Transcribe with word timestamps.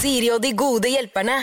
Siri 0.00 0.30
og 0.32 0.38
de 0.40 0.54
gode 0.56 0.88
hjelperne. 0.88 1.34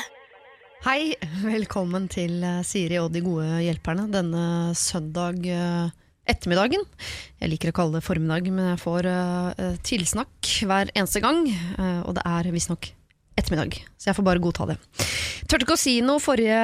Hei, 0.81 1.13
velkommen 1.43 2.07
til 2.09 2.39
eh, 2.41 2.63
Siri 2.65 2.97
og 2.97 3.11
de 3.13 3.21
gode 3.21 3.59
hjelperne 3.61 4.07
denne 4.09 4.73
søndag 4.73 5.45
eh, 5.45 5.91
ettermiddagen. 6.25 6.81
Jeg 7.37 7.51
liker 7.51 7.69
å 7.69 7.75
kalle 7.77 7.99
det 7.99 8.07
formiddag, 8.07 8.49
men 8.49 8.71
jeg 8.71 8.79
får 8.81 9.09
eh, 9.11 9.77
tilsnakk 9.85 10.49
hver 10.65 10.89
eneste 10.95 11.21
gang, 11.21 11.43
og 12.07 12.17
det 12.17 12.25
er 12.25 12.49
visstnok 12.55 12.89
ettermiddag, 13.37 13.77
så 13.93 14.09
jeg 14.09 14.17
får 14.17 14.25
bare 14.25 14.41
godta 14.41 14.71
det. 14.71 14.79
Tørte 15.45 15.61
ikke 15.67 15.77
å 15.77 15.83
si 15.83 15.99
noe 16.01 16.17
forrige 16.17 16.57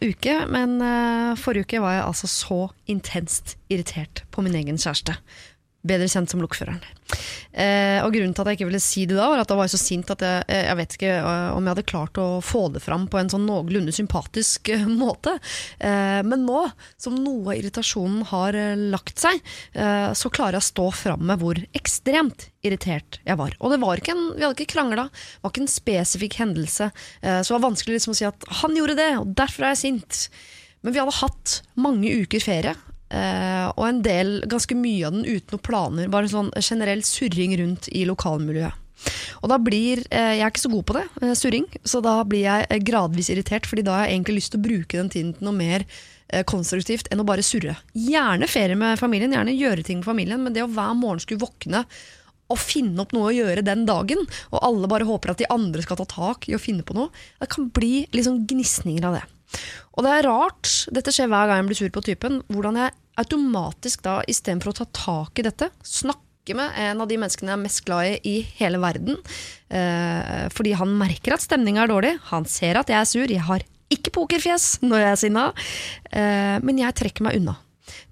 uke, 0.00 0.38
men 0.48 0.80
forrige 1.36 1.68
uke 1.68 1.84
var 1.84 1.98
jeg 1.98 2.06
altså 2.06 2.32
så 2.32 2.60
intenst 2.88 3.58
irritert 3.68 4.24
på 4.32 4.46
min 4.46 4.56
egen 4.56 4.80
kjæreste. 4.80 5.20
Bedre 5.80 6.10
kjent 6.12 6.28
som 6.28 6.42
lokføreren. 6.42 6.82
Eh, 7.50 7.98
og 8.04 8.12
Grunnen 8.14 8.34
til 8.36 8.44
at 8.44 8.50
jeg 8.50 8.58
ikke 8.58 8.68
ville 8.68 8.82
si 8.84 9.06
det 9.08 9.16
da, 9.16 9.26
var 9.32 9.40
at 9.42 9.48
da 9.50 9.56
var 9.58 9.66
jeg 9.66 9.72
så 9.74 9.80
sint 9.80 10.10
at 10.12 10.22
jeg, 10.22 10.42
jeg 10.52 10.76
vet 10.78 10.96
ikke 10.96 11.14
eh, 11.16 11.46
om 11.56 11.64
jeg 11.64 11.72
hadde 11.72 11.84
klart 11.88 12.20
å 12.20 12.26
få 12.44 12.66
det 12.74 12.82
fram 12.84 13.06
på 13.10 13.18
en 13.18 13.30
sånn 13.32 13.46
noenlunde 13.48 13.94
sympatisk 13.96 14.70
eh, 14.74 14.84
måte. 14.86 15.38
Eh, 15.80 16.20
men 16.26 16.44
nå, 16.46 16.66
som 17.00 17.16
noe 17.16 17.54
av 17.54 17.58
irritasjonen 17.58 18.28
har 18.30 18.58
eh, 18.58 18.84
lagt 18.92 19.24
seg, 19.24 19.40
eh, 19.72 20.10
så 20.12 20.30
klarer 20.30 20.58
jeg 20.58 20.66
å 20.66 20.68
stå 20.68 20.86
fram 21.00 21.24
med 21.32 21.40
hvor 21.40 21.58
ekstremt 21.80 22.50
irritert 22.66 23.18
jeg 23.24 23.40
var. 23.40 23.56
Og 23.58 23.72
det 23.72 23.80
var 23.82 24.04
ikke 24.04 24.14
en, 24.14 24.24
vi 24.36 24.44
hadde 24.44 24.58
ikke 24.58 24.74
krangla, 24.76 25.08
det 25.08 25.42
var 25.46 25.54
ikke 25.54 25.64
en 25.64 25.74
spesifikk 25.74 26.38
hendelse. 26.42 26.90
Eh, 27.24 27.40
så 27.40 27.48
det 27.50 27.56
var 27.56 27.66
vanskelig 27.70 27.98
liksom 27.98 28.14
å 28.14 28.20
si 28.20 28.28
at 28.28 28.46
han 28.60 28.76
gjorde 28.76 29.00
det, 29.00 29.10
og 29.22 29.34
derfor 29.40 29.66
er 29.66 29.74
jeg 29.74 29.84
sint. 29.86 30.26
Men 30.84 30.94
vi 30.94 31.02
hadde 31.02 31.18
hatt 31.18 31.60
mange 31.80 32.12
uker 32.22 32.44
ferie, 32.44 32.76
eh, 33.10 33.66
og 33.74 33.84
en 33.86 34.02
del, 34.04 34.38
ganske 34.50 34.76
mye 34.78 35.08
av 35.08 35.16
den 35.16 35.26
uten 35.26 35.56
noen 35.56 35.64
planer. 35.66 36.12
Bare 36.12 36.30
sånn 36.30 36.52
generell 36.60 37.02
surring 37.06 37.56
rundt 37.60 37.90
i 37.92 38.06
lokalmiljøet. 38.08 38.86
Og 39.40 39.48
da 39.48 39.56
blir, 39.56 40.02
uh, 40.12 40.34
Jeg 40.36 40.44
er 40.44 40.50
ikke 40.50 40.60
så 40.60 40.68
god 40.74 40.84
på 40.84 40.94
det, 40.98 41.06
uh, 41.22 41.32
surring, 41.32 41.66
så 41.88 42.02
da 42.04 42.18
blir 42.28 42.44
jeg 42.44 42.84
gradvis 42.84 43.30
irritert. 43.32 43.64
fordi 43.64 43.82
da 43.86 43.96
har 43.96 44.06
jeg 44.06 44.18
egentlig 44.18 44.36
lyst 44.36 44.52
til 44.52 44.60
å 44.60 44.66
bruke 44.68 44.98
den 44.98 45.08
tiden 45.08 45.34
til 45.34 45.44
noe 45.48 45.56
mer 45.56 45.86
konstruktivt 46.46 47.08
enn 47.10 47.18
å 47.18 47.26
bare 47.26 47.42
surre. 47.42 47.72
Gjerne 47.90 48.46
ferie 48.46 48.76
med 48.78 49.00
familien, 49.00 49.32
gjerne 49.34 49.50
gjøre 49.50 49.82
ting 49.82 49.98
med 49.98 50.06
familien, 50.06 50.38
men 50.44 50.54
det 50.54 50.62
å 50.62 50.68
hver 50.70 50.92
morgen 50.94 51.18
skulle 51.18 51.42
våkne 51.42 51.80
og 52.50 52.58
finne 52.58 53.02
opp 53.02 53.14
noe 53.14 53.30
å 53.30 53.34
gjøre 53.34 53.64
den 53.66 53.86
dagen, 53.88 54.22
og 54.50 54.62
alle 54.66 54.90
bare 54.90 55.08
håper 55.08 55.32
at 55.32 55.42
de 55.42 55.48
andre 55.52 55.82
skal 55.82 56.00
ta 56.00 56.06
tak 56.10 56.48
i 56.50 56.56
å 56.56 56.62
finne 56.62 56.86
på 56.86 56.96
noe, 56.96 57.12
det 57.40 57.50
kan 57.52 57.70
bli 57.74 58.04
liksom 58.14 58.44
gnisninger 58.50 59.06
av 59.06 59.18
det. 59.18 59.24
Og 60.00 60.06
det 60.06 60.12
er 60.16 60.24
rart, 60.24 60.68
dette 60.96 61.12
skjer 61.12 61.28
hver 61.28 61.50
gang 61.50 61.58
jeg 61.60 61.66
blir 61.68 61.76
sur 61.76 61.90
på 61.92 62.02
typen, 62.06 62.38
hvordan 62.48 62.78
jeg 62.80 62.94
automatisk 63.20 64.00
da, 64.06 64.14
istedenfor 64.32 64.72
å 64.72 64.78
ta 64.78 64.86
tak 64.96 65.42
i 65.42 65.44
dette, 65.44 65.68
snakke 65.84 66.56
med 66.56 66.72
en 66.80 67.04
av 67.04 67.10
de 67.10 67.18
menneskene 67.20 67.52
jeg 67.52 67.58
er 67.58 67.60
mest 67.66 67.82
glad 67.84 68.08
i 68.08 68.14
i 68.30 68.38
hele 68.56 68.80
verden, 68.80 69.18
eh, 69.68 70.46
fordi 70.56 70.72
han 70.80 70.96
merker 70.96 71.36
at 71.36 71.44
stemninga 71.44 71.84
er 71.84 71.92
dårlig, 71.92 72.14
han 72.30 72.48
ser 72.48 72.80
at 72.80 72.88
jeg 72.88 72.96
er 72.96 73.10
sur, 73.10 73.26
jeg 73.28 73.44
har 73.44 73.66
ikke 73.92 74.14
pokerfjes 74.16 74.70
når 74.86 75.04
jeg 75.04 75.10
er 75.10 75.20
sinna, 75.26 75.44
eh, 76.16 76.56
men 76.64 76.80
jeg 76.80 76.96
trekker 76.96 77.28
meg 77.28 77.36
unna. 77.42 77.58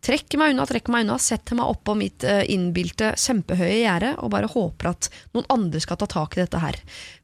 Trekker 0.05 0.43
meg 0.43 0.53
unna, 0.53 0.69
trekker 0.69 0.93
meg 0.93 1.07
unna, 1.07 1.17
setter 1.23 1.57
meg 1.57 1.73
oppå 1.73 1.97
mitt 1.97 2.29
eh, 2.29 2.45
innbilte 2.53 3.15
kjempehøye 3.17 3.81
gjerde 3.81 4.15
og 4.21 4.35
bare 4.37 4.53
håper 4.53 4.93
at 4.93 5.09
noen 5.33 5.49
andre 5.57 5.81
skal 5.81 5.97
ta 6.03 6.09
tak 6.11 6.37
i 6.37 6.45
dette 6.45 6.61
her. 6.61 6.77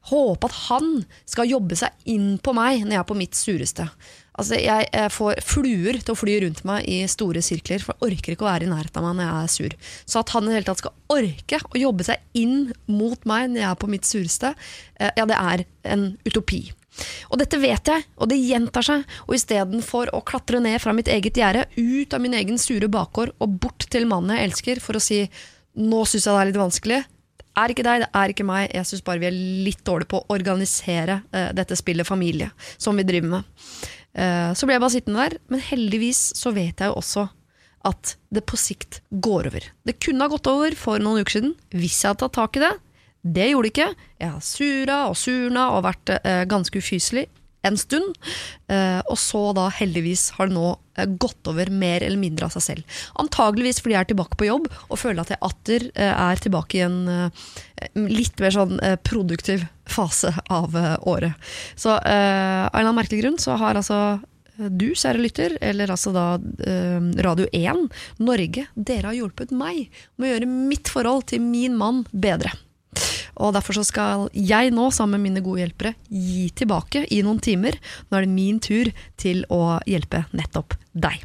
Håper 0.09 0.49
at 0.49 0.61
han 0.71 0.93
skal 1.29 1.53
jobbe 1.53 1.77
seg 1.77 1.93
inn 2.09 2.39
på 2.41 2.55
meg 2.57 2.81
når 2.81 2.97
jeg 2.97 3.03
er 3.03 3.11
på 3.13 3.19
mitt 3.21 3.37
sureste. 3.37 3.91
Altså, 4.35 4.57
jeg, 4.59 4.87
får 5.15 5.39
fluer 5.47 5.99
til 6.01 6.11
å 6.11 6.17
fly 6.19 6.37
rundt 6.43 6.63
meg 6.67 6.87
i 6.91 7.01
store 7.11 7.43
sirkler, 7.45 7.83
for 7.83 7.95
jeg 7.95 8.11
orker 8.11 8.35
ikke 8.35 8.45
å 8.45 8.49
være 8.49 8.67
i 8.67 8.71
nærheten 8.71 8.99
av 8.99 9.07
meg 9.07 9.19
når 9.21 9.29
jeg 9.29 9.35
er 9.43 9.53
sur. 9.53 9.75
Så 10.03 10.21
at 10.21 10.33
han 10.35 10.43
i 10.43 10.51
det 10.51 10.57
hele 10.57 10.69
tatt 10.69 10.83
skal 10.83 10.95
orke 11.15 11.61
å 11.71 11.83
jobbe 11.85 12.07
seg 12.07 12.41
inn 12.41 12.57
mot 12.91 13.29
meg 13.29 13.53
når 13.53 13.61
jeg 13.61 13.69
er 13.69 13.79
på 13.79 13.91
mitt 13.91 14.09
sureste, 14.09 14.51
eh, 14.99 15.13
ja, 15.15 15.27
det 15.29 15.39
er 15.39 15.63
en 15.95 16.09
utopi. 16.27 16.65
Og 17.31 17.39
dette 17.41 17.59
vet 17.59 17.91
jeg, 17.91 18.05
og 18.19 18.29
det 18.31 18.39
gjentar 18.39 18.85
seg. 18.87 19.03
Og 19.27 19.35
istedenfor 19.37 20.11
å 20.15 20.23
klatre 20.27 20.61
ned 20.63 20.79
fra 20.83 20.93
mitt 20.95 21.11
eget 21.11 21.39
gjerde, 21.39 21.65
ut 21.75 22.15
av 22.15 22.23
min 22.23 22.35
egen 22.37 22.59
sure 22.61 22.91
bakgård 22.91 23.35
og 23.39 23.59
bort 23.63 23.87
til 23.91 24.07
mannen 24.09 24.35
jeg 24.35 24.51
elsker 24.51 24.83
for 24.83 24.99
å 24.99 25.03
si 25.03 25.25
nå 25.75 26.05
syns 26.07 26.27
jeg 26.27 26.31
det 26.31 26.41
er 26.41 26.49
litt 26.51 26.61
vanskelig. 26.61 27.01
Er 27.55 27.71
ikke 27.71 27.85
deg, 27.87 28.03
det 28.03 28.09
er 28.19 28.31
ikke 28.31 28.47
meg. 28.47 28.67
Jeg 28.75 28.87
syns 28.89 29.03
bare 29.05 29.21
vi 29.21 29.29
er 29.29 29.37
litt 29.65 29.83
dårlige 29.87 30.11
på 30.11 30.21
å 30.21 30.35
organisere 30.35 31.21
uh, 31.31 31.51
dette 31.55 31.77
spillet 31.79 32.07
familie 32.07 32.49
som 32.75 32.97
vi 32.99 33.05
driver 33.07 33.37
med. 33.37 33.53
Uh, 34.15 34.51
så 34.55 34.67
ble 34.67 34.75
jeg 34.75 34.83
bare 34.83 34.95
sittende 34.95 35.23
der, 35.23 35.37
men 35.51 35.63
heldigvis 35.63 36.27
så 36.35 36.51
vet 36.55 36.83
jeg 36.83 36.91
jo 36.91 36.99
også 36.99 37.27
at 37.85 38.15
det 38.33 38.43
på 38.49 38.57
sikt 38.57 38.99
går 39.23 39.51
over. 39.51 39.69
Det 39.85 39.99
kunne 40.01 40.25
ha 40.25 40.31
gått 40.31 40.49
over 40.49 40.75
for 40.79 40.99
noen 40.99 41.21
uker 41.21 41.37
siden 41.37 41.55
hvis 41.75 42.01
jeg 42.01 42.11
hadde 42.11 42.25
tatt 42.25 42.37
tak 42.39 42.59
i 42.59 42.65
det. 42.65 42.73
Det 43.25 43.47
gjorde 43.49 43.69
det 43.69 43.73
ikke. 43.73 43.89
Jeg 44.21 44.33
har 44.33 44.45
sura 44.45 44.99
og 45.09 45.17
surna 45.17 45.69
og 45.77 45.85
vært 45.87 46.15
uh, 46.17 46.43
ganske 46.49 46.81
ufyselig 46.81 47.27
en 47.67 47.77
stund. 47.79 48.17
Eh, 48.71 48.99
og 49.09 49.17
så 49.19 49.41
da 49.57 49.67
heldigvis 49.73 50.29
har 50.37 50.49
det 50.49 50.57
nå 50.57 50.71
eh, 50.97 51.07
gått 51.21 51.49
over 51.51 51.71
mer 51.73 52.03
eller 52.05 52.21
mindre 52.21 52.47
av 52.47 52.55
seg 52.55 52.65
selv. 52.65 52.99
Antageligvis 53.21 53.81
fordi 53.81 53.97
jeg 53.97 54.05
er 54.05 54.11
tilbake 54.13 54.39
på 54.39 54.49
jobb 54.49 54.69
og 54.87 54.99
føler 55.01 55.23
at 55.23 55.33
jeg 55.33 55.43
atter 55.49 55.87
eh, 55.93 56.13
er 56.13 56.43
tilbake 56.43 56.79
i 56.79 56.85
en 56.85 57.01
litt 57.95 58.39
mer 58.41 58.53
sånn 58.55 58.79
produktiv 59.05 59.65
fase 59.89 60.31
av 60.53 60.73
året. 61.05 61.35
Så 61.77 61.91
av 61.91 62.05
en 62.07 62.71
eller 62.71 62.81
annen 62.81 62.97
merkelig 62.97 63.21
grunn 63.21 63.37
så 63.41 63.57
har 63.59 63.77
altså 63.77 64.17
du, 64.55 64.87
kjære 64.95 65.19
lytter, 65.19 65.57
eller 65.59 65.91
altså 65.91 66.13
da 66.15 66.25
Radio 67.25 67.49
1, 67.51 67.89
Norge, 68.23 68.63
dere 68.73 69.11
har 69.11 69.17
hjulpet 69.17 69.51
meg 69.51 69.89
med 70.15 70.29
å 70.29 70.31
gjøre 70.31 70.51
mitt 70.71 70.91
forhold 70.91 71.27
til 71.33 71.43
min 71.43 71.75
mann 71.77 72.05
bedre. 72.15 72.53
Og 73.35 73.53
Derfor 73.55 73.79
så 73.79 73.85
skal 73.87 74.27
jeg 74.33 74.73
nå, 74.75 74.89
sammen 74.95 75.19
med 75.19 75.29
mine 75.29 75.45
gode 75.45 75.63
hjelpere, 75.63 75.95
gi 76.09 76.49
tilbake 76.55 77.05
i 77.11 77.21
noen 77.25 77.39
timer. 77.43 77.77
Nå 78.09 78.19
er 78.19 78.27
det 78.27 78.35
min 78.35 78.59
tur 78.63 78.91
til 79.21 79.45
å 79.53 79.77
hjelpe 79.89 80.25
nettopp 80.35 80.77
deg. 80.95 81.23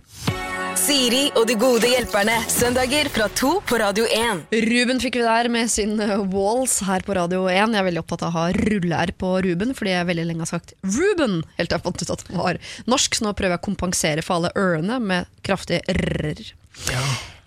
Siri 0.81 1.27
og 1.37 1.45
de 1.51 1.57
gode 1.59 1.89
hjelperne. 1.91 2.37
Søndager 2.51 3.11
fra 3.13 3.27
to 3.37 3.57
på 3.67 3.79
Radio 3.83 4.07
1. 4.07 4.45
Ruben 4.65 5.01
fikk 5.03 5.19
vi 5.19 5.25
der 5.27 5.51
med 5.53 5.71
sin 5.71 5.99
eh, 6.01 6.15
Walls 6.33 6.79
her 6.87 7.05
på 7.07 7.17
Radio 7.19 7.43
1. 7.51 7.75
Jeg 7.75 7.83
er 7.83 7.89
veldig 7.89 8.03
opptatt 8.05 8.25
av 8.27 8.31
å 8.31 8.37
ha 8.39 8.45
rulle-r 8.57 9.13
på 9.19 9.33
Ruben, 9.45 9.75
fordi 9.77 9.97
jeg 9.97 10.09
veldig 10.09 10.29
lenge 10.31 10.47
har 10.47 10.53
sagt 10.53 10.73
Ruben, 10.87 11.41
helt 11.59 11.73
til 11.73 11.77
jeg 11.77 11.87
fant 11.87 12.05
ut 12.05 12.15
at 12.15 12.25
han 12.29 12.41
var 12.41 12.63
norsk. 12.91 13.19
Så 13.19 13.27
nå 13.27 13.35
prøver 13.39 13.59
jeg 13.59 13.63
å 13.63 13.67
kompensere 13.67 14.25
for 14.27 14.39
alle 14.39 14.55
ørene 14.59 15.01
med 15.03 15.29
kraftige 15.47 15.83
r-er. 15.91 16.47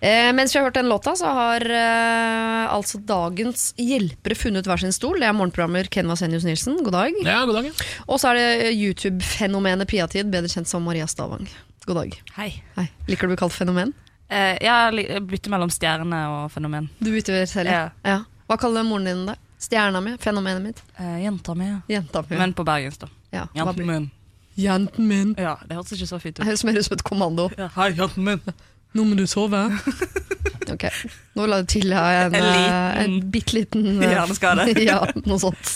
Eh, 0.04 0.30
mens 0.36 0.52
vi 0.52 0.58
har 0.58 0.66
hørt 0.66 0.76
den 0.76 0.88
låta, 0.88 1.14
så 1.16 1.30
har 1.32 1.64
eh, 1.64 2.72
altså 2.74 2.98
dagens 3.08 3.70
hjelpere 3.80 4.36
funnet 4.36 4.66
hver 4.68 4.82
sin 4.82 4.92
stol. 4.92 5.16
Det 5.22 5.30
er 5.30 5.36
morgenprogrammer 5.36 5.88
Ken 5.88 6.10
Vasenius 6.10 6.44
Nilsen, 6.44 6.76
god 6.84 6.92
dag. 6.92 7.20
Ja, 7.24 7.38
god 7.48 7.56
dag. 7.56 7.70
ja. 7.70 7.86
Og 8.04 8.20
så 8.20 8.34
er 8.34 8.40
det 8.40 8.74
YouTube-fenomenet 8.76 9.88
Piatid, 9.88 10.28
bedre 10.32 10.50
kjent 10.52 10.68
som 10.68 10.84
Maria 10.84 11.06
Stavang. 11.08 11.48
God 11.86 11.96
dag. 12.02 12.18
Hei. 12.36 12.50
Hei. 12.76 12.84
Liker 13.08 13.24
du 13.24 13.32
å 13.32 13.32
bli 13.32 13.40
kalt 13.40 13.56
fenomen? 13.56 13.94
Eh, 14.28 14.58
jeg 14.60 15.22
bytter 15.30 15.54
mellom 15.54 15.72
stjerne 15.72 16.20
og 16.34 16.52
fenomen. 16.52 16.90
Du 17.00 17.08
bytter 17.14 17.48
selv? 17.48 17.72
Ja. 17.72 17.86
ja. 18.04 18.18
Hva 18.50 18.60
kaller 18.60 18.84
moren 18.84 19.08
din 19.08 19.24
da? 19.30 19.38
Stjerna 19.64 20.04
mi? 20.04 20.18
Fenomenet 20.20 20.66
mitt? 20.66 20.84
Eh, 21.00 21.22
jenta 21.24 21.56
mi, 21.56 21.70
ja. 21.70 21.80
Jenta 21.94 22.20
mi? 22.28 22.36
Men 22.42 22.52
på 22.52 22.68
bergensk, 22.68 23.06
da. 23.06 23.10
ja. 23.38 23.46
Jenten 23.56 23.88
min. 23.88 24.10
Jenten 24.60 25.08
min. 25.08 25.32
Ja, 25.40 25.56
det 25.64 25.80
hørtes 25.80 25.96
ikke 25.96 26.06
så 26.12 26.20
fint 26.22 26.36
Det 26.38 26.44
høres 26.46 26.62
mer 26.68 26.76
ut 26.76 26.86
som 26.86 26.94
et 26.94 27.02
kommando. 27.08 27.48
Ja, 27.58 27.72
hei, 27.80 27.88
jenten 27.96 28.28
min. 28.28 28.44
Nå 28.94 29.04
må 29.08 29.16
du 29.18 29.24
sove. 29.26 29.58
ok, 30.74 30.84
nå 31.36 31.46
la 31.50 31.58
du 31.62 31.66
til 31.74 31.90
ja, 31.90 32.02
en, 32.24 32.34
En 32.34 32.44
en, 32.44 32.52
liten- 32.54 33.00
en 33.02 33.30
bitte 33.34 33.56
liten 33.56 33.88
eh, 34.02 34.12
Hjerneskade. 34.12 34.66
ja, 34.86 35.00
noe 35.26 35.38
sånt. 35.42 35.72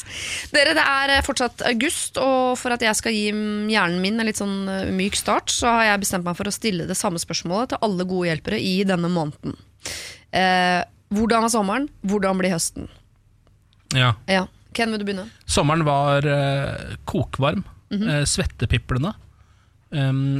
Dere, 0.55 0.75
det 0.79 0.85
er 0.85 1.13
eh, 1.17 1.23
fortsatt 1.27 1.65
august, 1.69 2.21
og 2.23 2.55
for 2.61 2.77
at 2.77 2.85
jeg 2.87 2.95
skal 3.01 3.17
gi 3.17 3.25
hjernen 3.33 3.99
min 4.05 4.21
en 4.23 4.29
litt 4.31 4.39
sånn 4.41 4.55
eh, 4.71 4.93
myk 4.95 5.19
start, 5.19 5.51
så 5.51 5.67
har 5.81 5.89
jeg 5.93 6.05
bestemt 6.07 6.29
meg 6.29 6.39
for 6.39 6.47
å 6.51 6.55
stille 6.55 6.87
det 6.89 6.97
samme 6.99 7.19
spørsmålet 7.23 7.75
til 7.75 7.83
alle 7.89 8.07
gode 8.09 8.31
hjelpere 8.31 8.61
i 8.63 8.77
denne 8.89 9.11
måneden. 9.13 9.59
Eh, 10.31 10.81
hvordan 11.15 11.47
er 11.49 11.53
sommeren? 11.53 11.91
Hvordan 12.07 12.39
blir 12.41 12.55
høsten? 12.55 12.87
Ja. 13.97 14.13
Ja, 14.29 14.47
Ken, 14.77 14.93
vil 14.95 15.01
du 15.01 15.07
begynne? 15.09 15.27
Sommeren 15.49 15.83
var 15.89 16.27
eh, 16.29 16.97
kokvarm, 17.09 17.65
Mhm. 17.89 18.03
eh, 18.13 18.25
svettepiplende, 18.29 19.15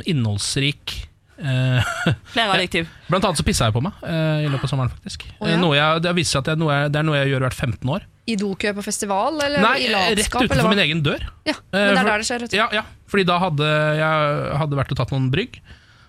innholdsrik. 0.05 0.93
Eh, 1.39 1.89
Flere 2.35 2.55
adjektiv. 2.59 2.89
blant 3.09 3.25
annet 3.29 3.41
så 3.41 3.47
pissa 3.47 3.69
jeg 3.69 3.75
på 3.77 3.83
meg 3.85 3.93
eh, 4.05 4.45
i 4.45 4.51
løpet 4.51 4.69
av 4.69 4.73
sommeren, 4.75 4.93
faktisk. 4.95 5.25
Oh, 5.39 5.47
ja? 5.49 5.55
Eh, 5.55 5.61
noe 5.63 5.77
jeg, 5.79 6.03
det 6.07 6.15
viser 6.19 6.37
seg 6.37 6.41
at 6.43 6.51
det 6.51 6.55
er, 6.57 6.61
noe 6.63 6.77
jeg, 6.77 6.93
det 6.95 7.01
er 7.03 7.09
noe 7.09 7.19
jeg 7.21 7.33
gjør 7.33 7.47
hvert 7.47 7.59
15 7.67 7.93
år. 7.97 8.07
I 8.29 8.37
dokø 8.37 8.75
på 8.77 8.83
festival, 8.85 9.39
eller 9.41 9.63
Nei, 9.65 9.75
i 9.81 9.89
rett 9.89 10.19
latskap? 10.19 10.43
Rett 10.45 10.53
utenfor 10.53 10.75
min 10.75 10.83
egen 10.85 11.03
dør. 11.07 11.23
Ja, 11.49 11.55
Eh, 11.73 11.85
men 11.85 11.95
det 11.95 12.01
er 12.03 12.09
der 12.09 12.23
det 12.23 12.29
skjer. 12.29 12.47
Ja, 12.57 12.67
ja, 12.73 12.83
fordi 13.09 13.25
da 13.29 13.39
hadde 13.41 13.67
jeg 13.99 14.57
hadde 14.61 14.77
vært 14.79 14.93
og 14.93 14.99
tatt 15.01 15.13
noen 15.15 15.31
brygg. 15.33 15.61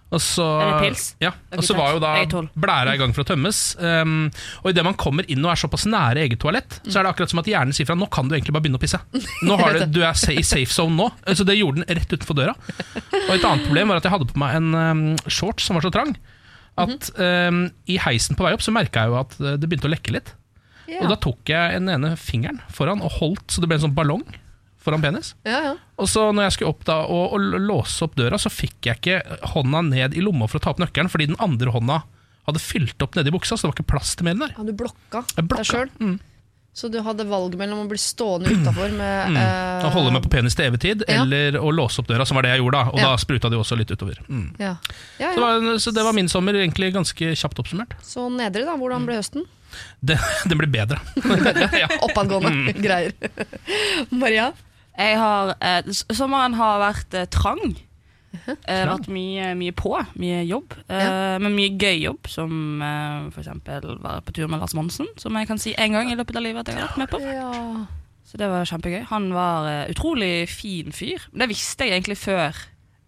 Og 0.09 0.21
så? 0.23 0.45
Ja, 1.21 1.31
og 1.53 1.61
så 1.65 1.75
var 1.77 1.93
jo 1.93 1.99
da 2.01 2.13
blæra 2.57 2.95
i 2.95 2.99
gang 3.01 3.11
for 3.13 3.21
å 3.21 3.27
tømmes. 3.29 3.59
Um, 3.77 4.31
og 4.63 4.71
idet 4.71 4.85
man 4.87 4.97
kommer 4.97 5.27
inn 5.29 5.43
og 5.45 5.51
er 5.53 5.61
såpass 5.61 5.85
nære 5.89 6.23
eget 6.23 6.41
toalett, 6.41 6.79
så 6.87 6.97
er 6.97 7.05
det 7.05 7.11
akkurat 7.11 7.33
som 7.33 7.43
at 7.43 7.49
hjernen 7.51 7.77
sier 7.77 7.85
fra 7.85 7.97
nå 7.99 8.07
kan 8.13 8.29
du 8.29 8.33
egentlig 8.33 8.55
bare 8.55 8.65
begynne 8.65 8.81
å 8.81 8.83
pisse. 8.83 8.97
Nå 9.45 9.59
har 9.61 9.77
du, 9.77 9.85
du 9.99 10.01
er 10.01 10.17
i 10.33 10.45
safe 10.45 10.73
zone 10.73 10.97
nå. 10.97 11.11
Så 11.37 11.45
det 11.45 11.59
gjorde 11.59 11.83
den 11.83 11.99
rett 11.99 12.09
utenfor 12.09 12.39
døra. 12.41 12.57
Og 13.27 13.31
et 13.35 13.45
annet 13.45 13.67
problem 13.67 13.93
var 13.93 14.01
at 14.01 14.09
jeg 14.09 14.15
hadde 14.15 14.29
på 14.33 14.41
meg 14.41 14.57
en 14.57 14.73
um, 14.73 15.05
shorts 15.29 15.69
som 15.69 15.77
var 15.77 15.85
så 15.85 15.93
trang 15.93 16.17
at 16.79 17.09
um, 17.19 17.63
i 17.91 17.97
heisen 17.99 18.37
på 18.39 18.45
vei 18.45 18.53
opp 18.55 18.63
så 18.63 18.71
merka 18.71 19.03
jeg 19.03 19.11
jo 19.11 19.17
at 19.19 19.33
uh, 19.41 19.55
det 19.59 19.67
begynte 19.67 19.89
å 19.89 19.93
lekke 19.93 20.15
litt. 20.15 20.33
Ja. 20.89 21.03
Og 21.03 21.11
da 21.11 21.17
tok 21.21 21.51
jeg 21.51 21.75
den 21.77 21.91
ene 21.91 22.15
fingeren 22.17 22.61
foran 22.73 23.03
og 23.05 23.19
holdt 23.19 23.51
så 23.53 23.61
det 23.61 23.69
ble 23.69 23.77
en 23.77 23.89
sånn 23.89 23.97
ballong 23.97 24.23
foran 24.79 25.01
penis. 25.03 25.33
Ja, 25.43 25.59
ja. 25.65 25.73
Og 25.99 26.07
så 26.07 26.29
når 26.31 26.47
jeg 26.47 26.55
skulle 26.57 26.71
opp 26.73 26.85
da 26.87 27.01
og, 27.05 27.33
og 27.35 27.59
låse 27.59 28.05
opp 28.07 28.15
døra, 28.15 28.39
så 28.39 28.49
fikk 28.53 28.87
jeg 28.87 29.01
ikke 29.01 29.39
hånda 29.55 29.81
ned 29.89 30.15
i 30.15 30.23
lomma 30.23 30.47
for 30.47 30.59
å 30.61 30.63
ta 30.63 30.71
opp 30.71 30.79
nøkkelen, 30.79 31.11
fordi 31.11 31.27
den 31.33 31.39
andre 31.43 31.73
hånda 31.75 32.01
hadde 32.49 32.61
fylt 32.63 33.03
opp 33.05 33.13
nedi 33.19 33.29
buksa, 33.35 33.57
så 33.59 33.67
det 33.67 33.73
var 33.73 33.77
ikke 33.79 33.91
plass 33.91 34.15
til 34.17 34.25
mer 34.25 34.39
der. 34.39 34.55
ja 34.57 34.63
du 34.65 34.71
blokka, 34.73 35.25
blokka. 35.35 35.59
deg 35.61 35.67
sjøl. 35.69 35.91
Mm. 35.99 36.17
Så 36.79 36.87
du 36.87 36.99
hadde 37.03 37.25
valg 37.27 37.55
mellom 37.59 37.81
å 37.81 37.87
bli 37.89 37.97
stående 37.99 38.53
utafor 38.55 38.91
med 38.95 39.35
eh, 39.35 39.83
Å 39.83 39.89
holde 39.91 40.13
meg 40.15 40.21
på 40.23 40.29
penis 40.31 40.55
til 40.55 40.69
evig 40.69 40.79
tid, 40.79 41.03
Ja. 41.09 41.23
eller 41.25 41.57
å 41.59 41.71
låse 41.75 41.99
opp 41.99 42.07
døra, 42.07 42.23
som 42.29 42.37
var 42.39 42.45
det 42.45 42.53
jeg 42.53 42.61
gjorde 42.61 42.77
da. 42.77 42.91
Og 42.93 42.99
Ja. 43.01 43.09
da 43.09 43.17
spruta 43.19 43.49
det 43.51 43.57
jo 43.57 43.63
også 43.65 43.75
litt 43.75 43.91
utover. 43.91 44.21
Mm. 44.29 44.53
ja. 44.61 44.75
Ja, 45.19 45.33
Så, 45.33 45.35
det 45.35 45.41
var, 45.43 45.77
så 45.83 45.91
det 45.97 46.03
var 46.07 46.13
min 46.15 46.29
sommer, 46.31 46.53
egentlig 46.55 46.93
ganske 46.95 47.33
kjapt 47.35 47.59
oppsummert. 47.59 47.97
Så 48.05 48.29
nedre, 48.31 48.63
da. 48.69 48.77
Hvordan 48.79 49.05
ble 49.09 49.17
høsten? 49.19 49.43
Det, 49.99 50.15
den 50.49 50.57
ble 50.61 50.69
bedre. 50.71 51.01
bedre. 51.25 51.89
Oppadgående 52.05 52.53
Mm. 52.53 52.81
greier. 52.85 53.13
Maria? 54.13 54.51
Jeg 54.99 55.15
har, 55.21 55.53
eh, 55.63 55.87
sommeren 56.11 56.57
har 56.59 56.81
vært 56.83 57.15
eh, 57.15 57.27
trang. 57.31 57.77
Eh, 58.33 58.55
Trang? 58.67 58.89
vært 58.91 59.07
mye, 59.09 59.53
mye 59.57 59.73
på, 59.73 59.93
mye 60.21 60.43
jobb. 60.45 60.75
Eh, 60.87 60.99
Ja. 61.01 61.37
Men 61.41 61.55
mye 61.55 61.71
gøy 61.81 62.03
jobb, 62.03 62.27
som 62.29 62.51
uh, 62.83 63.29
for 63.33 63.41
eksempel 63.41 63.95
være 64.03 64.21
på 64.27 64.35
tur 64.37 64.47
med 64.51 64.59
Lars 64.61 64.75
Monsen, 64.77 65.07
som 65.17 65.33
jeg 65.39 65.47
kan 65.49 65.57
si 65.61 65.73
en 65.77 65.95
gang 65.95 66.11
i 66.11 66.17
løpet 66.19 66.37
av 66.37 66.43
livet 66.45 66.67
at 66.67 66.73
jeg 66.73 66.77
har 66.83 66.89
vært 66.91 67.01
med 67.01 67.09
på. 67.09 67.21
Ja. 67.23 67.87
Så 68.29 68.37
det 68.37 68.49
var 68.51 68.67
kjempegøy. 68.69 69.07
Han 69.09 69.31
var 69.33 69.65
uh, 69.65 69.89
utrolig 69.89 70.45
fin 70.51 70.91
fyr. 70.93 71.23
Det 71.33 71.47
visste 71.49 71.87
jeg 71.87 71.95
egentlig 71.97 72.19
før 72.21 72.53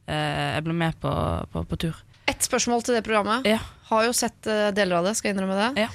eh, 0.08 0.56
jeg 0.56 0.64
ble 0.66 0.74
med 0.74 0.98
på, 1.04 1.12
på, 1.54 1.62
på 1.70 1.78
tur. 1.86 2.00
Ett 2.32 2.42
spørsmål 2.48 2.82
til 2.88 2.96
det 2.98 3.04
programmet. 3.06 3.46
Ja. 3.46 3.60
Har 3.92 4.08
jo 4.08 4.16
sett 4.18 4.48
eh, 4.50 4.72
deler 4.74 5.02
av 5.02 5.06
det, 5.10 5.14
skal 5.20 5.30
jeg 5.32 5.38
innrømme 5.38 5.60
det. 5.60 5.86
Ja. 5.86 5.92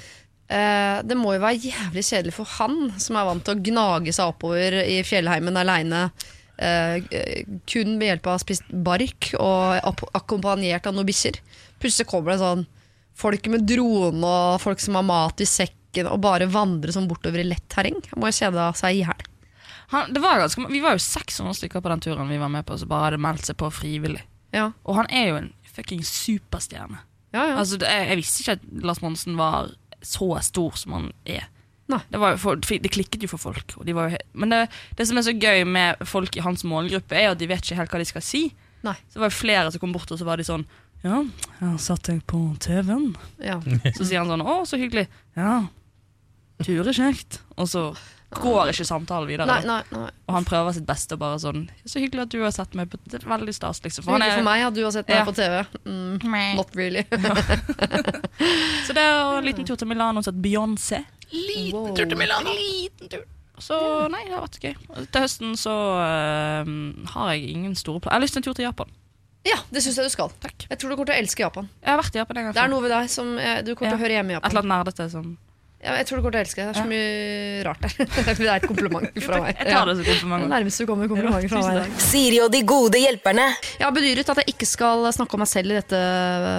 Eh, 0.47 0.97
det 1.03 1.17
må 1.19 1.33
jo 1.35 1.43
være 1.43 1.59
jævlig 1.59 2.03
kjedelig 2.07 2.33
for 2.37 2.47
han, 2.57 2.91
som 3.01 3.19
er 3.19 3.27
vant 3.27 3.43
til 3.43 3.57
å 3.57 3.63
gnage 3.67 4.13
seg 4.15 4.31
oppover 4.31 4.79
i 4.85 5.01
fjellheimen 5.07 5.59
aleine. 5.59 6.07
Eh, 6.57 7.03
kun 7.69 7.97
ved 7.99 8.13
hjelp 8.13 8.29
av 8.31 8.41
spist 8.41 8.67
bark 8.71 9.33
og 9.37 10.07
akkompagnert 10.17 10.87
av 10.87 10.95
noen 10.95 11.07
bikkjer. 11.09 11.41
Plutselig 11.81 12.09
kommer 12.09 12.33
det 12.33 12.41
sånn 12.41 12.65
folk 13.17 13.49
med 13.51 13.65
drone 13.67 14.21
og 14.29 14.61
folk 14.61 14.81
som 14.81 14.97
har 14.97 15.05
mat 15.05 15.43
i 15.43 15.49
sekken, 15.49 16.09
og 16.11 16.21
bare 16.21 16.49
vandre 16.51 16.93
sånn 16.93 17.09
bortover 17.09 17.41
i 17.41 17.47
lett 17.47 17.65
terreng. 17.73 17.97
Må 18.15 18.29
jo 18.29 18.39
kjede 18.39 18.69
seg 18.77 18.99
i 18.99 19.03
hjel. 19.03 19.27
Vi 19.87 20.81
var 20.83 20.97
jo 20.97 21.01
600 21.01 21.57
stykker 21.57 21.83
på 21.83 21.91
den 21.91 22.03
turen 22.03 22.29
vi 22.29 22.39
var 22.41 22.51
med 22.53 22.65
på, 22.67 22.77
som 22.77 22.91
bare 22.91 23.09
hadde 23.09 23.23
meldt 23.23 23.47
seg 23.47 23.57
på 23.59 23.69
frivillig. 23.71 24.23
Ja. 24.55 24.71
Og 24.83 24.99
han 24.99 25.09
er 25.13 25.29
jo 25.31 25.39
en 25.39 25.51
fucking 25.75 26.03
superstjerne. 26.05 26.99
Ja, 27.35 27.43
ja. 27.51 27.55
Altså, 27.59 27.79
det, 27.81 27.89
jeg, 27.91 28.07
jeg 28.11 28.19
visste 28.21 28.43
ikke 28.43 28.57
at 28.57 28.67
Lars 28.87 29.01
Monsen 29.03 29.37
var 29.39 29.71
så 30.07 30.29
stor 30.45 30.77
som 30.79 30.95
han 30.97 31.11
er. 31.27 31.45
Det, 31.87 32.19
var 32.19 32.35
for, 32.41 32.59
det 32.59 32.91
klikket 32.91 33.23
jo 33.23 33.29
for 33.31 33.39
folk. 33.39 33.77
Jo, 33.87 34.07
men 34.35 34.51
det, 34.51 34.65
det 34.99 35.05
som 35.07 35.19
er 35.19 35.23
så 35.27 35.31
gøy 35.35 35.63
med 35.67 36.01
folk 36.07 36.35
i 36.35 36.43
hans 36.43 36.65
målgruppe, 36.67 37.15
er 37.15 37.31
at 37.31 37.39
de 37.39 37.47
vet 37.47 37.63
ikke 37.63 37.79
helt 37.79 37.93
hva 37.93 38.01
de 38.01 38.09
skal 38.09 38.25
si. 38.25 38.43
Nei. 38.83 38.95
Så 39.07 39.19
det 39.19 39.23
var 39.23 39.35
flere 39.35 39.71
som 39.71 39.81
kom 39.83 39.95
bort, 39.95 40.11
og 40.11 40.19
så 40.19 40.27
var 40.27 40.39
de 40.39 40.45
sånn 40.47 40.67
Ja, 41.05 41.21
jeg 41.23 41.63
har 41.63 41.79
satt 41.81 42.09
deg 42.09 42.23
på 42.29 42.41
TV-en. 42.63 43.11
ja. 43.43 43.59
Så 43.97 44.03
sier 44.05 44.19
han 44.21 44.29
sånn 44.31 44.43
Å, 44.43 44.59
så 44.67 44.79
hyggelig. 44.81 45.07
Ja, 45.37 45.67
Ture 46.65 46.93
kjekt. 46.93 47.41
Og 47.57 47.67
så 47.69 47.91
går 48.33 48.71
ikke 48.73 48.85
samtalen 48.87 49.29
videre. 49.29 49.45
Nei, 49.47 49.61
nei, 49.67 49.81
nei. 49.93 50.09
Og 50.27 50.33
han 50.35 50.47
prøver 50.47 50.73
sitt 50.75 50.87
beste 50.89 51.15
og 51.15 51.21
bare 51.21 51.37
sånn 51.39 51.67
Så 51.87 52.01
hyggelig 52.03 52.25
at 52.25 52.33
du 52.33 52.41
har 52.41 52.51
sett 52.55 52.73
meg 52.75 52.89
på 52.91 52.99
er 53.13 53.23
veldig 53.23 53.53
stas, 53.55 53.79
liksom. 53.85 54.07
For, 54.07 54.19
er, 54.19 54.33
for 54.35 54.47
meg 54.47 54.65
at 54.67 54.75
du 54.75 54.81
har 54.83 54.91
sett 54.95 55.07
meg 55.07 55.21
Ja. 55.21 55.25
på 55.27 55.35
TV. 55.37 55.61
Mm, 55.85 56.57
not 56.57 56.73
really. 56.75 57.05
det 58.97 59.05
er 59.05 59.37
en 59.37 59.45
liten 59.47 59.67
tur 59.69 59.77
til 59.79 59.89
Milano 59.89 60.21
og 60.23 60.25
sett 60.27 60.37
Beyoncé. 60.43 61.03
Wow. 61.73 61.91
Tur 61.95 62.05
til 62.09 62.17
Milano. 62.19 62.53
Liten 62.57 63.11
tur. 63.11 63.25
Så 63.57 63.77
nei, 64.13 64.21
det 64.27 64.35
har 64.35 64.43
vært 64.45 64.59
gøy. 64.61 64.75
Til 65.09 65.23
høsten 65.23 65.55
så 65.57 65.73
uh, 65.97 66.69
har 67.15 67.31
jeg 67.33 67.47
ingen 67.55 67.73
store 67.77 67.99
planer. 68.03 68.13
Jeg 68.13 68.19
har 68.19 68.25
lyst 68.27 68.35
til 68.37 68.43
en 68.43 68.47
tur 68.49 68.57
til 68.59 68.67
Japan. 68.67 68.91
Ja, 69.47 69.57
det 69.71 69.81
syns 69.85 69.97
jeg 69.97 70.09
du 70.09 70.13
skal. 70.13 70.31
Takk. 70.43 70.65
Jeg 70.69 70.77
tror 70.81 70.91
du 70.91 70.95
kommer 70.97 71.09
til 71.09 71.15
å 71.15 71.21
elske 71.23 71.41
Japan. 71.45 71.69
Jeg 71.81 71.89
har 71.93 71.99
vært 72.01 72.17
i 72.17 72.19
Japan 72.19 72.37
en 72.41 72.47
gang 72.49 72.55
Det 72.57 72.63
er 72.65 72.71
noe 72.73 72.83
ved 72.83 72.91
deg 72.93 73.09
som 73.13 73.29
eh, 73.39 73.59
du 73.63 73.71
kommer 73.73 73.93
til 73.93 73.95
Ja. 73.95 73.99
å 73.99 74.03
høre 74.03 74.17
hjemme 74.17 74.33
i 74.33 74.35
Japan. 74.37 74.45
Et 74.49 74.53
eller 74.53 74.65
annet 74.65 74.73
nerdete 74.75 75.07
som 75.13 75.29
Ja, 75.87 75.93
jeg 76.01 76.07
tror 76.09 76.19
du 76.19 76.25
kommer 76.25 76.35
til 76.35 76.41
å 76.41 76.43
elske 76.43 76.59
det. 76.59 76.67
Det 76.67 76.73
er 76.73 76.83
så 76.83 76.89
mye 76.89 77.63
rart 77.63 77.85
der. 77.85 77.93
det 78.27 78.47
er 78.47 78.57
et 78.57 78.67
kompliment 78.67 79.19
fra 79.23 79.39
meg. 79.43 79.53
Jeg 79.55 79.71
tar 79.71 79.87
det 79.87 79.95
som 79.95 80.07
kompliment. 80.09 80.47
Nærmest 80.51 80.81
du 80.81 80.87
kommer 80.89 81.11
kompliment 81.11 81.47
fra 81.53 81.61
meg 81.63 81.77
i 81.77 81.79
dag. 81.79 82.01
Siri 82.03 82.41
og 82.43 82.51
de 82.51 82.61
gode 82.67 82.99
hjelperne. 82.99 83.45
Jeg 83.77 83.85
har 83.85 83.95
bedyret 83.95 84.31
at 84.33 84.41
jeg 84.43 84.51
ikke 84.51 84.67
skal 84.67 85.07
snakke 85.15 85.37
om 85.37 85.43
meg 85.45 85.51
selv 85.51 85.71
i 85.71 85.77
dette 85.77 86.01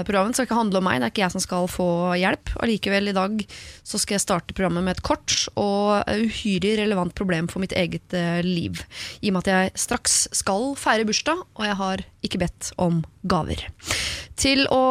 programmet. 0.09 0.33
Det 0.33 0.41
skal 0.41 0.49
ikke 0.49 0.61
handle 0.63 0.81
om 0.81 0.89
meg, 0.89 1.03
det 1.03 1.11
er 1.11 1.15
ikke 1.15 1.25
jeg 1.27 1.37
som 1.37 1.45
skal 1.45 1.69
få 1.73 1.89
hjelp. 2.23 2.55
Allikevel, 2.65 3.13
i 3.13 3.17
dag 3.19 3.45
så 3.85 4.01
skal 4.01 4.17
jeg 4.17 4.25
starte 4.25 4.57
programmet 4.57 4.87
med 4.87 4.97
et 4.97 5.05
kort 5.05 5.37
og 5.61 6.09
uhyre 6.09 6.79
relevant 6.81 7.13
problem 7.19 7.53
for 7.53 7.61
mitt 7.65 7.77
eget 7.77 8.17
eh, 8.17 8.41
liv. 8.47 8.81
I 9.21 9.29
og 9.29 9.37
med 9.37 9.45
at 9.45 9.53
jeg 9.53 9.85
straks 9.85 10.23
skal 10.41 10.73
feire 10.81 11.05
bursdag, 11.09 11.45
og 11.45 11.69
jeg 11.69 11.81
har 11.85 12.05
ikke 12.25 12.41
bedt 12.41 12.73
om 12.81 13.03
gaver. 13.31 13.65
Til 14.39 14.63
å 14.71 14.83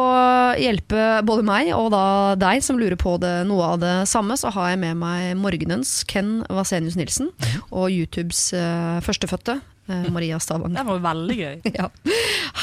hjelpe 0.60 1.22
både 1.24 1.44
meg 1.46 1.70
og 1.72 1.88
da 1.94 2.04
deg 2.36 2.60
som 2.64 2.76
lurer 2.80 2.98
på 3.00 3.14
det, 3.22 3.32
noe 3.48 3.72
av 3.72 3.78
det 3.80 3.94
samme, 4.10 4.36
så 4.36 4.52
har 4.52 4.74
jeg 4.74 4.80
med 4.82 4.98
meg 5.00 5.38
morgenens 5.40 6.02
Ken 6.08 6.42
Vasenius 6.52 6.98
Nilsen 7.00 7.30
og 7.70 7.88
YouTubes 7.88 8.42
uh, 8.52 9.00
førstefødte, 9.04 9.56
uh, 9.88 10.08
Maria 10.12 10.40
Stavang. 10.42 10.76
Det 10.76 10.84
var 10.90 11.04
veldig 11.08 11.38
gøy. 11.40 11.56
Ja. 11.78 11.88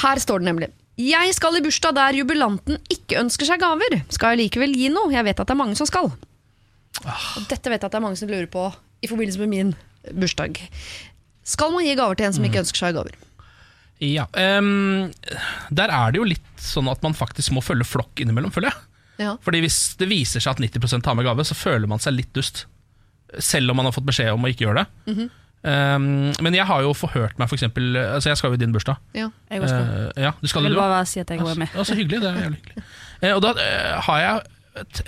Her 0.04 0.19
står 0.22 0.42
det 0.42 0.50
nemlig 0.50 0.68
Jeg 1.00 1.33
skal 1.38 1.57
i 1.57 1.63
bursdag 1.63 1.95
der 1.98 2.18
jubilanten 2.19 2.77
ikke 2.92 3.18
ønsker 3.24 3.50
seg 3.50 3.63
gaver. 3.63 4.01
Skal 4.13 4.36
jeg 4.36 4.45
likevel 4.45 4.77
gi 4.77 4.92
noe? 4.94 5.10
Jeg 5.13 5.25
vet 5.25 5.42
at 5.42 5.50
det 5.50 5.56
er 5.56 5.62
mange 5.63 5.77
som 5.80 5.89
skal. 5.89 6.12
Og 7.06 7.50
dette 7.50 7.72
vet 7.72 7.81
jeg 7.81 7.88
at 7.88 7.92
det 7.92 7.98
er 7.98 8.06
mange 8.06 8.19
som 8.19 8.30
lurer 8.30 8.50
på 8.51 8.69
i 9.01 9.10
forbindelse 9.10 9.42
med 9.42 9.51
min 9.51 9.74
bursdag. 10.13 10.62
Skal 11.45 11.74
man 11.74 11.86
gi 11.86 11.98
gaver 11.98 12.18
til 12.18 12.30
en 12.30 12.38
som 12.38 12.45
ikke 12.45 12.62
ønsker 12.62 12.86
seg 12.86 12.98
gaver? 12.98 13.18
Ja, 14.03 14.25
um, 14.59 15.12
Der 15.71 15.88
er 15.94 16.12
det 16.12 16.19
jo 16.19 16.25
litt 16.27 16.59
sånn 16.59 16.89
at 16.92 17.03
man 17.06 17.15
faktisk 17.15 17.53
må 17.56 17.63
følge 17.63 17.88
flokk 17.88 18.19
innimellom, 18.19 18.51
føler 18.51 18.74
jeg. 18.74 18.81
Ja. 19.24 19.38
Fordi 19.45 19.62
Hvis 19.63 19.95
det 20.00 20.09
viser 20.12 20.44
seg 20.44 20.57
at 20.57 20.59
90% 20.59 21.06
tar 21.06 21.15
med 21.15 21.25
gave, 21.27 21.45
så 21.47 21.56
føler 21.56 21.88
man 21.88 22.01
seg 22.03 22.18
litt 22.18 22.33
dust. 22.36 22.65
Selv 23.39 23.71
om 23.71 23.80
man 23.80 23.88
har 23.88 23.95
fått 23.95 24.07
beskjed 24.07 24.33
om 24.33 24.44
å 24.44 24.51
ikke 24.51 24.68
gjøre 24.68 24.83
det. 24.83 24.88
Mm 25.07 25.15
-hmm. 25.18 25.30
um, 25.95 26.33
men 26.44 26.53
jeg 26.53 26.65
har 26.65 26.81
jo 26.81 26.94
forhørt 26.94 27.39
meg, 27.39 27.50
for 27.50 27.56
eksempel 27.56 27.97
Altså 27.97 28.30
Jeg 28.30 28.38
skal 28.38 28.50
jo 28.50 28.53
i 28.53 28.57
din 28.57 28.74
bursdag. 28.74 28.97
Ja. 29.13 29.30
Jeg 29.50 29.62
også 29.62 29.75
skal. 29.75 30.12
Uh, 30.18 30.24
ja, 30.24 30.31
du 30.41 30.48
skal 30.48 30.63
Jeg 30.63 30.71
det, 30.71 30.75
vil 30.75 30.75
du? 30.75 30.81
bare 30.81 31.06
si 31.06 31.19
at 31.19 31.30
jeg 31.30 31.39
også 31.39 31.56
er 31.56 31.59
med. 31.59 31.68
Ja, 31.75 31.83
så 31.83 31.95
hyggelig. 31.95 32.21
Det 32.21 32.30
er 32.30 32.36
jævlig 32.44 32.59
hyggelig. 32.59 32.83
uh, 33.24 33.36
og 33.36 33.41
da 33.41 33.50
uh, 33.51 34.01
har 34.01 34.19
jeg 34.19 34.41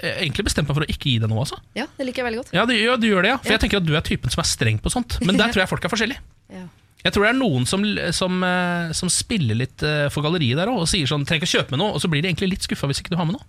eh, 0.01 0.23
egentlig 0.23 0.43
bestemt 0.45 0.67
meg 0.67 0.75
for 0.75 0.83
å 0.83 0.87
ikke 0.87 1.09
gi 1.09 1.19
deg 1.19 1.29
noe, 1.29 1.39
altså. 1.39 1.59
ja, 1.75 1.85
det 1.97 2.05
liker 2.05 2.23
jeg 2.23 2.25
veldig 2.25 2.37
godt. 2.43 2.53
Ja, 2.53 2.65
du, 2.65 2.73
ja, 2.73 2.95
du 2.95 3.07
gjør 3.07 3.21
det, 3.21 3.29
ja. 3.29 3.37
For 3.37 3.47
Ja. 3.47 3.51
jeg 3.51 3.59
tenker 3.59 3.77
at 3.77 3.85
du 3.85 3.95
er 3.95 4.01
typen 4.01 4.29
som 4.29 4.39
er 4.39 4.47
streng 4.47 4.79
på 4.79 4.89
sånt. 4.89 5.19
Men 5.25 5.37
der 5.37 5.47
tror 5.51 5.61
jeg 5.61 5.69
folk 5.69 5.83
er 5.85 5.89
forskjellige. 5.89 6.19
Ja. 6.49 6.67
Jeg 7.05 7.13
tror 7.13 7.23
det 7.27 7.29
er 7.29 7.37
noen 7.39 7.67
som, 7.69 7.83
som, 8.11 8.41
eh, 8.43 8.91
som 8.97 9.09
spiller 9.13 9.55
litt 9.55 9.83
eh, 9.85 10.07
for 10.09 10.25
galleriet 10.25 10.57
der 10.59 10.71
òg, 10.71 10.81
og 10.83 10.89
sier 10.89 11.07
sånn 11.07 11.25
'trenger 11.25 11.45
ikke 11.45 11.53
kjøpe 11.59 11.71
med 11.75 11.79
noe', 11.83 11.93
og 11.95 12.01
så 12.01 12.09
blir 12.11 12.21
de 12.21 12.29
egentlig 12.33 12.49
litt 12.57 12.65
skuffa 12.67 12.89
hvis 12.89 12.99
ikke 13.03 13.13
du 13.13 13.19
har 13.21 13.25
med 13.29 13.37
noe. 13.37 13.45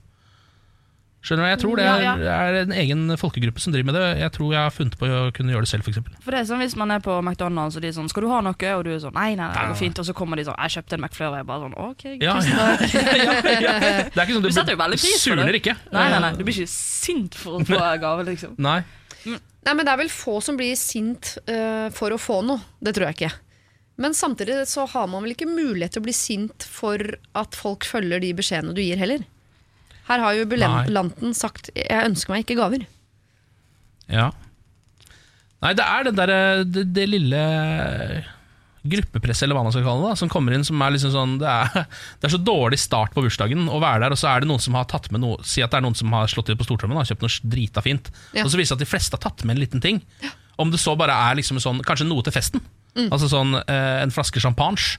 Skjønner 1.18 1.48
du? 1.48 1.50
Jeg 1.50 1.58
tror 1.58 1.76
det 1.80 1.84
er, 1.84 2.02
Ja, 2.22 2.34
er 2.46 2.56
en 2.62 2.72
egen 2.72 3.00
folkegruppe 3.18 3.58
som 3.58 3.72
driver 3.74 3.88
med 3.90 3.96
det. 3.98 4.04
Jeg 4.22 4.30
tror 4.36 4.52
jeg 4.54 4.62
har 4.62 4.70
funnet 4.70 4.94
på 5.00 5.08
å 5.10 5.32
kunne 5.34 5.50
gjøre 5.50 5.66
det 5.66 5.70
selv, 5.72 5.82
f.eks. 5.82 5.98
For 6.22 6.30
det 6.30 6.38
er 6.40 6.46
sånn 6.46 6.62
Hvis 6.62 6.76
man 6.78 6.92
er 6.94 7.02
på 7.02 7.16
McDonald's 7.18 7.74
og 7.74 7.82
de 7.82 7.88
er 7.90 7.96
sånn 7.96 8.08
'Skal 8.08 8.22
du 8.22 8.28
ha 8.30 8.38
noe?' 8.40 8.74
Og 8.78 8.84
du 8.86 8.90
er 8.94 9.00
sånn 9.02 9.12
'Nei, 9.18 9.34
nei, 9.34 9.48
det 9.50 9.66
går 9.66 9.74
fint.' 9.82 9.98
Og 9.98 10.06
så 10.06 10.14
kommer 10.14 10.36
de 10.38 10.44
sånn 10.46 10.54
'Jeg 10.56 10.70
kjøpte 10.78 10.94
en 10.94 11.00
McFlurry.' 11.02 11.34
Og 11.34 11.36
jeg 11.42 11.46
bare 11.46 11.62
sånn 11.66 11.74
'OK, 11.74 12.04
Ja, 12.22 12.34
ja. 12.38 12.56
ja, 13.58 13.58
ja. 13.58 13.74
Det 14.06 14.14
er 14.14 14.24
ikke 14.24 14.38
sånn 14.38 14.46
Du 14.46 14.52
setter 14.54 14.72
jo 14.72 14.78
veldig 14.78 14.98
pris 15.02 15.10
på 15.10 15.34
det. 15.34 15.36
Du 15.36 15.42
surner 15.42 15.58
ikke. 15.58 15.74
Nei, 15.92 16.06
nei, 16.10 16.20
nei, 16.20 16.32
du 16.38 16.44
blir 16.44 16.54
ikke 16.54 16.70
sint 16.70 17.34
for 17.34 17.58
å 17.58 17.66
få 17.66 17.82
gave, 18.06 18.24
liksom. 18.24 18.54
Nei. 18.56 18.84
Nei, 19.66 19.74
men 19.74 19.84
Det 19.84 19.92
er 19.92 20.00
vel 20.00 20.12
få 20.12 20.38
som 20.44 20.56
blir 20.58 20.76
sint 20.78 21.34
uh, 21.50 21.88
for 21.94 22.14
å 22.14 22.20
få 22.20 22.40
noe. 22.46 22.62
Det 22.80 22.94
tror 22.96 23.08
jeg 23.08 23.18
ikke. 23.18 23.32
Men 23.98 24.14
samtidig 24.14 24.60
så 24.70 24.86
har 24.86 25.08
man 25.10 25.24
vel 25.24 25.34
ikke 25.34 25.48
mulighet 25.50 25.96
til 25.96 26.04
å 26.04 26.06
bli 26.06 26.14
sint 26.14 26.62
for 26.62 27.02
at 27.38 27.58
folk 27.58 27.86
følger 27.88 28.22
de 28.22 28.30
beskjedene 28.38 28.76
du 28.76 28.80
gir, 28.84 29.00
heller. 29.00 29.24
Her 30.08 30.22
har 30.22 30.36
jo 30.36 30.44
jubilanten 30.44 31.34
sagt 31.36 31.70
'jeg 31.74 32.06
ønsker 32.06 32.32
meg 32.32 32.46
ikke 32.46 32.60
gaver'. 32.62 32.86
Ja. 34.08 34.30
Nei, 35.60 35.74
det 35.74 35.84
er 35.84 36.04
det 36.06 36.14
derre 36.16 36.64
det, 36.64 36.84
det 36.94 37.06
lille 37.10 37.42
gruppepresset, 38.86 39.42
eller 39.46 39.58
hva 39.58 39.64
man 39.66 39.72
skal 39.74 39.84
kalle 39.86 40.04
det, 40.04 40.12
da, 40.12 40.18
som 40.20 40.30
kommer 40.32 40.54
inn 40.54 40.64
som 40.66 40.80
er 40.84 40.92
liksom 40.94 41.10
sånn 41.14 41.36
det 41.40 41.48
er, 41.50 41.86
det 42.20 42.28
er 42.28 42.34
så 42.34 42.40
dårlig 42.42 42.78
start 42.80 43.14
på 43.16 43.24
bursdagen 43.24 43.66
å 43.68 43.80
være 43.82 44.04
der, 44.04 44.14
og 44.14 44.20
så 44.20 44.30
er 44.30 44.44
det 44.44 44.50
noen 44.50 44.62
som 44.62 44.76
har 44.78 44.86
tatt 44.90 45.10
med 45.14 45.22
noe 45.24 45.42
Si 45.48 45.62
at 45.64 45.72
det 45.74 45.80
er 45.80 45.86
noen 45.86 45.98
som 45.98 46.12
har 46.14 46.30
slått 46.30 46.50
til 46.52 46.58
på 46.60 46.66
stortrommen 46.68 46.98
og 47.00 47.08
kjøpt 47.08 47.24
noe 47.26 47.50
drita 47.54 47.82
fint, 47.84 48.10
Ja. 48.36 48.44
og 48.44 48.52
så 48.52 48.60
viser 48.60 48.76
det 48.76 48.82
at 48.82 48.86
de 48.86 48.90
fleste 48.92 49.18
har 49.18 49.24
tatt 49.26 49.44
med 49.44 49.56
en 49.56 49.62
liten 49.64 49.82
ting. 49.84 50.00
Om 50.58 50.70
det 50.74 50.80
så 50.82 50.94
bare 50.98 51.14
er 51.30 51.36
liksom 51.38 51.60
sånn, 51.62 51.82
kanskje 51.86 52.06
noe 52.08 52.22
til 52.26 52.34
festen, 52.34 52.62
altså 53.08 53.28
sånn 53.30 53.54
eh, 53.60 54.02
en 54.02 54.10
flaske 54.14 54.40
champagne, 54.42 54.98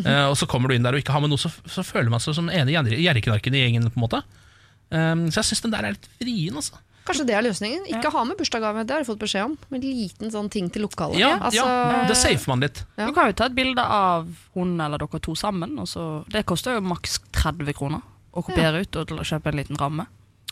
eh, 0.00 0.24
og 0.30 0.36
så 0.40 0.48
kommer 0.48 0.68
du 0.70 0.76
inn 0.78 0.86
der 0.86 0.96
og 0.96 1.02
ikke 1.02 1.12
har 1.12 1.20
med 1.24 1.32
noe, 1.32 1.40
så, 1.40 1.50
så 1.68 1.84
føler 1.84 2.08
man 2.12 2.22
seg 2.24 2.36
som 2.38 2.48
ene 2.48 2.72
gjerriknarken 2.72 3.54
i 3.56 3.64
gjengen, 3.66 3.90
på 3.92 4.00
en 4.00 4.04
måte. 4.06 4.22
Um, 4.94 5.26
så 5.32 5.40
jeg 5.40 5.48
syns 5.50 5.64
den 5.64 5.72
der 5.74 5.86
er 5.88 5.94
litt 5.96 6.08
vrien, 6.20 6.56
altså. 6.60 6.78
Kanskje 7.04 7.26
det 7.28 7.34
er 7.36 7.44
løsningen? 7.44 7.84
Ikke 7.92 8.10
ha 8.14 8.22
med 8.24 8.38
bursdagsgave, 8.40 8.84
det 8.88 8.94
har 8.94 9.02
du 9.04 9.08
fått 9.10 9.20
beskjed 9.20 9.44
om. 9.44 9.56
Men 9.68 9.82
liten 9.84 10.30
sånn 10.32 10.48
ting 10.52 10.70
til 10.72 10.86
lokalet. 10.86 11.18
Ja, 11.20 11.34
Altså, 11.36 11.60
ja, 11.66 11.98
det 12.08 12.16
safer 12.16 12.48
man 12.54 12.64
litt. 12.64 12.80
Ja. 12.96 13.10
Du 13.10 13.12
kan 13.16 13.28
jo 13.28 13.36
ta 13.36 13.50
et 13.50 13.56
bilde 13.58 13.84
av 13.84 14.30
hun 14.54 14.72
eller 14.80 15.02
dere 15.02 15.20
to 15.20 15.34
sammen. 15.36 15.76
Og 15.82 15.88
så, 15.90 16.06
det 16.32 16.46
koster 16.48 16.78
jo 16.78 16.84
maks 16.88 17.18
30 17.36 17.76
kroner 17.76 18.00
å 18.32 18.42
kopiere 18.42 18.80
ut 18.82 18.96
og 19.02 19.12
kjøpe 19.20 19.52
en 19.52 19.60
liten 19.60 19.76
ramme. 19.80 20.08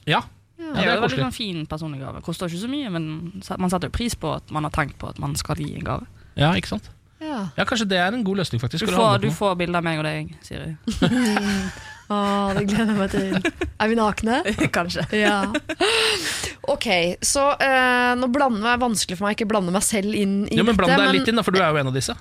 Ja, 0.07 0.21
Det 0.59 0.69
Ja, 0.69 0.75
det 0.77 0.89
er 0.89 0.95
jo 0.95 1.03
veldig 1.09 1.23
sånn 1.25 1.35
fin 1.35 1.65
personlig 1.67 2.01
gave. 2.05 2.21
Koster 2.23 2.47
ikke 2.47 2.61
så 2.63 2.69
mye, 2.71 2.91
men 2.93 3.07
man 3.59 3.71
setter 3.73 3.89
jo 3.89 3.97
pris 3.97 4.15
på 4.15 4.31
at 4.37 4.51
man 4.55 4.65
har 4.69 4.71
tenkt 4.71 4.99
på 5.01 5.09
at 5.09 5.19
man 5.19 5.35
skal 5.35 5.57
gi 5.59 5.73
en 5.75 5.85
gave. 5.85 6.07
Ja, 6.37 6.53
ikke 6.55 6.69
sant? 6.77 6.91
Ja. 7.23 7.49
Ja, 7.57 7.65
Kanskje 7.65 7.89
det 7.89 7.99
er 7.99 8.13
en 8.13 8.25
god 8.25 8.37
løsning, 8.43 8.61
faktisk. 8.61 8.87
Du 8.87 8.93
får, 8.93 9.19
du 9.23 9.31
får 9.35 9.57
bilde 9.59 9.79
av 9.79 9.85
meg 9.85 9.99
og 9.99 10.05
deg, 10.07 10.37
Siri. 10.43 10.77
Å, 12.13 12.17
det 12.59 12.65
gleder 12.69 12.93
jeg 12.93 12.99
meg 12.99 13.13
til. 13.15 13.69
Er 13.83 13.91
vi 13.93 13.97
nakne? 13.99 14.41
Kanskje. 14.77 15.07
Ja. 15.17 15.39
Ok, 16.71 16.87
så 17.25 17.47
eh, 17.59 18.13
nå 18.19 18.29
blander 18.33 18.75
er 18.75 18.83
vanskelig 18.83 19.19
for 19.19 19.27
meg 19.27 19.39
ikke 19.39 19.49
blande 19.51 19.73
meg 19.75 19.85
selv 19.87 20.15
inn 20.15 20.43
i 20.49 20.59
Ja, 20.61 20.67
men 20.67 20.77
Bland 20.79 20.93
dette. 20.95 21.09
deg 21.09 21.17
litt 21.21 21.33
inn, 21.33 21.41
da, 21.41 21.45
for 21.47 21.55
du 21.57 21.63
er 21.63 21.73
jo 21.75 21.81
en 21.83 21.91
av 21.91 21.97
disse. 21.97 22.15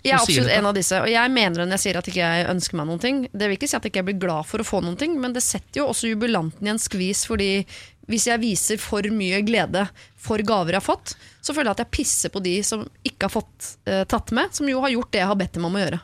Jeg 0.00 0.14
er 0.14 0.22
absolutt 0.22 0.52
en 0.54 0.66
av 0.70 0.76
disse, 0.78 0.96
og 1.02 1.10
jeg 1.12 1.32
mener 1.34 1.60
det 1.60 1.64
når 1.68 1.76
jeg 1.76 1.82
sier 1.82 1.96
at 2.00 2.06
ikke 2.08 2.20
jeg 2.22 2.44
ønsker 2.48 2.78
meg 2.78 2.86
noen 2.88 3.00
ting. 3.02 3.16
Det 3.36 3.48
vil 3.50 3.58
ikke 3.58 3.68
si 3.68 3.76
at 3.76 3.84
jeg 3.84 3.92
ikke 3.92 4.04
blir 4.08 4.20
glad 4.22 4.46
for 4.48 4.62
å 4.62 4.64
få 4.64 4.80
noen 4.84 4.96
ting, 5.00 5.18
men 5.20 5.34
det 5.36 5.42
setter 5.44 5.82
jo 5.82 5.88
også 5.90 6.08
jubilanten 6.14 6.64
i 6.64 6.72
en 6.72 6.80
skvis, 6.80 7.26
fordi 7.28 7.50
hvis 8.10 8.24
jeg 8.30 8.40
viser 8.42 8.80
for 8.80 9.04
mye 9.14 9.42
glede 9.46 9.84
for 10.18 10.40
gaver 10.46 10.72
jeg 10.74 10.80
har 10.80 10.86
fått, 10.86 11.12
så 11.44 11.52
føler 11.52 11.68
jeg 11.68 11.76
at 11.76 11.82
jeg 11.84 11.92
pisser 11.98 12.32
på 12.32 12.40
de 12.42 12.54
som 12.66 12.86
ikke 13.06 13.28
har 13.28 13.34
fått 13.34 13.68
eh, 13.90 14.06
tatt 14.08 14.32
med, 14.36 14.54
som 14.56 14.70
jo 14.72 14.80
har 14.82 14.94
gjort 14.94 15.12
det 15.14 15.20
jeg 15.20 15.30
har 15.30 15.38
bedt 15.42 15.58
dem 15.58 15.68
om 15.68 15.76
å 15.76 15.82
gjøre. 15.84 16.00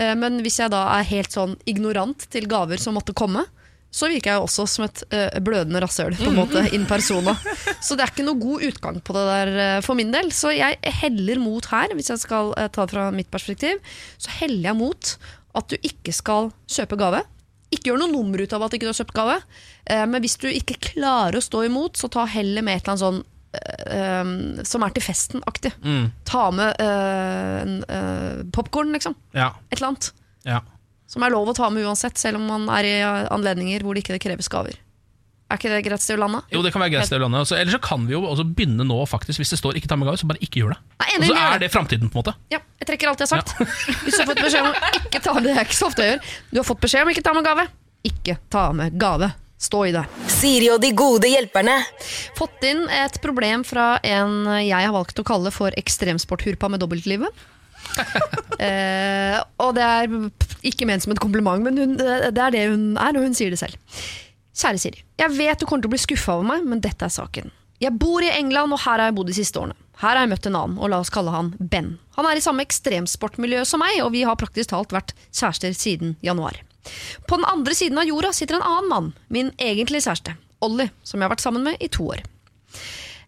Eh, 0.00 0.16
men 0.18 0.40
hvis 0.44 0.60
jeg 0.62 0.72
da 0.72 0.86
er 0.96 1.08
helt 1.10 1.34
sånn 1.34 1.56
ignorant 1.68 2.28
til 2.32 2.48
gaver 2.50 2.80
som 2.80 2.96
måtte 2.96 3.16
komme, 3.16 3.44
så 3.90 4.06
virker 4.06 4.36
jeg 4.36 4.44
også 4.44 4.64
som 4.70 4.84
et 4.86 5.00
eh, 5.10 5.40
blødende 5.42 5.80
rasshøl, 5.82 6.14
på 6.14 6.28
en 6.30 6.38
måte, 6.38 6.62
in 6.76 6.86
persona. 6.86 7.34
Så 7.82 7.96
det 7.98 8.04
er 8.04 8.12
ikke 8.12 8.26
noe 8.28 8.38
god 8.38 8.64
utgang 8.68 9.00
på 9.02 9.16
det 9.16 9.24
der 9.26 9.50
eh, 9.64 9.80
for 9.84 9.98
min 9.98 10.14
del. 10.14 10.30
Så 10.34 10.54
jeg 10.54 10.78
heller 11.02 11.42
mot 11.42 11.66
her, 11.72 11.96
hvis 11.98 12.12
jeg 12.12 12.22
skal 12.22 12.54
ta 12.54 12.86
det 12.86 12.94
fra 12.94 13.10
mitt 13.14 13.30
perspektiv, 13.32 13.82
så 14.20 14.38
heller 14.38 14.70
jeg 14.70 14.78
mot 14.78 15.12
at 15.58 15.72
du 15.72 15.76
ikke 15.82 16.14
skal 16.14 16.52
kjøpe 16.70 17.00
gave. 17.00 17.24
Ikke 17.74 17.90
gjør 17.90 18.04
noe 18.04 18.12
nummer 18.12 18.42
ut 18.42 18.54
av 18.54 18.62
at 18.62 18.70
du 18.70 18.78
ikke 18.78 18.90
har 18.90 18.98
kjøpt 18.98 19.14
gave, 19.14 19.36
men 20.10 20.22
hvis 20.22 20.34
du 20.42 20.48
ikke 20.50 20.78
klarer 20.82 21.38
å 21.38 21.42
stå 21.42 21.60
imot, 21.68 21.98
så 21.98 22.10
ta 22.10 22.24
heller 22.26 22.64
med 22.66 22.78
et 22.78 22.82
eller 22.82 22.96
annet 22.96 23.02
sånn 23.04 23.20
eh, 23.54 23.94
eh, 23.98 24.32
som 24.64 24.82
er 24.86 24.94
til 24.96 25.02
festen-aktig. 25.04 25.72
Mm. 25.84 26.10
Ta 26.28 26.50
med 26.54 26.76
uh, 26.80 27.56
en 27.62 27.78
uh, 27.84 28.44
popkorn, 28.54 28.92
liksom. 28.96 29.16
Ja, 29.36 29.52
Et 29.70 29.78
eller 29.80 29.92
annet. 29.94 30.12
ja. 30.44 30.60
Som 31.10 31.24
er 31.26 31.32
lov 31.34 31.48
å 31.50 31.52
ta 31.56 31.66
med 31.74 31.82
uansett, 31.82 32.14
selv 32.22 32.38
om 32.38 32.44
man 32.46 32.68
er 32.70 32.86
i 32.86 32.92
eh, 33.02 33.24
anledninger 33.34 33.82
hvor 33.82 33.98
det 33.98 34.04
ikke 34.04 34.20
kreves 34.22 34.46
gaver. 34.46 34.76
Er 35.50 35.58
ikke 35.58 35.72
det 35.72 35.80
greit 35.82 36.04
sted 36.04 36.14
å 36.14 36.20
lande? 36.22 36.44
Jo, 36.54 36.60
det 36.62 36.70
kan 36.70 36.78
være 36.84 36.92
greit 36.94 37.08
sted 37.08 37.18
å 37.18 37.24
lande. 37.24 37.40
Altså, 37.42 37.56
Eller 37.58 37.74
så 37.74 37.80
kan 37.82 38.04
vi 38.06 38.14
jo 38.14 38.20
også 38.22 38.44
begynne 38.46 38.86
nå, 38.86 39.00
faktisk. 39.10 39.40
Hvis 39.42 39.50
det 39.50 39.58
står 39.58 39.74
'ikke 39.74 39.90
ta 39.90 39.96
med 39.98 40.06
gave', 40.06 40.20
så 40.22 40.28
bare 40.30 40.38
ikke 40.38 40.62
gjør 40.62 40.76
det. 40.76 40.78
Og 41.18 41.24
så 41.26 41.34
er 41.34 41.58
det 41.58 41.72
framtiden, 41.74 42.06
på 42.06 42.14
en 42.14 42.22
måte. 42.22 42.36
Ja, 42.54 42.60
jeg 42.78 42.86
trekker 42.86 43.10
alt 43.10 43.18
jeg 43.18 43.26
har 43.26 43.42
sagt. 43.42 43.58
Hvis 44.04 44.14
du 44.14 44.20
har 44.22 44.30
fått 44.30 44.44
beskjed 44.44 44.62
om 44.62 44.74
ikke 45.02 45.20
ta 45.26 45.34
Det 45.42 45.50
er 45.50 45.64
ikke 45.66 45.80
så 45.80 45.86
ofte 45.90 46.06
jeg 46.06 46.12
gjør. 46.14 46.22
Du 46.52 46.56
har 46.60 46.66
fått 46.70 46.80
beskjed 46.86 47.02
om 47.02 47.10
ikke 47.10 47.26
ta 47.26 47.34
med 47.34 47.44
gave. 47.44 47.66
Ikke 48.06 48.38
ta 48.48 48.72
med 48.72 48.94
gave. 48.94 49.32
Stå 49.60 49.82
i 49.86 49.92
det. 49.92 50.06
Siri 50.32 50.70
og 50.72 50.80
de 50.80 50.88
gode 50.96 51.28
hjelperne. 51.28 51.76
Fått 52.38 52.64
inn 52.64 52.86
et 52.88 53.18
problem 53.20 53.64
fra 53.68 53.98
en 54.00 54.46
jeg 54.64 54.72
har 54.72 54.94
valgt 54.94 55.20
å 55.20 55.26
kalle 55.26 55.52
for 55.52 55.74
ekstremsporthurpa 55.76 56.70
med 56.72 56.80
dobbeltlivet. 56.80 57.44
eh, 58.66 59.36
og 59.60 59.74
det 59.76 59.84
er 59.84 60.16
ikke 60.66 60.88
ment 60.88 61.04
som 61.04 61.12
et 61.12 61.20
kompliment, 61.20 61.62
men 61.64 61.76
hun, 61.76 61.94
det 62.00 62.32
er 62.32 62.56
det 62.56 62.66
hun 62.72 62.94
er, 62.96 63.16
og 63.16 63.28
hun 63.28 63.36
sier 63.36 63.52
det 63.52 63.60
selv. 63.60 63.76
Kjære 64.56 64.80
Siri, 64.80 65.04
jeg 65.20 65.36
vet 65.36 65.60
du 65.60 65.66
kommer 65.68 65.84
til 65.84 65.90
å 65.90 65.94
bli 65.94 66.02
skuffa 66.02 66.38
over 66.38 66.48
meg, 66.54 66.64
men 66.68 66.82
dette 66.84 67.06
er 67.06 67.12
saken. 67.12 67.52
Jeg 67.80 67.96
bor 67.96 68.24
i 68.24 68.32
England, 68.32 68.74
og 68.76 68.82
her 68.82 68.98
har 68.98 69.08
jeg 69.08 69.16
bodd 69.16 69.30
de 69.30 69.36
siste 69.36 69.60
årene. 69.60 69.76
Her 70.00 70.16
har 70.16 70.24
jeg 70.24 70.32
møtt 70.32 70.48
en 70.48 70.56
annen, 70.56 70.80
og 70.80 70.90
la 70.92 70.98
oss 71.00 71.12
kalle 71.12 71.32
han 71.32 71.52
Ben. 71.60 71.94
Han 72.16 72.28
er 72.28 72.40
i 72.40 72.44
samme 72.44 72.64
ekstremsportmiljø 72.64 73.62
som 73.68 73.80
meg, 73.84 74.00
og 74.04 74.12
vi 74.16 74.24
har 74.28 74.40
praktisk 74.40 74.72
talt 74.72 74.92
vært 74.96 75.14
kjærester 75.28 75.76
siden 75.76 76.16
januar. 76.24 76.60
På 77.28 77.36
den 77.36 77.48
andre 77.48 77.74
siden 77.76 78.00
av 78.00 78.08
jorda 78.08 78.32
sitter 78.36 78.58
en 78.58 78.66
annen 78.66 78.88
mann, 78.88 79.12
min 79.28 79.52
egentlige 79.58 80.06
kjæreste, 80.06 80.36
Ollie, 80.64 80.90
som 81.02 81.20
jeg 81.20 81.28
har 81.28 81.34
vært 81.34 81.44
sammen 81.44 81.66
med 81.66 81.80
i 81.80 81.90
to 81.92 82.08
år. 82.12 82.24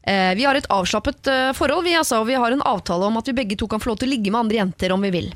Eh, 0.02 0.32
vi 0.34 0.46
har 0.48 0.58
et 0.58 0.66
avslappet 0.72 1.30
eh, 1.30 1.52
forhold, 1.54 1.84
vi, 1.86 1.94
altså, 1.98 2.22
og 2.22 2.26
vi 2.30 2.38
har 2.38 2.54
en 2.54 2.64
avtale 2.66 3.06
om 3.06 3.20
at 3.20 3.28
vi 3.28 3.36
begge 3.38 3.58
to 3.58 3.68
kan 3.70 3.82
få 3.82 3.92
lov 3.92 4.00
til 4.00 4.10
å 4.10 4.14
ligge 4.14 4.32
med 4.32 4.44
andre 4.44 4.58
jenter 4.58 4.94
om 4.94 5.04
vi 5.06 5.12
vil. 5.14 5.30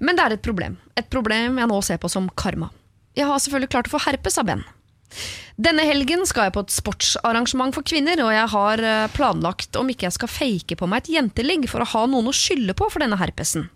Men 0.00 0.16
det 0.16 0.24
er 0.24 0.36
et 0.36 0.44
problem. 0.44 0.78
Et 0.96 1.08
problem 1.12 1.60
jeg 1.60 1.70
nå 1.70 1.82
ser 1.84 2.00
på 2.00 2.10
som 2.12 2.30
karma. 2.38 2.70
Jeg 3.16 3.28
har 3.28 3.40
selvfølgelig 3.40 3.72
klart 3.72 3.90
å 3.90 3.96
få 3.96 4.02
herpes 4.06 4.40
av 4.40 4.48
Ben. 4.48 4.64
Denne 5.56 5.86
helgen 5.88 6.26
skal 6.28 6.48
jeg 6.48 6.54
på 6.56 6.62
et 6.66 6.74
sportsarrangement 6.74 7.72
for 7.72 7.86
kvinner, 7.86 8.20
og 8.24 8.32
jeg 8.34 8.48
har 8.52 8.82
eh, 8.84 9.06
planlagt 9.16 9.78
om 9.80 9.88
ikke 9.92 10.08
jeg 10.08 10.16
skal 10.18 10.32
fake 10.32 10.76
på 10.76 10.88
meg 10.90 11.04
et 11.04 11.14
jenteligg 11.16 11.68
for 11.72 11.84
å 11.84 11.90
ha 11.94 12.04
noen 12.10 12.28
å 12.28 12.36
skylde 12.36 12.76
på 12.76 12.88
for 12.92 13.04
denne 13.04 13.18
herpesen. 13.20 13.70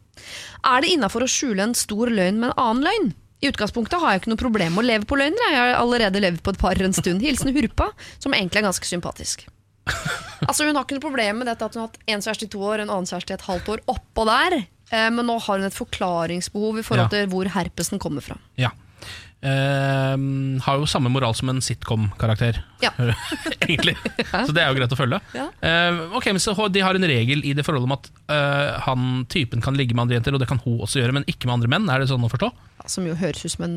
Er 0.69 0.85
det 0.85 0.92
innafor 0.92 1.25
å 1.25 1.30
skjule 1.30 1.64
en 1.64 1.76
stor 1.76 2.12
løgn 2.12 2.40
med 2.40 2.50
en 2.50 2.61
annen 2.61 2.88
løgn? 2.88 3.12
I 3.40 3.49
utgangspunktet 3.49 4.00
har 4.02 4.12
jeg 4.14 4.20
ikke 4.23 4.32
noe 4.35 4.40
problem 4.40 4.75
med 4.76 4.82
å 4.85 4.88
leve 4.90 5.09
på 5.09 5.16
løgner. 5.16 5.47
Jeg 5.54 5.61
har 5.62 5.78
allerede 5.80 6.20
levd 6.20 6.42
på 6.44 6.52
et 6.52 6.61
par 6.61 6.80
en 6.85 6.92
stund. 6.97 7.23
Hilsen 7.25 7.54
Hurpa, 7.56 7.87
som 8.20 8.35
egentlig 8.37 8.61
er 8.61 8.68
ganske 8.68 8.88
sympatisk. 8.90 9.47
Altså 10.40 10.64
Hun 10.64 10.76
har 10.76 10.87
ikke 10.87 10.97
noe 10.97 11.04
problem 11.04 11.40
med 11.42 11.49
dette 11.50 11.66
at 11.66 11.75
hun 11.76 11.82
har 11.82 11.88
hatt 11.90 11.99
en 12.09 12.23
kjæreste 12.25 12.47
i 12.47 12.52
to 12.52 12.61
år, 12.64 12.80
en 12.80 12.88
annen 12.92 13.09
kjæreste 13.09 13.35
i 13.35 13.37
et 13.37 13.42
halvt 13.44 13.66
år 13.75 13.82
oppå 13.92 14.25
der. 14.28 14.54
Eh, 14.88 15.09
men 15.12 15.26
nå 15.28 15.35
har 15.44 15.59
hun 15.61 15.66
et 15.68 15.76
forklaringsbehov 15.76 16.78
i 16.80 16.85
forhold 16.87 17.11
Ja. 17.11 17.12
til 17.12 17.28
hvor 17.32 17.50
herpesen 17.52 18.00
kommer 18.00 18.25
fra. 18.25 18.38
Ja. 18.56 18.70
Uh, 19.40 20.61
har 20.61 20.76
jo 20.76 20.85
samme 20.88 21.09
moral 21.09 21.32
som 21.37 21.49
en 21.49 21.62
sitcom-karakter, 21.64 22.59
Ja. 22.85 22.90
egentlig. 23.64 23.94
Så 24.47 24.52
det 24.52 24.61
er 24.64 24.68
jo 24.68 24.76
greit 24.76 24.92
å 24.92 24.99
følge. 24.99 25.20
Ja. 25.37 25.47
Uh, 25.64 26.16
ok, 26.18 26.26
men 26.35 26.42
så 26.44 26.52
De 26.68 26.82
har 26.85 26.97
en 26.97 27.09
regel 27.09 27.40
i 27.49 27.54
det 27.56 27.64
forholdet 27.64 27.88
om 27.88 27.97
at 27.97 28.11
uh, 28.28 28.80
han 28.85 29.25
typen 29.32 29.64
kan 29.64 29.76
ligge 29.76 29.94
med 29.97 30.04
andre 30.06 30.18
jenter, 30.18 30.37
og 30.37 30.40
det 30.44 30.49
kan 30.50 30.61
hun 30.64 30.80
også 30.85 31.00
gjøre, 31.00 31.16
men 31.16 31.25
ikke 31.30 31.49
med 31.49 31.56
andre 31.56 31.73
menn. 31.73 31.88
Er 31.88 32.00
det 32.04 32.11
sånn 32.12 32.25
å 32.25 32.32
forstå? 32.32 32.50
Som 32.90 33.06
jo 33.06 33.14
høres 33.18 33.44
ut 33.47 33.54
som 33.54 33.66
en 33.68 33.76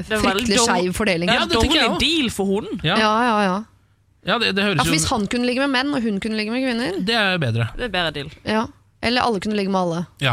er 0.00 0.06
fryktelig 0.08 0.58
skeiv 0.64 0.94
fordeling. 0.96 1.30
Ja, 1.30 1.44
det 1.46 1.60
tenker 1.60 1.78
jeg 1.78 1.90
også. 1.92 2.00
deal 2.02 2.30
for 2.34 2.48
hunden. 2.50 2.80
Ja, 2.86 2.96
ja, 2.98 3.10
ja, 3.28 3.34
ja. 3.44 3.58
ja 4.32 4.38
det, 4.42 4.54
det 4.56 4.64
høres 4.66 4.80
altså, 4.82 4.94
Hvis 4.96 5.04
han 5.12 5.28
kunne 5.30 5.46
ligge 5.46 5.62
med 5.66 5.70
menn, 5.76 5.92
og 5.94 6.02
hun 6.02 6.18
kunne 6.24 6.38
ligge 6.40 6.50
med 6.54 6.64
kvinner 6.64 6.96
Det 7.06 7.14
er 7.20 7.38
bedre. 7.42 7.68
Det 7.78 7.86
er 7.90 7.92
bedre 7.94 8.14
deal. 8.16 8.32
ja. 8.48 8.64
Eller 9.04 9.20
alle 9.20 9.36
kunne 9.44 9.58
ligge 9.58 9.68
med 9.68 9.82
alle. 9.84 9.98
Ja. 10.24 10.32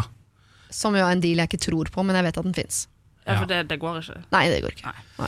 Som 0.72 0.96
jo 0.96 1.04
er 1.04 1.12
en 1.12 1.20
deal 1.20 1.42
jeg 1.44 1.50
ikke 1.52 1.58
tror 1.66 1.90
på, 1.92 2.06
men 2.08 2.16
jeg 2.16 2.24
vet 2.30 2.38
at 2.40 2.46
den 2.48 2.54
fins. 2.56 2.86
Ja, 3.26 3.34
Ja. 3.34 3.40
for 3.42 3.50
det, 3.52 3.58
det 3.68 3.78
går 3.82 3.98
ikke. 4.00 4.22
Nei, 4.32 4.46
det 4.50 4.62
går 4.64 4.72
ikke. 4.78 4.94
Nei. 5.20 5.28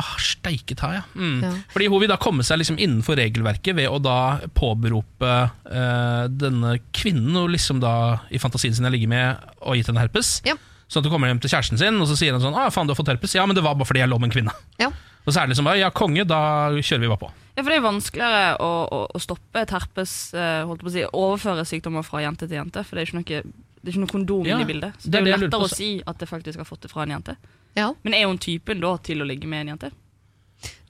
Åh, 0.00 0.10
steike 0.22 0.74
ta, 0.78 0.90
ja. 0.98 1.02
Mm. 1.14 1.38
Ja. 1.42 1.52
Fordi 1.72 1.86
hun 1.90 2.02
vil 2.02 2.10
da 2.10 2.16
komme 2.20 2.42
seg 2.46 2.60
liksom 2.60 2.76
innenfor 2.82 3.16
regelverket 3.18 3.78
ved 3.78 3.88
å 3.90 3.96
da 4.02 4.16
påberope 4.58 5.30
eh, 5.70 6.26
denne 6.30 6.76
kvinnen 6.94 7.34
hun 7.38 7.50
liksom 7.54 7.80
da 7.82 7.94
i 8.30 8.38
fantasien 8.42 8.74
sin 8.76 8.86
har 8.86 8.92
ligget 8.94 9.10
med 9.10 9.38
og 9.62 9.78
gitt 9.78 9.90
henne 9.90 10.02
herpes. 10.04 10.40
Ja. 10.46 10.54
Sånn 10.90 11.04
at 11.04 11.06
hun 11.06 11.14
kommer 11.14 11.30
hjem 11.30 11.38
til 11.42 11.52
kjæresten 11.52 11.78
sin, 11.78 12.00
og 12.02 12.08
så 12.10 12.16
sier 12.18 12.34
han 12.34 12.42
sånn 12.42 12.56
ah, 12.58 12.66
faen, 12.74 12.88
du 12.88 12.94
har 12.94 12.98
fått 12.98 13.12
herpes. 13.12 13.36
Ja, 13.38 13.44
men 13.46 13.54
det 13.54 13.62
var 13.62 13.76
bare 13.78 13.86
fordi 13.86 14.02
jeg 14.02 14.10
lå 14.10 14.18
med 14.18 14.30
en 14.30 14.34
kvinne. 14.34 14.54
Ja. 14.82 14.90
Og 15.22 15.30
så 15.30 15.38
er 15.38 15.46
det 15.46 15.52
liksom 15.52 15.68
bare 15.68 15.78
ja, 15.78 15.90
konge, 15.94 16.24
da 16.26 16.40
kjører 16.74 17.04
vi 17.04 17.10
bare 17.12 17.20
på. 17.20 17.30
Ja, 17.54 17.62
for 17.62 17.70
Det 17.70 17.78
er 17.78 17.84
vanskeligere 17.84 18.44
å, 18.64 18.70
å, 18.90 19.00
å 19.14 19.20
stoppe 19.22 19.62
et 19.62 19.74
herpes 19.74 20.14
eh, 20.34 20.62
holdt 20.66 20.82
på 20.82 20.90
å 20.90 20.94
si, 20.94 21.04
Overføre 21.06 21.66
sykdommer 21.68 22.06
fra 22.06 22.24
jente 22.24 22.48
til 22.48 22.58
jente. 22.58 22.82
For 22.88 22.96
det 22.96 23.04
er 23.04 23.10
ikke 23.10 23.20
noe, 23.20 23.42
det 23.44 23.86
er 23.86 23.94
ikke 23.94 24.04
noe 24.04 24.14
kondom 24.16 24.48
Ja, 24.48 24.58
i 24.58 24.66
bildet. 24.66 24.98
Så 24.98 25.06
det 25.06 25.12
det 25.12 25.20
er 25.20 25.28
jo 25.28 25.34
jeg 25.34 25.44
lettere 25.44 25.68
å 25.68 25.72
si 25.72 25.90
at 26.02 26.22
det 26.22 26.30
faktisk 26.30 26.62
har 26.62 26.68
fått 26.68 26.86
det 26.86 26.92
fra 26.92 27.04
en 27.04 27.14
jente. 27.14 27.36
Ja. 27.78 27.90
Men 28.02 28.16
er 28.16 28.26
hun 28.26 28.40
typen 28.42 28.82
da 28.82 28.96
til 29.04 29.22
å 29.22 29.28
ligge 29.28 29.50
med 29.50 29.66
en 29.66 29.74
jente? 29.76 29.92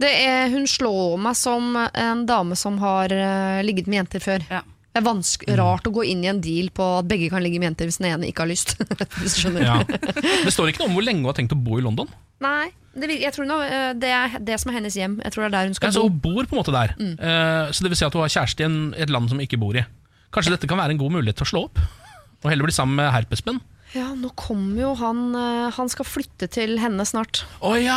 Det 0.00 0.09
er, 0.25 0.49
hun 0.50 0.64
slår 0.66 1.19
meg 1.23 1.37
som 1.38 1.75
en 1.76 2.25
dame 2.26 2.57
som 2.59 2.78
har 2.83 3.12
uh, 3.12 3.61
ligget 3.66 3.90
med 3.90 4.00
jenter 4.04 4.25
før. 4.25 4.47
Ja. 4.50 4.64
Det 4.90 5.54
er 5.54 5.56
Mm. 5.56 5.61
rart 5.62 5.87
å 5.87 5.92
gå 5.94 6.02
inn 6.04 6.25
i 6.25 6.28
en 6.28 6.40
deal 6.40 6.68
på 6.75 6.82
at 6.99 7.06
begge 7.06 7.28
kan 7.30 7.42
ligge 7.44 7.61
med 7.62 7.70
jenter 7.70 7.87
hvis 7.87 7.99
den 8.02 8.11
ene 8.11 8.26
ikke 8.26 8.42
har 8.42 8.50
lyst. 8.50 8.75
hvis 9.23 9.37
du 9.37 9.40
skjønner. 9.44 9.62
Ja. 9.62 9.76
Det 10.44 10.50
står 10.52 10.73
ikke 10.73 10.82
noe 10.82 10.88
om 10.90 10.97
hvor 10.99 11.04
lenge 11.06 11.23
hun 11.23 11.30
har 11.30 11.37
tenkt 11.38 11.54
å 11.54 11.59
bo 11.62 11.78
i 11.78 11.85
London. 11.85 12.09
Nei, 12.42 12.70
det, 12.99 13.20
jeg 13.23 13.32
tror 13.37 13.47
nå, 13.47 13.61
eh, 13.62 13.92
det 13.94 14.11
er 14.11 14.35
det 14.42 14.59
som 14.59 14.73
er 14.73 14.80
hennes 14.80 14.97
hjem. 14.99 15.20
Jeg 15.23 15.32
tror 15.32 15.44
det 15.44 15.49
er 15.50 15.54
der 15.54 15.68
hun 15.70 15.75
Ja, 15.76 15.78
skal 15.78 15.92
så 15.94 16.02
bo. 16.02 16.09
hun 16.11 16.18
bor 16.25 16.42
på 16.50 16.56
en 16.56 16.62
måte 16.64 16.75
der. 16.75 16.94
Eh, 16.99 17.70
så 17.70 17.87
det 17.87 17.92
vil 17.92 18.00
si 18.00 18.04
at 18.09 18.12
hun 18.18 18.23
har 18.26 18.32
kjæreste 18.35 18.61
i 18.61 18.66
en, 18.66 18.78
et 18.99 19.11
land 19.14 19.30
som 19.30 19.38
hun 19.38 19.47
ikke 19.47 19.61
bor 19.62 19.76
i. 19.78 19.85
Kanskje 20.35 20.56
dette 20.56 20.66
kan 20.70 20.78
være 20.82 20.90
en 20.97 20.99
god 20.99 21.12
mulighet 21.14 21.38
til 21.38 21.47
å 21.47 21.50
slå 21.54 21.62
opp? 21.70 21.78
Og 22.42 22.50
heller 22.50 22.64
bli 22.66 22.73
sammen 22.75 22.97
med 22.99 23.12
herpesmenn? 23.14 23.61
Ja, 23.90 24.12
nå 24.14 24.28
kommer 24.38 24.78
jo 24.85 24.90
han 25.00 25.35
eh, 25.35 25.70
Han 25.75 25.88
skal 25.90 26.06
flytte 26.06 26.47
til 26.52 26.76
henne 26.78 27.02
snart. 27.09 27.42
Å 27.59 27.73
ja! 27.80 27.97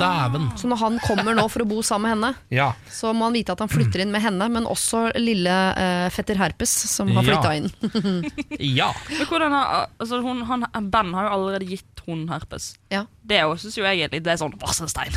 Dæven. 0.00 0.46
Så 0.56 0.70
når 0.70 0.80
han 0.80 0.96
kommer 1.04 1.36
nå 1.36 1.44
for 1.52 1.64
å 1.64 1.68
bo 1.68 1.82
sammen 1.84 2.08
med 2.08 2.14
henne, 2.14 2.30
Ja. 2.54 2.70
så 2.88 3.12
må 3.12 3.28
han 3.28 3.36
vite 3.36 3.52
at 3.52 3.60
han 3.60 3.68
flytter 3.68 4.00
inn 4.04 4.12
med 4.14 4.24
henne, 4.24 4.48
men 4.52 4.68
også 4.68 5.08
lille 5.20 5.52
uh, 5.52 6.08
fetter 6.14 6.40
Herpes, 6.40 6.72
som 6.88 7.12
har 7.12 7.28
Ja. 7.28 7.52
inn. 7.58 7.68
ja. 8.80 8.88
Men 9.10 9.28
hvordan 9.28 9.52
har, 9.52 9.90
altså 10.00 10.22
hun, 10.24 10.42
han, 10.48 10.64
Ben 10.88 11.12
har 11.12 11.28
jo 11.28 11.34
allerede 11.36 11.68
gitt 11.68 12.04
hun 12.06 12.24
herpes. 12.32 12.70
Ja. 12.88 13.04
Det 13.20 13.42
syns 13.60 13.76
jo 13.76 13.84
jeg 13.84 14.00
er 14.00 14.12
litt 14.14 14.24
Det 14.24 14.32
er 14.32 14.40
sånn 14.40 14.56
Vassenstein. 14.60 15.12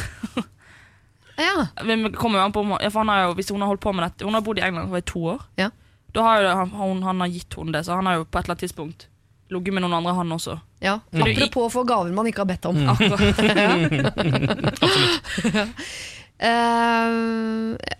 Ja. 1.39 1.69
På 1.79 2.29
ja, 2.35 2.89
for 2.91 2.99
han 2.99 3.09
har 3.09 3.23
jo, 3.29 3.37
Hvis 3.39 3.49
hun 3.49 3.63
har 3.63 3.71
holdt 3.71 3.81
på 3.81 3.93
med 3.95 4.03
dette 4.03 4.27
Hun 4.27 4.35
har 4.35 4.43
bodd 4.45 4.59
i 4.59 4.65
England 4.67 4.93
i 4.93 5.01
to 5.07 5.23
år. 5.37 5.45
Ja. 5.57 5.69
Da 6.11 6.25
har 6.27 6.43
jo 6.43 6.51
han, 6.59 7.01
han, 7.07 7.23
har 7.23 7.31
gitt 7.31 7.55
hun 7.55 7.71
det, 7.71 7.85
så 7.87 7.95
han 7.95 8.05
har 8.05 8.19
jo 8.19 8.25
på 8.27 8.37
et 8.37 8.43
eller 8.43 8.57
annet 8.57 8.65
tidspunkt 8.67 9.07
ligget 9.51 9.75
med 9.75 9.83
noen 9.85 9.97
andre, 9.99 10.15
han 10.17 10.31
også. 10.37 10.57
ja. 10.83 10.99
Mm. 11.11 11.25
Apropos 11.25 11.67
å 11.67 11.73
få 11.73 11.83
gaver 11.87 12.15
man 12.15 12.29
ikke 12.29 12.43
har 12.43 12.49
bedt 12.51 12.65
om. 12.69 12.79
Akkurat. 12.91 13.21
uh, 16.41 17.09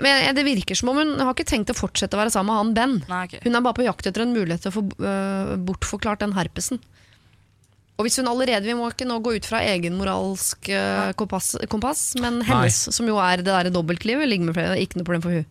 men 0.06 0.36
det 0.38 0.48
virker 0.48 0.80
som 0.80 0.94
om 0.94 1.02
hun 1.02 1.14
har 1.20 1.34
ikke 1.36 1.50
tenkt 1.52 1.74
å 1.74 1.78
fortsette 1.78 2.18
å 2.18 2.22
være 2.24 2.34
sammen 2.34 2.52
med 2.54 2.62
han 2.62 2.74
Ben. 2.78 2.96
Nei, 3.12 3.26
okay. 3.30 3.44
Hun 3.46 3.58
er 3.58 3.66
bare 3.68 3.80
på 3.82 3.88
jakt 3.88 4.08
etter 4.10 4.26
en 4.26 4.36
mulighet 4.36 4.66
til 4.66 4.74
å 4.74 4.78
få 4.80 4.88
uh, 5.04 5.54
bortforklart 5.68 6.24
den 6.24 6.38
herpesen. 6.38 6.82
Og 8.00 8.08
hvis 8.08 8.18
hun 8.18 8.30
allerede, 8.32 8.66
Vi 8.66 8.74
må 8.74 8.88
ikke 8.90 9.06
nå 9.06 9.20
gå 9.22 9.36
ut 9.38 9.46
fra 9.46 9.60
egen 9.70 9.94
moralsk 10.00 10.72
uh, 10.74 11.12
kompass, 11.20 11.54
kompass, 11.70 12.16
men 12.18 12.42
hennes, 12.48 12.88
som 12.96 13.06
jo 13.06 13.20
er 13.22 13.44
det 13.44 13.52
der 13.52 13.70
dobbeltlivet, 13.70 14.26
ligger 14.30 14.50
med 14.50 14.58
flere, 14.58 14.80
ikke 14.82 14.98
noe 14.98 15.06
problem 15.06 15.26
for 15.28 15.38
hun. 15.38 15.50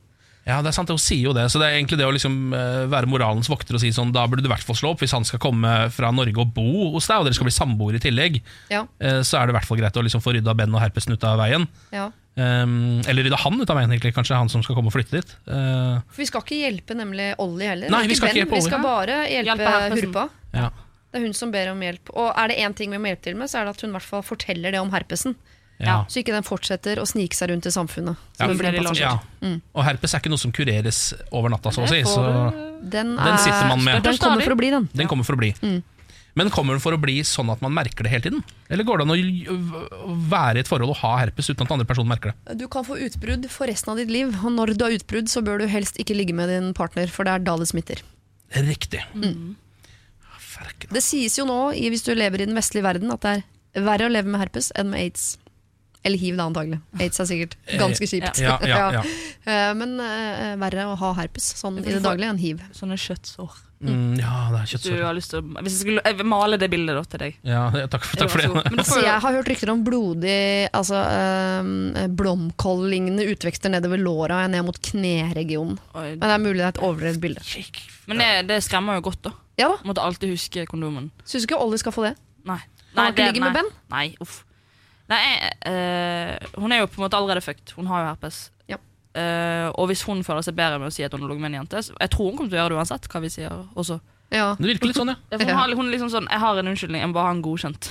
Ja, 0.51 0.59
det 0.67 0.73
er 0.73 0.77
sant, 0.77 0.91
Hun 0.93 0.99
sier 1.01 1.31
jo 1.31 1.35
det. 1.37 1.47
Så 1.53 1.61
det 1.63 1.69
er 1.71 1.79
egentlig 1.79 1.99
det 2.01 2.07
å 2.09 2.13
liksom 2.15 2.39
eh, 2.57 2.85
være 2.91 3.09
moralens 3.11 3.49
vokter 3.51 3.79
og 3.79 3.83
si 3.83 3.93
sånn 3.95 4.11
Da 4.15 4.27
burde 4.27 4.43
du 4.45 4.49
i 4.51 4.53
hvert 4.53 4.67
fall 4.67 4.77
slå 4.79 4.93
opp 4.97 5.01
hvis 5.05 5.15
han 5.17 5.25
skal 5.29 5.41
komme 5.43 5.73
fra 5.95 6.11
Norge 6.15 6.43
og 6.43 6.51
bo 6.57 6.91
hos 6.97 7.07
deg, 7.11 7.21
og 7.23 7.29
dere 7.29 7.37
skal 7.39 7.49
bli 7.49 7.55
samboere 7.55 8.01
i 8.01 8.05
tillegg. 8.05 8.41
Ja, 8.73 8.85
eh, 9.01 9.21
Så 9.27 9.39
er 9.39 9.47
det 9.47 9.55
i 9.55 9.59
hvert 9.61 9.69
fall 9.71 9.79
greit 9.81 9.97
å 10.01 10.05
liksom 10.07 10.23
få 10.25 10.35
rydda 10.37 10.57
Ben 10.59 10.75
og 10.75 10.83
herpesen 10.83 11.15
ut 11.17 11.25
av 11.31 11.39
veien. 11.45 11.69
ja. 11.95 12.11
Um, 12.41 13.03
eller 13.11 13.27
rydda 13.27 13.37
han 13.43 13.57
ut 13.61 13.69
av 13.69 13.77
veien, 13.77 13.91
egentlig. 13.91 14.15
Kanskje 14.17 14.37
han 14.39 14.49
som 14.49 14.63
skal 14.65 14.77
komme 14.79 14.89
og 14.89 14.95
flytte 14.95 15.19
dit. 15.19 15.33
Uh, 15.51 15.99
For 16.15 16.23
vi 16.23 16.29
skal 16.31 16.45
ikke 16.45 16.61
hjelpe 16.63 16.95
nemlig 16.97 17.27
Ollie 17.43 17.69
heller. 17.69 17.91
Nei, 17.93 18.05
vi 18.09 18.17
skal 18.17 18.31
ikke 18.33 18.47
Ben, 18.49 18.55
vi 18.55 18.65
skal 18.65 18.81
bare 18.85 19.17
hjelpe, 19.29 19.67
Hjelpe. 19.67 19.99
Hurpa. 20.07 20.23
ja. 20.57 20.71
Det 21.11 21.19
er 21.19 21.25
hun 21.27 21.35
som 21.35 21.51
ber 21.51 21.73
om 21.73 21.81
hjelp. 21.83 22.13
Og 22.15 22.29
er 22.39 22.53
det 22.53 22.57
én 22.63 22.77
ting 22.79 22.93
vi 22.95 23.01
må 23.03 23.11
hjelpe 23.11 23.27
til 23.27 23.37
med, 23.37 23.51
så 23.51 23.59
er 23.61 23.67
det 23.67 23.75
at 23.75 23.83
hun 23.83 23.91
i 23.91 23.97
hvert 23.99 24.07
fall 24.07 24.23
forteller 24.23 24.73
det 24.77 24.81
om 24.81 24.93
herpesen. 24.95 25.35
Ja. 25.81 26.01
Så 26.13 26.21
ikke 26.21 26.35
den 26.35 26.45
fortsetter 26.45 27.01
å 27.01 27.07
snike 27.09 27.37
seg 27.37 27.51
rundt 27.53 27.65
i 27.65 27.73
samfunnet. 27.73 28.19
Ja. 29.01 29.15
Mm. 29.41 29.61
Og 29.73 29.87
herpes 29.87 30.13
er 30.15 30.21
ikke 30.21 30.33
noe 30.33 30.43
som 30.43 30.53
kureres 30.53 30.99
over 31.33 31.53
natta, 31.53 31.73
så 31.73 31.87
å 31.87 31.89
si. 31.89 32.03
Så 32.05 32.25
Den, 32.81 33.15
Den 33.17 33.41
sitter 33.41 33.71
man 33.71 33.81
med. 33.85 34.03
Den 34.05 34.21
kommer 34.21 34.45
for 34.45 34.57
å 34.57 34.61
bli, 34.61 34.71
den. 34.75 34.91
den 34.93 35.09
kommer 35.09 35.27
for 35.29 35.39
å 35.39 35.41
bli. 35.41 35.55
Mm. 35.65 35.81
Men 36.39 36.51
kommer 36.55 36.77
den 36.77 36.83
for 36.83 36.95
å 36.95 37.01
bli 37.01 37.17
sånn 37.27 37.51
at 37.53 37.63
man 37.65 37.75
merker 37.75 38.07
det 38.07 38.13
hele 38.13 38.25
tiden? 38.29 38.45
Eller 38.71 38.87
går 38.87 39.01
det 39.01 39.07
an 39.07 39.15
å 39.15 40.05
å 40.11 40.15
være 40.31 40.61
i 40.61 40.63
et 40.63 40.71
forhold 40.71 40.95
og 40.95 41.01
ha 41.03 41.17
herpes 41.25 41.51
uten 41.51 41.67
at 41.67 41.75
andre 41.75 41.89
personer 41.89 42.13
merker 42.13 42.33
det? 42.33 42.59
Du 42.61 42.69
kan 42.71 42.87
få 42.87 43.01
utbrudd 43.03 43.49
for 43.51 43.71
resten 43.71 43.93
av 43.93 43.99
ditt 43.99 44.13
liv, 44.13 44.31
og 44.39 44.55
når 44.55 44.77
du 44.77 44.87
har 44.87 44.95
utbrudd, 44.95 45.31
så 45.33 45.43
bør 45.45 45.65
du 45.65 45.67
helst 45.71 45.99
ikke 46.01 46.17
ligge 46.17 46.37
med 46.37 46.53
din 46.53 46.71
partner, 46.77 47.11
for 47.11 47.27
det 47.27 47.35
er 47.35 47.45
da 47.49 47.57
det 47.61 47.69
smitter. 47.73 48.05
Riktig. 48.55 49.03
Mm. 49.17 49.57
Det 50.93 51.03
sies 51.03 51.39
jo 51.39 51.47
nå, 51.49 51.59
hvis 51.73 52.05
du 52.05 52.13
lever 52.15 52.43
i 52.43 52.49
den 52.49 52.59
vestlige 52.59 52.85
verden, 52.85 53.13
at 53.15 53.25
det 53.25 53.37
er 53.41 53.87
verre 53.87 54.09
å 54.09 54.13
leve 54.13 54.31
med 54.31 54.43
herpes 54.43 54.71
enn 54.79 54.91
med 54.93 55.03
aids. 55.03 55.33
Eller 56.05 56.17
hiv, 56.17 56.37
da, 56.39 56.47
antagelig. 56.49 56.79
Aids 56.99 57.21
er 57.21 57.27
sikkert 57.29 57.57
ganske 57.77 58.07
kjipt. 58.09 58.39
Ja, 58.41 58.59
ja, 58.65 58.87
ja. 59.01 59.03
Eh, 59.51 59.71
Men 59.75 59.95
uh, 59.97 60.53
verre 60.61 60.83
å 60.93 60.95
ha 61.01 61.09
herpes 61.17 61.47
sånn 61.57 61.79
i 61.81 61.83
det 61.83 62.03
daglige 62.05 62.29
enn 62.29 62.39
hiv. 62.39 62.59
Sånne 62.77 62.97
kjøttsår. 63.01 63.55
Mm, 63.81 64.19
ja, 64.21 64.33
det 64.53 64.59
er 64.61 64.67
Du 64.67 64.73
kjøttsår. 64.75 64.99
har 65.07 65.15
lyst 65.17 65.31
til 65.33 65.39
å, 65.41 65.63
hvis 65.65 65.73
jeg 65.79 65.81
skulle 65.87 66.03
jeg 66.05 66.27
male 66.29 66.59
det 66.61 66.69
bildet 66.69 66.99
da 66.99 67.03
til 67.09 67.23
deg. 67.25 67.39
Ja, 67.49 67.63
takk, 67.93 68.05
for- 68.05 68.21
takk 68.21 68.31
for 68.35 68.43
det. 68.45 68.51
Men 68.69 68.83
Altså, 68.85 68.99
jeg 69.01 69.17
har 69.25 69.37
hørt 69.39 69.49
rykter 69.49 69.73
om 69.73 69.81
blodig 69.87 70.69
altså, 70.77 71.01
eh, 71.01 72.05
blomkål-lignende 72.21 73.25
utvekster 73.33 73.73
nedover 73.73 73.99
låra 74.05 74.43
og 74.45 74.51
ned 74.53 74.65
mot 74.69 74.79
kneregionen. 74.91 75.79
Men 75.95 76.21
det 76.21 76.31
er 76.37 76.45
mulig 76.45 76.61
det 76.61 76.67
er 76.69 76.75
et 76.75 76.83
overdrevet 76.85 77.21
bilde. 77.25 77.47
Men 78.13 78.21
det, 78.23 78.31
det 78.53 78.61
skremmer 78.67 79.01
jo 79.01 79.07
godt, 79.09 79.23
da. 79.31 79.33
Ja 79.61 79.69
da, 79.73 79.81
Måtte 79.89 80.05
alltid 80.05 80.33
huske 80.37 80.67
kondomen. 80.69 81.11
Syns 81.25 81.45
du 81.45 81.51
ikke 81.51 81.61
Ollie 81.65 81.81
skal 81.81 81.93
få 81.97 82.05
det? 82.09 82.15
Nei. 82.49 82.61
Han 82.95 83.05
har 83.07 83.13
ikke 83.13 83.25
det- 83.25 83.33
ligget 83.33 83.45
med. 83.49 83.57
Ben? 83.61 83.73
Nei, 83.93 84.07
uff. 84.21 84.43
Nei, 85.11 85.51
eh, 85.67 86.37
hun 86.61 86.73
er 86.73 86.85
jo 86.85 86.87
på 86.91 87.01
en 87.01 87.05
måte 87.09 87.19
allerede 87.19 87.43
fucked. 87.43 87.73
Hun 87.77 87.89
har 87.91 88.05
jo 88.05 88.09
herpes. 88.13 88.39
Ja. 88.71 88.79
Eh, 89.19 89.67
og 89.75 89.89
hvis 89.91 90.05
hun 90.07 90.23
føler 90.27 90.45
seg 90.47 90.55
bedre 90.59 90.79
med 90.79 90.93
å 90.93 90.95
si 90.95 91.03
at 91.03 91.13
hun 91.17 91.25
har 91.25 91.33
ligget 91.33 91.43
med 91.43 91.51
en 91.51 91.61
jente 91.65 91.81
så 91.83 91.97
Jeg 91.99 92.13
tror 92.15 92.29
hun 92.31 92.37
kommer 92.39 92.53
til 92.53 92.61
å 92.61 92.63
gjøre 92.63 92.75
det 92.77 92.79
uansett 92.79 93.09
hva 93.11 93.23
vi 93.25 93.31
sier 93.35 93.57
også. 93.75 93.97
Ja. 94.31 94.53
Det 94.55 94.69
virker 94.71 94.87
litt 94.87 95.01
sånn, 95.01 95.11
ja. 95.11 95.17
Ja, 95.35 95.41
Hun, 95.43 95.51
har, 95.59 95.73
hun 95.75 95.89
er 95.89 95.95
liksom 95.97 96.11
sånn 96.13 96.29
Jeg 96.31 96.39
har 96.39 96.61
en 96.61 96.71
unnskyldning, 96.71 97.03
jeg 97.03 97.11
må 97.11 97.17
bare 97.19 97.33
ha 97.33 97.35
en 97.35 97.43
godkjent. 97.43 97.89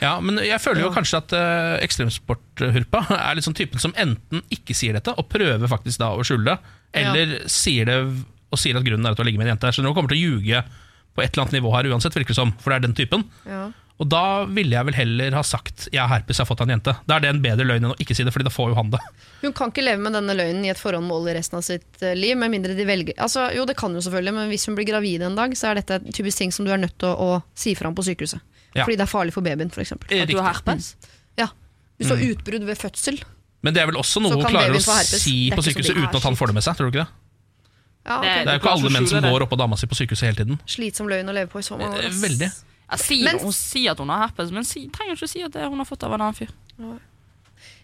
Ja, 0.00 0.12
men 0.22 0.38
jeg 0.40 0.60
føler 0.62 0.84
jo 0.86 0.92
Ja. 0.92 0.94
kanskje 0.94 1.18
at 1.18 1.34
uh, 1.36 1.74
ekstremsporthurpa 1.84 3.02
er 3.18 3.34
litt 3.36 3.44
sånn 3.44 3.56
typen 3.58 3.82
som 3.82 3.92
enten 3.98 4.40
ikke 4.54 4.72
sier 4.78 4.94
dette, 4.96 5.12
og 5.18 5.26
prøver 5.28 5.66
faktisk 5.68 5.98
da 6.00 6.12
å 6.14 6.22
skjule 6.24 6.46
det, 6.54 6.56
eller 7.02 7.34
sier 7.50 7.90
det 7.90 7.98
og 8.06 8.60
sier 8.62 8.78
at 8.78 8.86
grunnen 8.86 9.04
er 9.04 9.12
at 9.12 9.18
du 9.18 9.24
har 9.24 9.26
ligget 9.28 9.42
med 9.42 9.48
en 9.50 9.56
jente. 9.56 9.72
Så 9.74 9.82
hun 9.84 9.90
kommer 9.92 10.08
til 10.14 10.20
å 10.22 10.30
ljuge 10.30 10.62
på 11.16 11.24
et 11.24 11.32
eller 11.34 11.42
annet 11.48 11.58
nivå 11.58 11.74
her 11.74 11.90
uansett, 11.90 12.14
virker 12.14 12.32
det 12.32 12.38
som, 12.38 12.54
for 12.62 12.70
det 12.70 12.78
er 12.78 12.86
den 12.86 12.94
typen. 12.96 13.26
ja. 13.50 13.66
Og 13.96 14.08
da 14.12 14.44
ville 14.44 14.76
jeg 14.76 14.84
vel 14.90 14.96
heller 14.98 15.36
ha 15.38 15.42
sagt 15.46 15.86
'jeg 15.88 16.00
har 16.02 16.10
herpes, 16.10 16.36
jeg 16.36 16.44
har 16.44 16.50
fått 16.50 16.60
av 16.60 16.68
en 16.68 16.78
jente'. 16.78 16.96
Da 17.08 17.16
er 17.16 17.20
det 17.20 17.30
en 17.30 17.40
bedre 17.40 17.64
løgn 17.64 17.84
enn 17.84 17.94
å 17.94 17.96
ikke 17.96 18.14
si 18.14 18.24
det, 18.24 18.32
Fordi 18.32 18.44
da 18.44 18.52
får 18.52 18.68
jo 18.70 18.74
han 18.76 18.90
det. 18.90 19.00
Hun 19.40 19.52
kan 19.52 19.70
ikke 19.72 19.84
leve 19.84 20.00
med 20.04 20.12
denne 20.12 20.36
løgnen 20.36 20.64
i 20.66 20.68
et 20.68 20.76
forhold 20.78 21.04
med 21.04 21.16
Ollie 21.16 21.34
resten 21.34 21.56
av 21.56 21.62
sitt 21.64 22.02
eh, 22.02 22.14
liv, 22.14 22.36
med 22.36 22.50
mindre 22.50 22.76
de 22.76 22.84
velger 22.84 23.14
Altså, 23.16 23.48
Jo, 23.54 23.64
det 23.64 23.76
kan 23.76 23.94
jo 23.94 24.00
selvfølgelig, 24.00 24.34
men 24.34 24.48
hvis 24.50 24.66
hun 24.66 24.76
blir 24.76 24.84
gravid 24.84 25.22
en 25.22 25.36
dag, 25.36 25.56
så 25.56 25.70
er 25.70 25.80
dette 25.80 26.12
typisk 26.12 26.36
ting 26.38 26.52
som 26.52 26.66
du 26.66 26.72
er 26.72 26.76
nødt 26.76 26.98
til 26.98 27.08
å, 27.08 27.16
å 27.16 27.42
si 27.54 27.74
fra 27.74 27.88
om 27.88 27.94
på 27.94 28.04
sykehuset. 28.04 28.40
Ja. 28.74 28.84
Fordi 28.84 28.96
det 28.96 29.06
er 29.06 29.12
farlig 29.12 29.32
for 29.32 29.40
babyen, 29.40 29.72
f.eks. 29.72 29.92
At 29.92 30.28
du 30.28 30.36
har 30.36 30.52
herpes. 30.52 30.96
Ja. 31.38 31.48
Hvis 31.96 32.08
du 32.08 32.16
har 32.16 32.24
utbrudd 32.36 32.64
ved 32.68 32.76
fødsel. 32.76 33.22
Men 33.62 33.74
det 33.74 33.80
er 33.82 33.86
vel 33.88 33.96
også 33.96 34.20
noe 34.20 34.36
hun 34.36 34.44
klarer 34.44 34.76
å 34.76 34.80
si 35.08 35.50
på 35.50 35.62
sykehuset 35.64 35.96
uten 35.96 36.16
at 36.16 36.22
han 36.22 36.36
får 36.36 36.52
det 36.52 36.54
med 36.54 36.66
seg. 36.66 36.76
Tror 36.76 36.90
du 36.90 36.98
ikke 36.98 37.06
det? 37.06 37.12
Ja, 38.06 38.20
Det. 38.20 38.44
Det 38.44 38.52
er 38.52 38.52
jo 38.52 38.60
ikke 38.60 38.74
alle 38.76 38.90
menn 38.94 39.08
som 39.10 39.24
går 39.24 39.46
oppå 39.48 39.58
dama 39.58 39.76
si 39.80 39.88
på 39.90 39.96
sykehuset 39.98 40.28
hele 40.28 40.38
tiden. 40.44 40.60
Slitsom 40.68 41.08
løgn 41.10 41.32
å 41.32 41.34
leve 41.34 41.50
på 41.50 41.58
i 41.58 41.66
så 41.66 41.78
mange 41.78 41.96
år. 41.98 42.06
Eh. 42.06 42.20
Veldig. 42.22 42.50
Ja, 42.90 42.96
si, 43.02 43.22
Men- 43.24 43.38
hun 43.42 43.52
sier 43.52 43.90
at 43.92 43.98
hun 43.98 44.08
har 44.08 44.28
herpes, 44.28 44.52
men 44.54 44.64
si, 44.64 44.88
trenger 44.88 45.16
ikke 45.16 45.26
å 45.26 45.32
si 45.32 45.42
at 45.42 45.52
det 45.52 45.64
hun 45.68 45.78
har 45.82 45.84
fått 45.88 46.04
av 46.06 46.12
en 46.14 46.20
annen 46.20 46.34
fyr. 46.38 46.52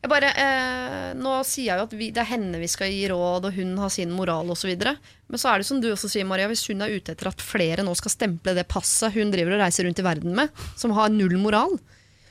Jeg 0.02 0.10
bare, 0.10 0.28
eh, 0.36 1.14
nå 1.14 1.32
sier 1.46 1.64
jeg 1.72 1.78
jo 1.78 1.84
at 1.88 1.92
vi, 1.96 2.10
det 2.10 2.20
er 2.22 2.28
henne 2.32 2.58
vi 2.60 2.66
skal 2.70 2.90
gi 2.90 3.08
råd, 3.10 3.46
og 3.48 3.52
hun 3.54 3.76
har 3.78 3.88
sin 3.90 4.10
moral 4.14 4.46
osv. 4.50 4.70
Men 4.78 5.38
så 5.40 5.50
er 5.54 5.58
det 5.62 5.66
som 5.66 5.80
du 5.80 5.88
også 5.90 6.10
sier, 6.10 6.26
Maria, 6.26 6.46
hvis 6.50 6.66
hun 6.68 6.82
er 6.82 6.90
ute 6.94 7.12
etter 7.14 7.28
at 7.30 7.40
flere 7.42 7.82
nå 7.86 7.94
skal 7.96 8.10
stemple 8.10 8.54
det 8.54 8.66
passet 8.68 9.12
hun 9.14 9.30
driver 9.34 9.54
og 9.56 9.62
reiser 9.62 9.86
rundt 9.86 9.98
i 9.98 10.06
verden 10.06 10.34
med, 10.38 10.50
som 10.76 10.90
har 10.92 11.08
null 11.08 11.34
moral, 11.38 11.78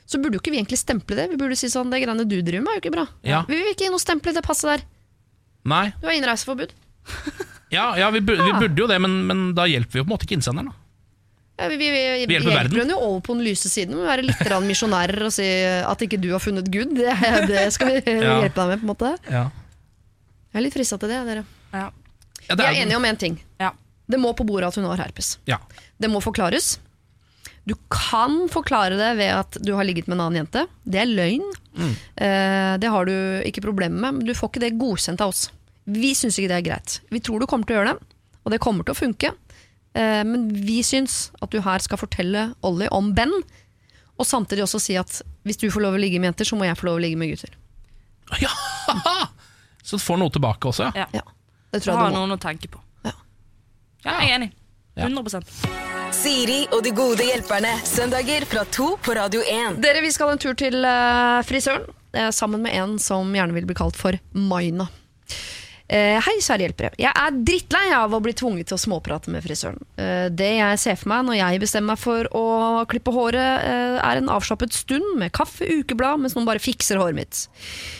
så 0.06 0.20
burde 0.20 0.36
jo 0.36 0.40
ikke 0.40 0.52
vi 0.52 0.60
egentlig 0.62 0.78
stemple 0.80 1.16
det. 1.16 1.30
Vi 1.32 1.36
burde 1.40 1.56
si 1.56 1.68
sånn, 1.72 1.90
det 1.90 2.02
greiene 2.04 2.24
du 2.28 2.36
driver 2.42 2.60
med, 2.64 2.72
er 2.72 2.80
jo 2.80 2.84
ikke 2.84 2.96
bra. 2.96 3.06
Ja. 3.24 3.42
Vi 3.48 3.56
vil 3.56 3.72
ikke 3.72 3.84
gi 3.86 3.92
noe 3.92 4.00
stemple 4.02 4.32
i 4.32 4.36
det 4.36 4.44
passet 4.44 4.68
der. 4.68 4.84
Nei. 5.64 5.86
Du 6.00 6.06
har 6.08 6.14
innreiseforbud. 6.16 6.72
Ja, 7.72 7.94
ja 7.96 8.10
vi, 8.12 8.20
burde, 8.20 8.44
vi 8.44 8.52
Ah. 8.52 8.60
burde 8.60 8.76
jo 8.78 8.86
det, 8.86 9.00
men, 9.00 9.26
men 9.26 9.54
da 9.56 9.64
hjelper 9.64 9.92
vi 9.92 9.98
jo 10.00 10.04
på 10.04 10.10
en 10.12 10.14
måte 10.18 10.26
ikke 10.28 10.36
innsenderen. 10.38 10.68
Da. 10.68 10.76
Ja, 11.60 11.68
vi, 11.68 11.76
vi, 11.76 11.88
vi, 11.92 12.26
Vi 12.26 12.34
hjelper 12.34 12.54
verden. 12.56 12.78
henne 12.80 12.94
jo 12.96 13.00
over 13.10 13.20
på 13.26 13.34
den 13.36 13.44
lyse 13.44 13.68
siden. 13.70 13.92
Vi 13.94 14.00
må 14.00 14.06
være 14.08 14.24
litt 14.24 14.40
misjonærer 14.66 15.26
og 15.28 15.32
si 15.34 15.44
at 15.84 16.04
ikke 16.06 16.18
du 16.20 16.30
har 16.32 16.40
funnet 16.42 16.70
Gud. 16.72 16.94
Det, 16.96 17.12
det 17.50 17.66
skal 17.76 17.92
vi 17.92 18.14
Ja. 18.24 18.38
hjelpe 18.42 18.56
deg 18.64 18.70
med. 18.72 18.80
på 18.80 18.86
en 18.86 18.92
måte 18.94 19.10
Ja. 19.30 19.44
Jeg 20.52 20.60
er 20.60 20.64
litt 20.66 20.74
frista 20.76 20.98
til 21.00 21.08
det. 21.12 21.20
dere 21.28 21.44
Ja. 21.72 21.90
Ja, 22.48 22.54
Vi 22.54 22.56
det 22.58 22.64
er 22.66 22.80
enige 22.82 22.96
om 22.98 23.04
én 23.06 23.16
ting. 23.20 23.36
Ja. 23.60 23.70
Det 24.10 24.18
må 24.20 24.32
på 24.36 24.44
bordet 24.44 24.68
at 24.72 24.74
hun 24.80 24.84
har 24.90 24.96
herpes. 25.04 25.36
Ja. 25.46 25.58
Det 26.00 26.10
må 26.10 26.20
forklares. 26.24 26.78
Du 27.64 27.76
kan 27.94 28.48
forklare 28.50 28.96
det 28.98 29.12
ved 29.20 29.30
at 29.30 29.56
du 29.62 29.74
har 29.78 29.84
ligget 29.86 30.08
med 30.10 30.16
en 30.18 30.24
annen 30.26 30.40
jente. 30.42 30.64
Det 30.84 30.98
er 31.04 31.06
løgn. 31.06 31.44
Mm. 31.78 31.92
Eh, 32.16 32.72
det 32.82 32.90
har 32.90 33.06
du 33.06 33.14
ikke 33.46 33.62
problemer 33.62 34.00
med, 34.02 34.14
men 34.18 34.26
du 34.26 34.34
får 34.34 34.50
ikke 34.50 34.64
det 34.64 34.72
godkjent 34.80 35.22
av 35.22 35.30
oss. 35.30 35.44
Vi 35.86 36.10
syns 36.18 36.36
ikke 36.40 36.50
det 36.50 36.58
er 36.58 36.66
greit. 36.72 36.98
Vi 37.14 37.20
tror 37.22 37.38
du 37.40 37.46
kommer 37.46 37.68
til 37.68 37.76
å 37.76 37.80
gjøre 37.80 37.94
det, 37.94 38.18
og 38.42 38.50
det 38.56 38.60
kommer 38.60 38.84
til 38.88 38.96
å 38.96 38.98
funke. 38.98 39.30
Eh, 39.94 40.22
men 40.24 40.48
vi 40.54 40.80
syns 40.86 41.30
at 41.42 41.52
du 41.52 41.60
her 41.64 41.84
skal 41.84 42.00
fortelle 42.00 42.50
Ollie 42.64 42.88
om 42.94 43.12
Ben, 43.16 43.32
og 44.18 44.28
samtidig 44.28 44.64
også 44.64 44.80
si 44.80 44.96
at 45.00 45.20
hvis 45.46 45.58
du 45.60 45.68
får 45.72 45.84
lov 45.86 45.96
å 45.98 46.00
ligge 46.00 46.20
med 46.22 46.32
jenter, 46.32 46.48
så 46.48 46.56
må 46.58 46.68
jeg 46.68 46.78
få 46.78 46.88
lov 46.90 47.00
å 47.00 47.02
ligge 47.04 47.18
med 47.20 47.32
gutter. 47.32 47.54
ja. 48.44 48.52
Så 49.82 49.98
du 49.98 50.02
får 50.04 50.20
noe 50.22 50.30
tilbake 50.30 50.68
også, 50.70 50.92
ja. 50.94 51.08
Ja. 51.12 51.24
Det 51.72 51.82
tror 51.82 51.96
har 51.96 52.04
jeg 52.06 52.12
du 52.12 52.18
må. 52.18 52.22
noen 52.22 52.36
å 52.36 52.40
tenke 52.40 52.68
på. 52.70 52.80
Ja. 53.02 53.14
Ja, 54.04 54.18
jeg 54.22 54.28
er 54.30 54.34
enig. 54.36 54.50
100 54.94 55.40
Siri 56.12 56.66
og 56.76 56.82
de 56.84 56.92
gode 56.92 57.24
hjelperne. 57.24 57.70
Søndager 57.88 58.44
fra 58.44 58.66
to 58.68 58.90
på 59.00 59.14
Radio 59.16 59.40
1. 59.48 59.78
Dere, 59.82 60.02
vi 60.04 60.10
skal 60.12 60.34
en 60.34 60.40
tur 60.42 60.52
til 60.58 60.76
eh, 60.84 61.38
frisøren, 61.48 61.86
eh, 62.12 62.28
sammen 62.36 62.60
med 62.62 62.76
en 62.76 62.98
som 63.00 63.32
gjerne 63.32 63.56
vil 63.56 63.66
bli 63.70 63.76
kalt 63.78 63.96
for 63.96 64.18
Maina. 64.36 64.90
Eh, 65.92 66.16
hei, 66.24 66.38
kjære 66.40 66.64
hjelpere. 66.64 66.90
Jeg 66.96 67.12
er 67.12 67.34
drittlei 67.44 67.90
av 67.92 68.14
å 68.16 68.20
bli 68.24 68.32
tvunget 68.32 68.70
til 68.70 68.78
å 68.78 68.80
småprate 68.80 69.28
med 69.32 69.44
frisøren. 69.44 69.82
Eh, 70.00 70.30
det 70.32 70.48
jeg 70.56 70.78
ser 70.80 70.96
for 70.96 71.10
meg 71.12 71.26
når 71.26 71.36
jeg 71.36 71.60
bestemmer 71.60 71.92
meg 71.92 72.00
for 72.00 72.28
å 72.32 72.44
klippe 72.88 73.12
håret, 73.12 73.66
eh, 73.68 73.98
er 74.00 74.16
en 74.16 74.32
avslappet 74.32 74.72
stund 74.72 75.18
med 75.20 75.34
kaffe, 75.36 75.68
ukeblad, 75.68 76.22
mens 76.22 76.32
noen 76.32 76.48
bare 76.48 76.64
fikser 76.64 76.96
håret 76.96 77.18
mitt. 77.18 77.42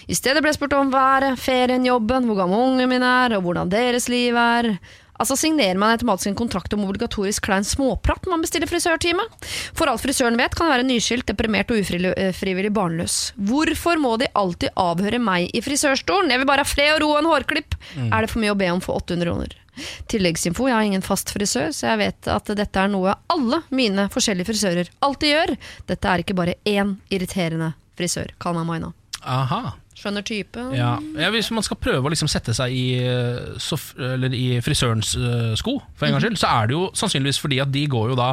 I 0.08 0.16
stedet 0.16 0.40
ble 0.40 0.48
jeg 0.48 0.56
spurt 0.56 0.72
om 0.78 0.94
været, 0.94 1.36
ferien, 1.36 1.84
jobben, 1.84 2.24
hvor 2.24 2.40
gammel 2.40 2.64
ungen 2.64 2.88
min 2.88 3.04
er, 3.04 3.36
og 3.36 3.44
hvordan 3.44 3.68
deres 3.68 4.08
liv 4.08 4.40
er. 4.40 4.78
Altså 5.22 5.36
signerer 5.38 5.78
man 5.78 5.94
automatisk 5.94 6.32
en 6.32 6.38
kontrakt 6.40 6.72
om 6.74 6.82
obligatorisk 6.88 7.44
klein 7.46 7.62
småprat 7.66 8.24
når 8.26 8.34
man 8.34 8.42
bestiller 8.42 8.66
frisørtime. 8.70 9.22
For 9.78 9.86
alt 9.86 10.02
frisøren 10.02 10.38
vet, 10.40 10.56
kan 10.58 10.66
det 10.66 10.74
være 10.74 10.88
nyskilt, 10.88 11.28
deprimert 11.30 11.70
og 11.70 11.78
ufrivillig 11.78 12.72
barnløs. 12.74 13.18
Hvorfor 13.38 14.00
må 14.02 14.16
de 14.18 14.26
alltid 14.38 14.74
avhøre 14.74 15.20
meg 15.22 15.52
i 15.54 15.62
frisørstolen? 15.62 16.32
Jeg 16.34 16.42
vil 16.42 16.48
bare 16.50 16.66
ha 16.66 16.68
fred 16.72 16.96
og 16.96 17.04
ro 17.04 17.10
og 17.14 17.20
en 17.22 17.30
hårklipp. 17.30 17.78
Er 18.08 18.24
det 18.26 18.32
for 18.32 18.42
mye 18.42 18.54
å 18.56 18.58
be 18.58 18.70
om 18.74 18.82
for 18.82 18.98
800 18.98 19.28
kroner? 19.30 19.54
Tilleggsinfo, 20.10 20.66
jeg 20.68 20.76
har 20.76 20.84
ingen 20.84 21.04
fast 21.06 21.30
frisør, 21.32 21.70
så 21.72 21.92
jeg 21.92 22.00
vet 22.02 22.28
at 22.28 22.50
dette 22.58 22.82
er 22.82 22.90
noe 22.92 23.14
alle 23.32 23.62
mine 23.72 24.08
forskjellige 24.12 24.50
frisører 24.50 24.90
alltid 25.06 25.32
gjør. 25.32 25.54
Dette 25.88 26.10
er 26.10 26.24
ikke 26.24 26.36
bare 26.36 26.58
én 26.68 26.96
irriterende 27.14 27.70
frisør. 27.96 28.34
Kall 28.42 28.58
meg 28.58 28.68
Maina. 28.68 28.92
Aha. 29.22 29.76
Skjønner 30.02 30.24
typen. 30.26 30.72
Ja. 30.74 30.96
ja, 31.14 31.28
Hvis 31.30 31.52
man 31.54 31.62
skal 31.62 31.78
prøve 31.78 32.08
å 32.08 32.10
liksom 32.10 32.30
sette 32.30 32.54
seg 32.56 32.74
i, 32.74 32.86
eh, 32.98 33.52
sof 33.62 33.92
eller 33.94 34.34
i 34.34 34.56
frisørens 34.64 35.12
uh, 35.14 35.52
sko, 35.58 35.76
for 35.94 36.08
en 36.08 36.16
gangs 36.16 36.26
skyld, 36.26 36.40
så 36.42 36.50
er 36.50 36.70
det 36.70 36.74
jo 36.74 36.88
sannsynligvis 36.98 37.38
fordi 37.38 37.60
at 37.62 37.70
de 37.70 37.84
går 37.90 38.10
jo 38.10 38.18
da 38.18 38.32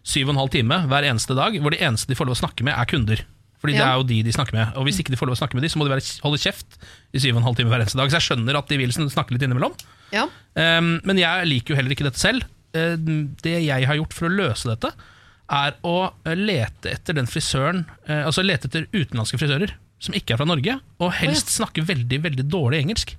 syv 0.00 0.30
og 0.30 0.32
en 0.32 0.40
halv 0.40 0.54
time 0.54 0.78
hver 0.88 1.04
eneste 1.10 1.36
dag, 1.36 1.58
hvor 1.60 1.74
de 1.74 1.82
eneste 1.84 2.08
de 2.08 2.16
får 2.16 2.30
lov 2.30 2.38
å 2.38 2.40
snakke 2.40 2.64
med, 2.64 2.72
er 2.72 2.88
kunder. 2.88 3.20
Fordi 3.60 3.76
det 3.76 3.84
er 3.84 3.98
jo 4.00 4.06
de 4.08 4.22
de 4.24 4.32
snakker 4.32 4.56
med. 4.56 4.72
Og 4.80 4.86
hvis 4.88 5.02
ikke 5.02 5.12
de 5.12 5.18
får 5.20 5.28
lov 5.28 5.36
å 5.36 5.40
snakke 5.42 5.58
med 5.58 5.66
de, 5.66 5.68
så 5.68 5.76
må 5.76 5.84
de 5.84 5.92
være, 5.92 6.04
holde 6.24 6.40
kjeft 6.40 6.78
i 7.12 7.20
syv 7.20 7.34
og 7.34 7.42
en 7.42 7.48
halv 7.50 7.58
time 7.58 7.72
hver 7.72 7.84
eneste 7.84 8.00
dag. 8.00 8.08
Så 8.08 8.16
jeg 8.16 8.26
skjønner 8.30 8.56
at 8.56 8.72
de 8.72 8.78
vil 8.80 8.94
snakke 8.96 9.36
litt 9.36 9.44
innimellom. 9.44 9.74
Ja. 10.14 10.24
Um, 10.56 10.94
men 11.04 11.20
jeg 11.20 11.50
liker 11.50 11.74
jo 11.74 11.78
heller 11.78 11.92
ikke 11.92 12.06
dette 12.08 12.22
selv. 12.22 12.46
Uh, 12.72 12.96
det 13.44 13.58
jeg 13.66 13.88
har 13.90 14.00
gjort 14.00 14.16
for 14.16 14.30
å 14.30 14.32
løse 14.32 14.70
dette, 14.70 14.94
er 15.52 15.76
å 15.84 15.96
uh, 16.08 16.32
lete 16.38 16.94
etter 16.94 17.18
den 17.18 17.26
frisøren 17.26 17.82
uh, 18.06 18.22
Altså 18.22 18.44
lete 18.46 18.68
etter 18.70 18.84
utenlandske 18.94 19.40
frisører 19.40 19.74
som 20.00 20.16
ikke 20.16 20.34
er 20.34 20.40
fra 20.40 20.48
Norge, 20.48 20.78
og 21.00 21.12
helst 21.20 21.52
snakke 21.52 21.84
veldig 21.86 22.22
veldig 22.24 22.46
dårlig 22.50 22.82
engelsk. 22.84 23.14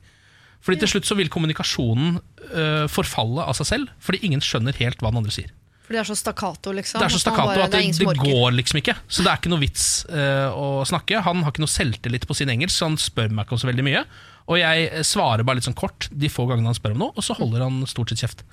Fordi 0.62 0.82
til 0.84 0.92
slutt 0.96 1.10
så 1.10 1.18
vil 1.18 1.30
kommunikasjonen 1.34 2.20
uh, 2.52 2.86
forfalle 2.92 3.46
av 3.50 3.58
seg 3.58 3.70
selv, 3.70 3.94
fordi 4.02 4.22
ingen 4.28 4.44
skjønner 4.46 4.78
helt 4.78 5.02
hva 5.02 5.10
den 5.14 5.22
andre 5.24 5.34
sier. 5.34 5.50
For 5.82 5.98
det 5.98 6.02
er 6.04 6.08
så 6.08 6.16
stakkato, 6.16 6.72
liksom. 6.78 7.02
Det 7.02 7.08
er 7.10 7.14
så 7.16 7.20
stakkato 7.20 7.56
bare- 7.56 7.66
at 7.66 7.74
det, 7.74 7.82
det 7.98 8.14
går 8.22 8.54
liksom 8.56 8.80
ikke. 8.80 8.94
Så 9.12 9.26
det 9.26 9.32
er 9.32 9.42
ikke 9.42 9.52
noe 9.52 9.64
vits 9.64 9.88
uh, 10.08 10.54
å 10.54 10.86
snakke. 10.88 11.20
Han 11.26 11.42
har 11.44 11.52
ikke 11.52 11.66
noe 11.66 11.74
selvtillit 11.74 12.28
på 12.30 12.38
sin 12.38 12.52
engelsk, 12.54 12.78
så 12.78 12.88
han 12.88 13.00
spør 13.02 13.34
meg 13.34 13.48
ikke 13.48 13.58
om 13.58 13.64
så 13.64 13.70
veldig 13.72 13.88
mye. 13.90 14.04
Og 14.52 14.58
jeg 14.62 14.88
eh, 14.90 15.04
svarer 15.06 15.46
bare 15.46 15.60
litt 15.60 15.68
sånn 15.68 15.78
kort 15.78 16.08
de 16.12 16.30
få 16.32 16.48
gangene 16.50 16.72
han 16.72 16.78
spør 16.78 16.96
om 16.96 17.04
noe, 17.04 17.14
og 17.16 17.26
så 17.26 17.36
holder 17.38 17.66
han 17.66 17.82
stort 17.90 18.14
sett 18.14 18.24
kjeft. 18.24 18.46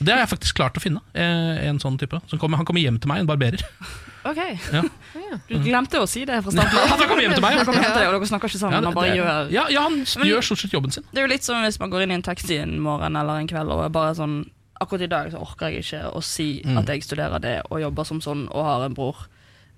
Det 0.00 0.10
har 0.12 0.18
jeg 0.24 0.28
faktisk 0.32 0.54
klart 0.58 0.74
å 0.76 0.82
finne. 0.82 1.00
eh, 1.14 1.68
En 1.68 1.78
sånn 1.78 1.96
type 1.98 2.18
som 2.28 2.38
kom, 2.38 2.52
Han 2.52 2.64
kommer 2.66 2.80
hjem 2.82 2.98
til 3.00 3.08
meg, 3.08 3.20
en 3.20 3.26
barberer. 3.26 3.62
Ok, 4.24 4.38
Ja. 4.72 4.82
Du 5.48 5.58
glemte 5.60 6.00
å 6.00 6.06
si 6.08 6.24
det 6.24 6.42
fra 6.42 6.50
starten. 6.50 6.78
Han 6.88 6.98
kommer 7.08 7.22
hjem 7.22 7.34
til 7.34 7.42
meg. 7.44 7.56
Han 7.58 7.66
kommer 7.66 7.82
hjem 7.82 7.92
til 7.92 8.00
deg, 8.00 8.08
og 8.08 8.14
dere 8.16 8.28
snakker 8.30 8.48
ikke 8.48 8.56
Ja, 8.56 8.62
sammen. 8.64 8.80
det, 8.80 8.88
man 8.88 8.94
bare 8.94 9.16
gjør 9.16 9.50
ja, 9.52 9.66
ja, 9.68 9.82
han 9.82 9.98
Men- 9.98 10.26
gjør 10.30 10.40
stort 10.42 10.58
sett 10.64 10.72
jobben 10.72 10.90
sin. 10.90 11.04
Det 11.12 11.18
er 11.20 11.26
jo 11.26 11.32
litt 11.34 11.44
som 11.44 11.62
hvis 11.62 11.78
man 11.78 11.90
går 11.90 12.02
inn 12.02 12.10
i 12.10 12.14
en 12.14 12.22
taxi 12.22 12.56
en 12.58 12.78
morgen 12.80 13.16
eller 13.16 13.38
en 13.42 13.46
kveld 13.46 13.70
og 13.70 13.84
er 13.84 13.88
bare 13.90 14.14
sånn 14.14 14.50
Akkurat 14.80 15.02
i 15.02 15.06
dag 15.06 15.30
så 15.30 15.38
orker 15.40 15.70
jeg 15.70 15.84
ikke 15.84 16.12
å 16.16 16.22
si 16.22 16.60
Mm. 16.64 16.78
at 16.78 16.86
jeg 16.88 17.02
studerer 17.04 17.38
det 17.40 17.62
og 17.70 17.78
jobber 17.80 18.04
som 18.04 18.20
sånn 18.20 18.48
og 18.50 18.64
har 18.64 18.82
en 18.84 18.94
bror. 18.94 19.14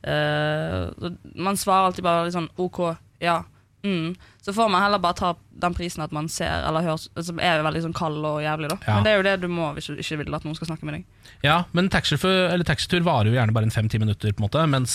Uh, 0.06 0.90
man 1.34 1.56
svarer 1.56 1.86
alltid 1.90 2.04
bare 2.06 2.24
litt 2.24 2.34
sånn 2.34 2.48
OK, 2.58 2.96
ja. 3.20 3.42
Mm. 3.86 4.16
Så 4.42 4.52
får 4.56 4.68
man 4.72 4.82
heller 4.82 4.98
bare 5.02 5.14
ta 5.18 5.28
den 5.62 5.74
prisen 5.76 6.02
at 6.04 6.12
man 6.14 6.26
ser 6.32 6.64
eller 6.68 6.82
hører 6.84 7.22
Som 7.24 7.38
er 7.42 7.62
veldig 7.62 7.82
sånn 7.84 7.94
kald 7.96 8.18
og 8.26 8.40
jævlig, 8.42 8.68
da. 8.72 8.76
Ja. 8.86 8.94
Men 8.98 9.06
det 9.06 9.12
er 9.12 9.16
jo 9.20 9.24
det 9.26 9.34
du 9.44 9.48
må 9.52 9.68
hvis 9.76 9.86
du 9.92 10.00
ikke 10.02 10.18
vil 10.24 10.34
at 10.38 10.44
noen 10.46 10.56
skal 10.58 10.68
snakke 10.70 10.86
med 10.88 10.96
deg. 10.98 11.04
Ja, 11.46 11.56
men 11.76 11.88
taxitur 11.92 13.04
varer 13.06 13.30
jo 13.30 13.36
gjerne 13.38 13.54
bare 13.54 13.68
en 13.68 13.74
fem-ti 13.74 13.98
minutter, 14.02 14.32
på 14.34 14.42
en 14.42 14.46
måte 14.48 14.64
mens 14.70 14.94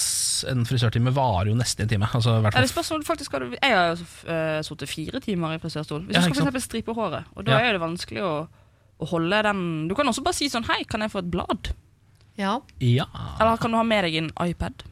en 0.52 0.66
frisørtime 0.68 1.14
varer 1.16 1.52
jo 1.52 1.56
nesten 1.60 1.86
en 1.86 1.92
time. 1.94 2.10
Altså, 2.12 2.38
i 2.38 2.42
hvert 2.46 2.54
Ja, 2.54 2.60
fall 2.60 2.68
det 2.68 2.74
spørs 2.74 2.92
om 2.96 3.04
faktisk 3.08 3.32
skal 3.32 3.48
Jeg 3.56 3.76
har 3.78 3.94
jo 3.96 4.08
uh, 4.28 4.62
sittet 4.68 4.90
fire 4.92 5.20
timer 5.24 5.56
i 5.56 5.62
frisørstol. 5.64 6.06
Hvis 6.08 6.16
Ja, 6.20 6.26
du 6.28 6.34
skal 6.36 6.52
for 6.52 6.60
stripe 6.68 6.94
håret, 6.98 7.24
og 7.36 7.46
da 7.46 7.52
Ja. 7.60 7.70
er 7.70 7.78
det 7.78 7.82
vanskelig 7.82 8.22
å, 8.22 8.34
å 9.02 9.06
holde 9.14 9.44
den 9.44 9.88
Du 9.88 9.96
kan 9.96 10.08
også 10.08 10.24
bare 10.24 10.34
si 10.38 10.50
sånn 10.50 10.66
Hei, 10.68 10.84
kan 10.84 11.02
jeg 11.02 11.12
få 11.12 11.20
et 11.24 11.32
blad? 11.32 11.72
Ja. 12.38 12.60
Ja. 12.80 13.06
Eller 13.40 13.58
kan 13.58 13.72
du 13.72 13.78
ha 13.78 13.84
med 13.84 14.04
deg 14.08 14.16
en 14.16 14.32
iPad? 14.40 14.84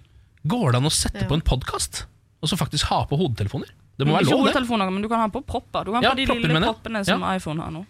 Går 0.47 0.71
det 0.71 0.77
an 0.79 0.87
å 0.87 0.93
sette 0.93 1.23
Ja. 1.23 1.27
på 1.27 1.35
en 1.35 1.41
podkast, 1.41 2.05
og 2.41 2.49
så 2.49 2.55
faktisk 2.59 2.85
ha 2.91 3.05
på 3.05 3.17
hodetelefoner? 3.19 3.71
Det 3.99 4.07
må 4.07 4.15
være 4.15 4.25
lov, 4.29 4.31
det. 4.31 4.53
hodetelefoner, 4.55 4.91
men 4.95 5.03
du 5.03 5.09
kan 5.11 5.19
ha 5.19 5.27
på 5.33 5.41
propper. 5.45 5.85
Du 5.85 5.91
kan 5.93 6.01
Ja, 6.05 6.13
ha 6.13 6.15
på 6.15 6.21
de 6.23 6.25
lille 6.39 6.53
mener 6.55 6.71
proppene 6.71 7.03
som 7.05 7.23
iPhone 7.35 7.61
har 7.65 7.71
nå. 7.75 7.85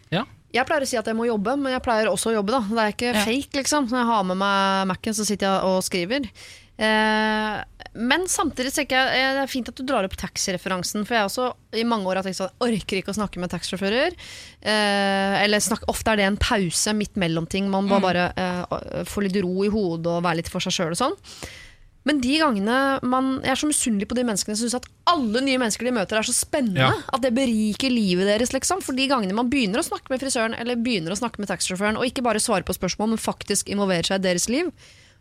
Jeg 0.50 0.66
pleier 0.66 0.82
å 0.82 0.88
si 0.90 0.98
at 0.98 1.06
jeg 1.06 1.14
må 1.14 1.28
jobbe, 1.30 1.54
men 1.62 1.76
jeg 1.76 1.84
pleier 1.86 2.08
også 2.10 2.32
å 2.32 2.40
jobbe. 2.40 2.50
da 2.56 2.62
Det 2.66 2.82
er 2.82 2.94
ikke 2.96 3.12
Ja. 3.14 3.26
fake, 3.28 3.54
liksom. 3.62 3.86
Når 3.92 4.00
jeg 4.02 4.08
har 4.10 4.24
med 4.24 4.38
meg 4.42 4.88
Mac-en, 4.90 5.14
så 5.14 5.26
sitter 5.28 5.46
jeg 5.46 5.64
og 5.70 5.84
skriver. 5.86 6.26
Eh, 6.80 7.64
men 8.00 8.22
samtidig 8.32 8.72
tenker 8.74 8.96
jeg 8.96 9.20
eh, 9.20 9.34
det 9.36 9.42
er 9.44 9.52
fint 9.52 9.68
at 9.68 9.76
du 9.76 9.84
drar 9.84 10.06
opp 10.08 10.16
taxireferansen. 10.18 11.06
For 11.06 11.14
jeg 11.18 11.22
har 11.22 11.30
også 11.30 11.54
i 11.78 11.84
mange 11.84 12.08
år 12.10 12.16
har 12.22 12.24
tenkt 12.24 12.40
sånn 12.40 12.50
orker 12.66 12.98
ikke 13.02 13.12
å 13.14 13.18
snakke 13.20 13.38
med 13.44 13.52
taxisjåfører. 13.52 14.16
Eh, 14.64 15.44
eller 15.44 15.60
snakk, 15.60 15.84
ofte 15.92 16.14
er 16.14 16.22
det 16.22 16.26
en 16.30 16.38
pause 16.42 16.94
midt 16.98 17.14
mellom 17.20 17.46
ting. 17.52 17.70
Man 17.70 17.86
må 17.90 18.00
bare 18.02 18.30
eh, 18.36 19.04
få 19.06 19.22
litt 19.26 19.38
ro 19.44 19.54
i 19.68 19.70
hodet 19.74 20.08
og 20.08 20.24
være 20.26 20.42
litt 20.42 20.50
for 20.50 20.64
seg 20.66 20.74
sjøl 20.80 20.96
og 20.96 21.02
sånn. 21.04 21.18
Men 22.10 22.22
de 22.24 22.40
gangene 22.42 22.76
man 23.06 23.36
Jeg 23.44 23.54
er 23.54 23.60
så 23.62 23.70
misunnelig 23.70 24.08
på 24.10 24.18
de 24.18 24.26
menneskene 24.26 24.58
som 24.58 24.66
syns 24.66 24.80
at 24.80 24.88
alle 25.10 25.44
nye 25.46 25.60
mennesker 25.62 25.86
de 25.86 25.94
møter, 25.94 26.18
er 26.18 26.26
så 26.26 26.34
spennende. 26.34 26.82
Ja. 26.82 26.94
At 27.14 27.22
det 27.22 27.32
beriker 27.38 27.94
livet 27.94 28.30
deres. 28.30 28.54
liksom 28.56 28.82
For 28.86 28.98
de 28.98 29.06
gangene 29.10 29.38
man 29.38 29.50
begynner 29.52 29.82
å 29.82 29.86
snakke 29.86 30.12
med 30.14 30.22
frisøren 30.22 30.58
eller 30.58 30.80
begynner 30.80 31.14
å 31.14 31.20
snakke 31.20 31.42
med 31.42 31.52
taxisjåføren, 31.52 32.00
og 32.00 32.08
ikke 32.10 32.26
bare 32.26 32.42
svarer 32.42 32.66
på 32.66 32.76
spørsmål, 32.78 33.14
men 33.14 33.22
faktisk 33.22 33.70
involverer 33.70 34.10
seg 34.10 34.22
i 34.22 34.26
deres 34.28 34.50
liv, 34.52 34.70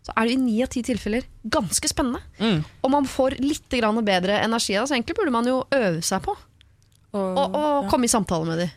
så 0.04 0.14
er 0.14 0.28
det 0.28 0.36
i 0.36 0.40
ni 0.40 0.58
av 0.64 0.70
ti 0.72 0.82
tilfeller 0.86 1.24
ganske 1.44 1.90
spennende. 1.90 2.20
Mm. 2.38 2.60
Og 2.84 2.92
man 2.92 3.08
får 3.08 3.38
litt 3.42 3.78
grann 3.80 3.98
bedre 4.04 4.40
energi 4.44 4.76
av 4.76 4.84
det. 4.84 4.92
Så 4.92 4.98
egentlig 4.98 5.16
burde 5.18 5.34
man 5.34 5.48
jo 5.48 5.62
øve 5.74 6.04
seg 6.04 6.24
på 6.24 6.36
å 7.18 7.88
komme 7.88 8.08
i 8.08 8.12
samtale 8.12 8.48
med 8.48 8.62
dem. 8.64 8.76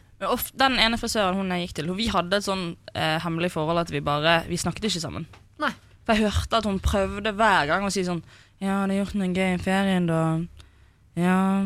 Den 0.59 0.77
ene 0.79 0.99
frisøren 1.01 1.39
hun 1.39 1.51
jeg 1.55 1.67
gikk 1.67 1.79
til, 1.79 1.93
vi 1.97 2.07
hadde 2.13 2.37
et 2.37 2.45
sånn 2.45 2.75
eh, 2.93 3.17
hemmelig 3.23 3.55
forhold 3.55 3.81
at 3.81 3.89
vi 3.89 4.03
bare 4.05 4.43
Vi 4.49 4.59
snakket 4.61 4.85
ikke 4.91 5.01
sammen. 5.01 5.25
For 6.11 6.19
jeg 6.19 6.31
hørte 6.31 6.57
at 6.57 6.65
hun 6.65 6.79
prøvde 6.79 7.31
hver 7.33 7.67
gang 7.67 7.83
å 7.87 7.91
si 7.91 8.03
sånn 8.03 8.21
Ja, 8.61 8.81
har 8.81 8.87
du 8.87 8.93
gjort 8.93 9.15
noe 9.17 9.27
gøy 9.33 9.55
i 9.55 9.57
ferien, 9.57 10.05
da? 10.05 10.39
Ja. 11.17 11.65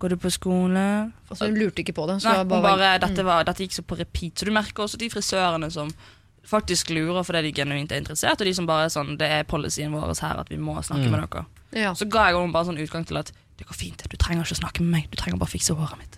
Går 0.00 0.08
du 0.14 0.16
på 0.16 0.30
skole? 0.30 1.12
Altså, 1.30 1.46
hun 1.48 1.56
lurte 1.58 1.82
ikke 1.82 1.94
på 1.94 2.06
det. 2.10 2.20
Så 2.22 2.30
Nei, 2.30 2.44
bare, 2.44 2.62
bare, 2.62 2.88
Mm. 2.98 3.00
dette, 3.06 3.24
var, 3.24 3.44
dette 3.44 3.62
gikk 3.64 3.72
så 3.74 3.82
på 3.82 3.98
repeat. 3.98 4.34
Så 4.38 4.44
du 4.46 4.50
merker 4.52 4.82
også 4.84 4.98
de 4.98 5.08
frisørene 5.10 5.70
som 5.70 5.90
faktisk 6.46 6.90
lurer 6.90 7.22
fordi 7.26 7.42
de 7.42 7.52
genuint 7.52 7.92
er 7.92 8.00
interessert, 8.00 8.40
og 8.40 8.46
de 8.46 8.54
som 8.54 8.66
bare 8.66 8.84
er 8.86 8.88
sånn 8.94 9.18
Det 9.18 9.28
er 9.30 9.44
policyen 9.44 9.92
vår 9.92 10.14
her 10.20 10.38
at 10.40 10.48
vi 10.48 10.56
må 10.56 10.74
snakke 10.82 11.06
Mm. 11.06 11.10
med 11.10 11.30
dere. 11.30 11.46
ja. 11.72 11.92
Så 11.94 12.08
ga 12.08 12.26
jeg 12.30 12.36
henne 12.36 12.52
bare 12.52 12.64
sånn 12.64 12.78
utgang 12.78 13.06
til 13.06 13.16
at 13.18 13.32
det 13.58 13.66
går 13.66 13.74
fint, 13.74 14.08
du 14.08 14.16
trenger 14.16 14.42
ikke 14.44 14.54
å 14.58 14.62
snakke 14.64 14.80
med 14.80 14.90
meg, 14.90 15.10
du 15.10 15.16
trenger 15.16 15.38
bare 15.38 15.48
å 15.50 15.58
fikse 15.58 15.74
håret 15.76 15.98
mitt. 15.98 16.17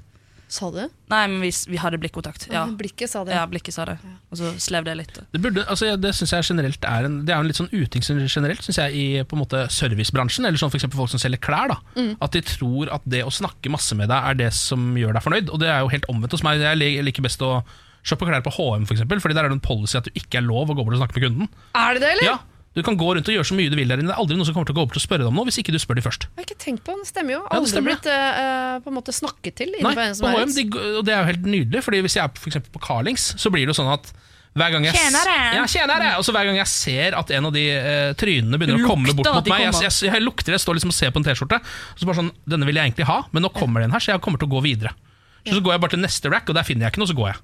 Sa 0.51 0.67
du 0.73 0.81
det? 0.81 0.89
Nei, 1.13 1.21
men 1.31 1.45
vi, 1.45 1.51
vi 1.71 1.79
hadde 1.79 1.99
blikkontakt. 2.03 2.49
Ja. 2.51 2.65
Blikket 2.75 3.11
sa 3.13 3.21
det. 3.27 3.37
ja, 3.37 3.45
blikket 3.47 3.75
sa 3.77 3.85
det. 3.87 3.95
Og 4.35 4.41
så 4.41 4.51
slev 4.59 4.83
det 4.89 4.97
litt. 4.99 5.21
Det, 5.31 5.39
burde, 5.45 5.63
altså, 5.71 5.93
det 6.01 6.11
synes 6.19 6.33
jeg 6.35 6.49
generelt 6.51 6.85
er 6.91 7.07
en, 7.07 7.21
Det 7.27 7.31
er 7.35 7.39
en 7.39 7.47
litt 7.47 7.61
sånn 7.61 7.71
uting 7.71 8.03
generelt 8.03 8.67
synes 8.67 8.81
jeg, 8.83 8.97
i 8.99 9.23
på 9.23 9.39
en 9.39 9.43
måte 9.45 9.61
servicebransjen. 9.71 10.49
Eller 10.49 10.59
sånn 10.59 10.75
eksempel 10.75 10.99
folk 10.99 11.13
som 11.15 11.23
selger 11.23 11.39
klær. 11.47 11.71
Da, 11.71 11.79
Mm. 12.01 12.17
At 12.23 12.35
de 12.35 12.41
tror 12.47 12.91
at 12.95 13.03
det 13.07 13.23
å 13.27 13.31
snakke 13.35 13.71
masse 13.71 13.95
med 13.99 14.11
deg 14.11 14.27
er 14.33 14.35
det 14.43 14.51
som 14.57 14.91
gjør 14.99 15.15
deg 15.17 15.23
fornøyd. 15.25 15.51
Og 15.55 15.63
det 15.63 15.71
er 15.71 15.81
jo 15.85 15.91
helt 15.95 16.11
omvendt 16.11 16.35
hos 16.35 16.43
meg. 16.47 16.61
Jeg 16.67 17.05
liker 17.07 17.23
best 17.23 17.43
å 17.47 17.61
shoppe 18.03 18.27
klær 18.27 18.43
på 18.43 18.51
HM, 18.57 18.87
for 18.89 18.97
eksempel, 18.97 19.21
Fordi 19.21 19.35
der 19.37 19.45
er 19.47 19.53
det 19.53 19.59
en 19.61 19.65
policy 19.65 19.99
at 19.99 20.07
du 20.09 20.15
ikke 20.19 20.39
er 20.41 20.47
lov 20.47 20.71
å 20.73 20.75
gå 20.75 20.83
bort 20.87 20.97
og 20.97 21.03
snakke 21.03 21.19
med 21.21 21.27
kunden. 21.29 21.51
Er 21.77 21.95
det 21.95 22.03
det, 22.03 22.11
eller? 22.17 22.27
Ja, 22.27 22.39
Du 22.71 22.85
kan 22.87 22.95
gå 22.95 23.07
rundt 23.17 23.27
og 23.27 23.35
gjøre 23.35 23.49
så 23.49 23.57
mye 23.59 23.71
du 23.71 23.75
vil 23.75 23.91
der 23.91 23.99
inne. 23.99 24.13
Det 24.13 24.15
er 24.15 24.23
aldri 24.23 24.37
noen 24.39 24.47
som 24.47 24.55
kommer 24.55 24.69
til 24.69 24.77
å 24.77 24.79
gå 24.79 24.85
opp 24.87 24.93
til 24.95 25.01
å 25.01 25.03
spørre 25.03 25.25
deg 25.25 25.31
om 25.33 25.39
noe 25.41 25.49
hvis 25.49 25.59
ikke 25.59 25.73
du 25.75 25.79
spør 25.83 25.99
de 25.99 26.05
først. 26.05 26.27
Jeg 26.29 26.39
har 26.39 26.47
ikke 26.47 26.59
tenkt 26.63 26.85
på 26.87 26.95
det. 26.95 27.07
Stemmer 27.09 27.35
jo. 27.35 27.41
Ja, 27.43 27.49
det 27.51 27.59
Aldri 27.59 27.73
stemmer, 27.73 27.97
blitt 27.97 28.11
uh, 28.15 28.75
på 28.85 28.93
en 28.93 28.97
måte 29.01 29.15
snakket 29.17 29.57
til 29.59 29.73
Nei, 29.75 29.95
på 29.99 30.31
HM, 30.37 30.53
de, 30.55 30.67
og 31.01 31.07
det 31.09 31.17
er 31.17 31.19
jo 31.19 31.31
helt 31.33 31.49
nydelig, 31.51 31.83
Fordi 31.83 32.03
hvis 32.07 32.19
jeg 32.21 32.23
er 32.23 32.37
for 32.39 32.53
eksempel 32.53 32.75
på 32.77 32.85
Carlings, 32.85 33.33
så 33.43 33.51
blir 33.51 33.67
det 33.67 33.75
jo 33.75 33.81
sånn 33.81 33.91
at 33.91 34.13
hver 34.59 34.73
gang 34.75 34.87
jeg, 34.87 34.95
Tjenere! 34.99 35.35
Ja, 35.55 35.67
tjenere! 35.71 36.15
Og 36.19 36.25
så 36.27 36.35
hver 36.35 36.47
gang 36.47 36.57
jeg 36.59 36.71
ser 36.71 37.19
at 37.19 37.29
en 37.35 37.51
av 37.51 37.55
de 37.55 37.67
uh, 37.75 38.15
trynene 38.19 38.59
begynner 38.59 38.79
Lukter, 38.79 38.87
å 38.87 38.95
komme 38.95 39.19
bort 39.19 39.35
mot 39.35 39.51
meg 39.51 39.67
jeg, 39.67 39.77
jeg, 39.87 40.11
jeg 40.11 40.25
lukter 40.25 40.51
det, 40.51 40.59
jeg 40.59 40.65
står 40.67 40.79
liksom 40.79 40.95
og 40.95 40.99
ser 40.99 41.15
på 41.15 41.23
en 41.23 41.27
T-skjorte. 41.27 41.61
Og 41.63 42.03
så 42.03 42.09
bare 42.09 42.23
sånn, 42.23 42.33
Denne 42.55 42.71
vil 42.71 42.79
jeg 42.79 42.91
egentlig 42.91 43.07
ha, 43.11 43.21
men 43.35 43.47
nå 43.47 43.51
kommer 43.55 43.83
det 43.83 43.91
en 43.91 43.99
her, 43.99 44.03
så 44.03 44.15
jeg 44.15 44.23
kommer 44.23 44.43
til 44.43 44.51
å 44.51 44.55
gå 44.55 44.65
videre. 44.67 44.95
Så, 45.43 45.55
så 45.57 45.63
går 45.63 45.77
jeg 45.77 45.83
bare 45.87 45.95
til 45.95 46.03
neste 46.03 46.35
rack, 46.35 46.51
og 46.51 46.59
der 46.59 46.67
finner 46.67 46.87
jeg 46.87 46.95
ikke 46.95 47.03
noe, 47.03 47.11
så 47.11 47.19
går 47.19 47.33
jeg. 47.33 47.43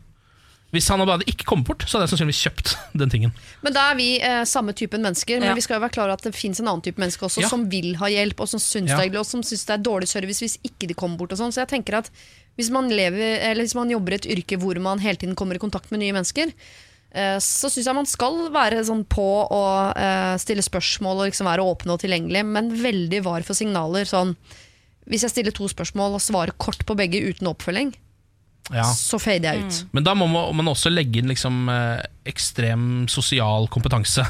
Hvis 0.74 0.88
han 0.90 0.98
hadde 1.00 1.24
ikke 1.30 1.46
kommet 1.46 1.66
bort, 1.68 1.84
så 1.86 1.96
hadde 1.96 2.08
jeg 2.08 2.12
sannsynligvis 2.18 2.42
kjøpt 2.48 2.72
den 3.00 3.10
tingen. 3.12 3.32
Men 3.62 3.72
da 3.72 3.84
er 3.92 3.96
vi 4.00 4.08
eh, 4.20 4.42
samme 4.44 4.74
typen 4.76 5.00
mennesker, 5.06 5.38
men 5.40 5.48
Ja. 5.50 5.54
vi 5.54 5.62
skal 5.64 5.78
jo 5.78 5.84
være 5.86 5.94
klar 5.94 6.08
over 6.10 6.18
at 6.18 6.26
det 6.26 6.34
fins 6.34 6.58
en 6.60 6.66
annen 6.68 6.82
type 6.82 6.98
mennesker 7.00 7.28
også 7.28 7.44
Ja. 7.44 7.48
som 7.48 7.68
vil 7.70 7.94
ha 8.00 8.06
hjelp, 8.10 8.40
og 8.40 8.48
som 8.50 8.60
syns 8.60 8.90
Ja. 8.90 8.98
det 8.98 9.14
og 9.16 9.24
som 9.26 9.42
syns 9.46 9.64
det 9.64 9.74
er 9.78 9.84
dårlig 9.86 10.08
service 10.10 10.40
hvis 10.42 10.58
ikke 10.66 10.88
de 10.90 10.94
kommer 10.94 11.16
bort. 11.18 11.32
og 11.32 11.38
sånn. 11.38 11.52
Så 11.54 11.62
jeg 11.62 11.68
tenker 11.70 11.98
at 11.98 12.10
hvis 12.58 12.70
man, 12.70 12.88
lever, 12.90 13.38
eller 13.46 13.62
hvis 13.62 13.74
man 13.78 13.88
jobber 13.90 14.12
i 14.12 14.14
et 14.16 14.26
yrke 14.26 14.58
hvor 14.58 14.78
man 14.80 14.98
hele 14.98 15.16
tiden 15.16 15.36
kommer 15.36 15.54
i 15.54 15.58
kontakt 15.62 15.90
med 15.92 16.00
nye 16.00 16.12
mennesker, 16.12 16.52
eh, 17.14 17.36
så 17.38 17.70
syns 17.70 17.86
jeg 17.86 17.94
man 17.94 18.06
skal 18.06 18.50
være 18.50 18.82
sånn 18.84 19.04
på 19.06 19.26
og 19.50 19.96
eh, 19.96 20.36
stille 20.42 20.62
spørsmål 20.66 21.20
og 21.22 21.30
liksom 21.30 21.46
være 21.46 21.62
åpne 21.62 21.92
og 21.94 22.00
tilgjengelig, 22.02 22.44
men 22.44 22.72
veldig 22.74 23.22
var 23.22 23.42
for 23.42 23.54
signaler. 23.54 24.04
sånn 24.04 24.34
hvis 25.06 25.22
jeg 25.22 25.30
stiller 25.30 25.52
to 25.54 25.68
spørsmål 25.70 26.14
og 26.18 26.20
svarer 26.20 26.50
kort 26.58 26.82
på 26.84 26.96
begge 26.98 27.20
uten 27.22 27.46
oppfølging, 27.46 27.94
Ja. 28.74 28.86
så 28.90 29.18
fader 29.22 29.54
jeg 29.54 29.66
ut. 29.66 29.76
Men 29.94 30.06
da 30.06 30.14
må 30.18 30.26
man 30.30 30.56
man 30.58 30.72
også 30.72 30.90
legge 30.90 31.20
inn 31.20 31.30
liksom 31.30 31.68
eh, 31.70 32.02
ekstrem 32.26 33.06
sosial 33.12 33.68
kompetanse 33.72 34.24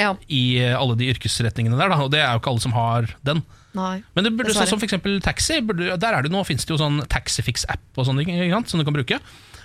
Ja, 0.00 0.14
i 0.32 0.58
eh, 0.62 0.72
alle 0.78 0.96
de 0.96 1.10
yrkesretningene 1.12 1.76
der, 1.76 1.92
da. 1.92 1.98
og 2.00 2.10
det 2.14 2.22
er 2.22 2.32
jo 2.32 2.40
ikke 2.40 2.52
alle 2.54 2.64
som 2.64 2.72
har 2.72 3.10
den. 3.22 3.42
nei. 3.76 4.02
Men 4.16 4.24
det 4.24 4.32
burde 4.38 4.54
sånn 4.56 4.70
som 4.70 4.80
for 4.80 4.88
eksempel 4.88 5.20
taxi 5.24 5.60
burde, 5.60 5.98
Der 6.00 6.16
er 6.16 6.22
det 6.24 6.32
Nå 6.32 6.40
finnes 6.48 6.64
det 6.64 6.72
jo 6.72 6.80
sånn 6.80 7.02
Taxifix-app 7.12 8.00
og 8.00 8.08
sånne 8.08 8.24
sant, 8.52 8.72
som 8.72 8.80
du 8.80 8.84
kan 8.88 8.96
bruke. 8.96 9.20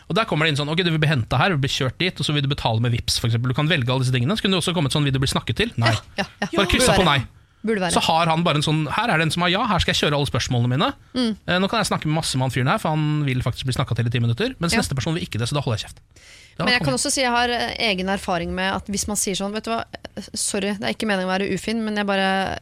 Og 0.08 0.16
Der 0.16 0.28
kommer 0.28 0.46
det 0.48 0.54
inn 0.54 0.60
sånn 0.60 0.70
Ok, 0.72 0.84
du 0.84 0.92
vil 0.92 1.00
bli 1.04 1.10
henta 1.12 1.40
her, 1.40 1.52
du 1.56 1.64
blir 1.64 1.72
kjørt 1.72 1.98
dit, 2.00 2.16
og 2.20 2.28
så 2.28 2.36
vil 2.36 2.44
du 2.44 2.52
betale 2.52 2.84
med 2.84 2.92
Vips 2.96 3.20
for 3.20 3.28
eksempel. 3.32 3.52
Du 3.52 3.58
kan 3.58 3.68
velge 3.72 3.92
alle 3.92 4.04
disse 4.06 4.16
tingene. 4.16 4.36
Så 4.36 4.44
kunne 4.46 4.56
det 4.56 4.64
også 4.64 4.76
kommet 4.76 4.96
sånn 4.96 5.08
Vil 5.08 5.16
du 5.16 5.20
bli 5.24 5.32
snakket 5.32 5.60
til? 5.64 5.74
Nei. 5.80 5.96
Ja, 6.20 6.28
ja. 6.42 6.48
Bare 6.54 6.70
kryssa 6.72 6.96
på 6.96 7.08
nei. 7.08 7.20
Så 7.92 8.00
har 8.06 8.30
han 8.30 8.44
bare 8.46 8.60
en 8.62 8.64
sånn 8.66 8.84
Her 8.94 9.10
er 9.12 9.18
det 9.18 9.26
en 9.28 9.32
som 9.34 9.42
har 9.44 9.50
ja, 9.50 9.64
her 9.68 9.80
skal 9.84 9.94
jeg 9.94 10.02
kjøre 10.06 10.16
alle 10.20 10.30
spørsmålene 10.30 10.70
mine. 10.76 10.90
Mm. 11.18 11.32
Eh, 11.48 11.58
Nå 11.60 11.68
kan 11.72 11.82
jeg 11.82 11.90
snakke 11.90 12.08
med 12.08 12.20
masse 12.20 12.38
med 12.38 12.48
han 12.48 12.54
fyren 12.54 12.70
her, 12.72 12.78
for 12.80 12.94
han 12.96 13.24
vil 13.28 13.42
faktisk 13.44 13.66
bli 13.68 13.76
snakka 13.76 13.98
til 13.98 14.08
i 14.08 14.14
ti 14.14 14.22
minutter. 14.24 14.54
Mens 14.60 14.74
Ja. 14.74 14.80
neste 14.80 14.96
person 14.96 15.14
vil 15.18 15.26
ikke 15.26 15.40
det, 15.42 15.50
så 15.50 15.58
da 15.58 15.62
holder 15.66 15.80
jeg 15.82 15.90
kjeft. 15.90 16.00
Da 16.58 16.66
Men 16.66 16.74
jeg 16.74 16.86
kan 16.86 16.94
også 16.94 17.12
si 17.12 17.22
jeg 17.22 17.32
har 17.34 17.50
eh, 17.50 17.76
egen 17.90 18.08
erfaring 18.10 18.54
med 18.54 18.74
at 18.74 18.86
hvis 18.88 19.08
man 19.08 19.18
sier 19.18 19.36
sånn 19.38 19.54
Vet 19.54 19.66
du 19.66 19.72
hva, 19.72 19.84
sorry, 20.34 20.74
det 20.78 20.84
er 20.86 20.94
ikke 20.96 21.10
meningen 21.10 21.30
å 21.30 21.34
være 21.34 21.50
ufin, 21.54 21.84
men 21.84 21.98
jeg 21.98 22.06
bare 22.08 22.60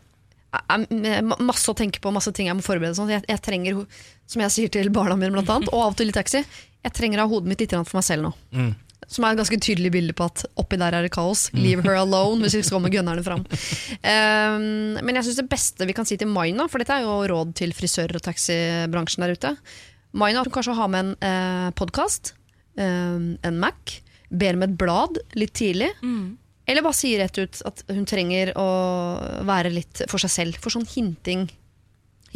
er 0.55 1.21
masse 1.43 1.67
å 1.67 1.75
tenke 1.75 1.99
på, 1.99 2.12
masse 2.15 2.31
ting 2.36 2.47
jeg 2.47 2.55
må 2.55 2.63
forberede. 2.63 2.95
Sånn. 2.95 3.12
Jeg, 3.12 3.23
jeg 3.27 3.41
trenger, 3.43 3.86
som 4.27 4.41
jeg 4.41 4.51
sier 4.55 4.69
til 4.71 4.89
barna 4.89 5.17
mine, 5.19 5.31
blant 5.36 5.49
annet, 5.51 5.71
og 5.73 5.81
av 5.81 5.93
og 5.93 5.97
til 5.99 6.10
i 6.12 6.15
taxi, 6.15 6.43
jeg 6.86 6.93
trenger 6.95 7.19
å 7.19 7.25
ha 7.25 7.31
hodet 7.31 7.49
mitt 7.51 7.60
litt 7.63 7.75
for 7.75 7.97
meg 7.99 8.05
selv 8.08 8.27
nå. 8.27 8.34
Mm. 8.55 8.73
Som 9.08 9.25
er 9.25 9.36
et 9.36 9.39
ganske 9.41 9.60
tydelig 9.62 9.91
bilde 9.93 10.15
på 10.17 10.25
at 10.25 10.45
oppi 10.60 10.79
der 10.81 10.95
er 10.97 11.05
det 11.05 11.13
kaos. 11.13 11.47
Leave 11.53 11.84
her 11.86 11.99
alone, 11.99 12.41
hvis 12.41 12.55
vi 12.58 12.63
skal 12.65 12.79
komme 12.79 12.91
gunnerne 12.95 13.23
fram. 13.25 13.43
Um, 13.45 14.95
men 14.97 15.19
jeg 15.19 15.27
syns 15.27 15.41
det 15.41 15.49
beste 15.51 15.88
vi 15.88 15.95
kan 15.97 16.08
si 16.08 16.17
til 16.17 16.31
Maina, 16.31 16.65
for 16.71 16.81
dette 16.81 16.95
er 16.95 17.05
jo 17.05 17.19
råd 17.31 17.53
til 17.60 17.75
frisører 17.75 18.17
og 18.17 18.25
taxibransjen 18.25 19.25
der 19.25 19.36
ute 19.36 19.53
Maina 20.15 20.45
kan 20.45 20.53
kanskje 20.55 20.77
ha 20.77 20.88
med 20.88 21.01
en 21.03 21.13
eh, 21.27 21.69
podkast, 21.75 22.34
en 22.79 23.60
Mac, 23.60 23.97
ber 24.31 24.55
med 24.55 24.71
et 24.71 24.77
blad 24.79 25.19
litt 25.36 25.51
tidlig. 25.60 25.89
Eller 26.65 26.86
bare 26.86 26.97
sier 26.97 27.19
rett 27.21 27.38
ut 27.38 27.60
at 27.67 27.84
hun 27.91 28.08
trenger 28.10 28.53
å 28.58 28.67
være 29.45 29.73
litt 29.75 30.05
for 30.08 30.23
seg 30.23 30.31
selv. 30.34 30.60
For 30.63 30.73
sånn 30.73 30.88
hinting 30.88 31.45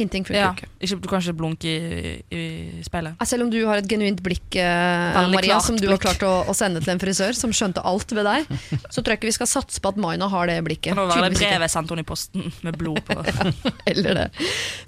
Hinting 0.00 0.24
funker 0.24 0.40
Ja, 0.40 0.50
ikke. 0.56 0.68
ikke, 0.80 0.96
du 1.04 1.08
kan 1.10 1.20
ikke 1.22 1.34
blunke 1.36 1.68
i, 1.70 2.12
i 2.32 2.42
speilet. 2.86 3.20
Selv 3.28 3.44
om 3.44 3.50
du 3.52 3.58
har 3.68 3.80
et 3.82 3.88
genuint 3.90 4.20
blikk, 4.24 4.56
eh, 4.56 5.18
Maria, 5.34 5.58
som 5.60 5.76
du 5.76 5.86
har 5.90 6.00
klart 6.00 6.22
å, 6.26 6.30
å 6.48 6.54
sende 6.56 6.80
til 6.80 6.94
en 6.94 7.02
frisør 7.02 7.36
som 7.36 7.52
skjønte 7.54 7.82
alt 7.86 8.14
ved 8.16 8.24
deg, 8.24 8.48
så 8.92 9.02
tror 9.04 9.12
jeg 9.14 9.20
ikke 9.20 9.28
vi 9.30 9.34
skal 9.36 9.50
satse 9.50 9.82
på 9.84 9.92
at 9.92 10.00
Maina 10.00 10.28
har 10.32 10.48
det 10.48 10.56
blikket. 10.66 10.94
Kan 10.96 11.02
det 11.04 11.18
være 11.20 11.28
det 11.34 11.40
brevet 11.42 11.66
jeg 11.68 11.74
sendte 11.74 11.92
henne 11.94 12.06
i 12.06 12.08
posten 12.08 12.48
med 12.64 12.78
blod 12.80 13.02
på? 13.04 13.18
Eller 13.92 14.18
det. 14.22 14.26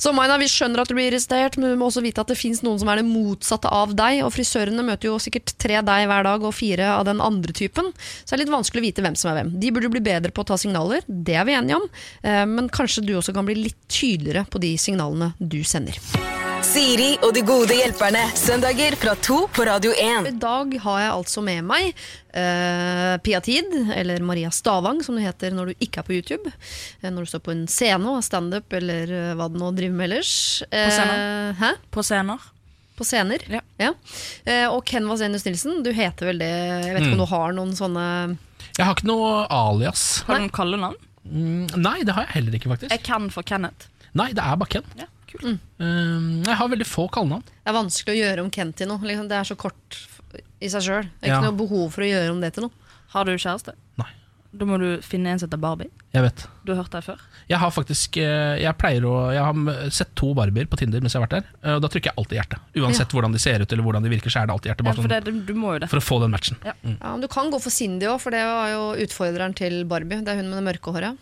Så 0.00 0.14
Maina, 0.16 0.38
vi 0.40 0.48
skjønner 0.50 0.82
at 0.82 0.88
du 0.90 0.96
blir 0.96 1.10
irritert, 1.12 1.58
men 1.60 1.74
du 1.74 1.80
må 1.82 1.90
også 1.92 2.02
vite 2.04 2.24
at 2.24 2.32
det 2.32 2.38
fins 2.40 2.64
noen 2.64 2.80
som 2.80 2.88
er 2.94 3.02
det 3.02 3.06
motsatte 3.10 3.68
av 3.68 3.92
deg. 3.98 4.22
Og 4.24 4.32
frisørene 4.32 4.86
møter 4.88 5.10
jo 5.10 5.18
sikkert 5.22 5.52
tre 5.60 5.82
deg 5.84 6.08
hver 6.08 6.24
dag 6.30 6.48
og 6.48 6.56
fire 6.56 6.88
av 6.96 7.04
den 7.10 7.20
andre 7.20 7.52
typen. 7.52 7.92
Så 8.24 8.32
det 8.32 8.38
er 8.40 8.44
litt 8.46 8.54
vanskelig 8.56 8.80
å 8.80 8.86
vite 8.88 9.04
hvem 9.04 9.18
som 9.20 9.34
er 9.34 9.42
hvem. 9.42 9.52
De 9.60 9.74
burde 9.76 9.92
bli 9.92 10.02
bedre 10.08 10.32
på 10.32 10.46
å 10.46 10.48
ta 10.54 10.56
signaler, 10.60 11.04
det 11.06 11.36
er 11.36 11.44
vi 11.48 11.58
enige 11.60 11.76
om. 11.82 11.86
Eh, 12.24 12.42
Men 12.48 12.72
kanskje 12.72 13.04
du 13.04 13.12
også 13.20 13.34
kan 13.36 13.44
bli 13.44 13.58
litt 13.60 13.76
tydeligere 13.92 14.46
på 14.48 14.56
de 14.62 14.72
signalene 14.80 15.01
du 15.38 15.64
sender. 15.64 15.98
Siri 16.62 17.16
og 17.26 17.32
de 17.34 17.42
gode 17.42 17.74
hjelperne. 17.74 18.20
Søndager 18.38 18.94
fra 18.96 19.16
to 19.18 19.42
på 19.50 19.64
Radio 19.66 19.90
1. 19.98 20.28
I 20.30 20.34
dag 20.40 20.76
har 20.84 21.00
jeg 21.02 21.10
altså 21.10 21.42
med 21.42 21.66
meg 21.66 21.88
uh, 21.90 23.18
Pia 23.24 23.40
Tid, 23.42 23.74
eller 23.96 24.22
Maria 24.22 24.50
Stavang, 24.54 25.02
som 25.02 25.18
du 25.18 25.22
heter 25.24 25.52
når 25.56 25.72
du 25.72 25.84
ikke 25.84 26.00
er 26.00 26.06
på 26.06 26.14
YouTube. 26.14 26.52
Eh, 27.02 27.10
når 27.10 27.26
du 27.26 27.32
står 27.32 27.42
på 27.48 27.54
en 27.56 27.66
scene 27.70 28.06
og 28.06 28.20
har 28.20 28.26
standup, 28.28 28.72
eller 28.78 29.10
uh, 29.10 29.34
hva 29.38 29.50
du 29.50 29.58
nå 29.58 29.72
driver 29.74 29.98
med 29.98 30.08
ellers. 30.12 30.32
Eh, 30.70 30.88
scenen. 30.94 31.58
Hæ? 31.58 31.74
På 31.90 32.06
scener. 32.06 32.48
På 32.96 33.08
scener? 33.08 33.42
Ja. 33.82 33.92
Eh, 34.46 34.68
og 34.70 34.84
Ken 34.86 35.10
Vasenius 35.10 35.44
Nilsen, 35.48 35.82
du 35.82 35.90
heter 35.96 36.30
vel 36.30 36.42
det 36.44 36.52
Jeg 36.52 36.94
vet 36.94 37.08
ikke 37.08 37.16
om 37.18 37.24
du 37.24 37.30
har 37.32 37.56
noen 37.56 37.72
sånne 37.74 38.04
Jeg 38.76 38.84
har 38.86 38.94
ikke 38.94 39.10
noe 39.10 39.40
alias. 39.50 40.22
Har 40.28 40.38
du 40.38 40.46
noen 40.46 40.54
kallenavn? 40.54 41.00
Mm, 41.22 41.66
nei, 41.78 42.00
det 42.06 42.14
har 42.16 42.26
jeg 42.26 42.36
heller 42.38 42.56
ikke, 42.58 42.70
faktisk. 42.72 42.94
Jeg 42.94 43.04
kan 43.06 43.28
for 43.34 43.46
Kenneth. 43.46 43.88
Nei, 44.14 44.30
det 44.36 44.42
er 44.44 44.56
bare 44.60 44.68
Ken. 44.74 44.84
Ja, 44.98 45.06
kult. 45.30 45.60
Um, 45.80 46.42
jeg 46.44 46.56
har 46.60 46.68
veldig 46.68 46.86
få 46.88 47.06
kallenavn. 47.12 47.44
Det 47.48 47.70
er 47.72 47.78
vanskelig 47.78 48.14
å 48.16 48.20
gjøre 48.22 48.44
om 48.46 48.50
Ken 48.52 48.72
til 48.76 48.90
noe. 48.92 48.98
Liksom, 49.08 49.28
det 49.32 49.38
er 49.40 49.48
så 49.48 49.56
kort 49.56 50.00
i 50.62 50.68
seg 50.72 50.82
sjøl. 50.84 51.06
Ikke 51.22 51.32
Ja. 51.36 51.40
noe 51.44 51.56
behov 51.56 51.92
for 51.92 52.02
å 52.04 52.10
gjøre 52.10 52.30
om 52.34 52.40
det 52.40 52.52
til 52.54 52.62
noe. 52.68 52.70
Har 53.12 53.24
du 53.28 53.32
kjæreste? 53.36 53.74
Nei. 54.00 54.08
Da 54.52 54.66
må 54.68 54.76
du 54.78 55.00
finne 55.00 55.30
en 55.32 55.38
som 55.40 55.48
heter 55.48 55.56
Barbie. 55.60 55.88
Jeg 56.12 56.22
vet. 56.26 56.42
Du 56.64 56.74
har 56.74 56.82
hørt 56.82 56.92
det 56.92 57.00
før? 57.06 57.20
Jeg 57.48 57.56
har 57.58 57.70
faktisk 57.72 58.18
eh, 58.20 58.60
Jeg 58.60 58.76
pleier 58.76 59.00
å 59.08 59.32
Jeg 59.32 59.40
har 59.40 59.90
sett 59.90 60.10
to 60.14 60.34
barbier 60.36 60.66
på 60.68 60.76
Tinder 60.76 61.00
mens 61.00 61.14
jeg 61.16 61.22
har 61.22 61.26
vært 61.26 61.38
der. 61.40 61.46
eh, 61.64 61.74
Og 61.78 61.80
da 61.80 61.88
trykker 61.88 62.12
jeg 62.12 62.16
alltid 62.20 62.36
hjerte. 62.36 62.58
Uansett 62.84 63.08
hvordan 63.16 63.32
de 63.32 63.38
ser 63.40 63.62
ut 63.64 63.72
eller 63.72 63.82
hvordan 63.82 64.02
de 64.04 64.10
virker, 64.12 64.28
så 64.28 64.42
er 64.42 64.46
det 64.46 64.52
alltid 64.52 64.70
hjerte. 64.74 64.84
Ja, 64.84 64.92
for 64.92 65.08
sånn, 65.08 65.24
det, 65.24 65.46
du 65.48 65.54
må 65.56 65.72
jo 65.72 65.78
det. 65.80 65.88
for 65.88 65.96
å 65.96 66.04
få 66.04 66.20
den 66.20 66.30
matchen. 66.36 66.56
Ja. 66.68 66.74
Mm. 66.84 66.98
Ja, 67.00 67.12
men 67.16 67.20
Du 67.24 67.28
kan 67.32 67.48
gå 67.50 67.62
for 67.64 67.70
Cindy 67.72 68.04
òg, 68.12 68.20
for 68.20 68.30
det 68.30 68.44
var 68.44 68.68
jo 68.68 68.82
utfordreren 69.06 69.56
til 69.56 69.84
Barbie. 69.88 70.20
Det 70.20 70.28
er 70.28 70.36
hun 70.42 70.50
med 70.52 70.60
det 70.60 70.68
mørke 70.68 70.92
håret. 70.92 71.16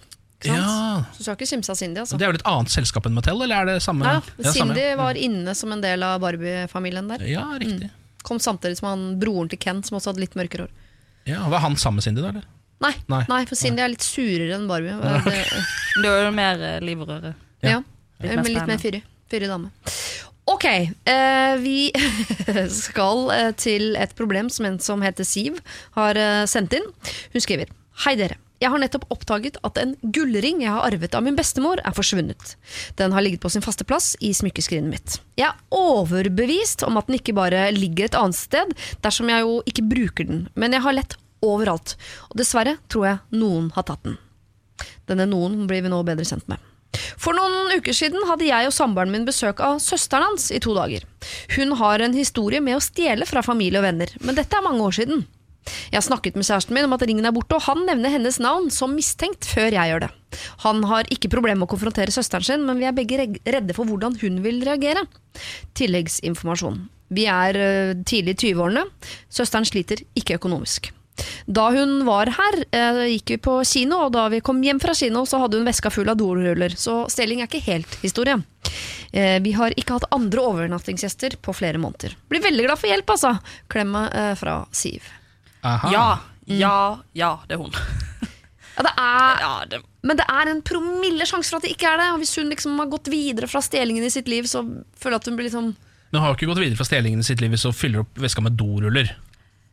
Ja, 0.48 1.05
Så 1.12 1.18
du 1.18 1.24
skal 1.24 1.37
ikke 1.37 1.48
kimse 1.50 1.70
av 1.72 1.76
Cindy. 1.76 2.00
altså 2.00 2.16
Det 2.16 2.24
er 2.24 2.33
vel 2.33 2.38
et 2.40 2.46
annet 2.48 2.70
selskap 2.72 3.07
enn 3.07 3.12
Mattel, 3.16 3.42
eller 3.44 3.61
er 3.61 3.66
det 3.74 3.83
samme? 3.85 4.05
Ja, 4.07 4.20
Ja, 4.40 4.53
Cindy 4.55 4.81
ja. 4.81 4.96
var 4.96 5.14
inne 5.20 5.55
som 5.55 5.72
en 5.72 5.81
del 5.85 6.03
av 6.07 6.20
Barbie-familien 6.22 7.09
der. 7.12 7.26
Ja, 7.29 7.44
riktig. 7.61 7.90
Kom 8.22 8.38
samtidig 8.38 8.79
som 8.79 8.88
han, 8.88 9.05
broren 9.20 9.48
til 9.53 9.59
Ken, 9.59 9.83
som 9.85 9.98
også 9.98 10.12
hadde 10.14 10.20
litt 10.24 10.35
mørkere 10.37 10.66
hår. 10.68 10.70
Ja, 11.26 11.42
Var 11.48 11.59
han 11.66 11.76
sammen 11.76 11.96
med 12.00 12.05
Cindy, 12.05 12.22
da? 12.24 12.29
eller? 12.33 12.44
Nei, 12.81 12.94
Nei. 13.12 13.24
nei. 13.29 13.44
for 13.44 13.57
Cindy 13.61 13.83
er 13.85 13.88
litt 13.92 14.00
surere 14.05 14.55
enn 14.57 14.66
Barbie. 14.68 14.96
Det, 15.26 15.44
Du 16.00 16.09
er 16.09 16.24
jo 16.24 16.31
mer 16.33 16.61
eh, 16.64 16.81
liv 16.81 17.00
og 17.05 17.09
røre. 17.12 17.35
ja. 17.62 17.76
Ja. 17.76 17.83
Litt 18.20 18.37
mer 18.37 18.50
litt 18.53 18.66
mer 18.68 18.79
fyrig. 18.81 19.03
Fyrig 19.31 19.48
dame. 19.48 19.70
Ok, 20.50 20.64
eh, 20.64 21.57
vi 21.62 21.90
skal 22.85 23.31
eh, 23.33 23.50
til 23.57 23.94
et 23.96 24.12
problem 24.18 24.48
som 24.53 24.66
en 24.66 24.79
som 24.83 25.00
heter 25.05 25.24
Siv 25.29 25.61
har 25.96 26.16
eh, 26.20 26.44
sendt 26.50 26.72
inn. 26.76 26.87
Hun 27.33 27.40
skriver 27.44 27.70
Hei 28.05 28.16
dere. 28.16 28.37
Jeg 28.60 28.68
har 28.68 28.80
nettopp 28.82 29.06
oppdaget 29.08 29.56
at 29.64 29.78
en 29.80 29.94
gullring 30.12 30.60
jeg 30.60 30.68
har 30.68 30.84
arvet 30.84 31.14
av 31.16 31.24
min 31.24 31.36
bestemor, 31.38 31.80
er 31.80 31.96
forsvunnet. 31.96 32.56
Den 33.00 33.14
har 33.16 33.24
ligget 33.24 33.40
på 33.40 33.48
sin 33.52 33.64
faste 33.64 33.86
plass 33.88 34.12
i 34.20 34.34
smykkeskrinet 34.36 34.92
mitt. 34.92 35.16
Jeg 35.40 35.48
er 35.48 35.62
overbevist 35.72 36.84
om 36.84 37.00
at 37.00 37.08
den 37.08 37.16
ikke 37.16 37.36
bare 37.38 37.70
ligger 37.72 38.10
et 38.10 38.18
annet 38.20 38.36
sted, 38.36 38.74
dersom 39.00 39.32
jeg 39.32 39.46
jo 39.46 39.62
ikke 39.64 39.86
bruker 39.88 40.28
den, 40.28 40.42
men 40.60 40.76
jeg 40.76 40.84
har 40.84 40.98
lett 40.98 41.16
overalt. 41.40 41.96
Og 42.28 42.36
dessverre 42.42 42.76
tror 42.92 43.08
jeg 43.08 43.40
noen 43.40 43.72
har 43.78 43.88
tatt 43.88 44.04
den. 44.04 44.20
Denne 45.08 45.24
noen 45.30 45.64
blir 45.70 45.80
vi 45.80 45.92
nå 45.92 46.02
bedre 46.04 46.28
kjent 46.28 46.44
med. 46.52 46.60
For 47.20 47.32
noen 47.36 47.72
uker 47.78 47.94
siden 47.96 48.24
hadde 48.28 48.48
jeg 48.48 48.68
og 48.68 48.74
samboeren 48.74 49.12
min 49.14 49.24
besøk 49.24 49.60
av 49.64 49.78
søsteren 49.80 50.26
hans 50.26 50.50
i 50.52 50.60
to 50.60 50.74
dager. 50.76 51.06
Hun 51.56 51.76
har 51.80 52.02
en 52.02 52.16
historie 52.16 52.60
med 52.60 52.76
å 52.76 52.84
stjele 52.84 53.28
fra 53.30 53.44
familie 53.46 53.80
og 53.80 53.86
venner, 53.86 54.12
men 54.20 54.36
dette 54.36 54.58
er 54.58 54.66
mange 54.66 54.84
år 54.84 55.00
siden. 55.00 55.24
Jeg 55.90 55.98
har 55.98 56.06
snakket 56.06 56.38
med 56.38 56.46
kjæresten 56.46 56.76
min 56.76 56.86
om 56.88 56.94
at 56.96 57.02
ringen 57.06 57.26
er 57.28 57.34
borte, 57.34 57.58
og 57.58 57.66
han 57.66 57.84
nevner 57.88 58.14
hennes 58.14 58.38
navn 58.42 58.70
som 58.74 58.94
mistenkt 58.96 59.46
før 59.48 59.74
jeg 59.74 59.92
gjør 59.92 60.06
det. 60.06 60.12
Han 60.64 60.84
har 60.90 61.10
ikke 61.12 61.30
problemer 61.32 61.60
med 61.60 61.68
å 61.68 61.72
konfrontere 61.74 62.14
søsteren 62.14 62.46
sin, 62.46 62.64
men 62.66 62.80
vi 62.80 62.88
er 62.88 62.96
begge 62.96 63.26
redde 63.26 63.76
for 63.76 63.88
hvordan 63.88 64.16
hun 64.22 64.40
vil 64.46 64.62
reagere. 64.66 65.04
Tilleggsinformasjon. 65.78 66.86
Vi 67.10 67.26
er 67.26 67.58
eh, 67.58 67.98
tidlig 68.06 68.36
i 68.38 68.52
20-årene. 68.52 68.86
Søsteren 69.32 69.66
sliter 69.68 70.02
ikke 70.18 70.38
økonomisk. 70.38 70.92
Da 71.50 71.66
hun 71.74 72.06
var 72.06 72.30
her, 72.32 72.60
eh, 72.72 73.02
gikk 73.16 73.34
vi 73.34 73.40
på 73.50 73.56
kino, 73.68 74.06
og 74.06 74.14
da 74.14 74.28
vi 74.32 74.40
kom 74.44 74.62
hjem 74.64 74.80
fra 74.80 74.94
kino, 74.96 75.26
så 75.28 75.42
hadde 75.42 75.58
hun 75.58 75.68
veska 75.68 75.90
full 75.92 76.08
av 76.08 76.16
doruller, 76.20 76.76
så 76.78 77.02
Stelling 77.12 77.42
er 77.42 77.50
ikke 77.50 77.66
helt 77.66 77.98
historie. 78.04 78.38
Eh, 79.12 79.38
vi 79.42 79.52
har 79.58 79.74
ikke 79.74 79.98
hatt 79.98 80.08
andre 80.14 80.46
overnattingsgjester 80.46 81.40
på 81.42 81.56
flere 81.56 81.82
måneder. 81.82 82.14
Blir 82.30 82.46
veldig 82.46 82.68
glad 82.68 82.78
for 82.78 82.92
hjelp, 82.92 83.16
altså. 83.18 83.34
Klemme 83.68 84.06
fra 84.38 84.62
Siv. 84.70 85.02
Aha. 85.62 85.90
Ja, 85.92 86.06
ja, 86.46 86.74
ja, 87.12 87.30
det 87.48 87.54
er 87.58 87.62
hun. 87.64 87.72
Ja, 88.80 88.84
det 88.86 88.92
er, 88.96 89.40
Ja, 89.42 89.48
det, 89.68 89.78
men 90.06 90.16
det 90.16 90.24
er 90.30 90.48
en 90.48 90.60
promille 90.64 91.26
sjanse 91.28 91.50
for 91.52 91.58
at 91.60 91.66
det 91.66 91.72
ikke 91.74 91.88
er 91.90 91.98
det. 92.00 92.06
Og 92.14 92.20
hvis 92.22 92.30
hun 92.38 92.48
liksom 92.48 92.78
har 92.80 92.86
gått 92.88 93.10
videre 93.12 93.48
fra 93.50 93.60
stjelingen 93.60 94.06
i 94.06 94.10
sitt 94.14 94.28
liv, 94.30 94.46
så 94.48 94.62
føler 94.96 95.18
jeg 95.18 95.20
at 95.20 95.26
hun 95.28 95.36
blir 95.36 95.48
liksom 95.50 95.66
Men 95.74 96.14
hun 96.16 96.22
har 96.24 96.30
jo 96.32 96.38
ikke 96.38 96.48
gått 96.54 96.62
videre 96.62 96.78
fra 96.78 96.86
stjelingen 96.88 97.20
i 97.20 97.26
sitt 97.26 97.42
liv 97.44 97.52
hvis 97.52 97.66
hun 97.68 97.74
fyller 97.76 98.06
opp 98.06 98.22
veska 98.24 98.40
med 98.46 98.56
doruller. 98.56 99.10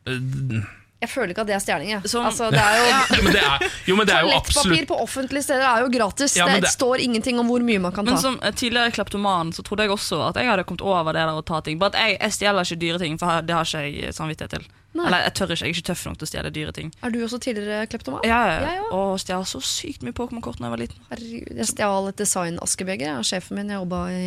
Eh, 0.04 0.66
Jeg 1.00 1.08
føler 1.12 1.30
ikke 1.32 1.40
at 1.46 1.48
det 1.48 1.54
er 1.56 1.62
stjeling. 1.62 1.88
jeg. 1.94 2.10
Som- 2.10 2.26
Altså, 2.26 2.50
det 2.50 2.58
er 2.60 2.76
jo 2.76 2.84
ja. 2.92 3.00
men 3.22 3.32
det 3.32 3.42
er, 3.46 3.64
jo, 3.86 3.96
men 3.96 4.06
det 4.10 4.14
er 4.18 4.20
jo 4.26 4.28
Toalettpapir 4.28 4.58
absolutt 4.58 4.88
på 4.90 4.98
offentlige 5.06 5.42
steder 5.46 5.64
er 5.70 5.80
jo 5.86 5.88
gratis. 5.94 6.36
Ja, 6.36 6.46
det, 6.50 6.60
det- 6.66 6.72
står 6.74 7.00
ingenting 7.06 7.38
om 7.40 7.48
hvor 7.48 7.62
mye 7.64 7.80
man 7.80 7.92
kan 7.96 8.04
ta. 8.04 8.12
men 8.12 8.20
som 8.20 8.36
tidligere 8.52 8.90
kleptoman 8.98 9.54
så 9.56 9.62
trodde 9.64 9.86
jeg 9.86 9.94
også 9.94 10.20
at 10.28 10.36
jeg 10.42 10.50
hadde 10.50 10.64
kommet 10.68 10.82
over 10.84 11.12
det 11.16 11.22
der 11.24 11.32
å 11.38 11.44
ta 11.46 11.60
ting. 11.62 11.78
Bare 11.80 11.94
at 11.94 12.02
jeg, 12.02 12.18
jeg 12.20 12.32
stjeler 12.36 12.66
ikke 12.66 12.80
dyre 12.84 12.98
ting, 13.06 13.16
for 13.16 13.40
det 13.40 13.54
har 13.56 13.64
ikke 13.64 13.86
jeg 14.02 14.12
samvittighet 14.18 14.58
til. 14.58 14.68
Nei. 14.96 15.04
Eller 15.04 15.26
jeg 15.26 15.34
tør 15.36 15.50
ikke, 15.52 15.60
jeg 15.66 15.68
er 15.68 15.76
ikke 15.76 15.86
tøff 15.90 16.04
nok 16.08 16.16
til 16.18 16.26
å 16.26 16.30
stjele 16.30 16.50
dyre 16.54 16.72
ting. 16.74 16.88
Er 17.04 17.12
du 17.12 17.18
også 17.20 17.38
tidligere 17.44 17.88
kleptoman? 17.92 18.24
Ja, 18.26 18.38
ja. 18.48 18.70
òg. 18.88 18.94
Og 18.96 19.20
stjal 19.20 19.44
så 19.46 19.60
sykt 19.60 20.06
mye 20.06 20.16
Pokémon-kort 20.16 20.58
da 20.58 20.66
jeg 20.68 20.74
var 20.74 20.82
liten. 20.82 21.04
Herregud, 21.10 21.52
jeg 21.60 21.70
stjal 21.74 22.08
et 22.08 22.18
design-askebeger 22.22 23.12
av 23.18 23.26
sjefen 23.28 23.60
min. 23.60 23.70
Jeg 23.74 23.82
jobba 23.82 24.02
i 24.16 24.26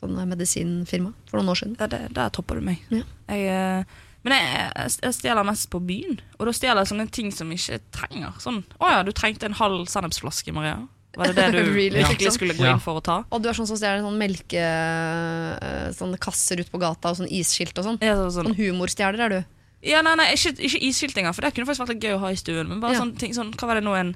sånn 0.00 0.18
medisinfirma 0.30 1.12
for 1.28 1.40
noen 1.40 1.52
år 1.52 1.60
siden. 1.60 1.78
Ja, 1.80 1.90
det, 1.92 2.02
der 2.16 2.32
topper 2.34 2.58
du 2.58 2.64
meg. 2.70 2.80
Ja. 2.94 3.04
Jeg, 3.28 3.48
eh, 3.52 4.04
men 4.26 4.34
jeg, 4.34 4.68
jeg, 5.02 5.14
stjeler 5.18 5.46
mest 5.46 5.68
på 5.72 5.80
byen, 5.84 6.18
og 6.38 6.48
da 6.48 6.54
stjeler 6.56 6.82
jeg 6.82 6.92
sånne 6.92 7.08
ting 7.14 7.28
som 7.34 7.52
jeg 7.52 7.60
ikke 7.62 7.80
trenger. 8.00 8.38
Sånn, 8.42 8.62
å 8.80 8.90
ja, 8.90 9.02
du 9.06 9.12
trengte 9.16 9.48
en 9.48 9.58
halv 9.60 9.86
sennepsflaske, 9.92 10.54
Maria. 10.56 10.80
Var 11.18 11.32
det 11.32 11.36
det 11.38 11.46
du 11.56 11.60
Really, 11.72 12.00
virkelig 12.00 12.26
liksom? 12.28 12.36
skulle 12.36 12.56
gå 12.58 12.66
inn 12.68 12.82
for 12.82 13.00
å 13.00 13.04
ta? 13.04 13.20
Og 13.34 13.42
du 13.42 13.48
er 13.50 13.56
sånn 13.56 13.68
som 13.70 13.78
stjeler 13.80 14.02
sånn 14.04 14.18
melke... 14.20 14.62
eh, 14.62 15.86
Sånne 15.96 16.18
kasser 16.20 16.60
ut 16.62 16.70
på 16.72 16.80
gata 16.82 17.12
og 17.12 17.20
sånn 17.22 17.30
isskilt 17.32 17.76
og 17.80 17.86
sånn. 17.86 18.02
Ja, 18.04 18.14
sånn, 18.28 18.50
Sånn 18.50 18.58
humorstjeler 18.58 19.24
er 19.26 19.34
du. 19.34 19.40
Ja 19.82 20.02
nei, 20.02 20.14
nei, 20.18 20.32
ikke, 20.34 20.54
ikke 20.58 20.80
isskilt 20.88 21.16
engang, 21.20 21.34
for 21.34 21.42
det 21.46 21.54
kunne 21.54 21.66
faktisk 21.68 21.84
vært 21.86 21.94
litt 21.94 22.04
gøy 22.08 22.16
å 22.16 22.20
ha 22.24 22.30
i 22.34 22.36
stuen. 22.40 22.68
Men 22.68 22.80
bare 22.80 22.94
Ja. 22.96 23.00
sånne 23.04 23.18
ting, 23.18 23.32
sånn, 23.34 23.52
hva 23.54 23.66
var 23.70 23.74
det 23.78 23.84
nå, 23.84 23.94
en, 23.98 24.14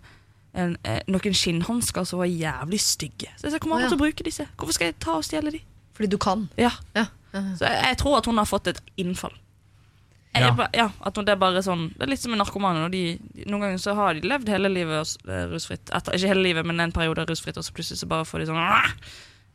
en, 0.55 0.77
eh, 0.85 1.01
noen 1.09 1.35
skinnhansker 1.35 2.05
som 2.07 2.18
var 2.18 2.27
jævlig 2.27 2.81
stygge. 2.81 3.31
Så 3.38 3.46
jeg 3.48 3.53
sa, 3.53 3.59
kommer 3.59 3.77
Å, 3.77 3.81
ja. 3.81 3.85
aldri 3.87 3.96
til 3.96 4.01
å 4.01 4.05
bruke 4.07 4.25
disse. 4.25 4.48
Hvorfor 4.59 4.72
skal 4.75 4.87
jeg 4.90 4.98
ta 4.98 5.12
og 5.16 5.25
stjele 5.25 5.51
de? 5.55 5.61
Fordi 5.94 6.09
du 6.11 6.18
kan. 6.18 6.48
Ja, 6.59 6.70
Ja. 6.96 7.07
Så 7.33 7.64
jeg, 7.64 7.79
jeg 7.88 7.96
tror 7.96 8.18
at 8.18 8.27
hun 8.29 8.37
har 8.37 8.44
fått 8.44 8.66
et 8.68 8.81
innfall. 9.01 9.33
Jeg, 10.35 10.42
Ja. 10.42 10.55
ja. 10.59 10.68
ja, 10.75 10.87
at 11.01 11.16
hun, 11.16 11.25
det 11.25 11.33
er 11.33 11.37
bare 11.40 11.61
sånn 11.64 11.90
Det 11.96 12.03
er 12.05 12.09
litt 12.09 12.20
som 12.20 12.33
en 12.33 12.38
narkomane. 12.40 12.81
Når 12.85 12.90
De, 12.90 13.18
de, 13.37 13.44
noen 13.48 13.61
ganger 13.66 13.79
så 13.81 13.94
har 13.96 14.14
de 14.14 14.20
levd 14.29 14.48
hele 14.48 14.68
livet 14.68 15.16
eh, 15.29 15.46
rusfritt. 15.48 15.88
Etter, 15.92 16.12
ikke 16.16 16.29
hele 16.29 16.42
livet, 16.42 16.66
men 16.66 16.81
en 16.81 16.92
periode 16.92 17.25
rusfritt, 17.29 17.57
og 17.57 17.64
så 17.64 17.72
plutselig 17.72 18.01
så 18.01 18.09
bare 18.09 18.25
får 18.29 18.40
de 18.40 18.46
sånn 18.51 18.61
«Åh, 18.61 18.92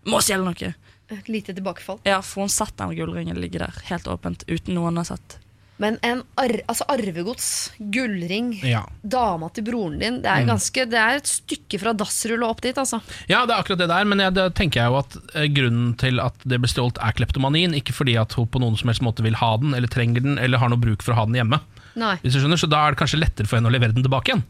Må 0.10 0.22
stjele 0.22 0.46
noe! 0.46 0.74
Et 1.10 1.30
lite 1.30 1.54
tilbakefall. 1.54 2.00
Ja, 2.06 2.20
for 2.22 2.42
hun 2.46 2.50
satt 2.50 2.76
den 2.78 2.94
gullringen 2.98 3.38
ligge 3.40 3.60
der 3.60 3.74
helt 3.90 4.08
åpent 4.12 4.44
uten 4.48 4.74
noen 4.76 4.98
har 4.98 5.06
sett. 5.06 5.38
Men 5.78 6.00
en 6.02 6.24
ar 6.42 6.54
altså 6.66 6.88
arvegods, 6.90 7.48
gullring, 7.94 8.56
Ja. 8.66 8.82
dama 9.06 9.50
til 9.54 9.64
broren 9.68 10.00
din, 10.02 10.22
det 10.24 10.32
er, 10.32 10.46
ganske, 10.48 10.86
det 10.90 10.98
er 10.98 11.20
et 11.20 11.30
stykke 11.30 11.80
fra 11.84 11.94
dassrull 11.94 12.42
og 12.42 12.56
opp 12.56 12.62
dit, 12.66 12.78
altså. 12.82 12.98
Ja, 13.30 13.44
det 13.46 13.54
er 13.54 13.62
akkurat 13.62 13.84
det 13.84 13.90
der, 13.92 14.08
men 14.10 14.24
jeg, 14.24 14.34
det 14.34 14.48
tenker 14.58 14.82
jeg 14.82 14.90
jo 14.90 14.98
at 15.04 15.18
eh, 15.36 15.48
grunnen 15.54 15.92
til 16.02 16.20
at 16.24 16.34
det 16.50 16.58
ble 16.64 16.72
stjålet 16.72 16.98
er 16.98 17.14
kleptomanien, 17.20 17.78
ikke 17.78 17.94
fordi 17.94 18.18
at 18.18 18.34
hun 18.34 18.50
på 18.50 18.62
noen 18.64 18.78
som 18.80 18.90
helst 18.90 19.06
måte 19.06 19.26
vil 19.26 19.38
ha 19.38 19.52
den, 19.62 19.76
eller 19.78 19.88
trenger 19.94 20.26
den, 20.26 20.40
eller 20.42 20.58
har 20.58 20.74
noe 20.74 20.82
bruk 20.82 21.06
for 21.06 21.14
å 21.14 21.22
ha 21.22 21.28
den 21.30 21.38
hjemme. 21.38 21.62
Nei. 21.98 22.16
Hvis 22.24 22.34
du 22.34 22.42
skjønner, 22.42 22.58
Så 22.58 22.70
da 22.70 22.88
er 22.88 22.94
det 22.94 23.02
kanskje 23.02 23.22
lettere 23.22 23.46
for 23.50 23.58
henne 23.60 23.70
å 23.70 23.74
levere 23.74 23.94
den 23.94 24.06
tilbake 24.06 24.34
igjen, 24.34 24.44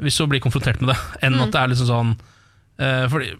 hvis 0.00 0.18
hun 0.20 0.28
blir 0.32 0.40
konfrontert 0.44 0.80
med 0.80 0.92
det, 0.92 0.98
enn 1.24 1.36
at 1.40 1.52
det 1.52 1.60
er 1.60 1.70
liksom 1.72 1.88
sånn 1.88 2.10
uh, 2.80 3.06
fordi 3.08 3.30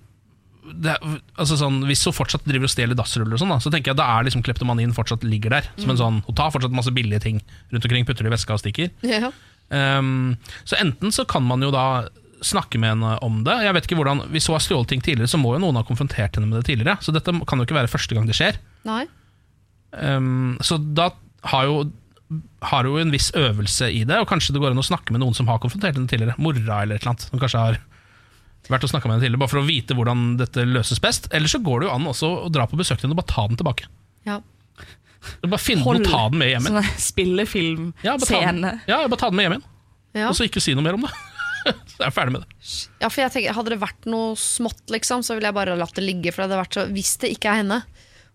det, 0.75 0.97
altså 1.39 1.57
sånn, 1.61 1.81
Hvis 1.89 2.05
hun 2.09 2.15
fortsatt 2.17 2.47
driver 2.49 2.69
og 2.69 2.73
stjeler 2.73 2.99
dassruller, 2.99 3.37
og 3.37 3.43
sånn, 3.43 3.53
da, 3.55 3.59
så 3.63 3.73
tenker 3.73 3.93
jeg 3.93 4.01
da 4.01 4.07
er 4.17 4.27
liksom 4.29 4.45
kleptomanien 4.47 4.95
fortsatt 4.97 5.27
ligger 5.27 5.57
der. 5.57 5.69
Som 5.79 5.93
en 5.95 6.01
sånn, 6.01 6.23
Hun 6.27 6.39
tar 6.39 6.53
fortsatt 6.55 6.75
masse 6.75 6.95
billige 6.95 7.23
ting 7.25 7.43
rundt 7.73 7.85
omkring, 7.85 8.07
putter 8.09 8.27
det 8.27 8.33
i 8.33 8.37
veska 8.37 8.57
og 8.57 8.63
stikker. 8.63 8.93
Ja. 9.07 9.33
Um, 9.69 10.37
så 10.65 10.79
enten 10.79 11.11
så 11.15 11.27
kan 11.29 11.43
man 11.47 11.65
jo 11.65 11.73
da 11.75 12.07
snakke 12.45 12.79
med 12.79 12.95
henne 12.95 13.17
om 13.25 13.43
det. 13.47 13.55
Jeg 13.65 13.77
vet 13.77 13.87
ikke 13.89 13.99
hvordan, 14.01 14.25
Hvis 14.31 14.49
hun 14.49 14.57
har 14.59 14.65
stjålet 14.65 14.91
ting 14.93 15.05
tidligere, 15.05 15.31
så 15.31 15.41
må 15.41 15.55
jo 15.57 15.63
noen 15.63 15.79
ha 15.81 15.85
konfrontert 15.87 16.37
henne 16.37 16.51
med 16.51 16.61
det 16.61 16.71
tidligere. 16.71 16.99
Så 17.03 17.15
dette 17.15 17.33
kan 17.33 17.59
jo 17.59 17.69
ikke 17.69 17.79
være 17.79 17.93
første 17.93 18.17
gang 18.17 18.27
det 18.29 18.37
skjer. 18.39 18.59
Um, 19.97 20.59
så 20.65 20.79
da 20.79 21.11
har 21.53 21.71
jo 21.71 21.87
har 22.67 22.87
jo 22.89 22.97
en 22.99 23.13
viss 23.15 23.29
øvelse 23.39 23.87
i 23.95 24.01
det, 24.03 24.17
og 24.19 24.27
kanskje 24.27 24.51
det 24.55 24.59
går 24.63 24.75
an 24.75 24.83
å 24.83 24.87
snakke 24.87 25.15
med 25.15 25.23
noen 25.23 25.37
som 25.37 25.47
har 25.47 25.61
konfrontert 25.63 25.95
henne 25.95 26.11
tidligere. 26.11 26.35
Mora 26.43 26.81
eller 26.83 26.99
et 26.99 27.05
eller 27.05 27.13
annet. 27.13 27.27
Som 27.31 27.39
kanskje 27.43 27.63
har 27.63 27.79
vært 28.69 28.85
og 28.87 28.91
snakka 28.91 29.07
med 29.09 29.17
henne 29.17 29.25
tidligere, 29.27 29.43
bare 29.45 29.53
for 29.53 29.61
å 29.63 29.67
vite 29.69 29.95
hvordan 29.97 30.25
dette 30.41 30.65
løses 30.67 31.01
best. 31.03 31.29
Eller 31.33 31.49
så 31.53 31.61
går 31.63 31.81
det 31.83 31.89
jo 31.89 31.95
an 31.95 32.07
også 32.11 32.31
å 32.47 32.51
dra 32.53 32.67
på 32.67 32.79
besøk 32.81 32.99
til 33.01 33.09
henne 33.09 33.17
og 33.19 33.23
bare 33.23 33.33
ta 33.35 33.47
den 33.51 33.57
tilbake. 33.61 33.89
Ja. 34.27 34.41
Bare 35.47 35.59
finne 35.63 35.83
den 35.83 36.05
og 36.07 36.11
ta 36.11 36.29
den 36.31 36.39
med 36.39 36.53
hjem 36.53 36.67
igjen. 36.71 37.47
film, 37.47 37.87
Ja, 38.05 38.17
bare 38.17 38.29
ta 38.29 38.41
den, 38.41 38.61
spillefilmscene. 38.63 38.75
ja, 38.87 38.99
bare 39.09 39.19
ta 39.21 39.31
den 39.31 39.37
med 39.41 39.47
hjem 39.49 39.57
igjen. 39.57 39.67
Ja. 40.17 40.29
Og 40.31 40.37
så 40.39 40.47
ikke 40.49 40.63
si 40.63 40.75
noe 40.75 40.85
mer 40.87 40.95
om 40.97 41.03
det. 41.07 41.11
så 41.97 42.07
er 42.07 42.13
ferdig 42.15 42.33
med 42.37 42.45
det. 42.45 42.71
ja, 43.03 43.09
for 43.11 43.21
jeg 43.25 43.33
tenker, 43.35 43.55
Hadde 43.57 43.73
det 43.75 43.81
vært 43.83 44.07
noe 44.07 44.37
smått, 44.39 44.85
liksom, 44.95 45.25
så 45.27 45.35
ville 45.37 45.51
jeg 45.51 45.57
bare 45.59 45.75
latt 45.77 45.95
det 45.99 46.05
ligge. 46.07 46.33
For 46.33 46.43
det 46.45 46.51
hadde 46.51 46.61
vært 46.63 46.79
så, 46.79 46.85
Hvis 46.95 47.17
det 47.23 47.33
ikke 47.35 47.51
er 47.53 47.61
henne, 47.65 47.81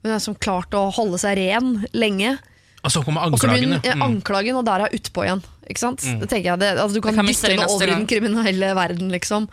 hun 0.04 0.12
er 0.16 0.20
som 0.24 0.36
klart 0.36 0.76
å 0.78 0.88
holde 0.94 1.18
seg 1.22 1.38
ren 1.40 1.86
lenge, 1.94 2.38
Og 2.84 2.90
så 2.92 3.04
kommer 3.06 3.22
og 3.24 3.36
anklagen. 3.38 3.74
eh, 3.78 3.94
Mm. 3.96 4.02
anklagen, 4.02 4.56
og 4.58 4.66
der 4.66 4.82
er 4.88 4.90
utpå 4.98 5.24
igjen. 5.24 5.44
Ikke 5.70 5.80
sant? 5.80 6.02
Det 6.02 6.28
tenker 6.28 6.50
jeg, 6.52 6.60
det, 6.60 6.72
altså, 6.82 6.96
Du 6.98 7.02
kan, 7.06 7.16
kan 7.16 7.26
dytte 7.30 7.52
henne 7.54 7.68
over 7.70 7.88
i 7.88 7.94
den 7.94 8.08
kriminelle 8.10 8.74
verden, 8.76 9.12
liksom. 9.14 9.48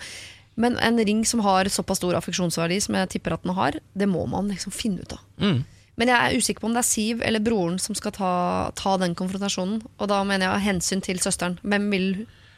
Men 0.59 0.75
en 0.83 0.99
ring 1.07 1.21
som 1.29 1.41
har 1.47 1.69
såpass 1.71 2.01
stor 2.03 2.17
affeksjonsverdi 2.19 2.81
som 2.83 2.97
jeg 2.99 3.13
tipper 3.15 3.37
at 3.37 3.45
den 3.47 3.55
har, 3.55 3.79
det 3.95 4.09
må 4.11 4.25
man 4.27 4.49
liksom 4.51 4.75
finne 4.75 5.05
ut 5.07 5.13
av. 5.15 5.21
Mm. 5.39 5.61
Men 5.99 6.11
jeg 6.13 6.19
er 6.19 6.39
usikker 6.39 6.63
på 6.63 6.69
om 6.71 6.75
det 6.77 6.83
er 6.83 6.87
Siv 6.89 7.23
eller 7.27 7.43
broren 7.43 7.79
som 7.83 7.95
skal 7.99 8.13
ta, 8.15 8.33
ta 8.79 8.97
den 9.03 9.15
konfrontasjonen. 9.19 9.81
Og 9.99 10.11
da 10.11 10.21
mener 10.27 10.47
jeg 10.47 10.55
av 10.55 10.63
hensyn 10.67 11.03
til 11.03 11.19
søsteren. 11.23 11.57
Hvem 11.67 11.89
vil 11.95 12.09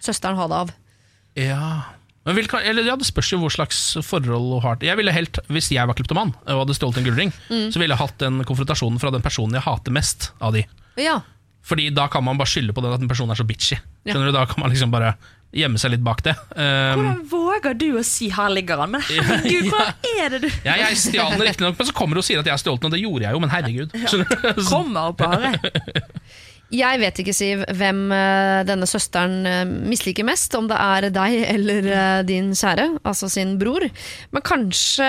søsteren 0.05 0.37
ha 0.41 0.49
det 0.49 0.59
av? 0.65 0.73
Ja. 1.41 1.71
Men 2.29 2.37
vil, 2.37 2.49
eller, 2.61 2.85
ja, 2.85 2.97
Det 3.01 3.07
spørs 3.09 3.31
jo 3.33 3.39
hvor 3.41 3.53
slags 3.55 3.79
forhold 4.05 4.51
hun 4.53 4.61
har. 4.65 4.77
Jeg 4.85 4.97
ville 5.01 5.13
helt, 5.13 5.39
Hvis 5.49 5.71
jeg 5.73 5.87
var 5.89 5.97
kleptoman 5.97 6.35
og 6.47 6.65
hadde 6.67 6.77
stjålet 6.77 6.99
en 7.01 7.05
gullring, 7.09 7.33
Mm. 7.49 7.71
så 7.73 7.81
ville 7.81 7.95
jeg 7.97 8.03
hatt 8.03 8.19
den 8.21 8.45
konfrontasjonen 8.45 9.01
fra 9.01 9.11
den 9.11 9.23
personen 9.25 9.57
jeg 9.57 9.63
hater 9.65 9.93
mest 9.93 10.33
av 10.41 10.53
de. 10.53 10.67
Ja, 11.01 11.21
Fordi 11.65 11.91
da 11.95 12.07
kan 12.09 12.25
man 12.25 12.37
bare 12.39 12.49
skylde 12.49 12.73
på 12.73 12.81
den 12.83 12.93
at 12.93 13.01
den 13.01 13.09
personen 13.09 13.31
er 13.33 13.37
så 13.41 13.45
bitchy. 13.47 13.77
Ja. 14.05 14.13
Skjønner 14.15 14.27
du, 14.27 14.33
Da 14.33 14.45
kan 14.47 14.61
man 14.61 14.71
liksom 14.71 14.91
bare 14.91 15.17
gjemme 15.53 15.81
seg 15.83 15.91
litt 15.97 16.05
bak 16.07 16.23
det. 16.27 16.35
Um, 16.55 17.01
Hvordan 17.01 17.23
våger 17.31 17.75
du 17.81 17.87
å 17.99 18.05
si 18.07 18.29
'her 18.31 18.53
ligger 18.55 18.79
han'? 18.85 18.93
Men 18.95 19.03
herregud, 19.03 19.67
hvordan 19.73 19.95
er 20.25 20.29
det 20.37 20.43
du 20.45 20.49
ja, 20.65 20.77
jeg 20.85 21.01
stjal 21.01 21.33
den 21.35 21.43
riktignok, 21.49 21.79
men 21.79 21.87
så 21.89 21.97
kommer 21.97 22.15
du 22.15 22.23
og 22.23 22.29
sier 22.29 22.39
at 22.39 22.47
jeg 22.47 22.55
har 22.55 22.63
stjålet 22.63 22.85
den, 22.85 22.93
og 22.93 22.95
det 22.95 23.03
gjorde 23.03 23.27
jeg 23.27 23.33
jo, 23.35 23.41
men 23.43 23.51
herregud. 23.51 23.91
Ja. 23.99 24.55
kommer 24.71 25.13
bare? 25.19 25.55
Jeg 26.71 27.01
vet 27.03 27.17
ikke, 27.19 27.33
Siv, 27.35 27.65
hvem 27.75 28.13
eh, 28.15 28.61
denne 28.63 28.87
søsteren 28.87 29.41
eh, 29.43 29.65
misliker 29.67 30.23
mest. 30.23 30.55
Om 30.55 30.69
det 30.71 30.77
er 30.79 31.09
deg 31.11 31.33
eller 31.51 31.89
eh, 31.91 32.21
din 32.29 32.53
kjære, 32.55 32.85
altså 33.03 33.27
sin 33.27 33.57
bror. 33.59 33.83
Men 34.31 34.45
kanskje 34.47 35.03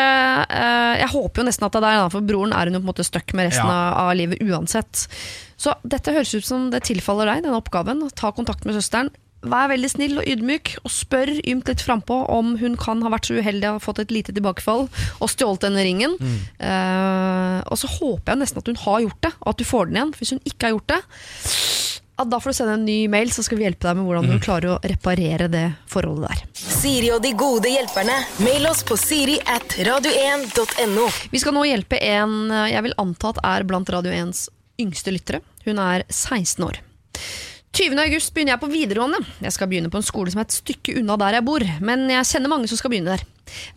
eh, 0.49 0.95
Jeg 1.03 1.11
håper 1.13 1.43
jo 1.43 1.45
nesten 1.45 1.67
at 1.67 1.77
det 1.77 1.83
er 1.83 1.99
deg, 2.01 2.07
for 2.15 2.25
broren 2.25 2.55
er 2.57 2.65
hun 2.65 2.79
jo 2.79 2.81
på 2.81 2.87
en 2.87 2.89
måte 2.89 3.05
stuck 3.05 3.35
med 3.37 3.51
resten 3.51 3.69
Ja. 3.69 3.77
av, 3.93 4.09
av 4.09 4.15
livet 4.17 4.41
uansett. 4.41 5.05
Så 5.61 5.75
dette 5.85 6.15
høres 6.15 6.33
ut 6.33 6.47
som 6.49 6.71
det 6.73 6.81
tilfaller 6.89 7.29
deg, 7.29 7.43
denne 7.45 7.61
oppgaven. 7.61 8.01
Ta 8.17 8.33
kontakt 8.33 8.65
med 8.65 8.73
søsteren. 8.79 9.13
Vær 9.41 9.71
veldig 9.71 9.89
snill 9.89 10.19
og 10.21 10.27
ydmyk, 10.29 10.75
og 10.85 10.93
spør 10.93 11.31
ymt 11.39 11.71
litt 11.71 11.81
frampå 11.81 12.19
om 12.29 12.53
hun 12.61 12.75
kan 12.77 13.01
ha 13.01 13.09
vært 13.13 13.29
så 13.29 13.39
uheldig 13.41 13.71
og 13.71 13.81
fått 13.81 14.03
et 14.03 14.13
lite 14.13 14.35
tilbakefall 14.37 14.85
og 14.85 15.31
stjålet 15.33 15.65
denne 15.65 15.85
ringen. 15.87 16.17
Eh, 16.61 17.57
og 17.65 17.79
så 17.81 17.89
håper 17.89 18.35
jeg 18.35 18.43
nesten 18.43 18.61
at 18.61 18.69
hun 18.69 18.81
har 18.83 19.01
gjort 19.07 19.23
det, 19.25 19.33
og 19.41 19.53
at 19.53 19.61
du 19.61 19.65
får 19.65 19.89
den 19.89 19.97
igjen. 19.97 20.13
For 20.13 20.23
hvis 20.23 20.35
hun 20.35 20.45
ikke 20.45 20.67
har 20.67 20.75
gjort 20.77 20.93
det, 20.93 21.01
da 22.21 22.39
får 22.39 22.49
du 22.49 22.53
sende 22.53 22.73
en 22.77 22.85
ny 22.85 23.07
mail, 23.09 23.31
så 23.33 23.41
skal 23.41 23.57
vi 23.57 23.65
hjelpe 23.65 23.87
deg 23.87 23.97
med 23.97 24.05
hvordan 24.05 24.29
du 24.29 24.37
klarer 24.43 24.75
å 24.75 24.79
reparere 24.85 25.47
det 25.51 25.63
forholdet 25.89 26.29
der. 26.29 26.43
Siri 26.61 27.09
og 27.15 27.21
de 27.23 27.33
gode 27.37 27.71
hjelperne. 27.71 28.17
Mail 28.45 28.67
oss 28.69 28.83
på 28.85 28.97
siri 28.99 29.39
at 29.49 29.77
radio1.no. 29.87 31.07
Vi 31.33 31.41
skal 31.41 31.57
nå 31.57 31.65
hjelpe 31.69 31.97
en 31.97 32.51
eh, 32.51 32.71
jeg 32.75 32.85
vil 32.87 32.97
anta 33.01 33.33
at 33.33 33.41
er 33.55 33.65
blant 33.67 33.89
Radio 33.93 34.13
1s 34.13 34.49
yngste 34.81 35.13
lyttere. 35.13 35.41
Hun 35.65 35.81
er 35.81 36.05
16 36.09 36.65
år. 36.65 36.81
20. 37.71 37.95
august 38.03 38.33
begynner 38.35 38.57
jeg 38.57 38.61
på 38.65 38.67
videregående. 38.67 39.21
Jeg 39.39 39.55
skal 39.55 39.69
begynne 39.71 39.89
på 39.91 40.01
en 40.01 40.03
skole 40.03 40.31
som 40.33 40.41
er 40.41 40.47
et 40.49 40.55
stykke 40.57 40.97
unna 40.99 41.15
der 41.21 41.37
jeg 41.37 41.45
bor, 41.47 41.63
men 41.79 42.09
jeg 42.11 42.27
kjenner 42.27 42.51
mange 42.51 42.67
som 42.67 42.79
skal 42.79 42.91
begynne 42.91 43.13
der. 43.15 43.21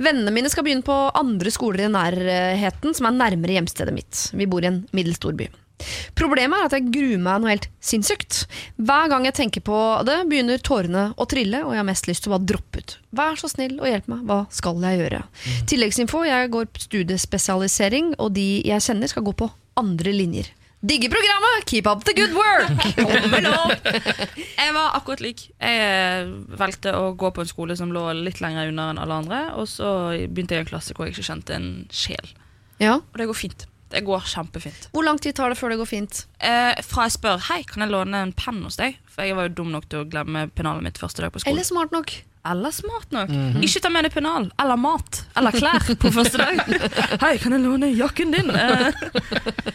Vennene 0.03 0.33
mine 0.35 0.51
skal 0.51 0.67
begynne 0.67 0.83
på 0.87 0.97
andre 1.15 1.53
skoler 1.55 1.87
i 1.87 1.93
nærheten, 1.95 2.95
som 2.97 3.07
er 3.07 3.15
nærmere 3.15 3.55
hjemstedet 3.55 3.95
mitt. 3.95 4.25
Vi 4.35 4.49
bor 4.51 4.67
i 4.67 4.71
en 4.73 4.81
middelstor 4.97 5.37
by. 5.39 5.47
Problemet 6.19 6.59
er 6.59 6.67
at 6.67 6.75
jeg 6.75 6.91
gruer 6.95 7.23
meg 7.23 7.39
noe 7.43 7.53
helt 7.53 7.69
sinnssykt. 7.83 8.41
Hver 8.83 9.13
gang 9.13 9.29
jeg 9.29 9.37
tenker 9.39 9.63
på 9.67 9.79
det, 10.07 10.19
begynner 10.31 10.63
tårene 10.63 11.07
å 11.15 11.29
trille, 11.31 11.63
og 11.63 11.75
jeg 11.75 11.83
har 11.85 11.87
mest 11.87 12.11
lyst 12.11 12.27
til 12.27 12.33
å 12.33 12.37
bare 12.37 12.49
droppe 12.51 12.83
ut. 12.83 12.97
Vær 13.15 13.39
så 13.39 13.51
snill 13.53 13.79
og 13.79 13.91
hjelp 13.91 14.11
meg, 14.11 14.27
hva 14.27 14.41
skal 14.55 14.83
jeg 14.89 15.05
gjøre? 15.05 15.23
Tilleggsinfo, 15.71 16.27
jeg 16.27 16.51
går 16.55 16.67
studiespesialisering, 16.89 18.17
og 18.19 18.35
de 18.35 18.49
jeg 18.67 18.87
kjenner 18.91 19.15
skal 19.15 19.27
gå 19.27 19.39
på 19.39 19.51
andre 19.79 20.19
linjer. 20.19 20.51
Digger 20.85 21.09
programmet! 21.09 21.65
Keep 21.65 21.87
up 21.89 22.05
the 22.05 22.13
good 22.13 22.35
work! 22.37 22.69
Tommel 22.99 23.47
opp! 23.49 23.87
Jeg 24.37 24.73
var 24.77 24.97
akkurat 24.99 25.23
lik. 25.25 25.47
Jeg 25.57 26.27
valgte 26.61 26.93
å 26.93 27.07
gå 27.17 27.31
på 27.33 27.41
en 27.45 27.49
skole 27.49 27.77
som 27.79 27.93
lå 27.95 28.03
litt 28.19 28.43
lenger 28.45 28.69
unna 28.69 28.91
enn 28.93 29.01
alle 29.01 29.21
andre. 29.23 29.39
Og 29.57 29.65
så 29.71 29.89
begynte 30.29 30.59
jeg 30.59 30.65
i 30.65 30.67
en 30.67 30.73
klasse 30.75 30.97
hvor 30.97 31.09
jeg 31.09 31.17
ikke 31.17 31.29
kjente 31.31 31.57
en 31.57 31.71
sjel. 31.89 32.35
Ja. 32.83 32.99
Og 33.01 33.17
det 33.21 33.31
går 33.31 33.39
fint. 33.39 33.65
Det 33.93 34.01
går 34.07 34.25
kjempefint. 34.27 34.89
Hvor 34.95 35.05
lang 35.07 35.21
tid 35.23 35.37
tar 35.39 35.53
det 35.53 35.59
før 35.61 35.75
det 35.75 35.79
går 35.83 35.91
fint? 35.91 36.25
Eh, 36.41 36.73
fra 36.83 37.07
jeg 37.07 37.15
spør 37.19 37.43
hei, 37.51 37.61
kan 37.69 37.85
jeg 37.85 37.93
låne 37.93 38.25
en 38.27 38.33
penn 38.35 38.63
hos 38.67 38.79
deg, 38.81 38.97
for 39.11 39.27
jeg 39.27 39.37
var 39.39 39.51
jo 39.51 39.55
dum 39.61 39.75
nok 39.75 39.87
til 39.93 40.03
å 40.03 40.09
glemme 40.11 40.49
pennalet 40.57 40.87
mitt 40.89 40.99
første 40.99 41.23
dag 41.23 41.35
på 41.35 41.43
skolen. 41.45 41.55
Eller 41.55 41.69
smart 41.69 41.95
nok? 41.95 42.15
Eller 42.45 42.75
smart 42.77 43.13
nok. 43.15 43.31
Ikke 43.65 43.81
ta 43.81 43.89
med 43.89 44.05
deg 44.05 44.13
pennal 44.13 44.51
eller 44.61 44.77
mat 44.77 45.23
eller 45.39 45.55
klær 45.57 45.87
på 45.97 46.11
første 46.13 46.37
dag. 46.43 46.59
Hei, 47.23 47.39
kan 47.41 47.55
jeg 47.57 47.63
låne 47.65 47.89
jakken 47.97 48.35
din? 48.35 48.51
Eh, 48.53 48.91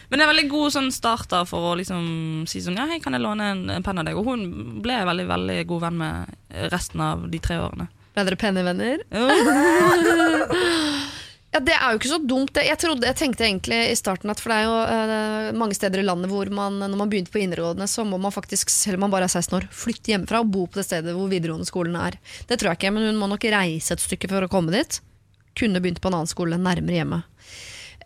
Men 0.09 0.19
det 0.19 0.25
er 0.25 0.29
veldig 0.29 0.49
god 0.51 0.75
sånn 0.75 0.91
starter 0.93 1.47
for 1.49 1.71
å 1.71 1.77
liksom 1.79 2.43
si 2.49 2.61
sånn 2.65 2.77
Ja, 2.77 2.85
hei, 2.91 2.99
kan 3.01 3.15
jeg 3.17 3.23
låne 3.25 3.47
en, 3.55 3.63
en 3.73 3.85
penn 3.85 3.97
av 4.01 4.05
deg? 4.05 4.17
Og 4.19 4.29
hun 4.29 4.45
ble 4.85 4.99
veldig 5.09 5.25
veldig 5.31 5.57
god 5.71 5.81
venn 5.87 5.97
med 6.03 6.69
resten 6.73 7.01
av 7.05 7.25
de 7.29 7.41
tre 7.41 7.57
årene. 7.61 7.89
Ble 8.13 8.25
dere 8.27 8.37
pennevenner? 8.41 9.01
Ja, 11.51 11.59
Det 11.59 11.73
er 11.73 11.91
jo 11.91 11.97
ikke 11.97 12.11
så 12.11 12.19
dumt. 12.21 12.57
Jeg, 12.61 12.77
trodde, 12.77 13.07
jeg 13.09 13.17
tenkte 13.17 13.45
egentlig 13.47 13.79
i 13.89 13.95
starten 13.97 14.29
at 14.29 14.37
for 14.41 14.53
det 14.53 14.59
er 14.59 14.67
jo 14.67 14.75
uh, 14.85 15.57
mange 15.57 15.73
steder 15.73 16.03
i 16.03 16.05
landet 16.05 16.29
hvor 16.29 16.49
man 16.53 16.77
når 16.83 16.93
man 16.99 17.09
begynte 17.09 17.33
på 17.33 17.41
videregående, 17.41 17.87
så 17.89 18.05
må 18.05 18.19
man 18.21 18.33
faktisk, 18.35 18.69
selv 18.69 18.99
om 18.99 19.07
man 19.07 19.13
bare 19.15 19.25
er 19.25 19.33
16 19.33 19.55
år, 19.57 19.65
flytte 19.73 20.13
hjemmefra 20.13 20.43
og 20.43 20.51
bo 20.53 20.67
på 20.69 20.77
det 20.77 20.85
stedet 20.85 21.15
hvor 21.17 21.31
videregående 21.31 21.65
skolen 21.65 21.97
er. 21.97 22.19
Det 22.45 22.59
tror 22.61 22.69
jeg 22.73 22.81
ikke, 22.83 22.93
men 22.93 23.07
hun 23.09 23.17
må 23.17 23.31
nok 23.33 23.49
reise 23.49 23.97
et 23.97 24.05
stykke 24.05 24.29
for 24.29 24.45
å 24.45 24.51
komme 24.51 24.75
dit. 24.77 25.01
Kunne 25.57 25.81
begynt 25.81 26.03
på 26.03 26.11
en 26.13 26.19
annen 26.19 26.29
skole 26.29 26.61
nærmere 26.61 27.01
hjemme. 27.01 27.23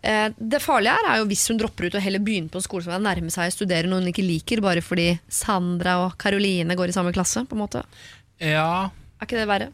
Uh, 0.00 0.32
Det 0.40 0.64
farlige 0.64 0.96
her 0.96 1.12
er 1.12 1.20
jo 1.20 1.28
hvis 1.28 1.44
hun 1.52 1.60
dropper 1.60 1.90
ut 1.90 2.00
og 2.00 2.04
heller 2.08 2.24
begynner 2.24 2.48
på 2.52 2.60
en 2.62 2.64
skole 2.70 2.88
som 2.88 2.96
er 2.96 3.04
nærme 3.04 3.32
seg 3.32 3.52
å 3.52 3.58
studere 3.60 3.88
noe 3.92 4.00
hun 4.00 4.08
ikke 4.08 4.24
liker, 4.24 4.64
bare 4.64 4.80
fordi 4.84 5.10
Sandra 5.28 5.98
og 6.06 6.16
Karoline 6.20 6.80
går 6.80 6.88
i 6.88 6.96
samme 6.96 7.12
klasse. 7.12 7.44
på 7.44 7.56
en 7.60 7.66
måte. 7.66 7.84
Ja, 8.40 8.88
Er 9.20 9.28
ikke 9.28 9.36
det 9.36 9.48
verre? 9.52 9.72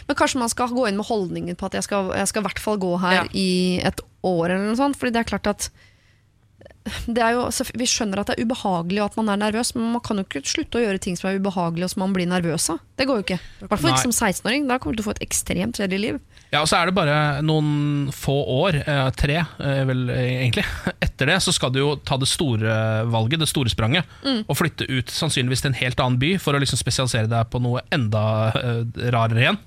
Men 0.09 0.17
kanskje 0.17 0.41
man 0.43 0.51
skal 0.53 0.69
gå 0.69 0.87
inn 0.89 0.99
med 0.99 1.07
holdningen 1.09 1.57
på 1.57 1.65
at 1.69 1.73
jeg 1.79 1.87
skal, 1.87 2.11
jeg 2.17 2.29
skal 2.29 2.43
i 2.43 2.47
hvert 2.49 2.59
fall 2.61 2.77
gå 2.83 2.91
her 3.01 3.15
Ja. 3.23 3.25
i 3.33 3.81
et 3.81 4.01
år, 4.23 4.51
eller 4.51 4.67
noe 4.69 4.77
sånt. 4.77 4.97
Fordi 5.01 5.13
det 5.15 5.21
er 5.23 5.31
klart 5.31 5.47
at 5.47 5.71
jo, 7.09 7.45
så 7.55 7.67
Vi 7.75 7.89
skjønner 7.89 8.23
at 8.23 8.31
det 8.31 8.39
er 8.39 8.47
ubehagelig 8.49 9.03
og 9.03 9.11
at 9.11 9.19
man 9.21 9.33
er 9.33 9.43
nervøs, 9.47 9.75
men 9.77 9.93
man 9.97 10.05
kan 10.05 10.21
jo 10.21 10.27
ikke 10.27 10.45
slutte 10.49 10.81
å 10.81 10.85
gjøre 10.85 11.03
ting 11.03 11.19
som 11.19 11.31
er 11.31 11.39
ubehagelig 11.41 11.89
og 11.89 11.95
som 11.95 12.05
man 12.05 12.17
blir 12.17 12.29
nervøs 12.31 12.71
av. 12.75 12.83
Det 12.99 13.07
går 13.09 13.21
jo 13.21 13.27
ikke. 13.27 13.39
I 13.39 13.69
hvert 13.71 13.83
fall 13.83 13.95
ikke 13.95 14.09
som 14.09 14.17
16-åring. 14.17 14.67
Da 14.69 14.79
kommer 14.79 14.97
du 14.97 15.03
til 15.03 15.07
å 15.07 15.11
få 15.11 15.17
et 15.19 15.27
ekstremt 15.29 15.79
kjedelig 15.79 16.01
liv. 16.05 16.21
Ja, 16.49 16.63
og 16.63 16.69
så 16.71 16.79
er 16.79 16.89
det 16.89 16.97
bare 16.97 17.17
noen 17.45 18.09
få 18.15 18.35
år, 18.55 18.79
eh, 18.81 19.09
tre 19.21 19.37
eh, 19.37 19.81
vel 19.89 20.07
eh, 20.15 20.31
egentlig, 20.47 20.65
etter 21.05 21.29
det 21.29 21.37
så 21.45 21.53
skal 21.53 21.75
du 21.75 21.83
jo 21.83 21.91
ta 22.01 22.17
det 22.21 22.31
store 22.31 23.05
valget, 23.13 23.43
det 23.43 23.51
store 23.51 23.73
spranget, 23.73 24.09
og 24.47 24.57
flytte 24.57 24.89
ut 24.89 25.13
sannsynligvis 25.13 25.65
til 25.65 25.75
en 25.75 25.81
helt 25.83 26.01
annen 26.01 26.21
by 26.21 26.35
for 26.41 26.57
å 26.57 26.63
liksom 26.63 26.81
spesialisere 26.81 27.29
deg 27.29 27.51
på 27.53 27.61
noe 27.61 27.85
enda 27.93 28.23
rarere 29.13 29.45
igjen. 29.45 29.61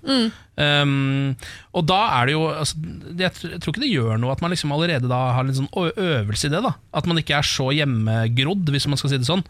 Um, 0.62 1.36
og 1.74 1.88
da 1.90 1.98
er 2.20 2.28
det 2.30 2.34
jo 2.36 2.42
altså, 2.52 2.76
Jeg 3.18 3.32
tr- 3.34 3.50
jeg 3.56 3.60
tror 3.64 3.74
ikke 3.74 3.82
det 3.82 3.90
gjør 3.96 4.20
noe 4.22 4.32
at 4.36 4.42
man 4.44 4.52
liksom 4.54 4.72
allerede 4.76 5.10
da 5.10 5.22
har 5.34 5.42
en 5.48 5.56
sånn 5.58 5.70
øvelse 5.74 6.46
i 6.46 6.54
det. 6.54 6.62
da 6.62 6.76
At 6.94 7.08
man 7.10 7.18
ikke 7.18 7.34
er 7.40 7.48
så 7.48 7.72
hjemmegrodd, 7.74 8.70
hvis 8.70 8.86
man 8.92 9.00
skal 9.02 9.10
si 9.14 9.18
det 9.18 9.26
sånn. 9.30 9.42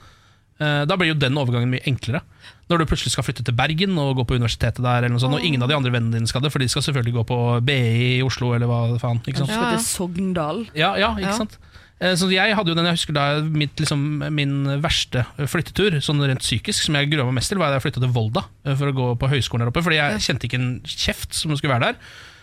Uh, 0.62 0.86
Da 0.86 0.96
blir 0.96 1.10
jo 1.12 1.18
den 1.20 1.36
overgangen 1.42 1.72
mye 1.74 1.84
enklere. 1.90 2.22
Når 2.70 2.78
du 2.80 2.86
plutselig 2.86 3.12
skal 3.12 3.26
flytte 3.28 3.44
til 3.44 3.56
Bergen 3.58 3.98
og 4.00 4.16
gå 4.22 4.24
på 4.30 4.38
universitetet 4.40 4.80
der, 4.80 5.02
eller 5.04 5.10
noe 5.18 5.20
sånt, 5.20 5.36
og 5.36 5.44
ingen 5.44 5.62
av 5.66 5.68
de 5.68 5.76
andre 5.76 5.92
vennene 5.92 6.16
dine 6.20 6.28
skal 6.30 6.40
det, 6.46 6.52
for 6.54 6.60
de 6.64 6.70
skal 6.72 6.86
selvfølgelig 6.86 7.16
gå 7.18 7.24
på 7.28 7.40
BI 7.68 7.80
i 8.20 8.22
Oslo, 8.24 8.54
eller 8.56 8.70
hva 8.70 8.98
faen. 9.02 9.20
Ikke 9.28 9.42
sant? 9.44 9.52
Ja. 9.52 9.76
Sogndal. 9.84 10.64
Ja, 10.78 10.94
ja, 10.96 11.10
ikke 11.18 11.34
Ja. 11.34 11.38
sant? 11.42 11.58
Eh, 12.02 12.16
Så 12.18 12.30
jeg 12.34 12.56
hadde 12.58 12.72
jo 12.72 12.76
den, 12.76 12.88
jeg 12.90 12.98
husker 12.98 13.14
da 13.14 13.26
mitt, 13.46 13.76
liksom, 13.78 14.02
min 14.34 14.56
verste 14.82 15.24
flyttetur, 15.38 16.00
sånn 16.02 16.22
rent 16.26 16.42
psykisk, 16.42 16.88
som 16.88 16.96
jeg 16.98 17.12
grua 17.12 17.28
meg 17.30 17.38
mest 17.38 17.54
til, 17.54 17.60
var 17.62 17.70
da 17.70 17.78
jeg 17.78 17.86
flytta 17.86 18.02
til 18.02 18.14
Volda 18.16 18.44
eh, 18.66 18.76
for 18.76 18.90
å 18.90 18.96
gå 18.98 19.08
på 19.22 19.30
høyskolen 19.30 19.66
der 19.66 19.72
oppe. 19.72 19.84
Fordi 19.86 20.00
jeg 20.00 20.24
kjente 20.26 20.50
ikke 20.50 20.60
en 20.62 20.72
kjeft 20.88 21.38
som 21.38 21.54
skulle 21.56 21.76
være 21.76 21.92
der. 21.92 22.00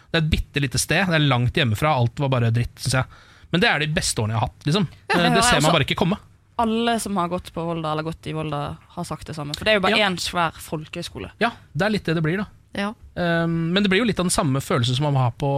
Det 0.09 0.17
er 0.21 0.25
et 0.25 0.31
bitte 0.33 0.63
lite 0.65 0.79
sted, 0.81 1.11
det 1.11 1.19
er 1.19 1.27
langt 1.27 1.59
hjemmefra, 1.59 1.91
alt 1.99 2.23
var 2.23 2.31
bare 2.33 2.53
dritt, 2.55 2.73
syns 2.81 2.95
jeg. 3.03 3.05
Men 3.53 3.61
det 3.65 3.69
er 3.69 3.83
de 3.83 3.91
beste 3.99 4.21
årene 4.23 4.37
jeg 4.37 4.41
har 4.41 4.47
hatt, 4.49 4.65
liksom. 4.69 4.87
Eh, 5.11 5.29
Det 5.35 5.45
ser 5.45 5.61
man 5.65 5.73
bare 5.75 5.85
ikke 5.89 5.99
komme. 5.99 6.17
Alle 6.59 6.97
som 6.99 7.15
har 7.17 7.29
gått 7.31 7.53
på 7.55 7.63
Volda, 7.63 7.93
eller 7.93 8.03
gått 8.03 8.27
i 8.27 8.33
Volda, 8.35 8.63
har 8.95 9.05
sagt 9.07 9.27
det 9.31 9.37
samme. 9.37 9.55
For 9.55 9.65
det 9.65 9.73
er 9.75 9.77
jo 9.79 9.85
bare 9.85 9.99
Ja. 9.99 10.09
én 10.09 10.17
svær 10.19 10.53
folkehøyskole. 10.59 11.31
Ja, 11.39 11.53
det 11.77 11.83
er 11.87 11.91
litt 11.91 12.05
det 12.05 12.15
det 12.17 12.23
blir, 12.25 12.37
da. 12.39 12.47
Ja. 12.77 12.93
Um, 13.15 13.73
men 13.75 13.83
det 13.83 13.91
blir 13.91 14.03
jo 14.03 14.09
litt 14.09 14.21
av 14.21 14.29
den 14.29 14.35
samme 14.35 14.61
følelsen 14.63 14.99
som 14.99 15.09
man 15.09 15.19
har 15.19 15.33
på, 15.41 15.51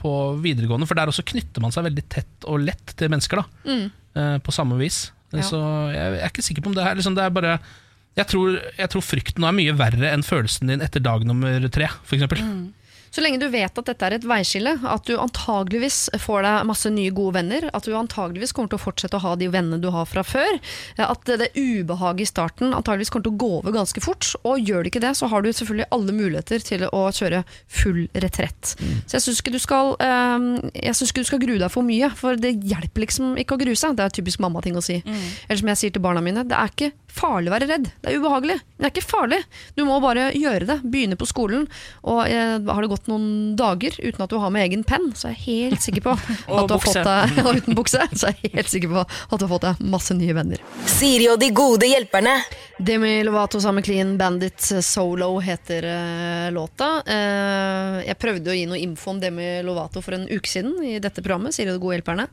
på 0.00 0.14
videregående, 0.42 0.88
for 0.88 0.98
der 0.98 1.12
også 1.12 1.26
knytter 1.30 1.62
man 1.64 1.74
seg 1.74 1.86
veldig 1.86 2.04
tett 2.12 2.48
og 2.50 2.64
lett 2.64 2.96
til 2.98 3.12
mennesker, 3.12 3.42
da. 3.42 3.70
Mm. 3.70 3.86
Uh, 4.18 4.36
på 4.44 4.54
samme 4.54 4.80
vis. 4.80 5.06
Ja. 5.30 5.44
Så 5.46 5.60
jeg, 5.94 6.18
jeg 6.18 6.24
er 6.24 6.32
ikke 6.32 6.44
sikker 6.48 6.66
på 6.66 6.72
om 6.72 6.76
det 6.76 6.84
her 6.84 6.98
liksom, 6.98 7.14
det 7.14 7.22
er 7.22 7.34
bare 7.34 7.54
jeg 8.18 8.26
tror, 8.26 8.56
jeg 8.74 8.90
tror 8.90 9.04
frykten 9.06 9.44
er 9.46 9.54
mye 9.54 9.72
verre 9.78 10.10
enn 10.10 10.24
følelsen 10.26 10.72
din 10.72 10.82
etter 10.82 11.02
dag 11.04 11.22
nummer 11.24 11.62
tre, 11.72 11.86
f.eks. 12.02 12.16
eksempel 12.18 12.42
Så 13.10 13.22
lenge 13.24 13.40
du 13.42 13.48
vet 13.50 13.74
at 13.74 13.88
dette 13.90 14.06
er 14.06 14.14
et 14.16 14.26
veiskille, 14.26 14.76
at 14.86 15.08
du 15.08 15.16
antageligvis 15.18 16.12
får 16.22 16.44
deg 16.46 16.68
masse 16.68 16.90
nye 16.94 17.10
gode 17.14 17.34
venner, 17.40 17.66
at 17.74 17.86
du 17.86 17.94
antageligvis 17.98 18.54
kommer 18.54 18.70
til 18.70 18.78
å 18.78 18.84
fortsette 18.84 19.18
å 19.18 19.24
ha 19.24 19.32
de 19.40 19.48
vennene 19.50 19.80
du 19.82 19.88
har 19.90 20.06
fra 20.06 20.22
før, 20.26 20.60
at 21.02 21.32
det 21.40 21.50
ubehaget 21.56 22.22
i 22.22 22.28
starten 22.30 22.74
antageligvis 22.76 23.10
kommer 23.10 23.26
til 23.26 23.34
å 23.34 23.40
gå 23.42 23.50
over 23.58 23.74
ganske 23.74 24.02
fort, 24.04 24.28
og 24.46 24.62
gjør 24.62 24.84
det 24.84 24.92
ikke 24.92 25.02
det, 25.02 25.12
så 25.18 25.26
har 25.32 25.42
du 25.42 25.50
selvfølgelig 25.50 25.88
alle 25.96 26.14
muligheter 26.14 26.62
til 26.66 26.86
å 26.86 27.02
kjøre 27.16 27.42
full 27.80 28.04
retrett. 28.14 28.74
Så 29.10 29.18
jeg 29.18 29.26
syns 29.26 29.42
ikke 29.42 29.54
du 29.54 29.60
skal 29.62 29.94
eh, 30.02 30.46
Jeg 30.76 30.94
synes 30.96 31.10
ikke 31.10 31.24
du 31.24 31.28
skal 31.32 31.42
grue 31.42 31.60
deg 31.60 31.72
for 31.72 31.86
mye, 31.86 32.10
for 32.16 32.38
det 32.38 32.54
hjelper 32.70 33.04
liksom 33.04 33.34
ikke 33.42 33.56
å 33.56 33.62
grue 33.64 33.78
seg. 33.78 33.96
Det 33.98 34.06
er 34.06 34.14
typisk 34.20 34.42
mammating 34.42 34.78
å 34.78 34.84
si. 34.84 35.00
Eller 35.48 35.60
som 35.60 35.70
jeg 35.72 35.80
sier 35.82 35.94
til 35.96 36.04
barna 36.04 36.22
mine, 36.24 36.46
det 36.46 36.56
er 36.56 36.70
ikke 36.70 36.92
farlig 37.10 37.50
å 37.50 37.54
være 37.56 37.66
redd. 37.66 37.88
Det 38.00 38.12
er 38.12 38.20
ubehagelig, 38.22 38.56
det 38.78 38.86
er 38.86 38.92
ikke 38.94 39.02
farlig. 39.08 39.40
Du 39.74 39.82
må 39.88 39.98
bare 40.02 40.28
gjøre 40.36 40.68
det. 40.68 40.78
Begynne 40.86 41.18
på 41.18 41.26
skolen. 41.28 41.66
Og 42.06 42.22
eh, 42.30 42.56
har 42.60 42.84
det 42.84 42.92
gått 42.92 42.99
noen 43.08 43.54
dager 43.58 43.96
uten 44.00 44.24
at 44.24 44.32
du 44.32 44.36
har 44.42 44.52
med 44.52 44.66
egen 44.66 44.84
penn, 44.86 45.10
så 45.16 45.30
er 45.30 45.36
jeg 45.36 45.44
helt 45.46 45.84
sikker 45.84 46.04
på 46.04 46.14
at 46.58 46.68
du 46.68 46.74
har 46.74 46.82
fått 46.84 47.00
deg 47.06 47.38
Og 47.46 47.60
uten 47.60 47.78
bukse, 47.78 48.04
så 48.12 48.30
er 48.30 48.36
jeg 48.42 48.52
helt 48.58 48.72
sikker 48.72 48.92
på 48.92 49.04
at 49.04 49.36
du 49.36 49.46
har 49.46 49.52
fått 49.54 49.68
deg 49.68 49.84
masse 49.92 50.16
nye 50.16 50.36
venner. 50.36 50.64
Siri 50.90 51.30
og 51.32 51.38
de 51.40 51.52
gode 51.56 51.88
hjelperne. 51.88 52.36
Demi 52.80 53.20
Lovato 53.26 53.60
sammen 53.60 53.80
med 53.80 53.88
Clean 53.88 54.12
Bandit 54.20 54.70
Solo 54.84 55.34
heter 55.44 55.86
uh, 55.86 56.48
låta. 56.54 56.90
Uh, 57.04 58.00
jeg 58.06 58.18
prøvde 58.20 58.52
å 58.52 58.56
gi 58.56 58.66
noe 58.68 58.80
info 58.80 59.14
om 59.14 59.20
Demi 59.22 59.58
Lovato 59.66 60.02
for 60.04 60.16
en 60.16 60.28
uke 60.30 60.48
siden 60.48 60.78
i 60.84 60.98
dette 61.02 61.24
programmet. 61.24 61.56
Siri 61.56 61.72
og 61.72 61.78
de 61.78 61.84
gode 61.84 61.98
hjelperne. 61.98 62.28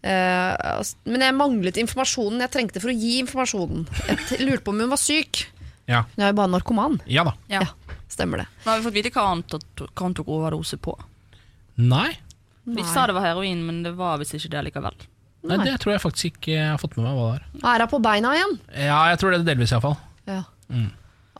Eh, 0.00 0.52
altså, 0.78 0.96
men 1.12 1.20
jeg 1.26 1.36
manglet 1.36 1.80
informasjonen 1.82 2.40
jeg 2.46 2.52
trengte 2.54 2.80
for 2.80 2.92
å 2.92 2.96
gi 2.96 3.18
informasjonen. 3.20 3.84
Jeg 4.08 4.46
lurte 4.46 4.64
på 4.64 4.72
om 4.72 4.80
hun 4.80 4.92
var 4.92 5.00
syk. 5.00 5.44
Ja. 5.90 6.04
Hun 6.14 6.24
er 6.24 6.30
jo 6.30 6.38
bare 6.38 6.52
narkoman. 6.52 7.00
ja 7.10 7.24
da. 7.26 7.34
Ja. 7.50 7.64
Ja, 7.64 7.72
stemmer 8.20 8.44
det. 8.44 8.48
Nå 8.64 8.70
har 8.70 8.80
vi 8.80 8.86
fått 8.88 8.98
vite 9.00 9.14
hva 9.16 9.28
han 9.32 9.44
tok, 9.48 9.64
hva 9.88 10.04
han 10.04 10.16
tok 10.18 10.28
overdose 10.36 10.78
på. 10.80 10.94
Nei. 11.80 12.10
Vi 12.70 12.84
sa 12.84 13.06
det 13.08 13.16
var 13.16 13.24
heroin, 13.24 13.64
men 13.66 13.80
det 13.86 13.94
var 13.98 14.20
visst 14.20 14.36
ikke 14.36 14.52
det 14.52 14.66
likevel. 14.68 15.00
Nei, 15.40 15.56
Nei. 15.56 15.64
det 15.70 15.78
tror 15.80 15.94
jeg 15.94 16.02
faktisk 16.02 16.34
ikke 16.34 16.52
jeg 16.52 16.68
har 16.68 16.80
fått 16.80 16.98
med 16.98 17.06
meg 17.08 17.16
hva 17.16 17.28
det 17.32 17.40
er. 17.40 17.64
Er 17.72 17.84
hun 17.86 17.92
på 17.94 18.00
beina 18.04 18.34
igjen? 18.36 18.58
Ja, 18.76 19.00
jeg 19.08 19.20
tror 19.22 19.32
det 19.32 19.40
er 19.40 19.48
delvis, 19.48 19.72
iallfall. 19.72 19.96
Ja. 20.28 20.42
Mm. 20.68 20.90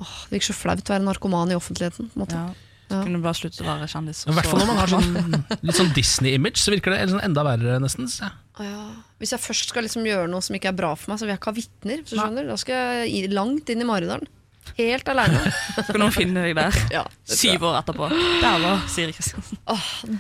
Åh, 0.00 0.16
det 0.30 0.38
virker 0.38 0.48
så 0.48 0.56
flaut 0.56 0.80
å 0.88 0.94
være 0.94 1.04
narkoman 1.04 1.52
i 1.52 1.58
offentligheten. 1.58 2.08
På 2.08 2.16
en 2.18 2.24
måte. 2.24 2.40
Ja. 2.40 2.66
Ja. 2.90 3.04
Kunne 3.06 3.20
bare 3.22 3.38
slutte 3.38 3.62
å 3.62 3.68
være 3.68 3.86
kjendis. 3.86 4.24
I 4.26 4.34
hvert 4.34 4.48
fall 4.50 4.64
når 4.64 4.70
man 4.72 4.80
har 4.80 4.90
sånn, 4.90 5.36
litt 5.68 5.76
sånn 5.78 5.92
Disney-image, 5.94 6.58
så 6.58 6.72
virker 6.74 6.96
det 6.96 7.04
sånn 7.12 7.22
enda 7.22 7.44
verre, 7.46 7.76
nesten. 7.82 8.08
synes 8.10 8.24
ja. 8.24 8.80
Hvis 9.20 9.30
jeg 9.36 9.40
først 9.44 9.70
skal 9.70 9.86
liksom 9.86 10.08
gjøre 10.08 10.26
noe 10.32 10.42
som 10.44 10.56
ikke 10.56 10.72
er 10.72 10.76
bra 10.80 10.90
for 10.98 11.12
meg, 11.12 11.20
så 11.20 11.24
vil 11.28 11.34
jeg 11.34 11.40
ikke 11.40 11.52
ha 11.52 11.58
vitner. 11.60 12.02
Da 12.48 12.56
skal 12.58 13.04
jeg 13.06 13.30
langt 13.32 13.70
inn 13.70 13.84
i 13.84 13.86
Maridalen. 13.86 14.26
Helt 14.78 15.08
aleine. 15.10 15.40
Skal 15.86 16.00
noen 16.02 16.14
finne 16.14 16.44
deg 16.46 16.56
der 16.58 16.76
Ja, 16.92 17.02
syv 17.24 17.66
år 17.70 17.80
etterpå. 17.80 18.08
Der 18.42 18.60
var 18.62 18.84
Siri 18.90 19.14
Kristiansen. 19.16 19.60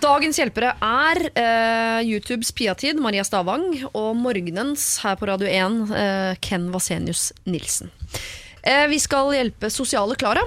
Dagens 0.02 0.40
hjelpere 0.40 0.74
er 0.84 1.22
eh, 1.30 2.00
YouTubes 2.08 2.52
Piatid, 2.56 3.00
Maria 3.02 3.24
Stavang, 3.26 3.68
og 3.92 4.10
morgenens 4.18 4.86
her 5.04 5.18
på 5.20 5.28
Radio 5.30 5.50
1, 5.50 5.80
eh, 5.96 6.32
Ken 6.44 6.70
Vasenius 6.74 7.30
Nilsen. 7.48 7.92
Eh, 8.62 8.86
vi 8.92 8.98
skal 9.00 9.32
hjelpe 9.36 9.70
sosiale 9.72 10.16
Klara. 10.20 10.44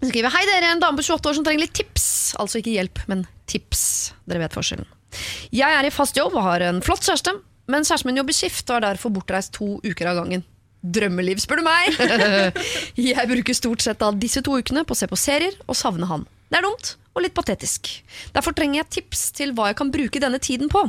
Hun 0.00 0.10
skriver 0.10 0.32
Hei 0.34 0.44
dere, 0.48 0.74
en 0.74 0.82
dame 0.82 1.00
på 1.00 1.06
28 1.06 1.30
år 1.30 1.38
som 1.38 1.46
trenger 1.46 1.64
litt 1.64 1.76
tips. 1.76 2.06
Altså 2.40 2.60
ikke 2.60 2.74
hjelp, 2.76 3.00
men 3.10 3.24
tips. 3.48 4.12
Dere 4.28 4.44
vet 4.44 4.56
forskjellen. 4.56 4.88
Jeg 5.54 5.72
er 5.72 5.86
i 5.86 5.94
fast 5.94 6.18
jobb 6.18 6.34
og 6.36 6.44
har 6.44 6.64
en 6.66 6.82
flott 6.84 7.04
kjæreste, 7.06 7.32
men 7.72 7.86
kjæresten 7.86 8.10
min 8.10 8.20
jobber 8.20 8.36
skift 8.36 8.68
og 8.70 8.78
er 8.78 8.90
derfor 8.90 9.14
bortreist 9.14 9.54
to 9.56 9.76
uker 9.86 10.10
av 10.10 10.20
gangen. 10.20 10.44
Drømmeliv, 10.94 11.40
spør 11.42 11.62
du 11.62 11.66
meg! 11.66 11.96
jeg 13.08 13.30
bruker 13.32 13.56
stort 13.56 13.82
sett 13.84 14.04
av 14.06 14.18
disse 14.20 14.42
to 14.44 14.58
ukene 14.60 14.84
på 14.86 14.94
å 14.94 14.98
se 14.98 15.08
på 15.10 15.18
serier 15.18 15.56
og 15.66 15.78
savne 15.78 16.08
han. 16.10 16.26
Det 16.46 16.60
er 16.60 16.66
dumt 16.66 16.92
og 17.16 17.22
litt 17.24 17.34
patetisk. 17.34 17.88
Derfor 18.36 18.52
trenger 18.54 18.82
jeg 18.82 18.90
tips 18.98 19.22
til 19.38 19.54
hva 19.56 19.70
jeg 19.70 19.78
kan 19.78 19.90
bruke 19.92 20.20
denne 20.20 20.38
tiden 20.42 20.68
på. 20.72 20.82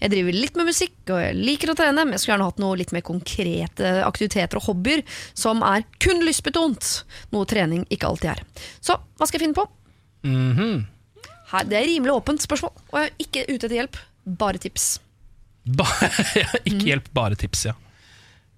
Jeg 0.00 0.10
driver 0.14 0.36
litt 0.36 0.56
med 0.56 0.70
musikk, 0.70 0.96
og 1.12 1.20
jeg 1.20 1.36
liker 1.36 1.70
å 1.70 1.76
trene, 1.76 2.06
men 2.06 2.16
jeg 2.16 2.22
skulle 2.22 2.38
gjerne 2.38 2.48
hatt 2.48 2.62
noe 2.62 2.78
litt 2.80 2.94
mer 2.96 3.04
konkrete 3.04 3.92
aktiviteter 4.06 4.60
og 4.60 4.70
hobbyer 4.70 5.04
som 5.36 5.60
er 5.66 5.84
kun 6.00 6.24
lystbetont, 6.24 7.04
noe 7.36 7.48
trening 7.50 7.84
ikke 7.92 8.08
alltid 8.08 8.32
er. 8.32 8.42
Så 8.80 8.96
hva 8.96 9.28
skal 9.28 9.38
jeg 9.38 9.46
finne 9.46 9.60
på? 9.60 9.68
Mhm. 10.24 10.74
Her, 11.52 11.66
det 11.68 11.76
er 11.76 11.86
rimelig 11.86 12.14
åpent 12.16 12.42
spørsmål, 12.42 12.72
og 12.88 12.96
jeg 12.98 13.10
er 13.10 13.26
ikke 13.26 13.42
ute 13.50 13.58
etter 13.66 13.76
hjelp, 13.76 13.98
bare 14.40 14.58
tips. 14.64 14.86
Ba 15.68 15.84
ja, 16.40 16.48
ikke 16.64 16.88
hjelp, 16.88 17.12
bare 17.14 17.36
tips, 17.38 17.68
ja. 17.68 17.76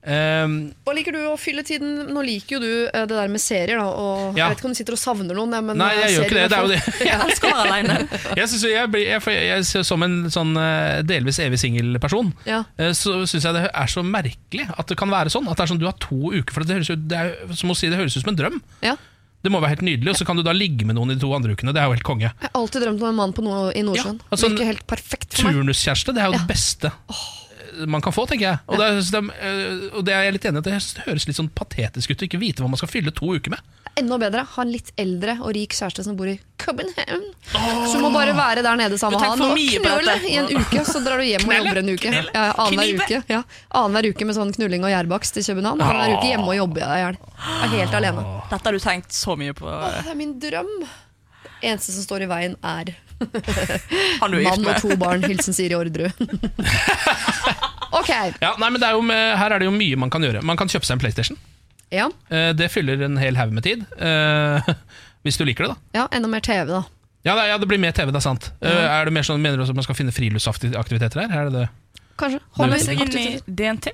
Ehm, 0.07 0.53
Hva 0.87 0.93
liker 0.95 1.17
du 1.17 1.19
å 1.27 1.33
fylle 1.41 1.65
tiden? 1.67 1.97
Nå 2.15 2.23
liker 2.23 2.57
jo 2.57 2.61
du 2.63 2.69
eh, 2.87 3.07
det 3.11 3.17
der 3.17 3.31
med 3.33 3.43
serier, 3.43 3.81
da, 3.81 3.87
og 3.91 4.37
Ja. 4.39 4.47
jeg 4.47 4.53
vet 4.55 4.61
ikke 4.61 4.69
om 4.71 4.75
du 4.77 4.79
sitter 4.79 4.95
og 4.97 5.01
savner 5.03 5.35
noen, 5.35 5.51
men 5.67 5.81
nei, 5.81 5.89
eh, 5.97 6.03
jeg 6.07 6.15
gjør 6.15 6.27
ikke 6.29 6.37
det. 6.39 6.45
Det 6.53 6.59
er 6.59 6.63
jo 6.63 6.71
det. 6.71 6.81
Jeg 7.11 7.19
elsker 7.27 7.49
å 7.51 7.57
være 7.57 7.67
aleine. 7.67 7.97
Jeg, 8.41 8.47
synes, 8.53 8.63
jeg, 8.71 8.91
blir, 8.95 9.05
jeg, 9.09 9.23
jeg, 9.35 9.65
jeg, 9.67 9.85
som 9.91 10.07
en 10.07 10.17
sånn 10.31 10.55
eh, 10.63 11.03
delvis 11.11 11.41
evig 11.43 11.59
singelperson, 11.63 12.31
Ja. 12.47 12.63
eh, 12.79 12.93
så 12.95 13.19
syns 13.27 13.45
jeg 13.51 13.59
det 13.59 13.67
er 13.73 13.91
så 13.91 14.05
merkelig 14.07 14.69
at 14.79 14.87
det 14.87 14.97
kan 15.01 15.11
være 15.11 15.33
sånn. 15.35 15.49
At 15.51 15.59
det 15.59 15.67
er 15.67 15.73
sånn 15.75 15.83
du 15.83 15.89
har 15.91 15.99
to 16.03 16.31
uker 16.37 16.55
For 16.55 16.63
det 16.63 16.79
høres, 16.79 16.91
ut, 16.95 17.05
det 17.11 17.19
er, 17.19 17.35
som 17.59 17.75
å 17.75 17.77
si, 17.79 17.91
det 17.91 17.99
høres 17.99 18.15
ut 18.17 18.23
som 18.23 18.31
en 18.35 18.39
drøm. 18.39 18.63
Ja. 18.87 18.95
Det 19.43 19.51
må 19.53 19.61
være 19.63 19.77
helt 19.77 19.85
nydelig, 19.87 20.11
og 20.11 20.17
så 20.19 20.25
kan 20.27 20.35
du 20.39 20.43
da 20.43 20.51
ligge 20.57 20.87
med 20.89 20.97
noen 20.99 21.13
i 21.13 21.15
de 21.15 21.23
to 21.23 21.29
andre 21.37 21.55
ukene. 21.55 21.71
Det 21.75 21.79
er 21.83 21.87
jo 21.87 21.95
helt 21.95 22.07
konge. 22.07 22.31
Jeg 22.31 22.47
har 22.49 22.55
alltid 22.59 22.83
drømt 22.83 23.03
om 23.05 23.11
en 23.13 23.19
mann 23.21 23.35
på 23.37 23.45
noe 23.47 23.69
i 23.79 23.83
Nordsjøen. 23.87 24.17
Ja, 24.23 24.31
altså, 24.35 24.49
virker 24.51 24.71
helt 24.73 24.87
perfekt 24.91 25.37
for 25.37 25.47
meg. 25.51 25.59
Turnuskjæreste, 25.61 26.15
det 26.17 26.23
er 26.25 26.31
jo 26.33 26.35
Ja. 26.39 26.41
det 26.43 26.49
beste 26.51 26.91
eh, 26.91 27.21
man 27.87 28.01
kan 28.05 28.13
få, 28.15 28.25
tenker 28.31 28.47
jeg. 28.49 28.59
Og 28.71 28.79
det, 28.81 28.87
er, 28.87 29.01
det, 29.01 29.23
er- 29.37 29.97
og 29.99 30.05
det 30.07 30.15
er 30.17 30.23
jeg 30.29 30.37
litt 30.39 30.47
enig 30.49 30.63
i 30.63 30.67
det 30.71 30.77
høres 31.07 31.27
litt 31.29 31.37
sånn 31.39 31.51
patetisk 31.53 32.11
ut 32.15 32.23
å 32.23 32.29
ikke 32.29 32.41
vite 32.41 32.63
hva 32.65 32.71
man 32.73 32.81
skal 32.81 32.89
fylle 32.93 33.13
to 33.13 33.35
uker 33.37 33.53
med. 33.53 33.61
enda 33.97 34.19
bedre, 34.21 34.43
ha 34.53 34.63
en 34.63 34.71
litt 34.73 34.91
eldre 35.01 35.39
og 35.41 35.55
rik 35.57 35.73
kjæreste 35.73 36.03
som 36.05 36.17
bor 36.19 36.29
i 36.29 36.35
Copenhagen. 36.61 37.23
Oh! 37.57 37.87
Som 37.89 38.03
må 38.05 38.11
bare 38.13 38.35
være 38.37 38.61
der 38.67 38.77
nede 38.77 38.99
sammen 39.01 39.17
med 39.21 39.31
han 39.31 39.41
og 39.41 39.55
knulle 39.57 40.17
i 40.29 40.35
en 40.37 40.51
uke. 40.53 40.83
Så 40.85 41.01
drar 41.05 41.17
du 41.23 41.25
hjem 41.25 41.47
og 41.49 41.55
jobber 41.57 41.81
en 41.81 41.89
uke. 41.95 42.13
Ja, 42.13 42.43
Annenhver 42.67 43.01
uke, 43.07 43.23
ja. 43.33 43.41
Annenhver 43.81 44.11
uke 44.13 44.29
med 44.29 44.37
sånn 44.37 44.53
knulling 44.57 44.85
og 44.85 44.93
gjærbakst 44.93 45.41
i 45.41 45.47
København. 45.49 45.81
Annenhver 45.81 46.19
uke 46.19 46.29
hjemme 46.33 46.51
og 46.53 46.59
jobbe 46.61 46.85
i 46.85 47.01
hjel. 47.01 47.19
Helt 47.79 47.97
alene. 48.03 48.27
Dette 48.53 48.69
har 48.69 48.77
du 48.77 48.85
tenkt 48.85 49.17
så 49.17 49.37
mye 49.41 49.57
på. 49.57 49.65
Åh, 49.73 49.89
det 50.03 50.13
er 50.13 50.21
min 50.21 50.37
drøm. 50.45 50.75
Det 51.47 51.71
eneste 51.73 51.97
som 51.97 52.05
står 52.05 52.27
i 52.27 52.31
veien, 52.35 52.57
er 52.69 52.93
Han 54.21 54.33
du 54.33 54.37
er 54.39 54.43
gift 54.45 54.61
mann 54.63 54.73
og 54.75 54.81
to 54.83 54.97
barn. 55.01 55.23
Hilsen 55.25 55.57
Siri 55.57 55.77
Orderud. 55.79 56.13
ok. 58.01 58.11
Ja, 58.43 58.55
nei, 58.61 58.71
men 58.71 58.83
er 58.83 59.01
med, 59.03 59.37
Her 59.41 59.55
er 59.57 59.63
det 59.63 59.69
jo 59.69 59.75
mye 59.75 59.99
man 60.01 60.13
kan 60.13 60.25
gjøre. 60.25 60.43
Man 60.47 60.59
kan 60.61 60.69
kjøpe 60.73 60.89
seg 60.89 60.99
en 60.99 61.05
PlayStation. 61.05 61.39
Ja, 61.95 62.09
Eh, 62.35 62.51
det 62.59 62.67
fyller 62.75 63.03
en 63.07 63.17
hel 63.21 63.37
haug 63.39 63.53
med 63.55 63.63
tid. 63.63 63.85
eh, 63.99 64.73
hvis 65.27 65.39
du 65.39 65.45
liker 65.47 65.67
det, 65.67 65.75
da. 65.75 66.01
ja, 66.01 66.09
enda 66.19 66.29
mer 66.31 66.43
TV, 66.43 66.67
da. 66.71 66.83
Ja, 67.27 67.35
det, 67.39 67.49
ja, 67.49 67.59
det 67.59 67.67
blir 67.71 67.79
mer 67.83 67.95
TV, 67.95 68.11
det 68.15 68.21
er 68.21 68.27
sant. 68.27 68.51
Mm. 68.61 68.69
er 68.71 69.05
det 69.09 69.13
mer 69.15 69.25
sånn, 69.27 69.41
Mener 69.43 69.59
du 69.59 69.65
at 69.65 69.75
man 69.75 69.83
skal 69.87 69.97
finne 69.99 70.13
friluftsaktiviteter 70.15 71.25
her? 71.25 71.33
Er 71.35 71.49
det 71.51 71.63
det? 71.65 72.03
Kanskje. 72.21 72.39
Hobby. 72.59 72.79
seg 72.83 73.01
inn 73.03 73.17
i. 73.19 73.25
DNT, 73.47 73.91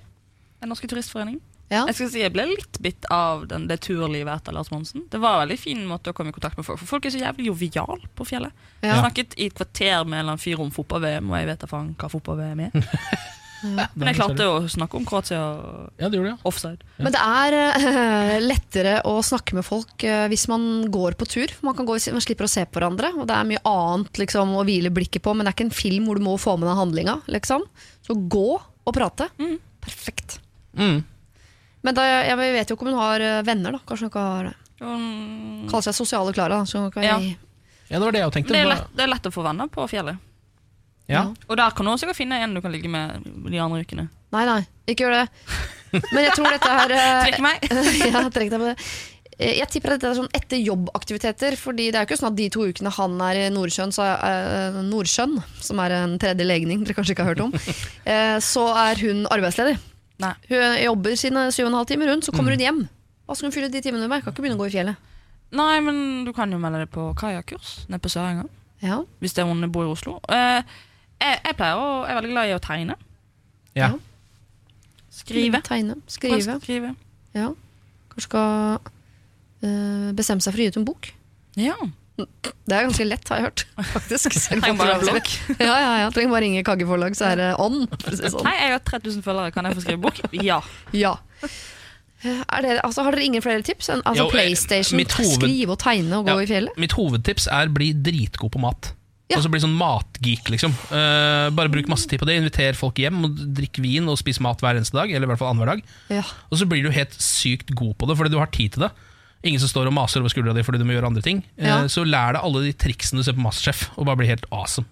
Den 0.61 0.69
norske 0.73 0.89
turistforening. 0.91 1.39
Ja. 1.73 1.87
Jeg 1.89 1.97
skal 1.97 2.11
si 2.13 2.21
jeg 2.21 2.35
ble 2.35 2.45
litt 2.51 2.79
bitt 2.85 3.07
av 3.13 3.47
den, 3.49 3.65
det 3.71 3.81
turlivet 3.87 4.29
etter 4.35 4.53
Lars 4.53 4.69
Monsen. 4.73 5.07
Det 5.11 5.21
var 5.23 5.39
en 5.39 5.47
veldig 5.47 5.61
fin 5.61 5.85
måte 5.89 6.13
å 6.13 6.17
komme 6.17 6.33
i 6.33 6.37
kontakt 6.37 6.59
med 6.61 6.67
folk 6.69 6.81
For 6.83 6.91
folk 6.91 7.07
er 7.09 7.15
så 7.15 7.23
jævlig 7.23 7.49
jovial 7.49 8.03
på 8.19 8.27
fjellet. 8.29 8.65
Jeg 8.85 8.99
snakket 9.01 9.39
i 9.39 9.49
et 9.49 9.57
kvarter 9.57 10.03
med 10.05 10.19
en 10.19 10.25
eller 10.25 10.35
annen 10.35 10.43
fyr 10.43 10.61
om 10.61 10.73
fotball-VM, 10.75 11.31
og 11.33 11.39
jeg 11.39 11.49
vet 11.49 11.63
da 11.63 11.71
faen 11.71 11.95
hva 11.97 12.11
fotball-VM 12.13 12.67
er. 12.69 12.77
Men 13.63 14.09
jeg 14.11 14.19
klarte 14.19 14.47
å 14.51 14.57
snakke 14.71 14.99
om 14.99 15.05
Kroatia 15.07 15.39
og 15.39 16.01
Ja, 16.01 16.09
det 16.11 16.19
gjorde 16.19 16.33
ja. 16.33 16.39
offside. 16.49 16.83
Men 16.99 17.15
det 17.15 17.23
er 17.23 17.57
uh, 17.79 18.33
lettere 18.51 18.97
å 19.09 19.15
snakke 19.25 19.55
med 19.59 19.67
folk 19.67 20.03
uh, 20.03 20.27
hvis 20.33 20.49
man 20.51 20.67
går 20.93 21.17
på 21.21 21.29
tur. 21.31 21.55
Man, 21.63 21.77
kan 21.79 21.87
gå, 21.89 21.97
man 22.15 22.25
slipper 22.25 22.49
å 22.49 22.51
se 22.51 22.67
på 22.67 22.81
hverandre, 22.81 23.13
og 23.15 23.29
det 23.31 23.39
er 23.39 23.49
mye 23.53 23.63
annet 23.69 24.23
liksom, 24.25 24.57
å 24.59 24.67
hvile 24.67 24.91
blikket 24.95 25.25
på. 25.25 25.35
Men 25.37 25.47
det 25.47 25.53
er 25.53 25.59
ikke 25.61 25.69
en 25.71 25.79
film 25.79 26.11
hvor 26.11 26.19
du 26.19 26.27
må 26.27 26.35
få 26.43 26.57
med 26.59 26.69
deg 26.69 26.81
handlinga. 26.81 27.17
Liksom. 27.31 27.67
Så 28.03 28.19
gå 28.19 28.49
og 28.59 28.97
prate. 28.97 29.31
Perfekt. 29.83 30.41
Mm. 30.75 31.05
Men 31.83 31.97
da, 31.99 32.05
jeg 32.07 32.39
vet 32.39 32.71
jo 32.71 32.77
ikke 32.77 32.87
om 32.87 32.93
hun 32.93 33.01
har 33.01 33.25
eh, 33.27 33.39
venner. 33.47 33.75
da 33.77 33.83
Kanskje 33.87 34.07
hun 34.07 34.13
ikke 34.13 34.27
har 34.27 34.51
det. 34.51 34.57
Mm, 34.83 35.71
Kaller 35.71 35.87
seg 35.87 35.97
Sosiale 35.97 36.35
Klara. 36.35 36.63
Ja. 37.03 37.19
ja, 37.21 37.97
det 37.97 38.03
var 38.03 38.15
det 38.15 38.23
jeg 38.23 38.35
tenkte. 38.39 38.55
Det 38.55 38.63
er, 38.65 38.71
lett, 38.73 38.91
det 38.97 39.07
er 39.07 39.13
lett 39.13 39.31
å 39.31 39.35
få 39.35 39.45
venner 39.47 39.71
på 39.73 39.87
fjellet. 39.91 40.19
Ja. 41.11 41.27
Og 41.49 41.57
der 41.59 41.75
kan 41.77 41.87
du 41.87 41.93
også 41.93 42.15
finne 42.17 42.39
en 42.43 42.55
du 42.55 42.63
kan 42.63 42.73
ligge 42.73 42.91
med 42.91 43.25
de 43.51 43.63
andre 43.63 43.83
ukene. 43.83 44.09
Nei, 44.33 44.45
nei, 44.49 44.61
ikke 44.89 45.07
gjør 45.07 45.19
det. 45.21 45.25
Men 46.15 46.23
jeg 46.25 46.37
tror 46.39 46.55
dette 46.55 46.71
her 46.73 46.95
eh, 46.97 47.17
Trekk 47.27 47.43
meg! 47.45 47.67
ja, 48.15 48.23
trekk 48.33 48.55
deg 48.55 48.63
på 48.63 48.71
det. 48.71 48.77
Jeg 49.43 49.67
tipper 49.73 49.95
at 49.95 50.01
dette 50.01 50.11
er 50.13 50.19
sånn 50.21 50.35
etter 50.37 50.61
jobbaktiviteter, 50.61 51.57
Fordi 51.59 51.89
det 51.91 51.99
er 51.99 52.05
jo 52.05 52.11
ikke 52.11 52.19
sånn 52.21 52.31
at 52.31 52.39
de 52.39 52.49
to 52.53 52.67
ukene 52.69 52.93
han 52.95 53.17
er 53.27 53.41
i 53.41 53.47
Nordsjøen, 53.53 53.95
så 53.95 54.07
er, 54.15 54.77
Nordsjøen, 54.87 55.39
som 55.65 55.81
er 55.83 55.97
en 55.99 56.19
tredje 56.23 56.47
legning 56.47 56.85
dere 56.85 56.97
kanskje 56.97 57.17
ikke 57.17 57.27
har 57.27 57.35
hørt 57.35 57.47
om, 57.49 57.57
eh, 58.13 58.37
så 58.45 58.69
er 58.87 59.03
hun 59.03 59.25
arbeidsledig. 59.33 59.79
Nei. 60.21 60.35
Hun 60.51 60.77
jobber 60.85 61.17
sine 61.17 61.47
syv 61.55 61.67
og 61.67 61.73
en 61.73 61.79
halv 61.81 61.89
time 61.91 62.09
rundt, 62.11 62.27
så 62.27 62.35
kommer 62.35 62.53
hun 62.55 62.61
hjem. 62.61 62.83
Hva 63.27 63.37
skal 63.37 63.49
hun 63.49 63.55
fylle 63.55 63.71
de 63.73 63.81
timene 63.81 64.09
med? 64.11 64.23
Kan 64.23 64.35
ikke 64.35 64.45
begynne 64.45 64.59
å 64.59 64.63
gå 64.63 64.69
i 64.69 64.75
fjellet. 64.75 65.09
Nei, 65.53 65.81
men 65.85 66.25
du 66.25 66.33
kan 66.37 66.53
jo 66.53 66.59
melde 66.61 66.85
deg 66.85 66.91
på 66.93 67.11
kajakkurs 67.19 67.83
nede 67.89 68.01
på 68.03 68.13
Sørenga. 68.13 68.47
Ja, 68.83 69.03
Hvis 69.23 69.35
det 69.37 69.45
er 69.45 69.51
hun 69.51 69.63
bor 69.73 69.87
i 69.87 69.93
Oslo. 69.93 70.17
Eh, 70.33 70.63
jeg, 71.23 71.39
jeg 71.45 71.57
pleier 71.59 71.79
å, 71.79 71.91
jeg 72.03 72.11
er 72.15 72.19
veldig 72.19 72.33
glad 72.33 72.51
i 72.51 72.55
å 72.57 72.63
tegne. 72.63 72.97
Ja. 73.79 73.93
Skrive. 75.13 75.61
Tegne, 75.67 75.99
skrive. 76.11 76.57
Skrive. 76.65 76.95
Ja. 77.37 77.53
Kanskje 78.13 78.27
skal 78.27 78.79
eh, 79.63 80.09
bestemme 80.17 80.43
seg 80.43 80.55
for 80.55 80.61
å 80.61 80.65
gi 80.67 80.73
ut 80.73 80.81
en 80.81 80.89
bok. 80.89 81.13
Ja. 81.61 81.77
Det 82.63 82.77
er 82.77 82.87
ganske 82.87 83.05
lett, 83.09 83.29
har 83.29 83.41
jeg 83.41 83.47
hørt. 83.49 83.65
Faktisk. 83.93 84.37
Trenger 84.49 84.79
bare. 84.79 85.21
Ja, 85.59 85.75
ja, 85.83 85.93
ja. 86.05 86.09
Trenger 86.15 86.31
bare 86.35 86.45
ringe 86.47 86.63
Kagge 86.67 86.87
forlag, 86.89 87.17
så 87.19 87.33
er 87.33 87.41
det 87.41 87.51
on. 87.63 87.83
Sånn. 88.07 88.47
Hei, 88.47 88.55
jeg 88.69 88.75
har 88.77 88.83
3000 88.93 89.25
følgere, 89.27 89.53
kan 89.55 89.69
jeg 89.69 89.79
få 89.79 89.85
skrive 89.87 90.03
bok? 90.07 90.23
Ja. 90.53 90.61
Ja. 90.97 91.17
Er 92.23 92.63
det, 92.63 92.77
altså, 92.87 93.03
har 93.03 93.17
dere 93.17 93.25
ingen 93.27 93.43
flere 93.43 93.65
tips? 93.67 93.89
Altså, 93.97 94.15
Jo, 94.21 94.29
PlayStation, 94.31 95.01
hoved- 95.03 95.35
skrive 95.41 95.75
og 95.75 95.81
tegne 95.83 96.21
og 96.21 96.27
gå 96.31 96.37
Ja. 96.39 96.45
i 96.45 96.47
fjellet? 96.47 96.79
Mitt 96.79 96.95
hovedtips 96.95 97.49
er 97.51 97.69
bli 97.75 97.91
dritgod 97.93 98.53
på 98.55 98.63
mat. 98.63 98.93
Ja. 99.33 99.39
så 99.41 99.49
bli 99.49 99.63
sånn 99.63 99.73
matgeek, 99.79 100.51
liksom. 100.53 100.75
Uh, 100.91 101.49
bare 101.57 101.71
bruk 101.73 101.87
masse 101.89 102.05
tid 102.11 102.21
på 102.21 102.27
det. 102.29 102.35
Inviter 102.37 102.77
folk 102.77 102.99
hjem 103.01 103.23
og 103.25 103.39
drikk 103.57 103.79
vin 103.81 104.05
og 104.13 104.19
spis 104.21 104.39
mat 104.45 104.61
hver 104.61 104.77
eneste 104.77 104.93
dag. 104.99 105.09
Eller 105.09 105.25
i 105.25 105.31
hvert 105.31 105.41
fall 105.41 105.55
annenhver 105.55 105.71
dag. 105.73 105.83
Ja. 106.13 106.25
Og 106.53 106.61
så 106.61 106.67
blir 106.69 106.85
du 106.85 106.91
helt 106.93 107.15
sykt 107.17 107.73
god 107.75 107.95
på 107.97 108.07
det, 108.11 108.19
fordi 108.21 108.31
du 108.35 108.37
har 108.43 108.51
tid 108.53 108.75
til 108.77 108.85
det. 108.85 108.91
Ingen 109.43 109.61
som 109.63 109.69
står 109.73 109.91
og 109.91 109.95
maser 109.97 110.23
over 110.23 110.31
skuldra 110.31 110.55
di 110.55 110.63
fordi 110.63 110.79
du 110.79 110.85
må 110.87 110.95
gjøre 110.95 111.09
andre 111.11 111.23
ting. 111.25 111.43
Eh, 111.59 111.67
Ja. 111.67 111.81
Så 111.91 112.05
lær 112.07 112.35
deg 112.37 112.43
alle 112.45 112.63
de 112.69 112.73
triksene 112.73 113.19
du 113.19 113.27
ser 113.27 113.35
på 113.39 113.43
Masterchef, 113.43 113.89
og 113.99 114.07
bare 114.07 114.17
bli 114.23 114.27
helt 114.31 114.47
awesome. 114.53 114.87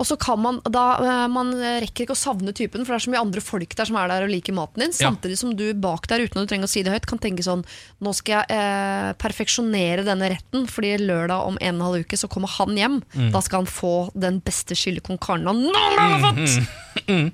Og 0.00 0.06
så 0.08 0.16
kan 0.18 0.40
man 0.40 0.56
da, 0.66 0.96
eh, 0.98 1.26
Man 1.30 1.52
rekker 1.54 2.02
ikke 2.06 2.14
å 2.16 2.18
savne 2.18 2.50
typen, 2.52 2.82
for 2.84 2.90
det 2.94 2.98
er 3.02 3.04
så 3.06 3.10
mye 3.12 3.20
andre 3.22 3.40
folk 3.44 3.74
der 3.76 3.84
som 3.86 3.94
er 4.00 4.08
der 4.08 4.24
og 4.24 4.30
liker 4.32 4.52
maten 4.56 4.80
din. 4.82 4.90
Samtidig 4.90 5.36
som 5.38 5.54
du 5.54 5.72
bak 5.74 6.08
der, 6.10 6.24
uten 6.24 6.40
at 6.40 6.48
du 6.48 6.50
trenger 6.50 6.66
å 6.66 6.72
si 6.72 6.82
det 6.82 6.90
høyt, 6.90 7.06
kan 7.06 7.18
tenke 7.22 7.44
sånn 7.44 7.62
Nå 8.02 8.14
skal 8.14 8.42
jeg 8.42 8.56
eh, 8.56 9.12
perfeksjonere 9.14 10.02
denne 10.06 10.30
retten, 10.32 10.66
fordi 10.66 10.96
lørdag 10.98 11.46
om 11.46 11.58
en 11.60 11.74
og 11.76 11.80
en 11.80 11.86
halv 11.92 12.06
uke 12.06 12.18
så 12.18 12.28
kommer 12.28 12.48
han 12.48 12.74
hjem. 12.74 13.02
Mm. 13.14 13.30
Da 13.30 13.40
skal 13.44 13.62
han 13.62 13.70
få 13.70 14.10
den 14.18 14.40
beste 14.40 14.74
chili 14.74 14.98
con 15.00 15.18
carne 15.22 15.46
han 15.52 15.62
noen 15.62 15.96
gang 15.98 16.16
har 16.16 16.32
fått! 16.32 17.06
Mm, 17.08 17.30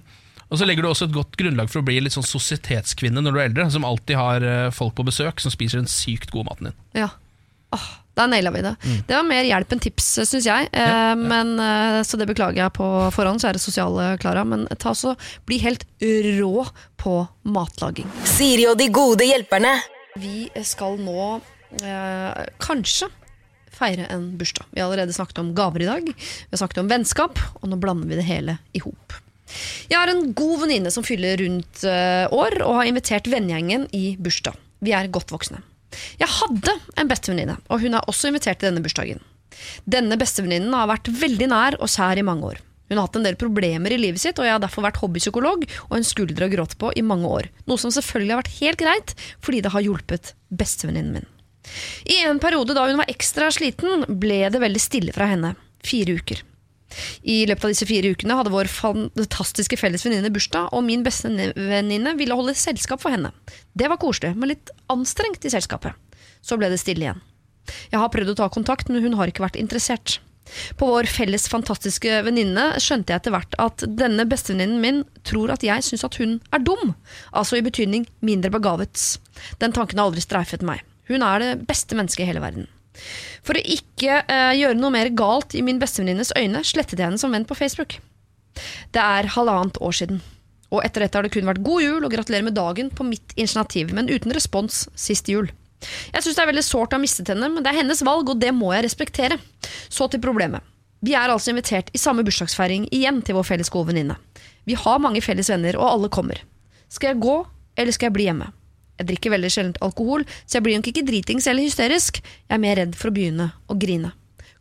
Og 0.49 0.61
så 0.61 0.65
legger 0.69 0.85
du 0.85 0.89
også 0.91 1.09
et 1.09 1.15
godt 1.15 1.37
grunnlag 1.37 1.69
for 1.69 1.83
å 1.83 1.87
bli 1.87 1.99
litt 2.01 2.15
sånn 2.17 2.27
sosietetskvinne 2.27 3.21
når 3.21 3.35
du 3.35 3.39
er 3.39 3.49
eldre, 3.51 3.71
som 3.75 3.85
alltid 3.85 4.17
har 4.17 4.45
eh, 4.45 4.69
folk 4.75 4.97
på 4.97 5.05
besøk 5.09 5.43
som 5.45 5.53
spiser 5.53 5.83
den 5.83 5.91
sykt 5.93 6.33
gode 6.33 6.49
maten 6.49 6.71
din. 6.71 6.79
Ja. 7.05 7.11
Åh, 7.77 7.89
da 8.17 8.25
naila 8.27 8.51
vi 8.55 8.63
det. 8.65 8.73
Mm. 8.81 9.03
Det 9.07 9.15
var 9.15 9.27
mer 9.29 9.45
hjelp 9.47 9.75
enn 9.75 9.83
tips, 9.85 10.07
syns 10.31 10.49
jeg. 10.49 10.71
Eh, 10.73 11.13
Men, 11.21 11.53
eh, 11.61 12.01
så 12.09 12.17
det 12.17 12.27
beklager 12.31 12.63
jeg 12.65 12.75
på 12.79 12.89
forhånd, 13.15 13.45
kjære 13.45 13.61
sosiale 13.63 14.09
Klara. 14.23 14.47
Men 14.49 14.65
ta 14.81 14.95
så, 14.97 15.15
bli 15.47 15.61
helt 15.63 15.85
rå 16.41 16.65
på 16.99 17.15
matlaging. 17.45 18.09
Siri 18.27 18.67
og 18.71 18.81
de 18.81 18.89
gode 18.89 19.29
hjelperne. 19.29 19.77
Vi 20.19 20.49
skal 20.67 20.97
nå 20.99 21.29
eh, 21.85 22.45
kanskje 22.65 23.13
feire 23.79 24.09
en 24.11 24.33
bursdag. 24.41 24.67
Vi 24.73 24.81
har 24.81 24.89
allerede 24.89 25.15
snakket 25.15 25.39
om 25.45 25.53
gaver 25.55 25.85
i 25.85 25.93
dag. 25.93 26.09
Vi 26.09 26.51
har 26.57 26.65
snakket 26.65 26.81
om 26.83 26.89
vennskap, 26.91 27.39
og 27.61 27.69
nå 27.71 27.79
blander 27.79 28.09
vi 28.11 28.19
det 28.19 28.27
hele 28.27 28.59
i 28.75 28.83
hop. 28.83 29.21
Jeg 29.89 29.99
har 29.99 30.13
en 30.13 30.31
god 30.37 30.65
venninne 30.65 30.93
som 30.93 31.07
fyller 31.07 31.41
rundt 31.43 31.83
eh, 31.89 32.27
år, 32.35 32.61
og 32.67 32.81
har 32.81 32.91
invitert 32.91 33.31
vennegjengen 33.31 33.89
i 33.97 34.13
bursdag. 34.21 34.57
Vi 34.85 34.95
er 34.95 35.11
godt 35.13 35.33
voksne. 35.35 35.63
Jeg 36.21 36.29
hadde 36.29 36.75
en 37.01 37.11
bestevenninne, 37.11 37.59
og 37.73 37.83
hun 37.83 37.97
er 37.97 38.09
også 38.11 38.31
invitert 38.31 38.61
til 38.61 38.71
denne 38.71 38.85
bursdagen. 38.85 39.23
Denne 39.89 40.19
bestevenninnen 40.21 40.75
har 40.77 40.91
vært 40.91 41.11
veldig 41.11 41.49
nær 41.51 41.79
og 41.81 41.91
kjær 41.91 42.21
i 42.21 42.27
mange 42.27 42.53
år. 42.53 42.61
Hun 42.89 42.97
har 42.97 43.09
hatt 43.09 43.19
en 43.21 43.27
del 43.27 43.37
problemer 43.41 43.93
i 43.93 44.01
livet 44.01 44.21
sitt, 44.23 44.39
og 44.41 44.47
jeg 44.49 44.55
har 44.55 44.63
derfor 44.63 44.87
vært 44.87 45.01
hobbypsykolog 45.03 45.65
og 45.67 45.97
en 45.97 46.07
skulder 46.07 46.47
å 46.47 46.53
gråte 46.53 46.79
på 46.81 46.93
i 46.97 47.05
mange 47.05 47.29
år. 47.29 47.51
Noe 47.69 47.81
som 47.81 47.93
selvfølgelig 47.93 48.35
har 48.35 48.43
vært 48.43 48.61
helt 48.61 48.81
greit, 48.81 49.17
fordi 49.45 49.61
det 49.65 49.73
har 49.75 49.85
hjulpet 49.85 50.33
bestevenninnen 50.49 51.19
min. 51.19 51.29
I 52.09 52.23
en 52.25 52.41
periode 52.41 52.73
da 52.77 52.87
hun 52.89 53.01
var 53.03 53.11
ekstra 53.13 53.51
sliten, 53.53 54.07
ble 54.09 54.47
det 54.49 54.63
veldig 54.63 54.81
stille 54.81 55.13
fra 55.13 55.29
henne. 55.29 55.53
Fire 55.85 56.17
uker. 56.17 56.41
I 57.23 57.43
løpet 57.49 57.67
av 57.67 57.73
disse 57.73 57.89
fire 57.89 58.13
ukene 58.15 58.37
hadde 58.39 58.53
vår 58.53 58.71
fantastiske 58.73 59.79
felles 59.81 60.05
venninne 60.07 60.33
bursdag, 60.33 60.71
og 60.73 60.87
min 60.87 61.05
beste 61.07 61.31
venninne 61.31 62.15
ville 62.19 62.37
holde 62.39 62.57
selskap 62.59 63.03
for 63.05 63.15
henne. 63.15 63.33
Det 63.77 63.91
var 63.91 64.01
koselig, 64.01 64.35
men 64.37 64.55
litt 64.55 64.73
anstrengt 64.93 65.45
i 65.45 65.53
selskapet. 65.53 65.97
Så 66.41 66.57
ble 66.59 66.71
det 66.73 66.81
stille 66.81 67.05
igjen. 67.07 67.21
Jeg 67.93 68.01
har 68.01 68.13
prøvd 68.13 68.33
å 68.33 68.39
ta 68.41 68.49
kontakt, 68.53 68.89
men 68.89 69.05
hun 69.05 69.19
har 69.19 69.29
ikke 69.29 69.45
vært 69.45 69.61
interessert. 69.61 70.19
På 70.81 70.89
vår 70.89 71.09
felles 71.13 71.45
fantastiske 71.53 72.23
venninne 72.25 72.71
skjønte 72.81 73.13
jeg 73.13 73.21
etter 73.21 73.35
hvert 73.35 73.57
at 73.61 73.85
denne 74.01 74.25
bestevenninnen 74.29 74.81
min 74.81 75.03
tror 75.29 75.53
at 75.53 75.67
jeg 75.67 75.85
syns 75.85 76.07
at 76.09 76.17
hun 76.21 76.39
er 76.57 76.65
dum. 76.65 76.95
Altså 77.37 77.59
i 77.59 77.65
betydning 77.67 78.09
mindre 78.25 78.53
begavet. 78.55 79.19
Den 79.61 79.77
tanken 79.77 80.01
har 80.01 80.09
aldri 80.09 80.25
streifet 80.25 80.65
meg. 80.65 80.81
Hun 81.09 81.25
er 81.25 81.45
det 81.45 81.69
beste 81.69 81.97
mennesket 81.99 82.25
i 82.25 82.31
hele 82.31 82.45
verden. 82.45 82.69
For 83.47 83.59
å 83.59 83.65
ikke 83.77 84.23
eh, 84.25 84.55
gjøre 84.61 84.79
noe 84.79 84.95
mer 84.95 85.13
galt 85.17 85.55
i 85.57 85.63
min 85.65 85.81
bestevenninnes 85.83 86.35
øyne, 86.39 86.65
slettet 86.67 86.99
jeg 86.99 87.07
henne 87.07 87.21
som 87.21 87.35
venn 87.35 87.47
på 87.49 87.57
Facebook. 87.59 87.99
Det 88.95 89.03
er 89.03 89.31
halvannet 89.37 89.79
år 89.85 89.95
siden. 89.95 90.21
Og 90.75 90.83
etter 90.85 91.05
dette 91.05 91.17
har 91.17 91.25
det 91.25 91.33
kun 91.33 91.49
vært 91.49 91.65
god 91.65 91.85
jul 91.85 92.05
og 92.05 92.13
gratulerer 92.13 92.45
med 92.45 92.59
dagen 92.59 92.91
på 92.93 93.07
mitt 93.09 93.33
initiativ, 93.37 93.95
men 93.97 94.11
uten 94.11 94.35
respons 94.37 94.87
sist 94.99 95.31
jul. 95.33 95.49
Jeg 96.13 96.25
syns 96.25 96.37
det 96.37 96.43
er 96.43 96.51
veldig 96.51 96.67
sårt 96.67 96.93
å 96.93 96.99
ha 96.99 97.03
mistet 97.03 97.31
henne, 97.31 97.49
men 97.53 97.65
det 97.65 97.73
er 97.73 97.81
hennes 97.81 98.03
valg, 98.05 98.29
og 98.29 98.43
det 98.43 98.51
må 98.57 98.73
jeg 98.75 98.85
respektere. 98.89 99.39
Så 99.89 100.11
til 100.11 100.23
problemet. 100.23 100.65
Vi 101.05 101.15
er 101.15 101.31
altså 101.31 101.53
invitert 101.53 101.93
i 101.95 102.01
samme 102.03 102.25
bursdagsfeiring 102.27 102.89
igjen 102.95 103.23
til 103.23 103.39
vår 103.39 103.47
felles 103.47 103.71
gode 103.71 103.93
venninne. 103.93 104.19
Vi 104.67 104.77
har 104.77 105.01
mange 105.01 105.23
felles 105.25 105.49
venner, 105.53 105.79
og 105.79 105.93
alle 105.95 106.11
kommer. 106.13 106.43
Skal 106.91 107.15
jeg 107.15 107.23
gå, 107.23 107.37
eller 107.79 107.95
skal 107.95 108.11
jeg 108.11 108.17
bli 108.19 108.27
hjemme? 108.27 108.51
Jeg 108.99 109.07
drikker 109.13 109.35
veldig 109.37 109.51
sjelden 109.55 109.77
alkohol, 109.85 110.25
så 110.47 110.59
jeg 110.59 110.67
blir 110.67 110.79
nok 110.81 110.91
ikke 110.91 111.07
dritings 111.07 111.47
eller 111.51 111.63
hysterisk. 111.67 112.21
Jeg 112.23 112.55
er 112.59 112.63
mer 112.63 112.77
redd 112.81 112.97
for 112.99 113.11
å 113.11 113.15
begynne 113.15 113.53
å 113.71 113.79
grine. 113.79 114.13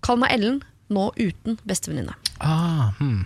Kall 0.06 0.20
meg 0.22 0.36
Ellen, 0.38 0.62
nå 0.94 1.10
uten 1.18 1.58
bestevenninne. 1.68 2.14
Ah, 2.40 2.92
hmm. 3.02 3.26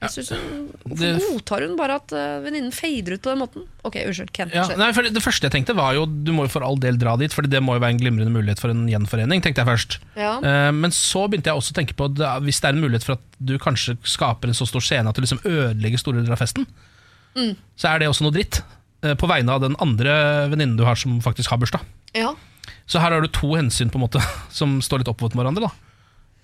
Jeg 0.00 0.12
synes 0.14 0.30
hun, 0.32 0.60
Hvorfor 0.88 1.24
godtar 1.34 1.64
hun 1.66 1.74
bare 1.76 1.96
at 2.00 2.12
uh, 2.16 2.38
venninnen 2.40 2.72
fader 2.72 3.18
ut 3.18 3.20
på 3.24 3.32
den 3.34 3.40
måten? 3.42 3.66
Ok, 3.84 3.98
unnskyld. 4.06 4.30
Ken. 4.32 4.52
Ja, 4.54 4.64
nei, 4.80 4.88
for 4.96 5.04
Det 5.04 5.20
første 5.20 5.44
jeg 5.44 5.52
tenkte, 5.52 5.74
var 5.76 5.92
jo 5.98 6.06
du 6.08 6.30
må 6.32 6.46
jo 6.46 6.52
for 6.54 6.64
all 6.64 6.78
del 6.80 6.96
dra 7.00 7.18
dit, 7.20 7.34
for 7.36 7.44
det 7.44 7.60
må 7.60 7.76
jo 7.76 7.82
være 7.84 7.98
en 7.98 8.00
glimrende 8.00 8.32
mulighet 8.32 8.62
for 8.62 8.72
en 8.72 8.86
gjenforening. 8.88 9.42
tenkte 9.44 9.60
jeg 9.60 9.68
først 9.68 9.98
Ja. 10.16 10.38
Uh, 10.40 10.70
Men 10.72 10.94
så 10.96 11.26
begynte 11.28 11.52
jeg 11.52 11.60
også 11.60 11.74
å 11.74 11.78
tenke 11.82 11.98
på 11.98 12.08
at 12.08 12.40
hvis 12.46 12.62
det 12.62 12.70
er 12.70 12.78
en 12.78 12.84
mulighet 12.86 13.04
for 13.04 13.18
at 13.18 13.26
du 13.44 13.58
kanskje 13.60 13.98
skaper 14.08 14.48
en 14.48 14.56
så 14.56 14.66
stor 14.70 14.80
scene 14.80 15.08
at 15.12 15.16
du 15.16 15.20
liksom 15.20 15.42
ødelegger 15.44 16.00
store 16.00 16.22
deler 16.22 16.38
av 16.38 16.40
festen, 16.46 16.66
Mm. 17.36 17.52
så 17.78 17.92
er 17.92 18.00
det 18.00 18.08
også 18.10 18.24
noe 18.26 18.34
dritt. 18.34 18.56
Eh, 19.02 19.14
På 19.14 19.26
vegne 19.28 19.52
av 19.52 19.60
den 19.60 19.76
andre 19.80 20.48
venninnen 20.50 20.76
du 20.76 20.84
har 20.84 20.94
som 20.96 21.20
faktisk 21.20 21.50
har 21.50 21.58
bursdag. 21.58 21.80
ja. 22.14 22.34
Så 22.90 22.98
her 23.00 23.10
har 23.14 23.20
du 23.22 23.28
to 23.28 23.54
hensyn 23.54 23.88
på 23.90 23.98
en 23.98 24.02
måte 24.08 24.20
som 24.50 24.80
står 24.82 24.98
litt 24.98 25.08
opp 25.08 25.20
mot 25.22 25.32
hverandre. 25.32 25.68
da 25.68 25.70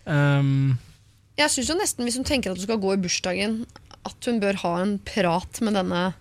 Ehm, 0.06 0.78
Jeg 1.36 1.50
syns 1.50 1.72
nesten, 1.76 2.04
hvis 2.06 2.16
hun 2.16 2.24
tenker 2.24 2.50
at 2.52 2.56
du 2.56 2.62
skal 2.62 2.78
gå 2.78 2.94
i 2.94 3.00
bursdagen, 3.02 3.66
at 4.06 4.24
hun 4.24 4.38
bør 4.40 4.54
ha 4.62 4.76
en 4.82 4.98
prat 5.04 5.60
med 5.60 5.74
denne 5.74 6.14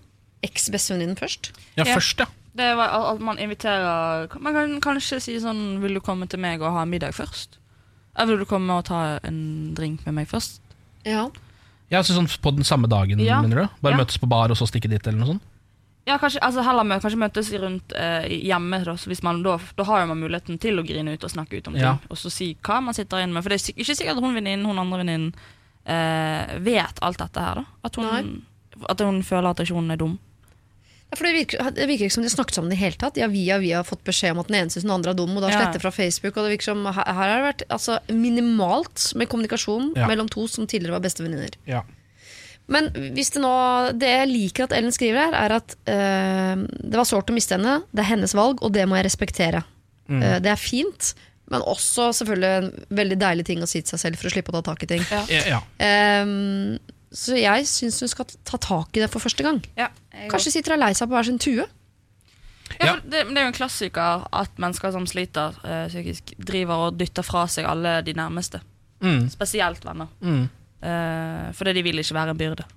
eks-bestevenninnen 0.44 1.18
først. 1.18 1.52
Ja, 1.78 1.86
Ja. 1.86 1.94
først, 1.96 2.20
ja. 2.20 2.26
Det 2.56 2.76
var 2.78 3.14
at 3.14 3.20
man 3.20 3.38
inviterer 3.38 4.30
Man 4.40 4.54
kan 4.54 4.80
kanskje 4.82 5.20
si 5.22 5.34
sånn 5.40 5.82
Vil 5.82 5.94
du 5.94 6.00
komme 6.00 6.26
til 6.30 6.40
meg 6.40 6.62
og 6.62 6.72
ha 6.72 6.86
middag 6.86 7.12
først? 7.14 7.58
Eller 8.18 8.36
vil 8.38 8.46
du 8.46 8.46
komme 8.46 8.72
og 8.78 8.86
ta 8.86 9.20
en 9.24 9.74
drink 9.76 10.06
med 10.06 10.14
meg 10.16 10.28
først? 10.30 10.60
Ja. 11.06 11.30
ja 11.92 11.98
altså 12.00 12.16
sånn 12.16 12.30
På 12.42 12.56
den 12.56 12.64
samme 12.64 12.88
dagen, 12.88 13.20
Ja. 13.20 13.42
mener 13.42 13.56
du? 13.64 13.70
Bare 13.82 13.92
Ja. 13.94 13.98
møtes 14.04 14.18
på 14.18 14.28
bar 14.30 14.50
og 14.50 14.56
så 14.58 14.66
stikke 14.68 14.90
dit? 14.90 15.06
eller 15.06 15.20
noe 15.20 15.28
sånt? 15.34 15.42
Ja, 16.06 16.20
kanskje, 16.22 16.38
altså 16.46 16.62
heller 16.62 16.86
med, 16.86 17.02
kanskje 17.02 17.18
møtes 17.18 17.48
rundt 17.58 17.94
eh, 17.98 18.28
hjemme. 18.46 18.78
Da, 18.86 18.94
så 19.02 19.10
hvis 19.10 19.24
man, 19.26 19.40
da, 19.42 19.56
da 19.78 19.84
har 19.90 20.06
man 20.06 20.20
muligheten 20.22 20.60
til 20.62 20.78
å 20.78 20.84
grine 20.86 21.16
ut 21.16 21.24
og 21.26 21.32
snakke 21.34 21.58
ut 21.58 21.68
om 21.72 21.74
ting. 21.74 21.82
Ja. 21.82 21.96
Og 22.14 22.20
så 22.22 22.30
si 22.30 22.52
hva 22.62 22.78
man 22.86 22.94
sitter 22.94 23.24
inne 23.24 23.34
med. 23.34 23.42
For 23.42 23.50
det 23.50 23.58
er 23.58 23.74
ikke 23.74 23.96
sikkert 23.98 24.22
hun 24.22 24.36
venninnen, 24.38 24.68
hun 24.70 24.78
andre 24.84 25.00
venninnen, 25.02 25.32
eh, 25.90 26.60
vet 26.62 27.02
alt 27.02 27.18
dette 27.24 27.42
her. 27.42 27.56
da 27.56 27.66
At 27.90 27.96
hun, 27.98 28.46
at 28.90 29.02
hun 29.02 29.24
føler 29.26 29.50
at 29.50 29.64
ikke 29.66 29.74
hun 29.80 29.90
er 29.92 29.98
dum. 29.98 30.20
Ja, 31.10 31.18
for 31.18 31.26
det 31.26 31.34
virker, 31.38 31.72
det 31.74 31.86
virker 31.90 32.06
ikke 32.08 32.14
som 32.16 32.24
de 32.26 32.30
har 32.30 32.36
snakket 32.38 32.58
sammen 32.58 32.72
i 32.72 32.76
det 32.76 32.82
hele 32.82 32.98
tatt. 33.02 33.18
Vi 33.18 33.22
har 33.26 33.30
via 33.34 33.58
via 33.62 33.82
fått 33.86 34.02
beskjed 34.06 34.34
om 34.34 34.40
at 34.42 34.48
den 34.50 34.58
ene 34.62 34.74
syns 34.74 34.86
den 34.86 34.94
andre 34.94 35.12
er 35.14 35.18
dum, 35.18 35.34
og 35.38 35.42
da 35.42 35.50
Ja. 35.50 35.60
sletter 35.62 35.82
fra 35.82 35.92
Facebook. 35.94 36.38
Og 36.38 36.46
det 36.46 36.54
virker 36.58 36.70
som 36.70 36.86
Her, 36.86 37.02
her 37.06 37.14
har 37.14 37.42
det 37.42 37.50
vært 37.50 37.68
altså, 37.70 38.00
minimalt 38.10 39.14
med 39.16 39.30
kommunikasjon 39.30 39.94
Ja. 39.96 40.08
mellom 40.08 40.30
to 40.30 40.48
som 40.48 40.66
tidligere 40.68 40.98
var 40.98 41.06
bestevenninner. 41.06 41.54
Ja. 41.66 41.82
Men 42.72 42.90
hvis 43.14 43.30
det 43.36 43.44
nå 43.44 43.52
Det 43.94 44.10
jeg 44.10 44.30
liker 44.32 44.66
at 44.66 44.74
Ellen 44.74 44.94
skriver 44.94 45.28
her, 45.28 45.38
er 45.38 45.54
at 45.60 45.76
eh, 45.92 46.56
det 46.82 46.98
var 46.98 47.06
sårt 47.06 47.30
å 47.30 47.36
miste 47.36 47.58
henne. 47.60 47.80
Det 47.94 48.02
er 48.02 48.12
hennes 48.16 48.34
valg, 48.38 48.64
og 48.66 48.74
det 48.74 48.88
må 48.90 48.98
jeg 49.00 49.06
respektere. 49.08 49.62
Mm. 50.10 50.22
Uh, 50.22 50.36
det 50.42 50.52
er 50.54 50.60
fint, 50.62 51.14
men 51.50 51.64
også 51.66 52.12
selvfølgelig 52.20 52.50
en 52.60 52.98
veldig 52.98 53.20
deilig 53.22 53.46
ting 53.48 53.62
å 53.62 53.70
si 53.70 53.82
til 53.82 53.94
seg 53.94 54.02
selv 54.02 54.22
for 54.22 54.30
å 54.30 54.34
slippe 54.34 54.54
å 54.54 54.58
ta 54.58 54.66
tak 54.72 54.86
i 54.86 54.90
ting. 54.96 55.06
Ja. 55.14 55.24
Ja. 55.54 55.62
Eh, 55.82 56.34
så 57.16 57.38
jeg 57.40 57.68
syns 57.70 58.02
hun 58.04 58.12
skal 58.12 58.28
ta 58.48 58.60
tak 58.62 58.98
i 58.98 59.04
det 59.04 59.10
for 59.14 59.24
første 59.24 59.46
gang. 59.46 59.62
Ja, 59.80 59.92
Kanskje 60.32 60.58
sitter 60.58 60.76
hun 60.76 60.82
lei 60.82 60.94
seg 60.98 61.10
på 61.10 61.16
hver 61.16 61.28
sin 61.28 61.42
tue. 61.42 61.68
Ja, 62.82 62.96
det, 63.06 63.28
det 63.30 63.38
er 63.38 63.46
jo 63.46 63.52
en 63.52 63.56
klassiker 63.56 64.26
at 64.36 64.58
mennesker 64.60 64.92
som 64.92 65.06
sliter 65.08 65.56
eh, 65.64 65.86
psykisk, 65.92 66.34
driver 66.50 66.88
og 66.88 66.98
dytter 67.00 67.24
fra 67.26 67.46
seg 67.52 67.68
alle 67.70 68.00
de 68.06 68.16
nærmeste. 68.18 68.60
Mm. 69.06 69.28
Spesielt 69.32 69.86
venner. 69.86 70.10
Mm. 70.20 70.48
Eh, 70.86 71.50
fordi 71.58 71.76
de 71.78 71.84
vil 71.86 72.02
ikke 72.02 72.18
være 72.18 72.36
en 72.36 72.40
byrde. 72.40 72.68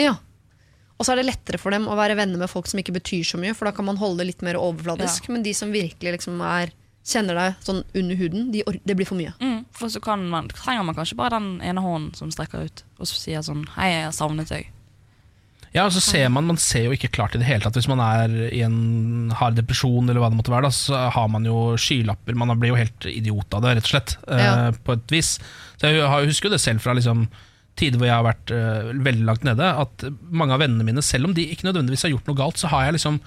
Ja. 0.00 0.14
Og 0.96 1.04
så 1.04 1.12
er 1.12 1.20
det 1.20 1.28
lettere 1.28 1.60
for 1.60 1.74
dem 1.74 1.88
å 1.90 1.96
være 1.98 2.16
venner 2.16 2.40
med 2.40 2.50
folk 2.50 2.68
som 2.70 2.80
ikke 2.80 2.94
betyr 2.96 3.26
så 3.28 3.40
mye, 3.40 3.54
for 3.56 3.68
da 3.68 3.74
kan 3.76 3.88
man 3.88 3.98
holde 4.00 4.22
det 4.22 4.30
litt 4.30 4.44
mer 4.46 4.58
overfladisk. 4.60 5.28
Men 5.32 5.44
de 5.44 5.52
som 5.56 5.74
virkelig 5.74 6.16
liksom 6.16 6.40
er 6.40 6.72
kjenner 7.06 7.38
deg 7.38 7.58
sånn 7.62 7.84
under 7.94 8.18
huden, 8.18 8.48
de, 8.54 8.64
det 8.82 8.96
blir 8.98 9.06
for 9.08 9.18
mye. 9.18 9.34
Mm, 9.38 9.60
for 9.76 9.92
så 9.92 10.02
kan 10.02 10.24
man, 10.30 10.48
trenger 10.50 10.86
man 10.88 10.96
kanskje 10.96 11.18
bare 11.18 11.36
den 11.36 11.60
ene 11.62 11.84
hånden 11.84 12.16
som 12.18 12.32
strekker 12.34 12.66
ut, 12.66 12.82
og 12.98 13.06
så 13.06 13.20
sier 13.20 13.44
sånn 13.46 13.66
Hei, 13.76 13.92
jeg 13.92 14.08
har 14.08 14.16
savnet 14.16 14.50
deg. 14.50 14.72
Ja, 15.76 15.84
og 15.84 15.92
så 15.92 16.00
ser 16.00 16.30
man, 16.32 16.46
man 16.48 16.58
ser 16.60 16.86
jo 16.86 16.94
ikke 16.96 17.10
klart 17.12 17.34
i 17.36 17.40
det 17.40 17.48
hele 17.48 17.60
tatt 17.60 17.76
Hvis 17.76 17.88
man 17.90 18.00
er 18.00 18.32
i 18.48 18.62
en 18.64 19.32
hard 19.36 19.58
depresjon 19.58 20.06
eller 20.08 20.22
hva 20.22 20.30
det 20.32 20.38
måtte 20.38 20.52
være 20.54 20.70
da, 20.70 20.72
Så 20.72 20.96
har 21.12 21.26
man 21.28 21.44
jo 21.44 21.74
skylapper 21.80 22.38
Man 22.38 22.54
blir 22.56 22.72
jo 22.72 22.78
helt 22.78 23.08
idiot 23.10 23.52
av 23.52 23.64
det, 23.64 23.74
rett 23.76 23.88
og 23.88 23.92
slett 23.92 24.14
Ja. 24.24 24.54
Uh, 24.70 24.78
På 24.86 24.96
et 24.96 25.12
vis 25.12 25.34
Så 25.80 25.92
jeg 25.92 26.28
husker 26.30 26.48
jo 26.48 26.54
det 26.56 26.62
selv 26.62 26.84
fra 26.84 26.94
liksom, 26.96 27.26
tider 27.76 28.00
hvor 28.00 28.08
jeg 28.08 28.16
har 28.16 28.26
vært 28.26 28.52
uh, 28.54 28.92
veldig 29.04 29.26
langt 29.28 29.44
nede 29.46 29.72
At 29.82 30.06
mange 30.32 30.56
av 30.56 30.62
vennene 30.64 30.86
mine, 30.86 31.04
selv 31.04 31.28
om 31.28 31.34
de 31.36 31.48
ikke 31.52 31.68
nødvendigvis 31.68 32.06
har 32.06 32.14
gjort 32.14 32.30
noe 32.30 32.38
galt 32.38 32.62
Så 32.62 32.70
har 32.72 32.86
jeg 32.86 32.96
liksom 32.98 33.18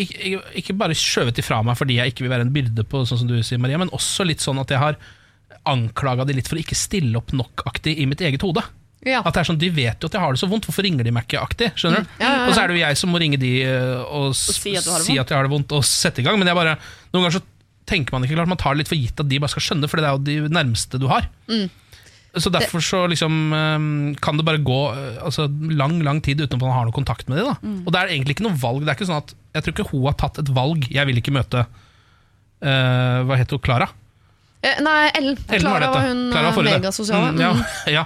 ikke, 0.00 0.42
ikke, 0.60 0.76
bare 0.78 0.94
skjøvet 0.94 1.40
ifra 1.42 1.62
meg 1.66 1.74
fordi 1.74 1.96
jeg 1.98 2.12
ikke 2.12 2.22
vil 2.22 2.30
være 2.30 2.44
en 2.46 2.52
byrde 2.54 2.84
på 2.86 3.00
Sånn 3.08 3.24
som 3.24 3.30
du 3.30 3.40
sier 3.42 3.60
Maria 3.62 3.80
Men 3.80 3.92
også 3.96 4.26
litt 4.28 4.44
sånn 4.44 4.60
at 4.62 4.70
jeg 4.70 4.82
har 4.82 5.00
anklaget 5.68 6.28
de 6.30 6.36
litt 6.38 6.48
for 6.48 6.56
å 6.56 6.62
ikke 6.62 6.78
stille 6.78 7.18
opp 7.18 7.32
nok-aktig 7.36 7.96
i 8.00 8.06
mitt 8.08 8.22
eget 8.24 8.44
hode 8.46 8.62
Ja. 9.04 9.18
at 9.24 9.34
det 9.34 9.40
er 9.42 9.48
sånn, 9.48 9.58
De 9.60 9.68
vet 9.74 9.98
jo 10.00 10.08
at 10.08 10.14
jeg 10.14 10.22
har 10.22 10.36
det 10.36 10.40
så 10.40 10.48
vondt, 10.48 10.68
hvorfor 10.68 10.86
ringer 10.86 11.04
de 11.04 11.12
meg 11.12 11.26
ikke 11.26 11.42
aktig? 11.42 11.72
Skjønner 11.80 12.04
du? 12.04 12.12
Ja, 12.20 12.22
ja, 12.22 12.30
ja. 12.36 12.46
Og 12.46 12.54
så 12.54 12.62
er 12.62 12.70
det 12.70 12.76
jo 12.76 12.84
jeg 12.84 13.00
som 13.00 13.12
må 13.12 13.20
ringe 13.20 13.40
de 13.40 13.52
og, 13.66 14.30
og, 14.30 14.36
si 14.36 14.76
at 14.78 14.86
du 14.86 14.92
har 14.92 15.02
det 15.02 15.08
si 15.08 15.18
at 15.20 15.32
jeg 15.32 15.36
har 15.36 15.48
det 15.48 15.52
vondt, 15.52 15.74
og 15.76 15.84
sette 15.88 16.22
i 16.22 16.26
gang. 16.26 16.38
Men 16.40 16.48
jeg 16.52 16.58
bare, 16.58 16.76
noen 17.10 17.26
ganger 17.26 17.38
så 17.40 17.42
tenker 17.90 18.14
man 18.14 18.24
ikke 18.26 18.38
klart, 18.38 18.50
man 18.52 18.60
tar 18.60 18.74
det 18.76 18.84
litt 18.84 18.92
for 18.92 19.00
gitt 19.00 19.20
at 19.20 19.28
de 19.30 19.38
bare 19.42 19.52
skal 19.52 19.66
skjønne, 19.66 19.90
for 19.90 20.00
det 20.00 20.08
er 20.08 20.16
jo 20.16 20.24
de 20.48 20.54
nærmeste 20.54 21.00
du 21.02 21.08
har. 21.10 21.26
Mm. 21.50 21.66
Så 22.38 22.46
derfor 22.54 22.78
så 22.86 22.98
liksom 23.10 23.38
eh, 23.58 23.86
kan 24.22 24.38
det 24.38 24.44
bare 24.46 24.60
gå 24.62 24.76
eh, 24.94 25.16
altså, 25.26 25.48
lang 25.74 25.96
lang 26.06 26.20
tid 26.22 26.38
uten 26.44 26.60
at 26.60 26.62
man 26.62 26.76
har 26.76 26.86
noe 26.86 26.94
kontakt 26.94 27.26
med 27.28 27.40
dem. 27.42 27.56
Mm. 27.66 27.80
Og 27.82 27.90
det 27.90 27.98
er 28.04 28.12
egentlig 28.14 28.36
ikke 28.38 28.46
noe 28.46 28.58
valg. 28.62 28.84
Det 28.86 28.92
er 28.92 28.98
ikke 29.00 29.08
sånn 29.10 29.18
at 29.24 29.34
Jeg 29.56 29.64
tror 29.66 29.74
ikke 29.74 29.88
hun 29.90 30.04
har 30.06 30.14
tatt 30.22 30.38
et 30.38 30.52
valg. 30.54 30.86
Jeg 30.94 31.08
vil 31.10 31.18
ikke 31.18 31.34
møte 31.34 31.64
uh, 31.66 33.18
Hva 33.26 33.38
het 33.40 33.50
hun? 33.50 33.62
Klara? 33.66 33.88
Eh, 34.62 34.78
nei, 34.84 35.10
Ellen. 35.18 35.38
Klara 35.48 35.88
var 35.90 36.06
hun 36.06 36.26
eh, 36.30 36.62
megasosiale. 36.70 37.32
Mm, 37.34 37.40
ja, 37.42 37.50
Mm. 37.56 37.64
ja. 37.96 38.04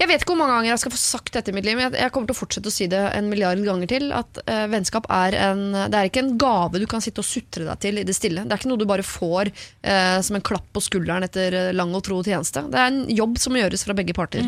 Jeg 0.00 0.08
vet 0.08 0.22
ikke 0.22 0.32
hvor 0.32 0.40
mange 0.40 0.54
ganger 0.56 0.70
jeg 0.70 0.80
skal 0.80 0.92
få 0.94 0.98
sagt 1.00 1.34
dette 1.36 1.52
i 1.52 1.54
mitt 1.54 1.66
liv, 1.66 1.76
men 1.76 1.92
jeg, 1.92 2.12
kommer 2.14 2.30
til 2.30 2.36
å 2.36 2.38
fortsette 2.38 2.70
å 2.70 2.72
si 2.72 2.86
det 2.88 3.00
en 3.12 3.28
milliard 3.28 3.60
ganger 3.66 3.90
til. 3.90 4.06
At 4.16 4.40
uh, 4.46 4.64
vennskap 4.72 5.04
er 5.12 5.36
en 5.36 5.60
Det 5.76 5.98
er 5.98 6.08
ikke 6.08 6.22
en 6.24 6.32
gave 6.40 6.80
du 6.80 6.86
kan 6.88 7.04
sitte 7.04 7.20
og 7.20 7.28
sutre 7.28 7.66
deg 7.68 7.82
til 7.84 8.00
i 8.00 8.06
det 8.08 8.16
stille. 8.16 8.46
Det 8.46 8.56
er 8.56 8.62
ikke 8.62 8.70
noe 8.72 8.80
du 8.80 8.86
bare 8.88 9.04
får 9.04 9.52
uh, 9.52 10.18
som 10.24 10.38
en 10.38 10.46
klapp 10.46 10.70
på 10.72 10.82
skulderen 10.84 11.26
etter 11.26 11.54
eh, 11.56 11.70
lang 11.76 11.92
og 11.96 12.04
tro 12.06 12.20
tjeneste. 12.24 12.62
Det 12.70 12.78
er 12.80 12.90
en 12.90 13.02
jobb 13.12 13.36
som 13.42 13.54
må 13.54 13.60
gjøres 13.60 13.84
fra 13.86 13.96
begge 13.98 14.14
parter. 14.16 14.46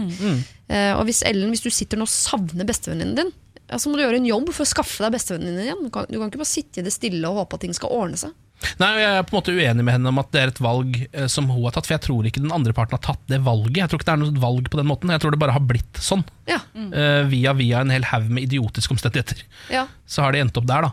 Eh, 0.73 0.93
og 0.97 1.05
hvis 1.09 1.23
Ellen, 1.29 1.51
hvis 1.53 1.65
du 1.65 1.71
sitter 1.75 2.01
nå 2.01 2.07
og 2.07 2.13
savner 2.13 2.69
bestevenninnen 2.69 3.19
din, 3.19 3.33
så 3.73 3.91
må 3.91 3.97
du 3.97 4.05
gjøre 4.05 4.21
en 4.21 4.29
jobb 4.29 4.51
for 4.53 4.65
å 4.65 4.69
skaffe 4.69 5.05
deg 5.05 5.15
bestevenninnen 5.15 5.59
din 5.59 5.69
igjen. 5.69 5.85
Du 5.85 5.93
kan, 5.93 6.09
du 6.09 6.19
kan 6.19 6.31
ikke 6.31 6.43
bare 6.43 6.53
sitte 6.53 6.81
i 6.81 6.87
det 6.87 6.95
stille 6.95 7.29
og 7.29 7.43
håpe 7.43 7.59
at 7.59 7.65
ting 7.67 7.77
skal 7.77 7.93
ordne 7.97 8.21
seg. 8.21 8.33
Nei, 8.81 8.91
Jeg 9.01 9.11
er 9.19 9.23
på 9.29 9.35
en 9.35 9.41
måte 9.43 9.55
uenig 9.57 9.85
med 9.85 9.95
henne 9.97 10.09
om 10.13 10.19
at 10.23 10.31
det 10.35 10.41
er 10.43 10.53
et 10.53 10.61
valg 10.63 10.97
eh, 11.13 11.27
som 11.27 11.49
hun 11.51 11.65
har 11.65 11.73
tatt. 11.77 11.87
For 11.89 11.95
jeg 11.97 12.05
tror 12.07 12.27
ikke 12.29 12.43
den 12.45 12.53
andre 12.55 12.73
parten 12.77 12.97
har 12.99 13.03
tatt 13.05 13.23
det 13.29 13.41
valget. 13.45 13.77
Jeg 13.83 13.89
tror 13.93 14.01
ikke 14.01 14.09
det 14.11 14.15
er 14.17 14.23
noe 14.25 14.43
valg 14.43 14.71
på 14.73 14.79
den 14.81 14.87
måten 14.91 15.11
Jeg 15.11 15.21
tror 15.25 15.31
det 15.35 15.41
bare 15.43 15.57
har 15.57 15.65
blitt 15.67 16.01
sånn. 16.03 16.25
Ja, 16.51 16.61
Eh, 16.73 17.23
via 17.31 17.53
via 17.55 17.81
en 17.81 17.91
hel 17.91 18.05
haug 18.05 18.29
med 18.31 18.45
idiotiske 18.49 18.93
omstendigheter. 18.95 19.43
ja. 19.71 19.87
Så 20.07 20.23
har 20.23 20.33
de 20.33 20.39
endt 20.43 20.57
opp 20.57 20.67
der, 20.67 20.83
da. 20.83 20.93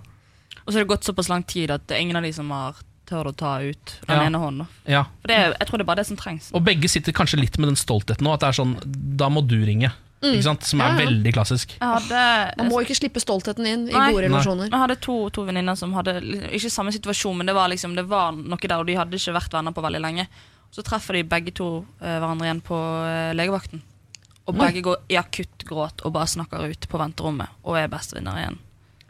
Og 0.65 0.71
så 0.73 0.77
har 0.79 0.83
det 0.85 0.89
gått 0.91 1.03
såpass 1.07 1.29
lang 1.29 1.43
tid 1.43 1.71
at 1.71 1.89
ingen 1.97 2.15
av 2.15 2.23
de 2.23 2.31
som 2.33 2.49
har 2.51 2.75
tørt 3.09 3.25
å 3.31 3.35
ta 3.35 3.57
ut 3.61 3.93
den 4.07 4.17
Ja. 4.19 4.25
ene 4.27 4.37
hånden. 4.37 4.67
Ja. 4.85 5.03
For 5.21 5.27
det 5.27 5.35
er, 5.37 5.55
jeg 5.59 5.67
tror 5.67 5.77
det 5.77 5.81
er 5.81 5.89
bare 5.89 5.95
det 6.03 6.05
som 6.07 6.17
trengs. 6.17 6.51
Og 6.53 6.63
begge 6.63 6.87
sitter 6.87 7.11
kanskje 7.11 7.39
litt 7.41 7.57
med 7.57 7.69
den 7.69 7.75
stoltheten 7.75 8.21
nå, 8.21 8.33
at 8.33 8.39
det 8.41 8.49
er 8.49 8.59
sånn 8.63 8.77
Da 9.17 9.29
må 9.29 9.41
du 9.47 9.57
ringe. 9.65 9.91
Ikke 10.21 10.43
sant? 10.43 10.65
Som 10.67 10.81
er 10.83 10.89
Ja, 10.89 10.95
ja. 10.97 11.05
veldig 11.05 11.31
klassisk. 11.33 11.75
Hadde, 11.79 12.23
Man 12.57 12.69
må 12.73 12.81
ikke 12.83 12.97
slippe 12.97 13.21
stoltheten 13.23 13.65
inn 13.65 13.85
i 13.87 13.93
Nei. 13.95 14.11
gode 14.11 14.25
relasjoner. 14.27 14.69
Jeg 14.69 14.81
hadde 14.81 14.97
to, 14.99 15.17
to 15.31 15.45
venninner 15.47 15.75
som 15.79 15.93
hadde 15.95 16.17
ikke 16.51 16.71
samme 16.73 16.91
situasjon, 16.91 17.37
men 17.39 17.47
det 17.47 17.55
var, 17.55 17.69
liksom, 17.71 17.95
det 17.95 18.03
var 18.09 18.33
noe 18.35 18.59
der, 18.59 18.75
og 18.79 18.85
de 18.89 18.97
hadde 18.99 19.15
ikke 19.15 19.35
vært 19.37 19.53
venner 19.55 19.71
på 19.75 19.83
veldig 19.85 20.01
lenge. 20.03 20.27
Så 20.75 20.83
treffer 20.85 21.13
de 21.17 21.23
begge 21.23 21.53
to 21.55 21.85
eh, 22.01 22.17
hverandre 22.19 22.45
igjen 22.49 22.59
på 22.61 22.77
eh, 23.07 23.31
legevakten. 23.33 23.81
Og 24.49 24.57
begge 24.57 24.81
går 24.81 24.97
i 25.13 25.17
akutt 25.21 25.63
gråt 25.69 26.01
og 26.03 26.13
bare 26.15 26.27
snakker 26.27 26.67
ut 26.71 26.87
på 26.89 26.97
venterommet 26.99 27.49
og 27.63 27.77
er 27.77 27.87
bestevenner 27.91 28.39
igjen. 28.41 28.57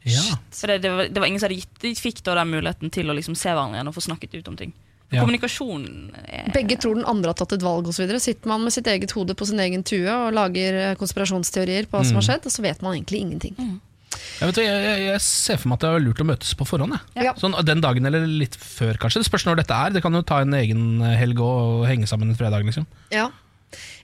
Ja. 0.03 0.37
Så 0.51 0.67
det, 0.67 0.77
det, 0.83 0.91
var, 0.91 1.07
det 1.11 1.19
var 1.19 1.27
ingen 1.27 1.39
som 1.41 1.49
hadde 1.49 1.59
gitt 1.59 1.81
De 1.83 1.89
fikk 1.99 2.21
da 2.23 2.33
den 2.39 2.47
muligheten 2.53 2.89
til 2.89 3.09
å 3.11 3.15
liksom 3.17 3.35
se 3.35 3.49
hverandre 3.51 3.77
igjen 3.79 3.89
og 3.91 3.95
få 3.97 4.03
snakket 4.05 4.37
ut 4.39 4.47
om 4.51 4.55
ting. 4.59 4.73
Ja. 5.09 5.23
Kommunikasjon 5.23 5.85
er 6.29 6.51
Begge 6.53 6.77
tror 6.77 6.99
den 6.99 7.07
andre 7.09 7.31
har 7.31 7.37
tatt 7.39 7.55
et 7.55 7.63
valg 7.65 7.87
osv. 7.89 8.11
Sitter 8.21 8.51
man 8.51 8.61
med 8.61 8.75
sitt 8.75 8.87
eget 8.91 9.13
hode 9.17 9.33
på 9.33 9.47
sin 9.49 9.61
egen 9.63 9.81
tue 9.87 10.05
og 10.05 10.35
lager 10.37 10.77
eh, 10.77 10.95
konspirasjonsteorier 10.99 11.89
på 11.89 11.97
hva 11.97 12.05
som 12.05 12.19
har 12.19 12.27
skjedd, 12.27 12.45
og 12.45 12.53
så 12.53 12.65
vet 12.65 12.83
man 12.85 12.93
egentlig 12.93 13.23
ingenting. 13.25 13.57
Jeg, 13.59 14.51
vet, 14.51 14.61
jeg, 14.61 14.69
jeg, 14.85 15.01
jeg 15.07 15.23
ser 15.25 15.57
for 15.57 15.71
meg 15.71 15.79
at 15.79 15.85
det 15.85 15.89
er 15.97 16.05
lurt 16.05 16.21
å 16.21 16.27
møtes 16.29 16.53
på 16.57 16.67
forhånd. 16.69 16.93
Jeg. 17.17 17.25
Ja. 17.29 17.33
Sånn 17.41 17.57
Den 17.65 17.81
dagen 17.81 18.05
eller 18.09 18.25
litt 18.29 18.57
før, 18.57 18.97
kanskje. 19.01 19.23
Det 19.23 19.29
spørs 19.31 19.45
når 19.49 19.63
dette 19.63 19.81
er. 19.81 19.93
Det 19.97 20.03
kan 20.05 20.13
jo 20.13 20.21
ta 20.25 20.41
en 20.45 20.55
egen 20.57 21.01
helg 21.01 21.41
og 21.43 21.85
henge 21.89 22.09
sammen 22.09 22.29
en 22.31 22.37
fredag. 22.37 22.65
liksom 22.69 22.85
Ja. 23.13 23.29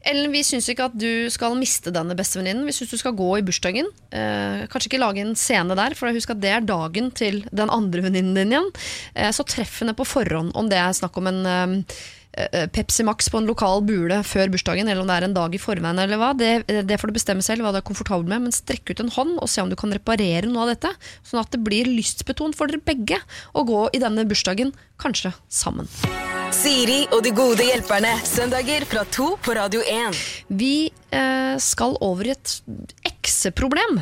Ellen, 0.06 0.32
vi 0.34 0.44
syns 0.46 0.68
ikke 0.70 0.90
at 0.90 0.98
du 0.98 1.28
skal 1.34 1.56
miste 1.58 1.94
denne 1.94 2.16
bestevenninnen. 2.18 2.66
Vi 2.68 2.76
syns 2.76 2.94
du 2.94 3.00
skal 3.02 3.16
gå 3.18 3.30
i 3.40 3.46
bursdagen. 3.46 3.90
Eh, 4.14 4.66
kanskje 4.72 4.92
ikke 4.92 5.02
lage 5.02 5.24
en 5.24 5.36
scene 5.40 5.78
der, 5.78 5.96
for 5.98 6.14
husk 6.16 6.36
at 6.36 6.44
det 6.44 6.52
er 6.54 6.68
dagen 6.68 7.10
til 7.18 7.42
den 7.52 7.72
andre 7.74 8.06
venninnen 8.06 8.38
din 8.38 8.54
igjen. 8.54 8.70
Eh, 9.16 9.32
så 9.36 9.48
treff 9.48 9.82
henne 9.82 9.98
på 9.98 10.08
forhånd 10.08 10.54
om 10.56 10.70
det 10.72 10.82
er 10.82 10.94
snakk 10.98 11.18
om 11.22 11.32
en 11.32 11.42
eh, 11.50 11.98
Pepsi 12.76 13.06
Max 13.08 13.30
på 13.32 13.40
en 13.40 13.48
lokal 13.48 13.80
bule 13.88 14.18
før 14.28 14.52
bursdagen, 14.52 14.90
eller 14.92 15.04
om 15.04 15.08
det 15.10 15.16
er 15.16 15.28
en 15.30 15.36
dag 15.38 15.56
i 15.56 15.62
forveien, 15.62 16.00
eller 16.04 16.20
hva. 16.20 16.34
Det, 16.36 16.66
det 16.88 16.98
får 17.00 17.12
du 17.12 17.16
bestemme 17.16 17.46
selv 17.46 17.64
hva 17.64 17.72
du 17.72 17.80
er 17.80 17.88
komfortabel 17.88 18.28
med, 18.28 18.48
men 18.48 18.56
strekk 18.56 18.92
ut 18.92 19.04
en 19.06 19.14
hånd 19.16 19.38
og 19.40 19.52
se 19.52 19.64
om 19.64 19.72
du 19.72 19.78
kan 19.80 19.94
reparere 19.96 20.50
noe 20.50 20.66
av 20.66 20.74
dette, 20.74 20.92
sånn 21.24 21.42
at 21.44 21.54
det 21.56 21.62
blir 21.64 21.88
lystbetont 21.88 22.58
for 22.58 22.72
dere 22.72 22.84
begge 22.84 23.22
å 23.56 23.64
gå 23.68 23.86
i 23.96 24.04
denne 24.04 24.28
bursdagen, 24.28 24.74
kanskje 25.02 25.32
sammen. 25.52 25.88
Siri 26.56 27.04
og 27.12 27.24
de 27.26 27.32
gode 27.36 27.66
hjelperne. 27.68 28.14
Søndager 28.28 28.86
fra 28.88 29.04
to 29.12 29.32
på 29.44 29.56
Radio 29.58 29.82
1. 29.82 30.20
Vi 30.48 30.90
eh, 31.12 31.56
skal 31.62 31.98
over 32.06 32.30
i 32.30 32.36
et 32.36 32.60
ekseproblem. 33.10 34.00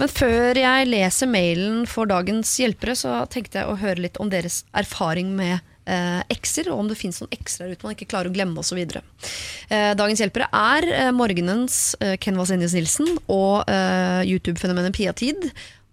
Men 0.00 0.10
før 0.10 0.58
jeg 0.58 0.88
leser 0.88 1.30
mailen 1.30 1.82
for 1.88 2.08
dagens 2.08 2.54
hjelpere, 2.60 2.96
så 2.96 3.20
tenkte 3.30 3.60
jeg 3.60 3.68
å 3.68 3.78
høre 3.80 4.06
litt 4.06 4.20
om 4.20 4.30
deres 4.32 4.62
erfaring 4.76 5.34
med 5.36 5.60
eh, 5.88 6.20
ekser, 6.34 6.68
og 6.72 6.82
om 6.84 6.90
det 6.90 6.98
fins 7.00 7.18
noen 7.22 7.32
ekser 7.34 7.64
der 7.64 7.74
ute 7.74 7.86
man 7.88 7.96
ikke 7.96 8.08
klarer 8.12 8.30
å 8.30 8.34
glemme 8.34 8.60
osv. 8.62 8.78
Eh, 8.78 9.92
dagens 9.98 10.22
hjelpere 10.22 10.48
er 10.54 10.88
eh, 10.92 11.10
morgenens 11.16 11.96
eh, 12.04 12.16
Ken 12.22 12.38
Vasenius 12.38 12.76
Nilsen 12.76 13.16
og 13.26 13.68
eh, 13.72 14.22
YouTube-fenomenet 14.28 14.96
Pia 14.96 15.14
Tid, 15.16 15.50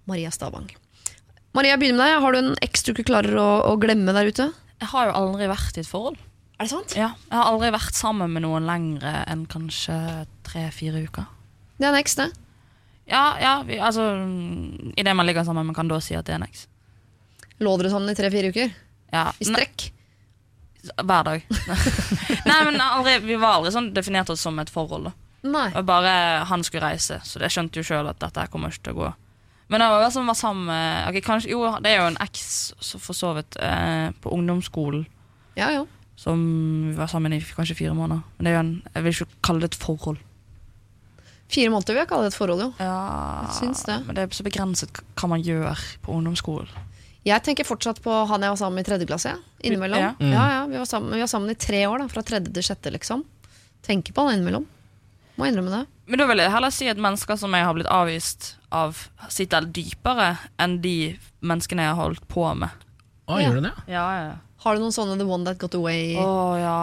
Maria 0.09 0.31
Stavang. 0.33 0.67
Maria, 1.55 1.79
begynner 1.79 2.01
med 2.03 2.11
deg. 2.11 2.21
Har 2.25 2.35
du 2.35 2.39
en 2.41 2.55
eks 2.65 2.83
du 2.83 2.91
ikke 2.91 3.07
klarer 3.07 3.37
å, 3.39 3.49
å 3.71 3.75
glemme 3.79 4.11
der 4.15 4.27
ute? 4.27 4.49
Jeg 4.83 4.91
har 4.91 5.09
jo 5.09 5.17
aldri 5.21 5.47
vært 5.47 5.77
i 5.79 5.85
et 5.85 5.89
forhold. 5.89 6.19
Er 6.59 6.67
det 6.67 6.71
sant? 6.71 6.95
Ja, 6.95 7.13
Jeg 7.29 7.35
har 7.35 7.49
aldri 7.51 7.71
vært 7.75 7.95
sammen 7.97 8.31
med 8.31 8.43
noen 8.45 8.67
lengre 8.67 9.21
enn 9.31 9.43
kanskje 9.51 9.95
tre-fire 10.47 11.01
uker. 11.07 11.27
Det 11.79 11.87
er 11.87 11.91
en 11.91 11.99
eks, 11.99 12.15
det. 12.19 12.29
Ja, 13.11 13.23
ja, 13.37 13.53
vi, 13.67 13.77
altså 13.77 14.05
Idet 14.97 15.13
man 15.15 15.27
ligger 15.27 15.45
sammen, 15.45 15.67
man 15.67 15.75
kan 15.77 15.89
da 15.91 15.99
si 16.01 16.15
at 16.17 16.25
det 16.27 16.35
er 16.35 16.39
en 16.39 16.47
eks. 16.47 16.65
Lå 17.63 17.75
dere 17.79 17.91
sammen 17.91 18.11
i 18.11 18.17
tre-fire 18.17 18.51
uker? 18.51 18.71
Ja, 19.13 19.31
I 19.39 19.45
strekk? 19.47 19.91
Hver 21.01 21.23
dag. 21.25 21.45
Nei, 22.49 22.57
men 22.67 22.81
aldri, 22.81 23.17
Vi 23.25 23.37
var 23.41 23.57
aldri 23.59 23.71
sånn 23.73 23.91
definert 23.95 24.29
oss 24.29 24.43
som 24.45 24.57
et 24.61 24.69
forhold. 24.69 25.09
da 25.09 25.13
Nei. 25.45 25.67
Og 25.77 25.85
Bare 25.85 26.11
han 26.49 26.63
skulle 26.65 26.85
reise, 26.89 27.19
så 27.25 27.41
jeg 27.41 27.53
skjønte 27.53 27.81
jo 27.81 27.85
sjøl 27.85 28.09
at 28.09 28.19
dette 28.21 28.47
kommer 28.53 28.73
ikke 28.73 28.87
til 28.89 28.95
å 28.95 28.99
gå. 29.03 29.09
Men 29.69 29.81
det 29.81 29.87
var 29.89 30.03
jo 30.03 30.11
som 30.13 30.29
var 30.29 30.37
sammen 30.37 30.67
med 30.69 31.09
ok, 31.09 31.19
kanskje, 31.25 31.49
Jo, 31.53 31.63
det 31.81 31.91
er 31.91 32.01
jo 32.03 32.07
en 32.11 32.19
eks, 32.21 32.73
som 32.85 33.01
for 33.01 33.17
så 33.17 33.31
vidt, 33.37 33.57
eh, 33.61 34.11
på 34.21 34.33
ungdomsskolen. 34.33 35.05
Ja, 35.57 35.71
ja. 35.73 35.85
Som 36.17 36.39
vi 36.91 36.95
var 36.97 37.09
sammen 37.11 37.33
i 37.33 37.41
kanskje 37.41 37.75
fire 37.77 37.93
måneder. 37.97 38.21
Men 38.37 38.45
det 38.45 38.51
er 38.51 38.55
jo 38.55 38.63
en, 38.63 38.73
jeg 38.93 39.03
vil 39.03 39.15
ikke 39.17 39.41
kalle 39.49 39.65
det 39.65 39.71
et 39.73 39.79
forhold. 39.81 40.21
Fire 41.49 41.69
måneder 41.73 41.93
vil 41.93 42.01
jeg 42.03 42.09
kalle 42.09 42.25
det 42.27 42.33
et 42.33 42.37
forhold, 42.37 42.61
jo. 42.61 42.69
Ja, 42.79 42.93
Jeg 43.47 43.57
syns 43.59 43.83
det. 43.85 43.99
Men 44.05 44.17
det 44.17 44.23
er 44.23 44.37
så 44.37 44.45
begrenset 44.45 45.01
hva 45.17 45.29
man 45.33 45.43
gjør 45.45 45.81
på 46.05 46.13
ungdomsskolen. 46.13 46.69
Jeg 47.25 47.41
tenker 47.45 47.65
fortsatt 47.65 48.01
på 48.05 48.13
han 48.29 48.43
jeg 48.45 48.53
var 48.53 48.59
sammen 48.59 48.77
med 48.77 48.85
i 48.85 48.89
tredje 48.91 49.07
klasse. 49.09 49.31
Ja. 49.33 49.39
Innimellom. 49.65 49.99
Ja. 50.03 50.11
Ja. 50.21 50.43
Ja, 50.53 50.59
vi, 50.69 50.77
var 50.77 50.85
sammen, 50.85 51.13
vi 51.15 51.23
var 51.23 51.31
sammen 51.31 51.49
i 51.49 51.57
tre 51.57 51.81
år, 51.89 52.03
da, 52.03 52.07
fra 52.11 52.21
tredje 52.25 52.53
til 52.53 52.65
sjette. 52.67 52.91
liksom 52.93 53.23
Tenker 53.85 54.13
på 54.13 54.25
han 54.27 54.37
innimellom. 54.37 54.67
Må 55.35 55.47
innrømme 55.49 55.73
det. 55.73 55.81
Men 56.07 56.21
da 56.21 56.27
vil 56.29 56.39
jeg 56.43 56.53
heller 56.53 56.71
si 56.73 56.87
at 56.87 57.01
mennesker 57.01 57.37
som 57.41 57.53
jeg 57.57 57.65
har 57.65 57.73
blitt 57.75 57.89
avvist 57.91 58.51
av, 58.71 58.99
sitter 59.33 59.65
dypere 59.73 60.35
enn 60.61 60.77
de 60.83 61.15
menneskene 61.41 61.83
jeg 61.87 61.95
har 61.97 61.99
holdt 62.03 62.23
på 62.31 62.45
med. 62.55 62.69
Å, 63.27 63.39
Ja. 63.41 63.49
gjør 63.49 63.57
du 63.57 63.65
det? 63.67 63.73
Ja, 63.89 64.05
ja. 64.21 64.31
Har 64.63 64.75
du 64.77 64.81
noen 64.85 64.93
sånne 64.93 65.17
The 65.17 65.25
One 65.25 65.45
That 65.49 65.57
Got 65.61 65.75
Away? 65.75 66.15
Å 66.21 66.29
ja. 66.61 66.77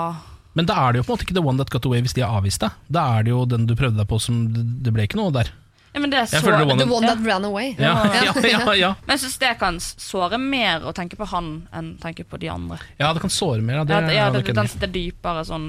Men 0.54 0.66
da 0.68 0.74
er 0.84 0.92
det 0.92 1.00
jo 1.00 1.06
på 1.06 1.12
en 1.12 1.16
måte 1.16 1.24
ikke 1.26 1.38
the 1.38 1.42
one 1.46 1.56
that 1.62 1.70
got 1.72 1.86
away 1.88 2.02
hvis 2.04 2.12
de 2.18 2.20
har 2.26 2.34
avvist 2.42 2.60
deg. 2.60 2.74
Da 2.92 3.06
er 3.16 3.22
det 3.24 3.30
jo 3.32 3.44
den 3.48 3.64
du 3.66 3.74
prøvde 3.78 3.96
deg 4.02 4.08
på 4.10 4.18
som 4.20 4.42
Det 4.52 4.92
ble 4.92 5.06
ikke 5.06 5.16
noe 5.16 5.32
der. 5.32 5.48
Ja 5.92 6.00
men 6.00 6.10
det 6.12 6.18
er 6.22 6.26
så 6.30 6.38
Jeg 6.38 6.44
føler 6.46 6.64
det 6.70 6.76
The 6.80 6.86
One. 6.88 7.06
That 7.06 7.26
Ran 7.26 7.44
Away. 7.44 7.74
Ja, 7.78 7.92
ja, 8.16 8.32
ja, 8.48 8.74
ja. 8.74 8.90
Men 9.06 9.12
jeg 9.12 9.20
syns 9.26 9.38
det 9.42 9.50
kan 9.60 9.80
såre 9.80 10.38
mer 10.40 10.86
å 10.88 10.92
tenke 10.96 11.18
på 11.20 11.26
han 11.28 11.50
enn 11.76 11.90
tenke 12.00 12.24
på 12.24 12.38
de 12.40 12.48
andre. 12.48 12.78
ja 13.00 13.10
det 13.12 13.20
kan 13.20 13.32
såre 13.32 13.60
mer. 13.60 13.82
Ja, 13.82 13.84
det, 13.84 13.94
Ja, 13.94 14.00
det, 14.06 14.14
ja, 14.16 14.26
det, 14.30 14.38
nok 14.40 14.46
det, 14.48 14.54
enig 14.56 14.72
i. 14.72 14.78
det 14.80 14.88
er 14.88 14.94
dypere, 14.94 15.42
sånn, 15.44 15.66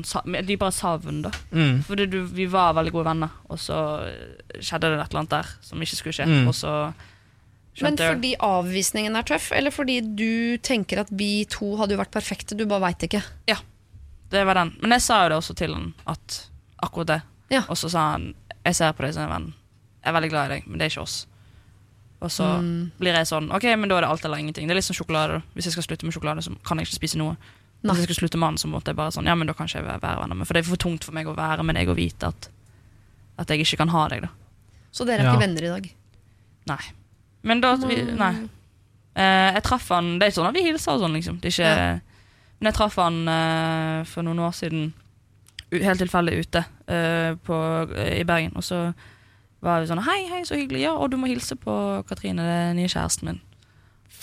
dypere 0.47 0.71
savn, 0.71 1.23
da. 1.25 1.31
Mm. 1.51 1.81
Fordi 1.87 2.05
du, 2.07 2.21
vi 2.39 2.45
var 2.51 2.77
veldig 2.77 2.93
gode 2.95 3.09
venner, 3.09 3.33
og 3.51 3.59
så 3.59 3.79
skjedde 4.59 4.93
det 4.93 5.01
et 5.01 5.09
eller 5.11 5.23
annet 5.23 5.35
der 5.35 5.49
som 5.67 5.83
ikke 5.83 5.99
skulle 5.99 6.15
skje. 6.19 6.29
Mm. 6.29 6.47
Og 6.47 6.55
så 6.55 6.75
Men 7.81 7.97
fordi 7.97 8.35
avvisningen 8.39 9.15
er 9.19 9.27
tøff, 9.27 9.51
eller 9.51 9.73
fordi 9.75 9.99
du 10.05 10.57
tenker 10.63 11.01
at 11.03 11.11
vi 11.11 11.43
to 11.49 11.73
hadde 11.81 11.97
jo 11.97 11.99
vært 12.03 12.13
perfekte, 12.15 12.55
du 12.55 12.63
bare 12.69 12.85
veit 12.87 13.03
ikke? 13.09 13.23
Ja, 13.49 13.59
Det 14.31 14.45
var 14.47 14.55
den. 14.57 14.71
Men 14.81 14.95
jeg 14.95 15.03
sa 15.05 15.23
jo 15.25 15.33
det 15.33 15.41
også 15.41 15.53
til 15.57 15.73
han, 15.75 15.91
at 16.09 16.39
akkurat 16.81 17.07
det. 17.11 17.19
Ja. 17.53 17.65
Og 17.67 17.77
så 17.77 17.89
sa 17.91 18.13
han 18.15 18.31
jeg 18.63 18.77
ser 18.77 18.93
på 18.95 19.03
deg 19.03 19.13
som 19.15 19.27
en 19.27 19.33
venn. 19.33 19.47
Jeg 20.03 20.11
er 20.11 20.17
veldig 20.19 20.29
glad 20.29 20.45
i 20.51 20.53
deg, 20.55 20.67
men 20.67 20.77
det 20.79 20.85
er 20.85 20.89
ikke 20.97 21.01
oss. 21.03 21.27
Og 22.21 22.29
så 22.31 22.43
Mm. 22.61 22.91
blir 22.99 23.13
jeg 23.13 23.25
sånn 23.27 23.51
Ok, 23.51 23.63
men 23.77 23.89
da 23.89 23.97
er 23.97 24.01
det 24.01 24.09
alt 24.09 24.25
eller 24.25 24.37
ingenting. 24.37 24.67
Det 24.67 24.71
er 24.71 24.75
litt 24.75 24.85
som 24.85 24.95
sjokolade. 24.95 25.41
Hvis 25.55 25.65
jeg 25.65 25.73
skal 25.73 25.83
slutte 25.83 26.03
med 26.05 26.13
sjokolade, 26.13 26.41
så 26.43 26.55
kan 26.63 26.77
jeg 26.77 26.87
ikke 26.87 26.95
spise 27.01 27.17
noe. 27.17 27.37
Nei. 27.83 27.93
Hvis 27.95 28.07
jeg 28.07 28.15
skal 28.15 28.27
slutte 28.27 28.37
med 28.39 28.47
han, 28.47 28.57
så 28.57 28.67
måtte 28.71 28.85
jeg 28.91 28.95
bare 28.95 29.11
sånn 29.11 29.25
Ja, 29.25 29.35
men 29.35 29.47
da 29.47 29.53
kan 29.53 29.67
ikke 29.67 29.79
jeg 29.81 29.85
være 29.85 29.99
være 30.01 30.19
venner 30.21 30.35
med 30.35 30.47
For 30.47 30.53
det 30.53 30.65
er 30.65 30.69
for 30.69 30.77
tungt 30.77 31.03
for 31.03 31.11
meg 31.11 31.25
å 31.27 31.35
være 31.35 31.63
med 31.65 31.75
deg 31.75 31.89
og 31.89 31.97
vite 31.97 32.23
at 32.27 32.47
At 33.37 33.47
jeg 33.49 33.59
ikke 33.59 33.77
kan 33.77 33.89
ha 33.89 34.07
deg, 34.07 34.21
da. 34.21 34.29
Så 34.91 35.05
dere 35.05 35.19
er 35.19 35.23
Ja. 35.23 35.33
ikke 35.33 35.41
venner 35.41 35.63
i 35.63 35.67
dag? 35.81 35.93
Nei. 36.67 36.83
Men 37.43 37.59
da 37.61 37.75
vi, 37.75 37.95
Nei. 38.03 38.47
Eh, 39.15 39.53
jeg 39.53 39.63
traff 39.63 39.89
han 39.89 40.17
Det 40.19 40.23
er 40.27 40.31
ikke 40.31 40.41
sånn 40.43 40.47
at 40.47 40.53
vi 40.55 40.63
hilser 40.71 40.91
og 40.93 41.01
sånn, 41.01 41.13
liksom. 41.13 41.41
Det 41.41 41.45
er 41.59 41.63
ikke, 41.63 41.75
Ja. 41.77 41.99
Men 42.61 42.71
jeg 42.71 42.73
traff 42.75 42.95
han 42.95 43.27
eh, 43.27 44.03
for 44.05 44.21
noen 44.23 44.39
år 44.39 44.53
siden, 44.53 44.93
helt 45.73 45.99
tilfeldig 45.99 46.39
ute 46.39 46.65
eh, 46.87 47.35
på, 47.35 47.89
i 48.19 48.23
Bergen. 48.23 48.53
Og 48.55 48.63
så 48.63 48.93
var 49.63 49.87
sånn 49.89 50.03
Hei, 50.05 50.21
hei, 50.29 50.43
så 50.47 50.57
hyggelig. 50.59 50.83
Ja, 50.85 50.93
og 50.97 51.11
du 51.13 51.17
må 51.19 51.29
hilse 51.31 51.57
på 51.59 51.73
Katrine, 52.09 52.45
den 52.45 52.79
nye 52.81 52.91
kjæresten 52.91 53.29
min. 53.31 53.41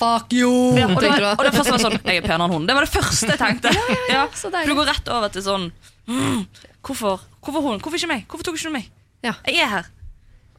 Fuck 0.00 0.32
you! 0.32 0.50
Ja, 0.78 0.88
og, 0.88 1.00
det, 1.02 1.12
og 1.38 1.44
det 1.44 1.52
første 1.52 1.74
var 1.74 1.82
sånn 1.82 1.98
Jeg 1.98 2.22
er 2.22 2.24
penere 2.24 2.46
enn 2.46 2.54
hun. 2.54 2.66
Det 2.68 2.76
var 2.76 2.86
det 2.86 2.92
første 2.92 3.32
jeg 3.34 3.40
tenkte. 3.40 3.72
ja, 3.76 3.96
ja, 4.08 4.26
ja, 4.26 4.64
du 4.64 4.74
går 4.78 4.92
rett 4.94 5.10
over 5.12 5.32
til 5.32 5.44
sånn 5.44 5.66
mm, 6.08 6.44
hvorfor, 6.86 7.24
hvorfor 7.44 7.66
hun? 7.66 7.80
Hvorfor 7.82 8.00
ikke 8.00 8.12
meg? 8.14 8.28
Hvorfor 8.30 8.48
tok 8.48 8.60
ikke 8.60 8.72
du 8.72 8.76
meg? 8.78 8.92
Ja. 9.26 9.34
Jeg 9.48 9.64
er 9.66 9.74
her. 9.74 9.90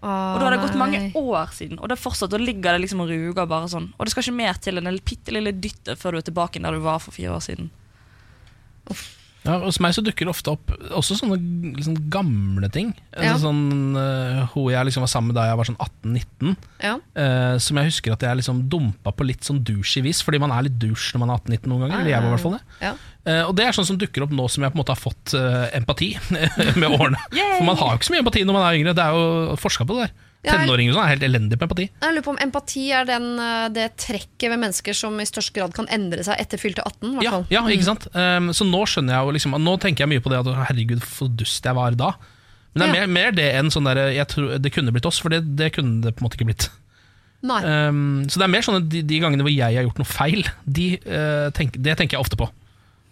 Å, 0.01 0.09
Og 0.09 0.39
da 0.41 0.45
har 0.47 0.55
det 0.55 0.61
gått 0.63 0.77
mange 0.81 0.99
år 1.17 1.51
siden, 1.53 1.77
og 1.77 1.89
det 1.89 1.93
er 1.93 2.01
fortsatt, 2.01 2.31
da 2.33 2.39
ligger 2.41 2.73
det 2.73 2.87
liksom 2.87 3.03
og 3.03 3.11
ruger 3.11 3.49
bare 3.49 3.69
sånn. 3.69 3.91
Og 3.97 4.07
det 4.07 4.13
skal 4.13 4.25
ikke 4.25 4.37
mer 4.39 4.57
til 4.61 4.81
enn 4.81 4.89
en 4.89 4.97
bitte 5.05 5.33
lille 5.33 5.53
dytt 5.53 5.91
før 6.01 6.17
du 6.17 6.21
er 6.21 6.25
tilbake 6.29 6.61
der 6.61 6.77
du 6.77 6.81
var 6.81 7.01
for 7.03 7.13
fire 7.13 7.35
år 7.35 7.43
siden. 7.45 7.69
Ja, 9.41 9.55
hos 9.63 9.79
meg 9.81 9.95
så 9.97 10.03
dukker 10.05 10.27
det 10.27 10.33
ofte 10.35 10.53
opp 10.53 10.69
også 10.93 11.15
sånne 11.17 11.37
liksom, 11.77 11.95
gamle 12.13 12.67
ting. 12.73 12.91
Ja. 13.15 13.31
Altså, 13.31 13.49
sånn, 13.49 13.97
uh, 13.97 14.43
hun 14.53 14.69
jeg 14.69 14.89
liksom 14.89 15.05
var 15.05 15.11
sammen 15.11 15.31
med 15.31 15.39
da 15.39 15.47
jeg 15.49 15.57
var 15.57 15.69
sånn 15.71 15.79
18-19. 15.81 16.53
Ja. 16.83 16.93
uh, 17.17 17.55
som 17.61 17.79
jeg 17.79 17.89
husker 17.89 18.13
at 18.13 18.25
jeg 18.27 18.41
liksom 18.41 18.63
dumpa 18.69 19.13
på 19.17 19.25
litt 19.25 19.47
sånn 19.47 19.63
douchey 19.65 20.05
vis, 20.05 20.21
fordi 20.25 20.41
man 20.41 20.53
er 20.53 20.67
litt 20.67 20.77
douche 20.81 21.15
når 21.15 21.25
man 21.25 21.33
er 21.33 21.41
18-19 21.41 21.71
noen 21.71 21.85
ganger. 21.87 21.97
Eller 22.03 22.13
jeg 22.13 22.21
var 22.21 22.29
i 22.29 22.35
hvert 22.35 22.45
fall 22.45 22.57
det. 22.59 22.63
Ja. 22.83 22.93
Uh, 23.21 23.43
og 23.47 23.53
det 23.57 23.65
er 23.65 23.77
sånn 23.77 23.89
som 23.89 24.01
dukker 24.01 24.27
opp 24.27 24.33
nå 24.33 24.47
som 24.49 24.65
jeg 24.65 24.73
på 24.73 24.77
en 24.77 24.81
måte 24.81 24.95
har 24.95 25.01
fått 25.01 25.35
eh, 25.37 25.67
empati 25.77 26.13
med 26.81 26.87
årene. 26.89 27.21
For 27.29 27.65
man 27.65 27.77
har 27.77 27.93
jo 27.93 27.99
ikke 27.99 28.09
så 28.09 28.15
mye 28.15 28.23
empati 28.23 28.45
når 28.45 28.57
man 28.57 28.65
er 28.65 28.77
yngre. 28.79 28.95
Det 28.97 29.05
er 29.05 29.17
jo 29.17 29.57
forska 29.61 29.85
på 29.85 29.97
det 29.97 30.07
der. 30.07 30.29
Tenåringer 30.41 30.95
sånn 30.95 31.03
er 31.05 31.11
helt 31.13 31.23
elendige 31.27 31.59
på 31.61 31.67
empati. 31.67 31.85
Jeg 32.01 32.15
lurer 32.15 32.25
på 32.25 32.31
om 32.33 32.39
Empati 32.41 32.83
er 32.97 33.05
den, 33.05 33.27
eh, 33.39 33.67
det 33.69 33.87
trekket 34.01 34.49
ved 34.49 34.57
mennesker 34.63 34.95
som 34.97 35.19
i 35.21 35.27
størst 35.29 35.53
grad 35.53 35.75
kan 35.77 35.85
endre 35.93 36.23
seg 36.25 36.39
etter 36.41 36.57
fylte 36.57 36.81
18. 36.81 37.19
Ja, 37.21 37.43
ja, 37.53 37.61
ikke 37.69 37.85
sant? 37.85 38.07
Um, 38.15 38.49
så 38.57 38.65
nå 38.65 38.81
skjønner 38.89 39.13
jeg 39.19 39.27
jo 39.27 39.35
liksom 39.37 39.53
Nå 39.61 39.75
tenker 39.83 40.05
jeg 40.07 40.09
mye 40.15 40.23
på 40.25 40.31
det 40.33 40.39
at 40.41 40.49
herregud, 40.71 41.03
for 41.05 41.29
dust 41.29 41.63
jeg 41.69 41.77
var 41.77 41.93
da. 41.99 42.15
Men 42.73 42.81
det 42.81 42.87
er 42.87 42.93
Ja. 42.93 43.05
mer, 43.05 43.07
mer 43.19 43.31
det 43.37 43.49
enn 43.59 43.69
sånn 43.69 43.85
der 43.85 44.13
jeg 44.15 44.27
tror 44.31 44.57
Det 44.57 44.71
kunne 44.73 44.93
blitt 44.95 45.05
oss, 45.05 45.19
for 45.19 45.29
det, 45.29 45.43
det 45.59 45.73
kunne 45.75 46.01
det 46.01 46.15
på 46.15 46.23
en 46.23 46.29
måte 46.29 46.39
ikke 46.39 46.49
blitt. 46.49 46.69
Um, 47.43 48.23
så 48.29 48.37
det 48.37 48.45
er 48.45 48.53
mer 48.53 48.61
sånn 48.65 48.77
at 48.81 48.89
de, 48.89 49.01
de 49.01 49.19
gangene 49.19 49.41
hvor 49.45 49.53
jeg 49.53 49.77
har 49.77 49.85
gjort 49.85 49.97
noe 50.01 50.09
feil, 50.09 50.43
de, 50.65 50.87
uh, 51.05 51.49
tenk, 51.57 51.77
det 51.81 51.97
tenker 51.97 52.17
jeg 52.17 52.21
ofte 52.25 52.37
på. 52.37 52.49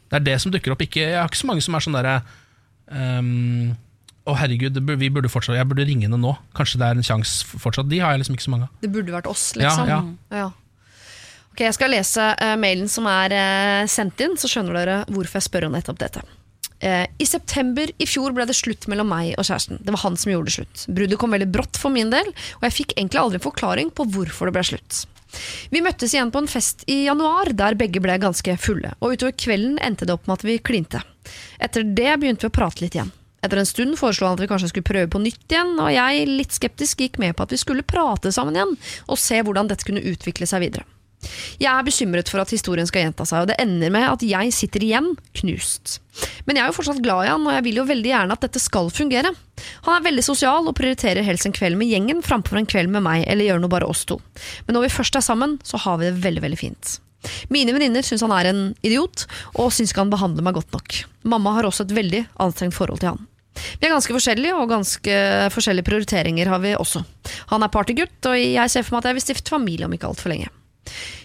Det 0.09 0.17
er 0.17 0.25
det 0.25 0.41
som 0.41 0.51
dukker 0.53 0.73
opp. 0.73 0.81
Ikke, 0.81 1.01
jeg 1.01 1.17
har 1.17 1.29
ikke 1.29 1.41
så 1.43 1.49
mange 1.49 1.61
som 1.65 1.75
er 1.77 1.85
sånn 1.85 1.97
derre 1.97 2.17
um, 2.89 3.75
Å, 4.27 4.35
herregud, 4.37 4.79
vi 4.99 5.11
burde 5.13 5.31
fortsatt, 5.31 5.57
jeg 5.57 5.67
burde 5.69 5.85
ringe 5.87 6.07
henne 6.07 6.19
nå. 6.19 6.33
Kanskje 6.57 6.81
det 6.81 6.89
er 6.89 6.99
en 6.99 7.05
sjanse 7.05 7.59
fortsatt. 7.61 7.87
De 7.89 8.01
har 8.03 8.13
jeg 8.13 8.23
liksom 8.23 8.35
ikke 8.37 8.47
så 8.47 8.55
mange 8.55 8.67
av. 8.67 8.73
Det 8.83 8.91
burde 8.93 9.15
vært 9.15 9.29
oss, 9.31 9.45
liksom. 9.57 9.89
ja. 9.89 10.01
Ja. 10.35 10.49
Ok, 11.53 11.63
Jeg 11.65 11.75
skal 11.77 11.93
lese 11.95 12.27
uh, 12.37 12.55
mailen 12.61 12.91
som 12.91 13.07
er 13.09 13.33
uh, 13.33 13.87
sendt 13.89 14.21
inn, 14.21 14.37
så 14.37 14.51
skjønner 14.51 14.77
dere 14.81 14.99
hvorfor 15.09 15.39
jeg 15.39 15.47
spør 15.47 15.69
om 15.69 15.77
nettopp 15.77 16.01
dette. 16.03 16.25
Eh, 16.79 17.07
I 17.17 17.25
september 17.27 17.91
i 17.99 18.07
fjor 18.07 18.31
ble 18.35 18.45
det 18.47 18.55
slutt 18.55 18.87
mellom 18.91 19.09
meg 19.11 19.33
og 19.35 19.43
kjæresten. 19.43 19.81
Det 19.83 19.91
var 19.91 20.03
han 20.05 20.15
som 20.19 20.31
gjorde 20.31 20.47
det 20.47 20.55
slutt. 20.55 20.83
Bruddet 20.95 21.19
kom 21.19 21.35
veldig 21.35 21.49
brått 21.51 21.79
for 21.79 21.91
min 21.91 22.11
del, 22.13 22.29
og 22.59 22.67
jeg 22.67 22.75
fikk 22.77 22.95
egentlig 22.95 23.19
aldri 23.19 23.39
en 23.39 23.47
forklaring 23.49 23.91
på 23.91 24.05
hvorfor 24.13 24.47
det 24.47 24.55
ble 24.55 24.63
slutt. 24.71 25.01
Vi 25.69 25.83
møttes 25.85 26.15
igjen 26.15 26.31
på 26.33 26.41
en 26.41 26.49
fest 26.49 26.85
i 26.89 27.03
januar, 27.05 27.51
der 27.53 27.77
begge 27.77 28.01
ble 28.01 28.15
ganske 28.21 28.55
fulle. 28.61 28.95
Og 29.03 29.17
utover 29.17 29.35
kvelden 29.37 29.77
endte 29.83 30.07
det 30.07 30.15
opp 30.15 30.25
med 30.29 30.39
at 30.39 30.47
vi 30.47 30.57
klinte. 30.71 31.03
Etter 31.61 31.83
det 31.83 32.15
begynte 32.21 32.47
vi 32.47 32.49
å 32.49 32.55
prate 32.55 32.85
litt 32.85 32.95
igjen. 32.97 33.11
Etter 33.39 33.61
en 33.61 33.67
stund 33.69 33.97
foreslo 33.99 34.27
han 34.27 34.37
at 34.37 34.43
vi 34.43 34.51
kanskje 34.51 34.71
skulle 34.73 34.89
prøve 34.89 35.11
på 35.11 35.21
nytt 35.23 35.45
igjen, 35.47 35.75
og 35.79 35.91
jeg, 35.93 36.29
litt 36.29 36.55
skeptisk, 36.55 37.03
gikk 37.03 37.19
med 37.21 37.37
på 37.37 37.45
at 37.45 37.55
vi 37.55 37.61
skulle 37.61 37.87
prate 37.87 38.33
sammen 38.35 38.57
igjen, 38.57 38.77
og 39.07 39.21
se 39.21 39.41
hvordan 39.43 39.71
dette 39.71 39.87
kunne 39.87 40.03
utvikle 40.03 40.49
seg 40.49 40.65
videre. 40.67 40.87
Jeg 41.59 41.67
er 41.67 41.83
bekymret 41.83 42.29
for 42.31 42.39
at 42.39 42.51
historien 42.53 42.87
skal 42.87 43.03
gjenta 43.03 43.25
seg, 43.27 43.43
og 43.43 43.49
det 43.49 43.57
ender 43.59 43.91
med 43.91 44.05
at 44.07 44.23
jeg 44.23 44.53
sitter 44.55 44.85
igjen 44.85 45.09
knust. 45.41 45.97
Men 46.47 46.55
jeg 46.55 46.63
er 46.63 46.71
jo 46.71 46.77
fortsatt 46.77 47.01
glad 47.03 47.25
i 47.25 47.31
han, 47.33 47.47
og 47.47 47.57
jeg 47.57 47.65
vil 47.67 47.81
jo 47.81 47.87
veldig 47.89 48.11
gjerne 48.13 48.37
at 48.37 48.45
dette 48.45 48.61
skal 48.63 48.87
fungere. 48.93 49.33
Han 49.87 49.97
er 49.97 50.05
veldig 50.07 50.23
sosial 50.23 50.69
og 50.69 50.77
prioriterer 50.79 51.27
helst 51.27 51.47
en 51.49 51.55
kveld 51.55 51.79
med 51.79 51.91
gjengen 51.91 52.23
framfor 52.25 52.59
en 52.59 52.69
kveld 52.69 52.91
med 52.93 53.03
meg, 53.05 53.25
eller 53.27 53.49
gjør 53.49 53.61
noe 53.63 53.75
bare 53.75 53.91
oss 53.91 54.05
to. 54.07 54.19
Men 54.67 54.79
når 54.79 54.87
vi 54.87 54.95
først 54.95 55.19
er 55.19 55.25
sammen, 55.25 55.59
så 55.67 55.81
har 55.83 55.99
vi 55.99 56.07
det 56.07 56.23
veldig, 56.23 56.45
veldig 56.47 56.61
fint. 56.61 56.95
Mine 57.51 57.75
venninner 57.75 58.05
syns 58.05 58.23
han 58.23 58.33
er 58.35 58.51
en 58.53 58.61
idiot, 58.79 59.25
og 59.59 59.73
syns 59.75 59.91
ikke 59.91 60.05
han 60.05 60.13
behandler 60.13 60.45
meg 60.45 60.55
godt 60.55 60.71
nok. 60.75 61.01
Mamma 61.27 61.57
har 61.57 61.67
også 61.67 61.83
et 61.87 61.97
veldig 61.97 62.23
anstrengt 62.39 62.77
forhold 62.77 63.03
til 63.03 63.13
han. 63.13 63.28
Vi 63.79 63.87
er 63.87 63.93
ganske 63.93 64.15
forskjellige, 64.15 64.55
og 64.55 64.71
ganske 64.71 65.17
forskjellige 65.55 65.87
prioriteringer 65.87 66.51
har 66.51 66.63
vi 66.63 66.75
også. 66.77 67.03
Han 67.53 67.65
er 67.65 67.73
partygutt, 67.73 68.19
og 68.29 68.37
jeg 68.39 68.71
ser 68.71 68.85
for 68.85 68.95
meg 68.95 69.03
at 69.03 69.11
jeg 69.11 69.19
vil 69.19 69.27
stifte 69.27 69.55
familie 69.55 69.89
om 69.89 69.95
ikke 69.95 70.09
altfor 70.09 70.33
lenge. 70.33 70.49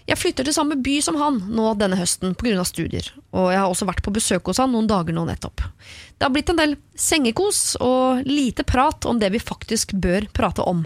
Jeg 0.04 0.20
flytter 0.20 0.44
til 0.44 0.52
samme 0.52 0.76
by 0.84 0.98
som 1.00 1.16
han 1.16 1.38
nå 1.56 1.70
denne 1.80 1.96
høsten 1.96 2.34
pga. 2.36 2.64
studier, 2.68 3.06
og 3.32 3.52
jeg 3.52 3.60
har 3.60 3.70
også 3.70 3.88
vært 3.88 4.02
på 4.04 4.12
besøk 4.12 4.50
hos 4.50 4.60
han 4.60 4.74
noen 4.74 4.88
dager 4.90 5.16
nå 5.16 5.24
nettopp. 5.24 5.64
Det 6.18 6.26
har 6.26 6.32
blitt 6.34 6.50
en 6.52 6.60
del 6.60 6.76
sengekos 6.94 7.76
og 7.80 8.26
lite 8.28 8.66
prat 8.68 9.06
om 9.08 9.18
det 9.18 9.32
vi 9.32 9.40
faktisk 9.40 9.96
bør 9.96 10.28
prate 10.32 10.62
om. 10.62 10.84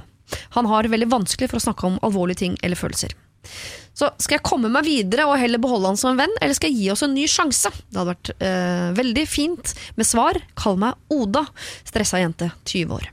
Han 0.55 0.67
har 0.71 0.89
veldig 0.89 1.11
vanskelig 1.11 1.51
for 1.51 1.59
å 1.59 1.67
snakke 1.67 1.87
om 1.89 1.99
alvorlige 2.03 2.45
ting 2.45 2.59
eller 2.63 2.79
følelser. 2.79 3.17
Så 3.99 4.13
skal 4.23 4.39
jeg 4.39 4.47
komme 4.47 4.71
meg 4.71 4.87
videre 4.87 5.27
og 5.27 5.39
heller 5.41 5.59
beholde 5.63 5.91
han 5.91 5.99
som 5.99 6.13
en 6.13 6.21
venn, 6.21 6.35
eller 6.39 6.55
skal 6.55 6.71
jeg 6.71 6.79
gi 6.79 6.91
oss 6.95 7.03
en 7.03 7.17
ny 7.17 7.27
sjanse? 7.31 7.73
Det 7.91 7.99
hadde 7.99 8.13
vært 8.13 8.33
øh, 8.37 8.89
veldig 8.99 9.25
fint 9.27 9.75
med 9.99 10.07
svar. 10.07 10.39
Kall 10.59 10.79
meg 10.79 11.15
Oda. 11.15 11.49
Stressa 11.89 12.23
jente, 12.23 12.53
20 12.69 12.95
år. 12.95 13.09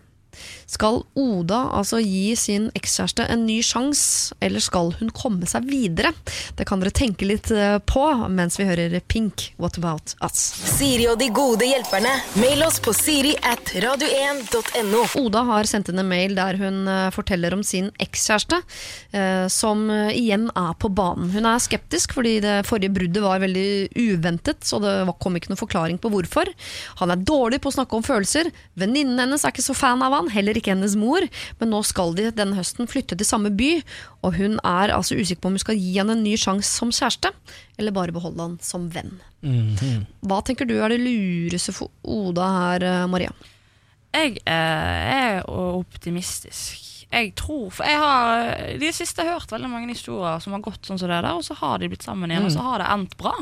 Skal 0.75 1.03
Oda 1.15 1.59
altså 1.77 2.01
gi 2.03 2.33
sin 2.39 2.67
ekskjæreste 2.75 3.27
en 3.31 3.45
ny 3.47 3.61
sjanse, 3.63 4.35
eller 4.43 4.63
skal 4.63 4.91
hun 4.99 5.11
komme 5.15 5.47
seg 5.47 5.67
videre? 5.69 6.11
Det 6.57 6.65
kan 6.67 6.81
dere 6.81 6.91
tenke 6.95 7.27
litt 7.27 7.47
eh, 7.53 7.77
på 7.87 8.03
mens 8.31 8.57
vi 8.59 8.67
hører 8.67 8.97
Pink, 9.07 9.53
What 9.61 9.79
About 9.79 10.15
Us. 10.25 10.41
Siri 10.75 11.07
og 11.07 11.19
de 11.21 11.29
gode 11.35 11.67
hjelperne. 11.69 12.11
Mail 12.41 12.65
oss 12.65 12.81
på 12.83 12.91
siri 12.95 13.31
at 13.47 13.71
radio1.no. 13.85 15.05
Oda 15.21 15.45
har 15.47 15.69
sendt 15.69 15.93
inn 15.93 16.01
en 16.01 16.09
mail 16.09 16.35
der 16.35 16.59
hun 16.59 16.83
eh, 16.91 17.07
forteller 17.15 17.55
om 17.55 17.63
sin 17.63 17.87
ekskjæreste, 18.03 18.59
eh, 19.15 19.45
som 19.51 19.87
igjen 20.11 20.49
er 20.51 20.75
på 20.81 20.91
banen. 20.91 21.31
Hun 21.31 21.47
er 21.47 21.63
skeptisk 21.63 22.17
fordi 22.17 22.37
det 22.43 22.57
forrige 22.67 22.91
bruddet 22.97 23.23
var 23.23 23.39
veldig 23.43 23.95
uventet, 23.95 24.65
så 24.67 24.81
det 24.83 24.97
kom 25.23 25.39
ikke 25.39 25.53
noen 25.53 25.61
forklaring 25.61 26.01
på 26.03 26.11
hvorfor. 26.11 26.51
Han 26.99 27.15
er 27.15 27.23
dårlig 27.23 27.61
på 27.63 27.71
å 27.71 27.77
snakke 27.79 27.95
om 27.95 28.05
følelser. 28.05 28.51
Venninnen 28.75 29.23
hennes 29.23 29.45
er 29.45 29.55
ikke 29.55 29.63
så 29.69 29.77
fan 29.77 30.03
av 30.03 30.15
han, 30.17 30.31
heller 30.33 30.57
ikke 30.57 30.64
hennes 30.73 30.95
mor, 30.97 31.25
men 31.59 31.71
nå 31.71 31.81
skal 31.85 32.15
de 32.17 32.31
denne 32.35 32.57
høsten 32.57 32.89
flytte 32.89 33.17
til 33.19 33.27
samme 33.27 33.51
by, 33.53 33.71
og 34.25 34.39
hun 34.39 34.57
er 34.63 34.93
altså 34.95 35.17
usikker 35.19 35.43
på 35.43 35.51
om 35.51 35.59
hun 35.59 35.65
skal 35.65 35.77
gi 35.77 35.93
han 35.99 36.13
en 36.13 36.23
ny 36.25 36.33
sjanse 36.39 36.71
som 36.71 36.93
kjæreste, 36.95 37.31
eller 37.77 37.95
bare 37.95 38.15
beholde 38.15 38.41
han 38.41 38.57
som 38.63 38.89
venn. 38.93 39.17
Hva 40.25 40.41
tenker 40.45 40.65
du 40.65 40.77
er 40.79 40.93
det 40.93 41.03
lureste 41.03 41.75
for 41.75 41.93
Oda 42.01 42.47
her, 42.59 42.87
eh, 42.87 43.05
Maria? 43.11 43.31
Jeg 44.15 44.39
eh, 44.47 45.13
er 45.15 45.45
optimistisk. 45.49 46.81
Jeg 47.11 47.31
tror 47.37 47.69
For 47.71 47.85
jeg 47.87 47.99
har 48.01 48.49
de 48.73 48.79
det 48.81 48.95
siste 48.97 49.23
hørt 49.23 49.51
veldig 49.51 49.69
mange 49.71 49.93
historier 49.93 50.41
som 50.43 50.55
har 50.55 50.63
gått 50.65 50.87
sånn 50.87 50.99
som 50.99 51.07
det 51.11 51.21
der, 51.21 51.35
og 51.37 51.45
så 51.45 51.55
har 51.59 51.79
de 51.79 51.87
blitt 51.91 52.03
sammen 52.03 52.31
igjen, 52.33 52.47
og 52.47 52.51
så 52.51 52.63
har 52.65 52.81
det 52.81 52.89
endt 52.91 53.15
bra. 53.19 53.35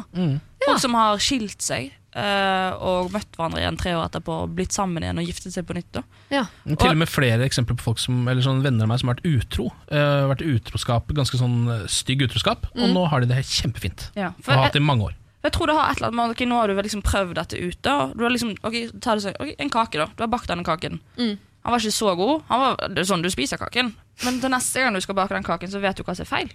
Folk 0.65 0.81
som 0.83 0.97
har 0.99 1.21
skilt 1.23 1.63
seg 1.63 1.87
eh, 1.87 1.99
og 2.13 3.09
møtt 3.13 3.33
hverandre 3.37 3.61
igjen 3.63 3.77
tre 3.79 3.93
år 3.97 4.05
etterpå, 4.05 4.35
og 4.43 4.51
blitt 4.57 4.75
sammen 4.75 5.03
igjen 5.03 5.17
og 5.21 5.25
giftet 5.25 5.55
seg 5.55 5.65
på 5.65 5.73
nytt. 5.77 5.89
da 5.95 6.03
Ja. 6.29 6.43
Til 6.67 6.91
og 6.91 6.97
med 6.97 7.09
flere 7.09 7.45
eksempler 7.47 7.77
på 7.79 7.87
folk 7.87 7.99
som, 7.99 8.27
eller 8.27 8.41
sånn 8.45 8.61
venner 8.65 8.85
av 8.85 8.91
meg 8.93 8.99
som 9.01 9.09
har 9.09 9.17
vært 9.17 9.29
utro. 9.31 9.69
Uh, 9.89 10.29
vært 10.33 10.45
utroskap, 10.45 11.07
Ganske 11.13 11.37
sånn 11.37 11.57
eh, 11.69 11.87
stygg 11.87 12.21
utroskap. 12.27 12.67
Og 12.75 12.89
nå 12.93 13.05
har 13.09 13.21
de 13.21 13.29
det 13.31 13.43
kjempefint. 13.45 14.09
Ja, 14.17 14.33
Og 14.37 14.49
har 14.51 14.65
hatt 14.67 14.73
det 14.77 14.81
i 14.81 14.85
mange 14.85 15.09
år. 15.09 15.15
jeg 15.43 15.51
tror 15.51 15.67
det 15.67 15.75
har 15.75 15.89
et 15.91 15.97
eller 15.97 16.07
annet 16.07 16.15
med 16.19 16.29
okay, 16.35 16.47
Nå 16.47 16.55
har 16.59 16.67
du 16.67 16.81
liksom 16.81 17.01
prøvd 17.05 17.33
dette 17.35 17.57
ute. 17.59 17.89
og 17.91 18.17
Du 18.17 18.23
har 18.23 18.31
liksom, 18.31 18.53
ok, 18.63 18.77
ta 19.01 19.15
det 19.15 19.25
sånn, 19.25 19.39
ok, 19.39 19.55
En 19.59 19.69
kake, 19.69 19.97
da. 19.97 20.05
Du 20.15 20.23
har 20.23 20.31
bakt 20.31 20.47
denne 20.47 20.63
kaken. 20.63 20.99
Han 21.17 21.71
var 21.71 21.79
ikke 21.79 21.95
så 21.95 22.15
god. 22.19 22.43
Han 22.49 22.59
var, 22.59 22.77
det 22.89 22.99
er 23.03 23.09
sånn 23.09 23.23
Du 23.23 23.29
spiser 23.31 23.57
kaken, 23.57 23.93
men 24.25 24.39
til 24.43 24.51
neste 24.51 24.81
gang 24.83 24.93
du 24.93 25.01
skal 25.01 25.15
bake 25.15 25.33
den 25.33 25.43
kaken, 25.47 25.71
så 25.71 25.79
vet 25.79 25.97
du 25.97 26.03
hva 26.03 26.15
som 26.15 26.25
er 26.27 26.29
feil. 26.29 26.53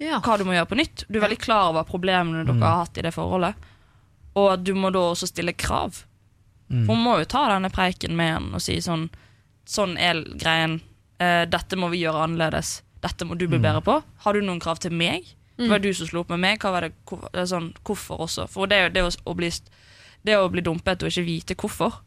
Ja. 0.00 0.16
hva 0.24 0.38
du 0.40 0.46
må 0.48 0.54
gjøre 0.56 0.70
på 0.70 0.78
nytt. 0.80 1.04
Du 1.12 1.18
er 1.18 1.26
veldig 1.26 1.38
klar 1.42 1.68
over 1.70 1.84
problemene 1.84 2.46
dere 2.48 2.56
har 2.64 2.86
hatt 2.86 2.96
i 2.96 3.02
det 3.04 3.12
forholdet. 3.12 3.54
Og 4.38 4.52
at 4.52 4.62
du 4.64 4.74
må 4.78 4.90
da 4.94 4.98
også 5.10 5.26
stille 5.30 5.52
krav. 5.58 6.04
For 6.70 6.86
Hun 6.94 7.00
må 7.02 7.16
jo 7.18 7.24
ta 7.26 7.48
denne 7.50 7.70
preiken 7.74 8.14
med 8.16 8.32
han 8.32 8.54
og 8.54 8.62
si 8.62 8.76
sånn 8.84 9.08
Sånn 9.70 9.96
er 9.98 10.18
greien. 10.38 10.80
Uh, 11.20 11.44
dette 11.46 11.76
må 11.78 11.88
vi 11.92 12.00
gjøre 12.02 12.24
annerledes. 12.24 12.80
Dette 13.04 13.24
må 13.28 13.36
du 13.38 13.44
bli 13.46 13.58
bedre 13.62 13.82
på. 13.86 14.02
Har 14.24 14.34
du 14.34 14.40
noen 14.42 14.58
krav 14.60 14.80
til 14.82 14.90
meg? 14.90 15.28
Det 15.60 15.68
var 15.70 15.78
du 15.78 15.92
som 15.94 16.08
slo 16.08 16.22
opp 16.24 16.30
med 16.32 16.40
meg. 16.42 16.58
Hva 16.58 16.72
var 16.72 16.80
det, 16.88 16.92
hvor- 17.06 17.28
det 17.30 17.42
er 17.44 17.46
sånn, 17.46 17.68
hvorfor 17.86 18.18
også? 18.24 18.48
For 18.50 18.66
det, 18.66 18.80
det, 18.94 19.04
å, 19.04 19.10
å 19.30 19.34
bli, 19.36 19.50
det 20.26 20.34
å 20.40 20.48
bli 20.50 20.60
dumpet 20.64 21.02
og 21.04 21.12
ikke 21.12 21.24
vite 21.26 21.54
hvorfor, 21.60 22.00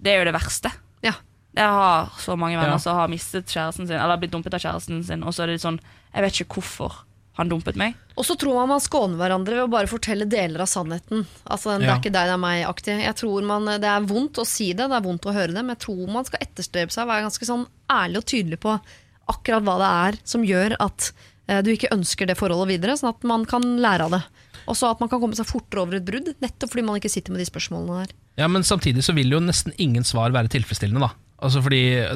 det 0.00 0.12
er 0.14 0.22
jo 0.22 0.28
det 0.30 0.34
verste. 0.38 0.70
Ja. 1.04 1.12
Jeg 1.52 1.68
har 1.68 2.08
så 2.16 2.36
mange 2.38 2.56
venner 2.56 2.78
Ja. 2.78 2.80
som 2.80 2.96
har 2.96 3.08
mistet 3.12 3.44
kjæresten 3.52 3.86
sin 3.86 3.98
Eller 4.00 4.16
blitt 4.16 4.32
dumpet 4.32 4.54
av 4.54 4.60
kjæresten 4.62 5.02
sin, 5.04 5.22
og 5.22 5.34
så 5.34 5.42
er 5.42 5.46
det 5.52 5.60
sånn 5.60 5.80
Jeg 6.14 6.22
vet 6.24 6.32
ikke 6.40 6.54
hvorfor 6.62 7.02
han 7.38 7.48
dumpet 7.48 7.76
meg. 7.80 7.94
Og 8.16 8.26
så 8.28 8.36
tror 8.36 8.58
man 8.60 8.68
man 8.74 8.82
skåner 8.84 9.16
hverandre 9.16 9.56
ved 9.56 9.64
å 9.64 9.70
bare 9.72 9.88
fortelle 9.88 10.26
deler 10.28 10.60
av 10.60 10.68
sannheten. 10.68 11.24
Altså, 11.48 11.78
Det 11.78 11.86
Ja. 11.86 11.94
er 11.94 12.00
ikke 12.00 12.12
deg, 12.12 12.26
det 12.28 12.34
er 12.36 12.42
meg-aktig. 12.44 12.96
Jeg 13.02 13.16
tror 13.16 13.42
man, 13.42 13.64
Det 13.64 13.84
er 13.88 14.00
vondt 14.00 14.36
å 14.38 14.46
si 14.46 14.72
det, 14.74 14.88
det 14.88 14.96
er 14.98 15.06
vondt 15.08 15.24
å 15.24 15.32
høre 15.32 15.48
det, 15.54 15.64
men 15.64 15.74
jeg 15.76 15.78
tror 15.86 16.12
man 16.12 16.24
skal 16.24 16.40
etterstrebe 16.42 16.90
seg 16.92 17.04
å 17.06 17.10
være 17.10 17.24
ganske 17.30 17.46
sånn 17.48 17.66
ærlig 17.88 18.16
og 18.18 18.26
tydelig 18.26 18.60
på 18.60 18.80
akkurat 19.28 19.62
hva 19.64 19.78
det 19.78 20.18
er 20.18 20.20
som 20.24 20.42
gjør 20.44 20.76
at 20.80 21.12
eh, 21.48 21.62
du 21.62 21.70
ikke 21.72 21.92
ønsker 21.92 22.26
det 22.26 22.36
forholdet 22.36 22.68
videre, 22.80 22.96
sånn 22.98 23.14
at 23.14 23.24
man 23.24 23.44
kan 23.46 23.62
lære 23.62 24.04
av 24.04 24.10
det. 24.10 24.22
Og 24.68 24.76
så 24.76 24.90
at 24.90 25.00
man 25.00 25.08
kan 25.08 25.20
komme 25.20 25.34
seg 25.34 25.46
fortere 25.46 25.80
over 25.82 25.96
et 25.96 26.04
brudd, 26.04 26.34
nettopp 26.40 26.70
fordi 26.70 26.84
man 26.84 27.00
ikke 27.00 27.10
sitter 27.10 27.32
med 27.32 27.40
de 27.40 27.48
spørsmålene 27.50 28.04
der. 28.06 28.12
Ja, 28.40 28.48
Men 28.48 28.64
samtidig 28.64 29.04
så 29.04 29.14
vil 29.16 29.32
jo 29.34 29.40
nesten 29.44 29.74
ingen 29.78 30.04
svar 30.08 30.32
være 30.34 30.48
tilfredsstillende. 30.52 31.08
da 31.08 31.12
Altså 31.42 31.62
fordi 31.64 31.82
eh, 31.98 32.12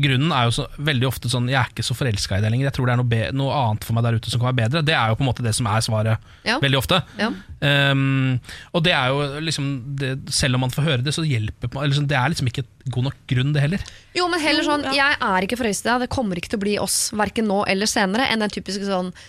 Grunnen 0.00 0.32
er 0.34 0.48
jo 0.48 0.54
så, 0.56 0.64
veldig 0.82 1.06
ofte 1.06 1.30
sånn 1.30 1.48
Jeg 1.50 1.58
er 1.60 1.68
ikke 1.70 1.84
så 1.86 1.94
forelska 1.94 2.38
i 2.38 2.42
det 2.42 2.50
lenger. 2.50 2.66
Jeg 2.70 2.74
tror 2.76 2.88
det 2.88 2.94
er 2.94 2.98
noe, 3.00 3.08
be 3.10 3.20
noe 3.36 3.54
annet 3.54 3.84
for 3.86 3.94
meg 3.96 4.04
der 4.06 4.16
ute 4.18 4.32
som 4.32 4.40
kan 4.40 4.48
være 4.50 4.58
bedre. 4.64 4.82
Det 4.86 4.94
er 4.96 5.12
jo 5.12 5.18
på 5.20 5.24
en 5.24 5.28
måte 5.28 5.44
det 5.46 5.52
som 5.56 5.68
er 5.70 5.84
svaret 5.84 6.30
Ja. 6.46 6.56
veldig 6.62 6.78
ofte. 6.80 6.98
Ja. 7.20 7.28
Um, 7.60 8.40
og 8.74 8.82
det 8.86 8.94
er 8.96 9.12
jo 9.12 9.40
liksom 9.44 9.66
det, 10.00 10.10
Selv 10.32 10.56
om 10.56 10.64
man 10.64 10.72
får 10.74 10.86
høre 10.88 11.04
det, 11.06 11.12
så 11.14 11.22
hjelper 11.26 11.70
man 11.74 11.84
eller 11.84 11.98
sånn, 12.00 12.08
Det 12.10 12.16
er 12.18 12.32
liksom 12.32 12.48
ikke 12.50 12.64
god 12.90 13.10
nok 13.10 13.18
grunn, 13.30 13.52
det 13.54 13.62
heller. 13.62 13.84
Jo, 14.16 14.26
men 14.32 14.40
heller 14.42 14.66
sånn, 14.66 14.88
jeg 14.96 15.20
er 15.20 15.46
ikke 15.46 15.60
forelsket 15.60 15.86
i 15.86 15.90
deg, 15.92 16.06
det 16.06 16.14
kommer 16.16 16.40
ikke 16.40 16.50
til 16.54 16.60
å 16.60 16.64
bli 16.66 16.78
oss, 16.82 16.98
hverken 17.14 17.46
nå 17.46 17.62
eller 17.70 17.86
senere, 17.90 18.26
enn 18.32 18.42
den 18.42 18.50
typiske 18.56 18.88
sånn 18.88 19.12
«Nei, 19.12 19.20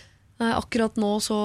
Akkurat 0.58 0.96
nå 1.02 1.12
så 1.22 1.36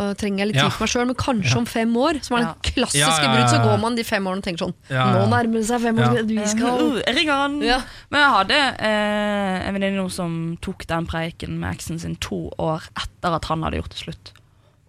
øh, 0.00 0.14
trenger 0.16 0.38
jeg 0.44 0.48
litt 0.52 0.56
Ja. 0.56 0.64
tid 0.68 0.72
for 0.76 0.84
meg 0.86 0.90
sjøl, 0.92 1.06
men 1.10 1.18
kanskje 1.20 1.56
om 1.60 1.66
fem 1.66 1.92
år. 1.96 2.20
Som 2.24 2.36
er 2.38 2.46
den 2.46 2.54
klassiske 2.62 3.00
Ja, 3.02 3.10
ja, 3.12 3.22
ja, 3.26 3.34
brudd. 3.36 3.50
Så 3.52 3.60
går 3.64 3.80
man 3.82 3.96
de 3.98 4.04
fem 4.08 4.24
årene 4.30 4.42
og 4.42 4.46
tenker 4.48 4.64
sånn 4.66 4.74
Ja, 4.88 4.96
ja. 4.96 5.06
Nå 5.18 5.26
nærmer 5.32 5.60
det 5.60 5.66
seg 5.68 5.80
fem 5.84 5.98
år, 5.98 6.16
Ja. 6.16 6.22
vi 6.22 6.46
skal 6.46 6.80
Uh, 6.86 7.02
ringer 7.16 7.32
han! 7.42 7.60
Ja. 7.62 7.78
Men 8.10 8.20
jeg 8.24 8.30
hadde 8.36 8.60
eh, 8.80 9.68
en 9.68 9.74
venninne 9.76 10.06
som 10.10 10.56
tok 10.64 10.86
den 10.86 11.06
preiken 11.06 11.58
med 11.60 11.74
eksen 11.76 11.98
sin 12.00 12.16
to 12.16 12.50
år 12.58 12.82
etter 12.96 13.34
at 13.36 13.44
han 13.50 13.62
hadde 13.66 13.76
gjort 13.82 13.90
det 13.94 14.02
slutt. 14.04 14.32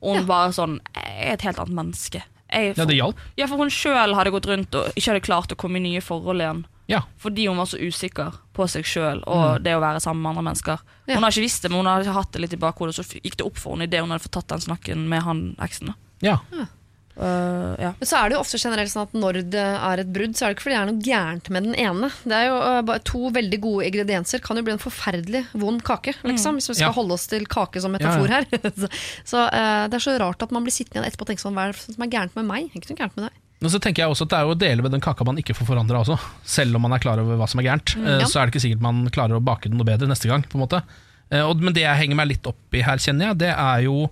Og 0.01 0.18
hun 0.20 0.26
var 0.30 0.49
sånn 0.53 0.80
Jeg 0.95 1.28
er 1.28 1.34
et 1.34 1.41
helt 1.47 1.59
annet 1.59 1.74
menneske. 1.76 2.24
Jeg, 2.53 2.76
Ja, 2.78 2.86
det 2.86 2.95
hjalp. 2.95 3.18
Ja, 3.36 3.47
for 3.47 3.57
hun 3.57 3.70
sjøl 3.74 4.13
hadde 4.15 4.32
gått 4.32 4.45
rundt 4.47 4.74
og 4.78 4.93
ikke 4.95 5.11
hadde 5.11 5.26
klart 5.26 5.51
å 5.51 5.57
komme 5.59 5.78
i 5.82 5.84
nye 5.84 5.99
forhold 6.01 6.39
igjen. 6.39 6.65
Ja. 6.88 7.01
Fordi 7.19 7.47
hun 7.49 7.59
var 7.59 7.67
så 7.69 7.79
usikker 7.79 8.39
på 8.55 8.67
seg 8.71 8.88
sjøl 8.88 9.19
og 9.27 9.59
det 9.63 9.75
å 9.75 9.83
være 9.83 9.99
sammen 10.03 10.23
med 10.23 10.33
andre 10.33 10.45
mennesker. 10.49 10.85
Ja. 11.05 11.17
Hun 11.17 11.27
har 11.27 11.35
ikke 11.35 11.45
visst 11.45 11.65
det, 11.65 11.71
men 11.73 11.83
hun 11.83 11.91
har 11.91 12.07
hatt 12.15 12.31
det 12.33 12.43
litt 12.45 12.55
i 12.55 12.61
bakhodet, 12.61 12.95
så 12.95 13.05
gikk 13.19 13.38
det 13.38 13.45
opp 13.45 13.59
for 13.59 13.75
henne 13.75 13.89
idet 13.89 14.01
hun 14.03 14.15
hadde 14.15 14.23
fått 14.23 14.38
tatt 14.39 14.55
den 14.55 14.65
snakken 14.69 15.05
med 15.11 15.25
han 15.27 15.45
eksen. 15.63 15.93
Ja. 16.23 16.39
ja. 16.55 16.69
Uh, 17.17 17.73
ja. 17.81 17.91
Men 17.97 18.05
så 18.05 18.19
er 18.19 18.29
det 18.29 18.35
jo 18.35 18.41
ofte 18.43 18.59
generelt 18.61 18.91
sånn 18.91 19.07
at 19.07 19.15
når 19.17 19.39
det 19.49 19.63
er 19.63 20.01
et 20.03 20.09
brudd, 20.13 20.35
så 20.38 20.45
er 20.45 20.51
det 20.51 20.57
ikke 20.57 20.67
fordi 20.67 20.75
det 20.75 20.81
er 20.81 20.89
noe 20.91 21.05
gærent 21.07 21.49
med 21.53 21.65
den 21.65 21.77
ene. 21.81 22.09
Det 22.29 22.38
er 22.38 22.45
jo 22.45 22.57
bare 22.91 23.03
To 23.09 23.31
veldig 23.33 23.59
gode 23.63 23.88
ingredienser 23.89 24.43
kan 24.45 24.59
jo 24.59 24.65
bli 24.67 24.75
en 24.75 24.83
forferdelig 24.83 25.41
vond 25.57 25.81
kake, 25.85 26.13
liksom, 26.29 26.59
hvis 26.61 26.69
vi 26.69 26.77
skal 26.77 26.91
Ja. 26.91 26.93
holde 26.97 27.17
oss 27.17 27.25
til 27.31 27.47
kake 27.49 27.81
som 27.81 27.95
metafor 27.97 28.29
ja. 28.29 28.43
her. 28.43 28.69
så 28.83 28.91
så 29.33 29.43
øh, 29.49 29.83
det 29.89 29.97
er 29.97 30.05
så 30.05 30.17
rart 30.21 30.45
at 30.45 30.53
man 30.53 30.63
blir 30.67 30.75
sittende 30.75 31.01
igjen 31.01 31.09
etterpå 31.09 31.25
og 31.25 31.31
tenke 31.33 31.43
sånn 31.43 31.57
Hva 31.57 31.67
er 31.67 31.73
det 31.73 31.97
som 31.97 32.05
er 32.05 32.13
gærent 32.13 32.38
med 32.38 32.49
meg? 32.53 32.69
Ikke 32.77 32.93
noe 32.93 33.01
gærent 33.01 33.17
med 33.17 33.29
deg. 33.29 33.41
Men 33.60 33.72
så 33.74 33.80
tenker 33.82 34.03
jeg 34.03 34.14
også 34.14 34.28
at 34.28 34.30
det 34.30 34.38
er 34.38 34.45
jo 34.45 34.53
å 34.53 34.60
dele 34.62 34.84
med 34.86 34.93
den 34.93 35.01
kaka 35.01 35.26
man 35.26 35.39
ikke 35.41 35.55
får 35.58 35.66
forandra 35.72 36.03
også. 36.03 36.18
Selv 36.45 36.78
om 36.78 36.84
man 36.86 36.93
er 36.93 37.01
klar 37.01 37.18
over 37.18 37.39
hva 37.39 37.47
som 37.49 37.58
er 37.62 37.66
gærent, 37.72 37.95
mm, 37.97 38.05
ja. 38.22 38.28
så 38.30 38.38
er 38.39 38.45
det 38.45 38.53
ikke 38.53 38.66
sikkert 38.68 38.84
man 38.86 39.08
klarer 39.10 39.39
å 39.39 39.43
bake 39.43 39.72
det 39.72 39.78
noe 39.80 39.88
bedre 39.88 40.10
neste 40.12 40.30
gang. 40.30 40.45
på 40.45 40.60
en 40.60 40.66
måte 40.68 40.84
Eh, 41.30 41.53
Men 41.60 41.76
det 41.76 41.84
jeg 41.84 41.99
henger 42.03 42.16
meg 42.20 42.30
litt 42.32 42.47
opp 42.47 42.76
i 42.78 42.84
her, 42.86 42.99
kjenner 43.03 43.32
jeg, 43.32 43.39
det 43.43 43.51
er 43.51 43.84
jo 43.84 44.08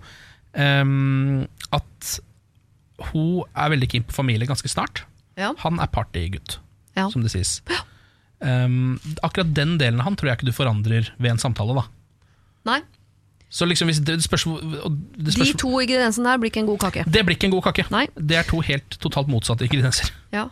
um, 0.52 1.46
at 1.72 2.10
hun 3.12 3.44
er 3.56 3.72
veldig 3.72 3.88
keen 3.92 4.06
på 4.08 4.16
familie 4.16 4.48
ganske 4.48 4.68
snart. 4.68 5.04
Ja. 5.36 5.52
Han 5.64 5.80
er 5.80 5.90
partygutt, 5.92 6.58
Ja. 6.96 7.08
som 7.12 7.22
det 7.24 7.32
sies. 7.32 7.62
Um, 8.40 8.98
akkurat 9.24 9.54
den 9.56 9.78
delen 9.80 10.00
av 10.00 10.10
han 10.10 10.16
tror 10.16 10.28
jeg 10.30 10.38
ikke 10.40 10.50
du 10.50 10.56
forandrer 10.56 11.10
ved 11.18 11.30
en 11.30 11.40
samtale. 11.40 11.74
da 11.76 11.86
Nei. 12.68 12.80
Så 13.48 13.66
liksom 13.68 13.86
hvis 13.90 14.00
det 14.02 14.18
spørs, 14.24 14.44
det 14.44 15.32
spørs, 15.32 15.52
De 15.52 15.58
to 15.60 15.70
ingrediensene 15.80 16.32
der 16.32 16.38
blir 16.42 16.50
ikke 16.50 16.64
en 16.64 16.70
god 16.70 16.80
kake. 16.88 17.04
det 17.06 17.24
blir 17.26 17.36
ikke 17.38 17.46
en 17.50 17.54
god 17.54 17.66
kake. 17.68 17.86
Nei. 17.94 18.06
Det 18.18 18.38
er 18.40 18.46
to 18.48 18.60
helt 18.60 18.98
totalt 19.00 19.30
motsatte 19.30 19.68
ingredienser. 19.68 20.10
Ja. 20.34 20.48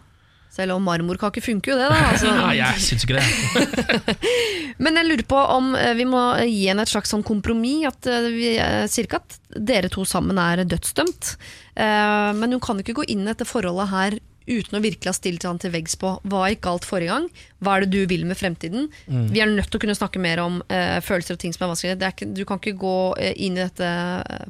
Selv 0.54 0.76
om 0.76 0.84
marmorkake 0.86 1.42
funker 1.42 1.72
jo 1.72 1.78
det, 1.80 1.88
da. 1.90 2.02
Altså. 2.12 2.30
Nei, 2.44 2.52
jeg 2.60 2.82
syns 2.84 3.02
ikke 3.02 3.18
det. 3.18 4.04
Men 4.84 5.00
jeg 5.00 5.08
lurer 5.08 5.26
på 5.26 5.40
om 5.56 5.72
eh, 5.74 5.96
vi 5.98 6.06
må 6.06 6.20
gi 6.46 6.68
henne 6.68 6.84
et 6.86 6.92
slags 6.92 7.10
sånn 7.10 7.24
kompromiss. 7.26 7.88
At 7.90 8.06
eh, 8.06 8.28
vi 8.30 8.52
eh, 8.62 8.86
ikke 8.86 9.18
at 9.18 9.38
dere 9.54 9.90
to 9.90 10.06
sammen 10.06 10.38
er 10.38 10.62
dødsdømt. 10.66 11.34
Men 11.74 12.54
hun 12.54 12.60
kan 12.62 12.78
ikke 12.78 12.94
gå 13.00 13.04
inn 13.10 13.26
etter 13.26 13.46
forholdet 13.48 13.90
her 13.90 14.16
uten 14.46 14.78
å 14.78 14.82
virkelig 14.84 15.10
ha 15.10 15.16
stilt 15.16 15.46
han 15.48 15.60
til 15.62 15.72
veggs 15.74 15.96
på 16.00 16.14
hva 16.30 16.46
gikk 16.52 16.64
galt 16.66 16.86
forrige 16.88 17.12
gang. 17.14 17.28
Hva 17.64 17.76
er 17.76 17.84
det 17.84 17.92
du 17.94 18.08
vil 18.10 18.26
med 18.28 18.38
fremtiden? 18.38 18.90
Vi 19.32 19.40
er 19.40 19.50
nødt 19.50 19.70
til 19.72 19.80
å 19.80 19.84
kunne 19.84 19.96
snakke 19.96 20.22
mer 20.22 20.42
om 20.44 20.60
uh, 20.68 20.98
følelser 21.04 21.38
og 21.38 21.42
ting 21.42 21.54
som 21.56 21.64
er 21.64 21.72
vanskelig. 21.72 21.98
Det 22.00 22.08
er 22.08 22.16
ikke, 22.16 22.32
du 22.36 22.44
kan 22.48 22.60
ikke 22.60 22.76
gå 22.80 22.96
eh, 23.22 23.36
inn 23.46 23.56
i 23.56 23.64
dette 23.64 23.88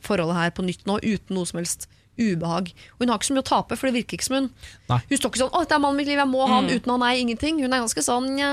forholdet 0.05 0.41
her 0.41 0.55
på 0.57 0.67
nytt 0.67 0.87
nå 0.89 0.99
uten 1.03 1.39
noe 1.39 1.47
som 1.49 1.61
helst 1.63 1.89
ubehag. 2.19 2.71
Og 2.95 3.03
hun 3.03 3.11
har 3.11 3.19
ikke 3.19 3.31
så 3.31 3.37
mye 3.37 3.45
å 3.45 3.49
tape, 3.49 3.79
for 3.79 3.91
det 3.91 3.99
virker 3.99 4.19
ikke 4.19 4.29
som 4.29 4.37
hun 4.39 4.51
Nei. 4.91 5.01
Hun 5.09 5.19
står 5.19 5.33
ikke 5.33 5.43
sånn 5.43 5.51
'Å, 5.55 5.63
dette 5.65 5.75
er 5.75 5.83
mannen 5.83 5.99
mitt 5.99 6.11
liv, 6.11 6.21
jeg 6.21 6.31
må 6.31 6.45
ha 6.47 6.61
han 6.61 6.71
uten 6.71 6.95
han 6.95 7.03
er 7.03 7.19
ingenting'. 7.19 7.59
Hun 7.63 7.73
er 7.73 7.83
ganske 7.83 8.05
sånn 8.05 8.29
Nja 8.37 8.53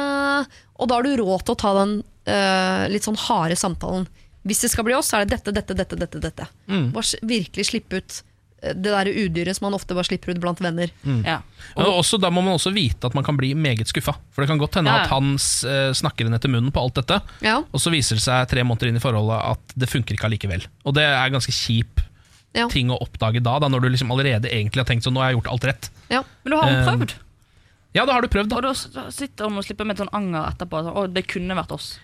Og 0.80 0.90
da 0.90 0.98
har 0.98 1.04
du 1.06 1.14
råd 1.18 1.46
til 1.46 1.54
å 1.54 1.62
ta 1.62 1.74
den 1.78 1.94
uh, 2.02 2.90
litt 2.90 3.06
sånn 3.06 3.20
harde 3.20 3.56
samtalen 3.56 4.08
Hvis 4.48 4.64
det 4.66 4.72
skal 4.74 4.86
bli 4.88 4.98
oss, 4.98 5.12
så 5.12 5.20
er 5.20 5.26
det 5.26 5.38
dette, 5.38 5.54
dette, 5.54 5.76
dette, 5.78 5.96
dette. 5.96 6.20
dette. 6.20 6.48
Mm. 6.68 6.92
Bare 6.96 7.22
virkelig 7.22 7.70
slippe 7.70 8.02
ut 8.02 8.12
eh, 8.12 8.31
det 8.62 8.92
der 8.94 9.10
udyret 9.10 9.58
som 9.58 9.66
man 9.66 9.74
ofte 9.74 9.96
bare 9.98 10.06
slipper 10.06 10.32
ut 10.36 10.40
blant 10.44 10.60
venner. 10.62 10.92
Ja. 11.26 11.40
Og 11.76 11.88
også, 12.04 12.20
da 12.22 12.30
må 12.30 12.44
man 12.46 12.54
også 12.60 12.70
vite 12.76 13.08
at 13.10 13.16
man 13.18 13.26
kan 13.26 13.38
bli 13.40 13.54
meget 13.58 13.90
skuffa. 13.90 14.14
For 14.32 14.44
det 14.44 14.50
kan 14.52 14.60
godt 14.62 14.76
hende 14.78 14.92
Ja. 14.94 15.04
at 15.04 15.10
han 15.10 15.34
eh, 15.34 15.90
snakker 15.98 16.28
henne 16.28 16.38
etter 16.38 16.52
munnen 16.54 16.72
på 16.76 16.84
alt 16.84 17.00
dette, 17.00 17.18
Ja, 17.42 17.58
og 17.66 17.80
så 17.82 17.90
viser 17.94 18.16
det 18.20 18.24
seg 18.28 18.48
tre 18.52 18.62
måneder 18.68 18.92
inn 18.92 19.00
i 19.00 19.04
forholdet 19.04 19.40
at 19.56 19.74
det 19.76 19.90
funker 19.90 20.14
ikke 20.14 20.30
allikevel. 20.30 20.68
Og 20.86 20.94
det 20.94 21.04
er 21.10 21.34
ganske 21.34 21.52
kjip 21.56 22.04
ja, 22.54 22.68
ting 22.68 22.92
å 22.92 23.00
oppdage 23.02 23.42
da, 23.42 23.58
da 23.64 23.68
når 23.72 23.82
du 23.82 23.90
liksom 23.96 24.12
allerede 24.12 24.50
egentlig 24.52 24.84
har 24.84 24.90
tenkt 24.90 25.06
sånn 25.08 25.14
nå 25.16 25.22
har 25.24 25.32
jeg 25.32 25.40
gjort 25.42 25.52
alt 25.56 25.68
rett. 25.72 25.90
ja. 26.12 26.22
Men 26.44 26.52
du 26.52 26.58
har 26.60 26.70
jo 26.72 26.78
Eh, 26.78 26.86
prøvd, 26.92 27.14
Ja, 27.94 28.06
det 28.06 28.14
har 28.14 28.22
du 28.22 28.28
prøvd, 28.32 28.54
og 28.54 28.62
da. 28.64 28.70
Og 28.70 28.94
da 28.96 29.10
sitter 29.12 29.50
han 29.50 29.58
og 29.58 29.66
slipper 29.66 29.86
med 29.88 29.98
et 29.98 30.06
sånn 30.06 30.14
anger 30.16 30.46
etterpå. 30.54 30.80
Sånn, 30.86 30.96
å, 30.96 31.08
det 31.12 31.26
kunne 31.28 31.56
vært 31.58 31.72
oss. 31.76 31.98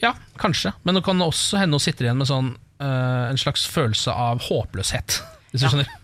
Ja, 0.00 0.14
kanskje. 0.38 0.72
Men 0.84 0.94
det 0.96 1.02
kan 1.04 1.20
også 1.20 1.58
hende 1.60 1.76
hun 1.76 1.80
sitter 1.84 2.06
igjen 2.08 2.16
med 2.22 2.26
sånn 2.30 2.54
eh, 2.80 3.24
en 3.32 3.36
slags 3.36 3.66
følelse 3.68 4.08
av 4.14 4.40
håpløshet. 4.46 5.18
Hvis 5.58 5.64
du 5.64 5.66
Ja. 5.66 5.72
skjønner. 5.74 5.96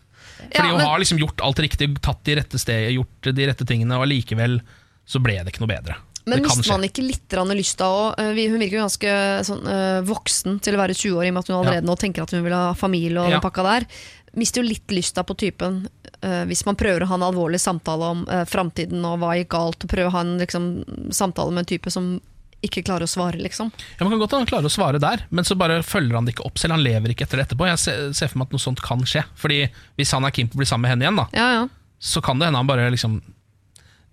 Fordi 0.44 0.68
Ja, 0.68 0.72
hun 0.76 0.80
har 0.84 0.98
liksom 1.00 1.18
gjort 1.22 1.40
alt 1.46 1.61
riktig, 1.62 1.86
tatt 2.02 2.24
de 2.26 2.34
rette 2.36 2.59
steg, 2.61 2.90
gjort 2.98 3.34
de 3.34 3.46
rette 3.46 3.64
tingene, 3.64 3.94
og 3.96 4.02
allikevel 4.05 4.59
så 5.07 5.22
ble 5.22 5.38
det 5.40 5.55
ikke 5.55 5.62
noe 5.64 5.70
bedre. 5.72 5.96
Men 6.26 6.40
mister 6.42 6.68
man 6.72 6.82
ikke 6.86 7.02
litt 7.05 7.28
lyst 7.57 7.76
da 7.78 7.86
òg? 7.92 8.14
Hun 8.18 8.59
virker 8.59 8.78
jo 8.78 8.84
ganske 8.86 9.14
sånn, 9.44 9.66
eh, 9.68 10.00
voksen 10.09 10.61
til 10.61 10.74
å 10.74 10.80
være 10.80 10.94
20 10.96 11.16
år, 11.18 11.24
i 11.26 11.28
og 11.28 11.34
med 11.34 11.42
at 11.44 11.48
hun 11.48 11.57
allerede 11.61 11.84
nå 11.84 11.96
tenker 12.00 12.22
at 12.24 12.30
hun 12.32 12.42
vil 12.44 12.52
ha 12.52 12.72
familie 12.74 13.18
og 13.20 13.28
Ja. 13.30 13.38
den 13.40 13.44
pakka 13.50 13.62
der. 13.62 13.86
Mister 14.34 14.62
jo 14.62 14.68
litt 14.68 14.88
lysta 14.88 15.22
på 15.22 15.36
typen 15.36 15.86
eh, 16.22 16.44
hvis 16.46 16.64
man 16.66 16.76
prøver 16.76 17.02
å 17.02 17.07
ha 17.07 17.14
en 17.14 17.20
alvorlig 17.28 17.61
samtale 17.61 18.02
om 18.02 18.24
uh, 18.26 18.44
framtiden 18.44 19.05
og 19.05 19.20
hva 19.20 19.36
gikk 19.36 19.50
galt, 19.50 19.84
og 19.84 19.90
prøver 19.90 20.09
å 20.09 20.12
ha 20.16 20.20
en 20.24 20.38
liksom, 20.40 21.11
samtale 21.12 21.52
med 21.52 21.59
en 21.68 21.70
type 21.76 21.90
som 21.92 22.20
ikke 22.66 22.82
klarer 22.86 23.06
å 23.06 23.10
svare, 23.10 23.38
liksom. 23.40 23.70
Ja, 23.98 24.02
man 24.04 24.12
kan 24.14 24.22
godt 24.24 24.34
han 24.36 24.48
klarer 24.50 24.68
å 24.68 24.72
svare 24.72 25.00
der, 25.02 25.22
men 25.30 25.46
så 25.46 25.56
bare 25.60 25.80
følger 25.86 26.16
han 26.18 26.26
det 26.28 26.34
ikke 26.36 26.46
opp 26.48 26.58
selv. 26.60 26.76
Han 26.76 26.84
lever 26.84 27.12
ikke 27.14 27.26
etter 27.28 27.40
det 27.40 27.46
etterpå. 27.48 27.68
Jeg 27.70 27.80
ser, 28.16 28.28
for 28.32 28.40
meg 28.40 28.48
at 28.50 28.56
noe 28.56 28.64
sånt 28.64 28.82
kan 28.84 29.04
skje. 29.08 29.22
Fordi 29.40 29.60
hvis 30.00 30.12
han 30.16 30.26
er 30.28 30.34
keen 30.34 30.50
på 30.50 30.58
å 30.58 30.62
bli 30.62 30.68
sammen 30.70 30.86
med 30.88 30.94
henne 30.94 31.06
igjen, 31.08 31.20
da, 31.22 31.26
Ja, 31.36 31.48
ja. 31.60 31.64
så 31.98 32.22
kan 32.24 32.40
det 32.40 32.48
hende 32.50 32.60
han 32.62 32.70
bare 32.70 32.90
liksom 32.94 33.20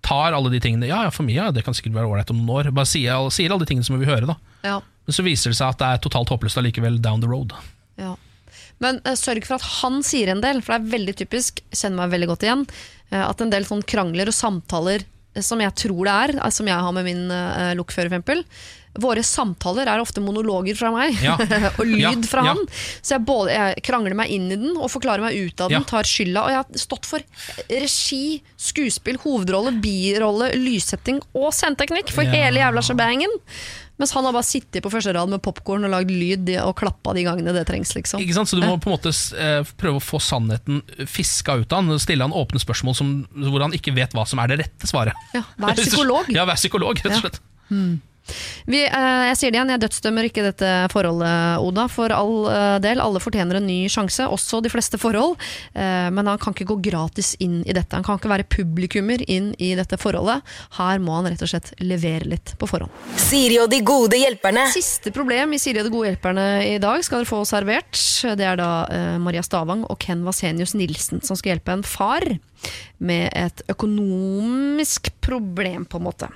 tar 0.02 0.34
alle 0.34 0.50
de 0.50 0.58
tingene 0.58 0.88
Ja, 0.90 1.04
ja, 1.06 1.10
for 1.14 1.22
mye, 1.22 1.36
ja, 1.38 1.50
det 1.54 1.62
kan 1.62 1.74
sikkert 1.78 1.94
være 1.94 2.10
ålreit 2.10 2.30
om 2.34 2.40
noen 2.42 2.56
år. 2.56 2.70
Bare 2.74 2.90
sier, 2.90 3.28
sier 3.30 3.52
alle 3.54 3.62
de 3.62 3.70
tingene 3.70 3.86
som 3.86 3.94
vi 3.98 4.04
vil 4.04 4.12
høre, 4.14 4.32
da. 4.34 4.38
ja. 4.66 4.80
Men 5.02 5.14
så 5.16 5.24
viser 5.26 5.50
det 5.50 5.56
seg 5.58 5.72
at 5.72 5.80
det 5.80 5.86
er 5.90 6.02
totalt 6.04 6.30
håpløst 6.30 6.58
allikevel 6.60 7.00
down 7.02 7.22
the 7.22 7.26
road. 7.30 7.50
Ja. 7.98 8.12
Men 8.82 9.00
uh, 9.06 9.16
sørg 9.18 9.46
for 9.48 9.56
at 9.58 9.64
han 9.80 10.00
sier 10.06 10.30
en 10.30 10.42
del, 10.42 10.60
for 10.62 10.74
det 10.74 10.78
er 10.78 10.92
veldig 10.92 11.14
typisk, 11.18 11.58
kjenner 11.74 12.04
meg 12.04 12.12
veldig 12.14 12.28
godt 12.30 12.46
igjen, 12.46 12.62
uh, 13.10 13.24
at 13.28 13.42
en 13.42 13.50
del 13.50 13.66
sånn 13.66 13.82
krangler 13.82 14.30
og 14.30 14.36
samtaler 14.36 15.02
som 15.40 15.60
jeg 15.64 15.74
tror 15.86 16.04
det 16.04 16.12
er, 16.12 16.36
eh, 16.42 16.52
som 16.52 16.68
jeg 16.68 16.76
har 16.86 16.92
med 16.92 17.08
min 17.08 17.26
uh, 17.32 17.72
lokfører 17.78 18.12
for 18.12 18.44
våre 19.00 19.22
samtaler 19.24 19.88
er 19.88 20.02
ofte 20.02 20.20
monologer 20.20 20.76
fra 20.76 20.90
meg, 20.92 21.16
Ja. 21.24 21.38
og 21.78 21.86
lyd 21.88 22.02
Ja, 22.02 22.12
fra 22.28 22.42
ja. 22.44 22.52
han. 22.52 22.66
Så 23.00 23.14
jeg, 23.16 23.24
både, 23.24 23.54
jeg 23.54 23.84
krangler 23.86 24.16
meg 24.18 24.32
inn 24.34 24.50
i 24.52 24.58
den 24.60 24.76
og 24.76 24.90
forklarer 24.92 25.24
meg 25.24 25.38
ut 25.38 25.62
av 25.64 25.72
den, 25.72 25.86
tar 25.88 26.08
skylda. 26.08 26.42
Og 26.44 26.52
jeg 26.52 26.60
har 26.60 26.82
stått 26.82 27.08
for 27.08 27.24
regi, 27.70 28.42
skuespill, 28.60 29.16
hovedrolle, 29.24 29.72
birolle, 29.80 30.50
lyssetting 30.60 31.22
og 31.32 31.54
sceneteknikk 31.56 32.12
for 32.12 32.28
hele 32.28 32.60
jævla 32.60 32.84
shebangen. 32.84 33.32
Mens 34.02 34.12
han 34.16 34.26
har 34.26 34.34
bare 34.34 34.42
sittet 34.48 34.82
på 34.82 34.90
første 34.90 35.12
rad 35.14 35.30
med 35.30 35.38
popkorn 35.46 35.86
og 35.86 35.92
lagd 35.94 36.10
lyd 36.10 36.48
og 36.64 36.74
klappa 36.80 37.12
de 37.14 37.22
gangene 37.22 37.52
det 37.54 37.62
trengs. 37.68 37.92
liksom. 37.94 38.18
Ikke 38.24 38.34
sant? 38.34 38.50
Så 38.50 38.58
du 38.58 38.64
må 38.66 38.74
på 38.82 38.90
en 38.90 38.96
måte 38.96 39.12
eh, 39.38 39.62
prøve 39.78 40.00
å 40.00 40.02
få 40.02 40.18
sannheten 40.18 40.80
fiska 41.06 41.54
ut 41.62 41.70
av 41.72 41.84
han. 41.84 42.00
Stille 42.02 42.26
han 42.26 42.34
åpne 42.34 42.58
spørsmål 42.58 42.96
som, 42.98 43.12
hvor 43.46 43.62
han 43.62 43.76
ikke 43.78 43.94
vet 43.94 44.16
hva 44.18 44.26
som 44.26 44.42
er 44.42 44.50
det 44.50 44.58
rette 44.64 44.90
svaret. 44.90 45.14
Ja, 45.36 45.44
Vær 45.62 45.78
psykolog. 45.78 46.32
Ja, 46.34 46.48
vær 46.50 46.58
psykolog, 46.58 46.98
rett 46.98 47.12
og 47.12 47.14
Ja. 47.14 47.22
slett. 47.28 47.40
Vi, 48.66 48.82
eh, 48.86 49.22
jeg 49.30 49.38
sier 49.38 49.52
det 49.52 49.58
igjen, 49.58 49.72
jeg 49.74 49.82
dødsdømmer 49.82 50.28
ikke 50.28 50.44
dette 50.46 50.70
forholdet, 50.92 51.62
Oda. 51.62 51.86
For 51.90 52.14
all 52.14 52.36
eh, 52.50 52.76
del, 52.84 53.02
alle 53.02 53.22
fortjener 53.22 53.58
en 53.58 53.66
ny 53.66 53.80
sjanse, 53.92 54.26
også 54.30 54.62
de 54.62 54.70
fleste 54.72 55.00
forhold. 55.02 55.34
Eh, 55.74 56.08
men 56.14 56.30
han 56.30 56.40
kan 56.42 56.54
ikke 56.54 56.68
gå 56.70 56.78
gratis 56.90 57.34
inn 57.42 57.60
i 57.66 57.74
dette. 57.74 57.96
Han 57.96 58.06
kan 58.06 58.20
ikke 58.20 58.32
være 58.32 58.48
publikummer 58.52 59.24
inn 59.30 59.52
i 59.58 59.72
dette 59.78 59.98
forholdet. 60.00 60.46
Her 60.78 61.02
må 61.02 61.18
han 61.18 61.30
rett 61.32 61.42
og 61.44 61.52
slett 61.52 61.72
levere 61.82 62.30
litt 62.34 62.54
på 62.58 62.68
forhånd. 62.70 62.92
Siri 63.20 63.58
og 63.62 63.70
de 63.72 63.82
gode 63.86 64.20
hjelperne. 64.20 64.68
Siste 64.72 65.12
problem 65.14 65.56
i 65.56 65.60
Siri 65.62 65.82
og 65.82 65.88
de 65.88 65.94
gode 65.94 66.12
hjelperne 66.12 66.46
i 66.68 66.78
dag 66.82 67.02
skal 67.04 67.22
dere 67.22 67.32
få 67.32 67.42
servert. 67.48 67.98
Det 68.22 68.46
er 68.46 68.58
da 68.60 68.70
Maria 69.22 69.42
Stavang 69.44 69.84
og 69.90 69.98
Ken 70.02 70.22
Vasenius 70.26 70.76
Nilsen 70.78 71.22
som 71.26 71.38
skal 71.38 71.56
hjelpe 71.56 71.74
en 71.74 71.86
far 71.86 72.24
med 73.02 73.30
et 73.36 73.62
økonomisk 73.72 75.12
problem, 75.24 75.86
på 75.86 76.00
en 76.00 76.06
måte. 76.06 76.28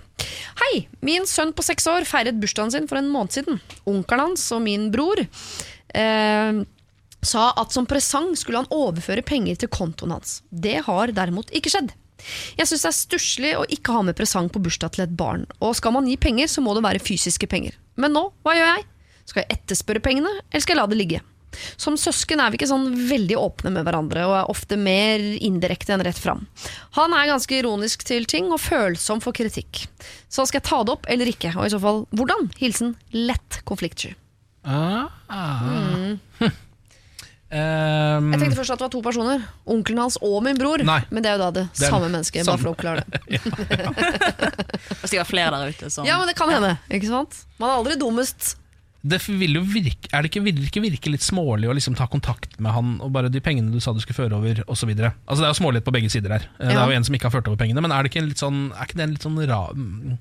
Hei! 0.62 0.86
Min 1.04 1.26
sønn 1.28 1.52
på 1.56 1.64
seks 1.64 1.86
år 1.90 2.06
feiret 2.08 2.38
bursdagen 2.40 2.72
sin 2.74 2.88
for 2.90 3.00
en 3.00 3.12
måned 3.12 3.36
siden. 3.36 3.60
Onkelen 3.88 4.30
hans 4.30 4.48
og 4.54 4.64
min 4.64 4.88
bror 4.94 5.20
eh, 5.22 6.64
sa 7.26 7.44
at 7.60 7.74
som 7.74 7.86
presang 7.90 8.32
skulle 8.38 8.64
han 8.64 8.74
overføre 8.74 9.24
penger 9.26 9.62
til 9.62 9.72
kontoen 9.72 10.16
hans. 10.16 10.40
Det 10.50 10.80
har 10.88 11.14
derimot 11.14 11.52
ikke 11.54 11.72
skjedd. 11.72 11.94
Jeg 12.56 12.68
syns 12.68 12.82
det 12.82 12.90
er 12.90 12.96
stusslig 12.96 13.54
å 13.58 13.66
ikke 13.70 13.94
ha 13.94 14.02
med 14.06 14.16
presang 14.18 14.48
på 14.50 14.62
bursdag 14.64 14.96
til 14.96 15.04
et 15.04 15.16
barn. 15.18 15.44
Og 15.60 15.76
skal 15.78 15.94
man 15.94 16.08
gi 16.08 16.16
penger, 16.20 16.50
så 16.50 16.64
må 16.64 16.74
det 16.76 16.84
være 16.86 17.02
fysiske 17.04 17.48
penger. 17.50 17.76
Men 18.00 18.16
nå, 18.16 18.28
hva 18.44 18.56
gjør 18.56 18.72
jeg? 18.72 18.86
Skal 19.26 19.42
jeg 19.42 19.58
etterspørre 19.58 20.02
pengene, 20.04 20.32
eller 20.48 20.64
skal 20.64 20.76
jeg 20.76 20.80
la 20.80 20.90
det 20.90 21.00
ligge? 21.00 21.22
Som 21.80 21.96
søsken 22.00 22.40
er 22.42 22.50
vi 22.52 22.60
ikke 22.60 22.68
sånn 22.70 22.88
veldig 23.08 23.38
åpne 23.40 23.72
med 23.74 23.86
hverandre, 23.86 24.26
og 24.28 24.36
er 24.40 24.52
ofte 24.52 24.78
mer 24.80 25.22
indirekte 25.36 25.94
enn 25.96 26.04
rett 26.06 26.20
fram. 26.20 26.44
Han 26.98 27.14
er 27.16 27.30
ganske 27.32 27.58
ironisk 27.58 28.04
til 28.08 28.26
ting 28.30 28.52
og 28.52 28.60
følsom 28.62 29.22
for 29.24 29.36
kritikk. 29.36 29.86
Så 30.28 30.46
skal 30.46 30.60
jeg 30.60 30.68
ta 30.68 30.82
det 30.86 30.96
opp 30.96 31.08
eller 31.12 31.30
ikke, 31.32 31.54
og 31.56 31.66
i 31.68 31.72
så 31.74 31.80
fall 31.82 32.04
hvordan? 32.16 32.50
Hilsen 32.60 32.94
lett 33.16 33.62
konfliktsky. 33.68 34.14
Ah, 34.66 35.06
ah. 35.30 36.16
Ehm, 37.46 38.32
Jeg 38.34 38.40
tenkte 38.40 38.58
først 38.58 38.72
at 38.74 38.80
det 38.80 38.86
var 38.88 38.90
to 38.90 39.00
personer. 39.04 39.44
Onkelen 39.70 40.00
hans 40.02 40.16
og 40.18 40.40
min 40.42 40.58
bror. 40.58 40.82
Nei. 40.82 40.98
Men 41.14 41.22
det 41.22 41.30
er 41.30 41.36
jo 41.38 41.44
da 41.44 41.50
det, 41.54 41.64
er 41.78 41.92
samme 41.92 42.08
mennesket. 42.10 42.42
Bare 42.48 42.58
for 42.58 42.72
å 42.72 42.74
oppklare 42.74 43.04
det. 43.06 43.20
Det 44.96 45.06
er 45.06 45.10
sikkert 45.12 45.30
flere 45.30 45.58
der 45.60 45.70
ute 45.70 45.88
som 45.92 46.06
Ja, 46.08 46.16
men 46.18 46.26
det 46.26 46.34
kan 46.38 46.50
hende. 46.50 46.72
Ikke 46.90 47.06
sant? 47.06 47.36
Man 47.60 47.70
er 47.70 47.78
aldri 47.78 47.94
dummest. 48.00 48.56
Det 49.06 49.18
vil 49.28 49.58
jo 49.58 49.62
virke, 49.68 50.08
er 50.12 50.22
det 50.24 50.30
ikke, 50.32 50.42
vil 50.46 50.56
det 50.58 50.66
ikke 50.70 50.82
virke 50.84 51.10
litt 51.12 51.24
smålig 51.24 51.68
å 51.70 51.74
liksom 51.76 51.94
ta 51.98 52.06
kontakt 52.10 52.58
med 52.62 52.72
han 52.74 52.94
og 53.04 53.12
bare 53.14 53.30
de 53.32 53.40
pengene 53.44 53.70
du 53.74 53.78
sa 53.82 53.92
du 53.94 54.00
skulle 54.02 54.18
føre 54.18 54.36
over, 54.38 54.62
osv.? 54.72 54.90
Altså, 54.96 55.40
det 55.42 55.46
er 55.48 55.52
jo 55.54 55.60
smålighet 55.60 55.86
på 55.86 55.94
begge 55.94 56.10
sider 56.12 56.32
her. 56.36 56.46
Eh, 56.58 56.68
Det 56.72 56.76
er 56.76 56.90
jo 56.92 56.96
en 56.98 57.04
som 57.08 57.14
ikke 57.18 57.28
har 57.30 57.34
ført 57.38 57.48
over 57.50 57.60
pengene, 57.60 57.82
men 57.84 57.92
er, 57.94 58.02
det 58.02 58.10
ikke 58.12 58.22
en 58.24 58.30
litt 58.32 58.42
sånn, 58.42 58.60
er 58.74 58.88
ikke 58.88 58.98
det 59.00 59.04
en 59.06 59.14
litt 59.16 59.26
sånn 59.26 59.38
ra, 59.50 59.60
mm, 59.74 60.16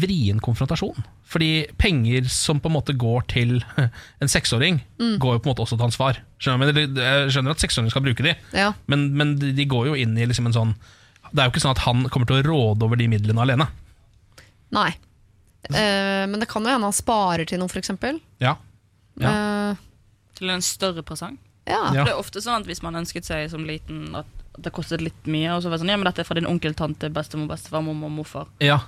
vrien 0.00 0.40
konfrontasjon? 0.44 1.04
Fordi 1.30 1.50
penger 1.80 2.26
som 2.28 2.58
på 2.60 2.68
en 2.70 2.74
måte 2.76 2.94
går 2.98 3.26
til 3.30 3.52
en 4.22 4.28
seksåring, 4.32 4.80
går 4.98 5.36
jo 5.36 5.42
på 5.42 5.48
en 5.48 5.52
måte 5.54 5.64
også 5.66 5.76
til 5.78 5.86
hans 5.86 5.98
far. 6.00 6.18
Skjønner, 6.42 6.72
du? 6.76 6.82
Jeg 7.00 7.30
skjønner 7.34 7.54
at 7.56 7.62
seksåringer 7.64 7.94
skal 7.94 8.04
bruke 8.06 8.24
de, 8.26 8.34
Ja. 8.56 8.72
men, 8.90 9.10
men 9.16 9.36
de 9.40 9.66
går 9.70 9.90
jo 9.92 9.98
inn 9.98 10.16
i 10.18 10.26
liksom 10.28 10.46
en 10.50 10.56
sånn 10.56 10.74
Det 11.30 11.38
er 11.42 11.46
jo 11.46 11.52
ikke 11.54 11.62
sånn 11.62 11.76
at 11.76 11.84
han 11.84 12.08
kommer 12.10 12.26
til 12.26 12.40
å 12.40 12.46
råde 12.48 12.82
over 12.88 12.98
de 12.98 13.06
midlene 13.06 13.38
alene. 13.44 13.68
Nei. 14.74 14.90
Eh, 15.68 16.26
men 16.26 16.40
det 16.40 16.48
kan 16.48 16.64
jo 16.64 16.70
hende 16.72 16.88
han 16.88 16.96
sparer 16.96 17.44
til 17.46 17.58
noe, 17.60 17.68
f.eks. 17.68 17.90
Ja. 18.40 18.56
Ja. 19.20 19.74
til 20.38 20.48
en 20.50 20.62
større 20.64 21.02
presang. 21.04 21.36
ja. 21.68 21.92
Ja. 21.92 22.04
Det 22.04 22.12
er 22.14 22.18
ofte 22.18 22.40
sånn 22.40 22.62
at 22.62 22.66
Hvis 22.66 22.82
man 22.82 22.94
ønsket 22.96 23.24
seg 23.28 23.50
som 23.52 23.64
liten 23.68 24.14
at 24.16 24.26
det 24.58 24.72
kostet 24.72 25.00
litt 25.04 25.26
mye, 25.30 25.52
og 25.54 25.62
så 25.62 25.68
var 25.70 25.76
det 25.78 25.82
sånn, 25.84 25.90
ja, 25.92 25.96
men 26.00 26.04
dette 26.08 26.20
er 26.24 26.26
fra 26.28 26.34
din 26.34 26.46
onkel, 26.48 26.74
tante, 26.74 27.08
bestemor, 27.12 27.46
bestefar, 27.52 27.82
mormor 27.84 28.06
og 28.10 28.16
morfar. 28.22 28.46
ja. 28.60 28.80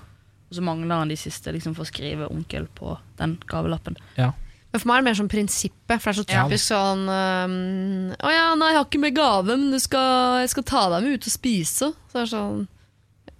Og 0.52 0.56
så 0.58 0.60
mangler 0.62 0.98
han 1.00 1.08
de 1.08 1.16
siste 1.16 1.48
liksom, 1.54 1.72
for 1.74 1.84
å 1.84 1.88
skrive 1.88 2.26
onkel 2.28 2.66
på 2.76 2.98
den 3.16 3.38
gavelappen. 3.48 3.96
ja. 4.18 4.32
Men 4.72 4.80
for 4.80 4.88
meg 4.88 4.94
er 4.96 5.00
det 5.02 5.04
mer 5.10 5.16
sånn 5.20 5.28
prinsippet. 5.28 6.00
For 6.00 6.12
det 6.12 6.18
er 6.18 6.22
så 6.22 6.32
Ja. 6.32 6.42
typisk 6.48 6.64
sånn 6.72 7.02
ehm, 7.12 8.16
Å 8.16 8.30
ja, 8.32 8.54
nei, 8.54 8.68
jeg 8.72 8.76
har 8.78 8.84
ikke 8.86 9.00
med 9.00 9.14
gave, 9.14 9.44
men 9.56 9.70
du 9.70 9.78
skal, 9.78 10.40
jeg 10.40 10.48
skal 10.48 10.62
ta 10.62 10.88
deg 10.88 11.02
med 11.04 11.12
ut 11.20 11.26
og 11.28 11.32
spise. 11.32 11.92
Så 12.08 12.12
det 12.12 12.22
er 12.22 12.30
sånn 12.36 12.68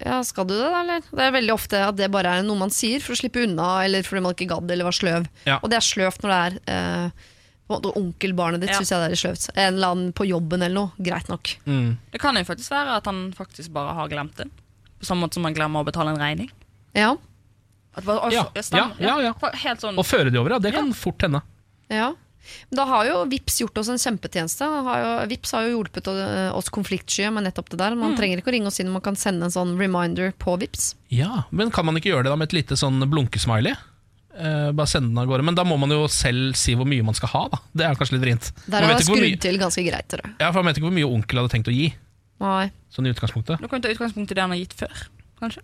Ja, 0.05 0.19
skal 0.27 0.47
du 0.49 0.55
det, 0.57 0.67
da, 0.67 0.81
eller? 0.83 1.05
Det 1.13 1.23
er 1.23 1.35
veldig 1.37 1.53
ofte 1.55 1.79
at 1.87 1.95
det 1.99 2.09
bare 2.11 2.33
er 2.39 2.43
noe 2.47 2.59
man 2.59 2.73
sier 2.75 2.99
for 3.05 3.15
å 3.15 3.19
slippe 3.21 3.45
unna, 3.47 3.85
eller 3.87 4.03
fordi 4.03 4.23
man 4.25 4.35
ikke 4.35 4.49
gadd 4.51 4.71
eller 4.75 4.89
var 4.89 4.97
sløv. 4.97 5.29
Ja. 5.47 5.61
Og 5.63 5.71
det 5.71 5.79
er 5.79 5.87
sløvt 5.87 6.25
når 6.25 6.33
det 6.33 6.39
er 6.43 6.57
eh, 6.75 7.29
på 7.63 7.71
en 7.71 7.77
måte 7.79 7.93
onkelbarnet 8.01 8.61
ditt, 8.65 8.73
Ja. 8.73 8.81
synes 8.81 8.91
jeg 8.91 8.99
det 9.05 9.13
er 9.15 9.21
sløvt. 9.23 9.45
En 9.55 9.75
eller 9.77 9.93
annen 9.95 10.13
på 10.19 10.27
jobben 10.27 10.63
eller 10.67 10.75
noe. 10.75 10.91
Greit 10.99 11.29
nok. 11.31 11.53
Mm. 11.67 11.93
Det 12.11 12.21
kan 12.21 12.35
jo 12.37 12.43
faktisk 12.49 12.71
være 12.75 12.97
at 12.99 13.07
han 13.07 13.21
faktisk 13.39 13.71
bare 13.73 13.95
har 13.95 14.11
glemt 14.11 14.35
det. 14.43 14.49
På 14.99 15.07
samme 15.07 15.25
måte 15.27 15.39
som 15.39 15.47
han 15.47 15.55
glemmer 15.55 15.83
å 15.83 15.87
betale 15.87 16.11
en 16.11 16.19
regning. 16.21 16.51
Ja. 16.99 17.15
At 17.95 18.05
bare, 18.05 18.27
oi, 18.27 18.33
Ja, 18.35 18.49
ja, 18.57 18.63
stemmer. 18.67 18.99
ja, 18.99 19.15
ja, 19.21 19.31
ja. 19.31 19.51
Helt 19.63 19.81
sånn 19.85 19.99
Og 20.01 20.07
føre 20.09 20.31
de 20.33 20.39
over, 20.41 20.57
ja. 20.57 20.59
Det 20.59 20.73
kan 20.75 20.93
fort 20.97 21.23
hende. 21.23 21.43
Ja. 21.93 22.13
Men 22.71 22.77
Da 22.77 22.85
har 22.91 23.07
jo 23.07 23.25
Vips 23.31 23.61
gjort 23.63 23.79
oss 23.79 23.89
en 23.93 24.01
kjempetjeneste. 24.03 24.67
Har 24.89 24.99
jo, 25.05 25.13
Vips 25.31 25.53
har 25.53 25.67
jo 25.69 25.77
hjulpet 25.79 26.09
oss 26.53 26.69
konfliktsky 26.75 27.29
med 27.33 27.45
nettopp 27.47 27.71
det 27.71 27.79
der. 27.79 27.95
Man 27.99 28.17
trenger 28.19 28.39
ikke 28.43 28.51
å 28.51 28.57
ringe 28.57 28.67
oss 28.73 28.81
inn, 28.83 28.91
man 28.91 29.05
kan 29.05 29.17
sende 29.17 29.47
en 29.49 29.55
sånn 29.55 29.77
reminder 29.79 30.33
på 30.39 30.59
Vips. 30.61 30.95
Ja, 31.13 31.45
Men 31.51 31.71
kan 31.71 31.87
man 31.87 31.97
ikke 31.97 32.11
gjøre 32.13 32.25
det 32.25 32.33
da 32.35 32.37
med 32.37 32.49
et 32.51 32.59
lite 32.63 32.77
sånn 32.77 33.01
blunkesmiley? 33.11 33.77
Eh, 34.33 34.71
bare 34.73 34.89
sende 34.89 35.11
den 35.13 35.19
av 35.21 35.27
gårde. 35.29 35.45
Men 35.45 35.55
da 35.55 35.65
må 35.65 35.77
man 35.79 35.91
jo 35.93 36.07
selv 36.09 36.55
si 36.57 36.73
hvor 36.75 36.89
mye 36.89 37.05
man 37.05 37.15
skal 37.15 37.29
ha. 37.35 37.43
da 37.53 37.59
Det 37.77 37.85
er 37.85 37.99
kanskje 38.01 38.17
litt 38.17 38.23
vrient. 38.25 38.53
Der 38.67 38.81
har 38.87 38.95
jeg 38.97 39.05
skrudd 39.05 39.21
mye, 39.21 39.41
til 39.45 39.59
ganske 39.61 39.85
greit. 39.85 40.09
Tror 40.09 40.25
jeg. 40.25 40.35
ja, 40.41 40.49
for 40.51 40.63
man 40.63 40.73
vet 40.73 40.81
ikke 40.81 40.89
hvor 40.89 40.97
mye 40.97 41.11
onkel 41.11 41.43
hadde 41.43 41.53
tenkt 41.53 41.69
å 41.69 41.75
gi. 41.77 41.91
Nei. 42.41 42.71
Sånn 42.91 43.07
i 43.07 43.13
utgangspunktet 43.13 43.61
Du 43.61 43.69
kan 43.71 43.83
ta 43.85 43.89
utgangspunkt 43.93 44.33
i 44.33 44.35
det 44.35 44.43
han 44.43 44.51
har 44.51 44.59
gitt 44.59 44.73
før, 44.75 45.05
kanskje. 45.39 45.61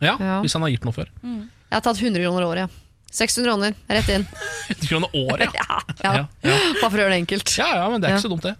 Ja, 0.00 0.14
Ja. 0.20 0.36
Hvis 0.44 0.52
han 0.54 0.62
har 0.62 0.70
gitt 0.70 0.84
noe 0.84 0.92
før. 0.94 1.08
Jeg 1.24 1.74
har 1.74 1.80
tatt 1.80 1.98
100 1.98 2.22
kroner 2.22 2.44
året. 2.46 2.68
jeg. 2.68 2.70
600 3.10 3.48
kroner, 3.48 3.74
rett 3.88 4.08
inn. 4.12 4.26
100 4.68 4.88
kroner 4.88 5.08
året, 5.16 5.54
ja. 5.60 5.78
Ja, 6.04 6.12
ja. 6.42 6.56
Bare 6.80 6.90
for 6.90 6.98
å 6.98 7.02
gjøre 7.04 7.14
det 7.16 7.20
enkelt. 7.24 7.54
Ja, 7.58 7.68
ja, 7.82 7.86
men 7.92 8.00
det 8.02 8.10
er 8.10 8.16
ikke 8.18 8.26
så 8.28 8.32
dumt, 8.34 8.44
det. 8.48 8.54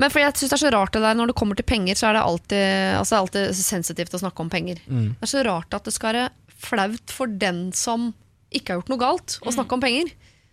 Men 0.00 0.10
fordi 0.10 0.24
jeg 0.24 0.34
synes 0.40 0.50
det 0.50 0.56
er 0.56 0.62
så 0.64 0.70
rart 0.72 0.94
det 0.96 1.02
der 1.04 1.14
Når 1.18 1.30
det 1.30 1.34
kommer 1.36 1.58
til 1.58 1.66
penger, 1.68 1.94
så 2.00 2.08
er 2.08 2.16
det 2.16 2.22
alltid, 2.24 2.64
altså 2.98 3.18
alltid 3.20 3.52
sensitivt 3.54 4.14
å 4.16 4.22
snakke 4.22 4.42
om 4.42 4.50
penger. 4.50 4.80
Mm. 4.88 5.10
Det 5.20 5.26
er 5.28 5.30
så 5.34 5.42
rart 5.46 5.76
at 5.76 5.84
det 5.86 5.92
skal 5.94 6.14
være 6.14 6.56
flaut 6.62 7.12
for 7.12 7.26
den 7.42 7.66
som 7.76 8.10
ikke 8.52 8.72
har 8.72 8.80
gjort 8.80 8.90
noe 8.92 9.00
galt, 9.00 9.36
å 9.46 9.52
snakke 9.54 9.76
om 9.76 9.82
penger. 9.84 10.10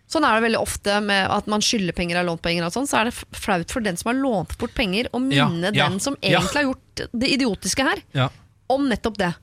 Sånn 0.10 0.26
er 0.26 0.38
det 0.40 0.46
veldig 0.48 0.60
ofte 0.62 0.96
med 1.06 1.28
at 1.30 1.50
man 1.52 1.62
skylder 1.62 1.94
penger 1.94 2.18
eller 2.18 2.32
lånt 2.32 2.42
penger. 2.42 2.66
Og 2.66 2.74
sånn, 2.74 2.88
så 2.90 2.98
er 3.02 3.10
det 3.10 3.16
flaut 3.38 3.70
for 3.74 3.86
den 3.86 3.98
som 4.00 4.10
har 4.10 4.18
lånt 4.18 4.56
bort 4.58 4.74
penger, 4.78 5.10
å 5.14 5.20
minne 5.22 5.70
den 5.76 6.00
som 6.02 6.16
egentlig 6.22 6.56
har 6.64 6.66
gjort 6.72 7.04
det 7.14 7.30
idiotiske 7.36 7.86
her, 7.86 8.02
Ja. 8.18 8.30
om 8.74 8.88
nettopp 8.90 9.18
det. 9.22 9.34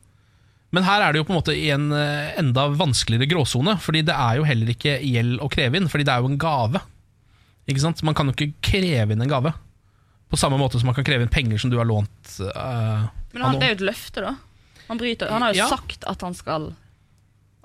Men 0.75 0.83
her 0.85 1.01
er 1.07 1.13
det 1.15 1.21
jo 1.21 1.27
på 1.29 1.33
en 1.33 1.39
måte 1.39 1.55
i 1.55 1.69
en 1.71 1.91
eh, 1.95 2.33
enda 2.41 2.67
vanskeligere 2.75 3.29
gråsone, 3.31 3.77
fordi 3.81 4.03
det 4.09 4.15
er 4.17 4.41
jo 4.41 4.47
heller 4.49 4.73
ikke 4.73 4.97
gjeld 5.07 5.39
å 5.45 5.49
kreve 5.53 5.79
inn, 5.79 5.87
fordi 5.89 6.05
det 6.09 6.13
er 6.17 6.25
jo 6.25 6.31
en 6.33 6.41
gave. 6.43 6.81
Ikke 7.71 7.83
sant? 7.85 8.03
Man 8.07 8.15
kan 8.19 8.27
jo 8.31 8.35
ikke 8.35 8.53
kreve 8.73 9.15
inn 9.15 9.23
en 9.23 9.31
gave. 9.31 9.53
På 10.31 10.37
samme 10.41 10.59
måte 10.59 10.81
som 10.81 10.89
man 10.91 10.97
kan 10.99 11.07
kreve 11.07 11.23
inn 11.27 11.31
penger 11.33 11.59
som 11.63 11.71
du 11.71 11.79
har 11.79 11.87
lånt. 11.87 12.33
Uh, 12.41 13.07
Men 13.33 13.47
han, 13.47 13.61
det 13.61 13.69
er 13.69 13.73
jo 13.77 13.79
et 13.79 13.87
løfte, 13.93 14.25
da. 14.27 14.35
Han, 14.89 14.99
bryter, 15.01 15.31
han 15.31 15.43
har 15.47 15.55
jo 15.55 15.63
Ja. 15.65 15.69
sagt 15.71 16.05
at 16.07 16.21
han 16.23 16.35
skal 16.35 16.73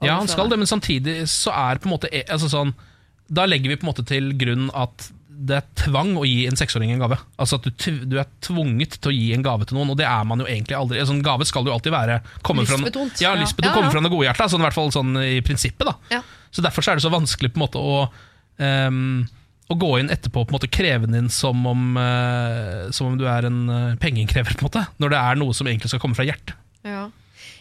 Ja, 0.01 0.15
han 0.17 0.27
skal 0.29 0.49
det, 0.49 0.57
men 0.57 0.69
samtidig 0.69 1.27
så 1.29 1.51
er 1.53 1.77
på 1.81 1.89
en 1.89 1.93
måte 1.93 2.09
e- 2.09 2.25
altså 2.29 2.47
sånn, 2.49 2.71
Da 3.29 3.45
legger 3.45 3.69
vi 3.69 3.77
på 3.77 3.85
en 3.85 3.91
måte 3.93 4.05
til 4.05 4.31
grunn 4.37 4.69
at 4.73 5.11
det 5.41 5.55
er 5.57 5.65
tvang 5.79 6.11
å 6.21 6.25
gi 6.27 6.43
en 6.49 6.57
seksåring 6.59 6.91
en 6.93 7.01
gave. 7.01 7.17
Altså 7.41 7.57
at 7.57 7.65
du, 7.65 7.91
du 8.05 8.15
er 8.21 8.27
tvunget 8.45 8.99
til 9.01 9.11
å 9.11 9.15
gi 9.15 9.31
en 9.35 9.45
gave 9.45 9.65
til 9.65 9.77
noen, 9.79 9.89
og 9.93 9.97
det 9.99 10.05
er 10.05 10.23
man 10.29 10.43
jo 10.43 10.47
egentlig 10.49 10.77
aldri. 10.77 10.99
En 11.01 11.09
sånn 11.09 11.23
gave 11.25 11.47
skal 11.49 11.65
jo 11.65 11.73
alltid 11.73 11.93
være 11.95 12.19
komme 12.45 12.65
fra, 12.67 12.77
Lystbetont. 12.77 13.21
ja, 13.23 13.33
Ja. 13.33 13.41
lystbetont, 13.41 13.73
komme 13.77 13.91
fra 13.93 14.03
det 14.05 14.11
gode 14.13 14.27
hjertet. 14.29 14.53
Sånn, 14.53 14.61
I 14.61 14.67
hvert 14.69 14.77
fall 14.77 14.91
sånn 14.93 15.13
i 15.23 15.41
prinsippet. 15.45 15.87
da. 15.89 16.21
Så 16.51 16.61
Derfor 16.65 16.85
så 16.85 16.91
er 16.93 16.99
det 16.99 17.05
så 17.07 17.13
vanskelig 17.13 17.53
på 17.53 17.61
en 17.61 17.65
måte 17.65 17.81
å 17.81 18.01
um, 18.61 19.27
Å 19.71 19.77
gå 19.79 19.89
inn 20.01 20.09
etterpå 20.11 20.43
og 20.43 20.65
kreve 20.67 21.07
den 21.07 21.15
inn 21.23 21.29
som 21.31 21.65
om, 21.65 21.95
uh, 21.95 22.89
som 22.91 23.07
om 23.07 23.17
du 23.17 23.23
er 23.25 23.45
en 23.47 23.61
uh, 23.71 23.95
pengeinnkrever, 23.95 24.57
på 24.59 24.65
en 24.65 24.67
måte 24.67 24.81
når 24.99 25.13
det 25.13 25.19
er 25.21 25.39
noe 25.39 25.55
som 25.55 25.69
egentlig 25.69 25.87
skal 25.93 26.01
komme 26.03 26.17
fra 26.17 26.25
hjertet. 26.27 26.57
Ja. 26.83 27.05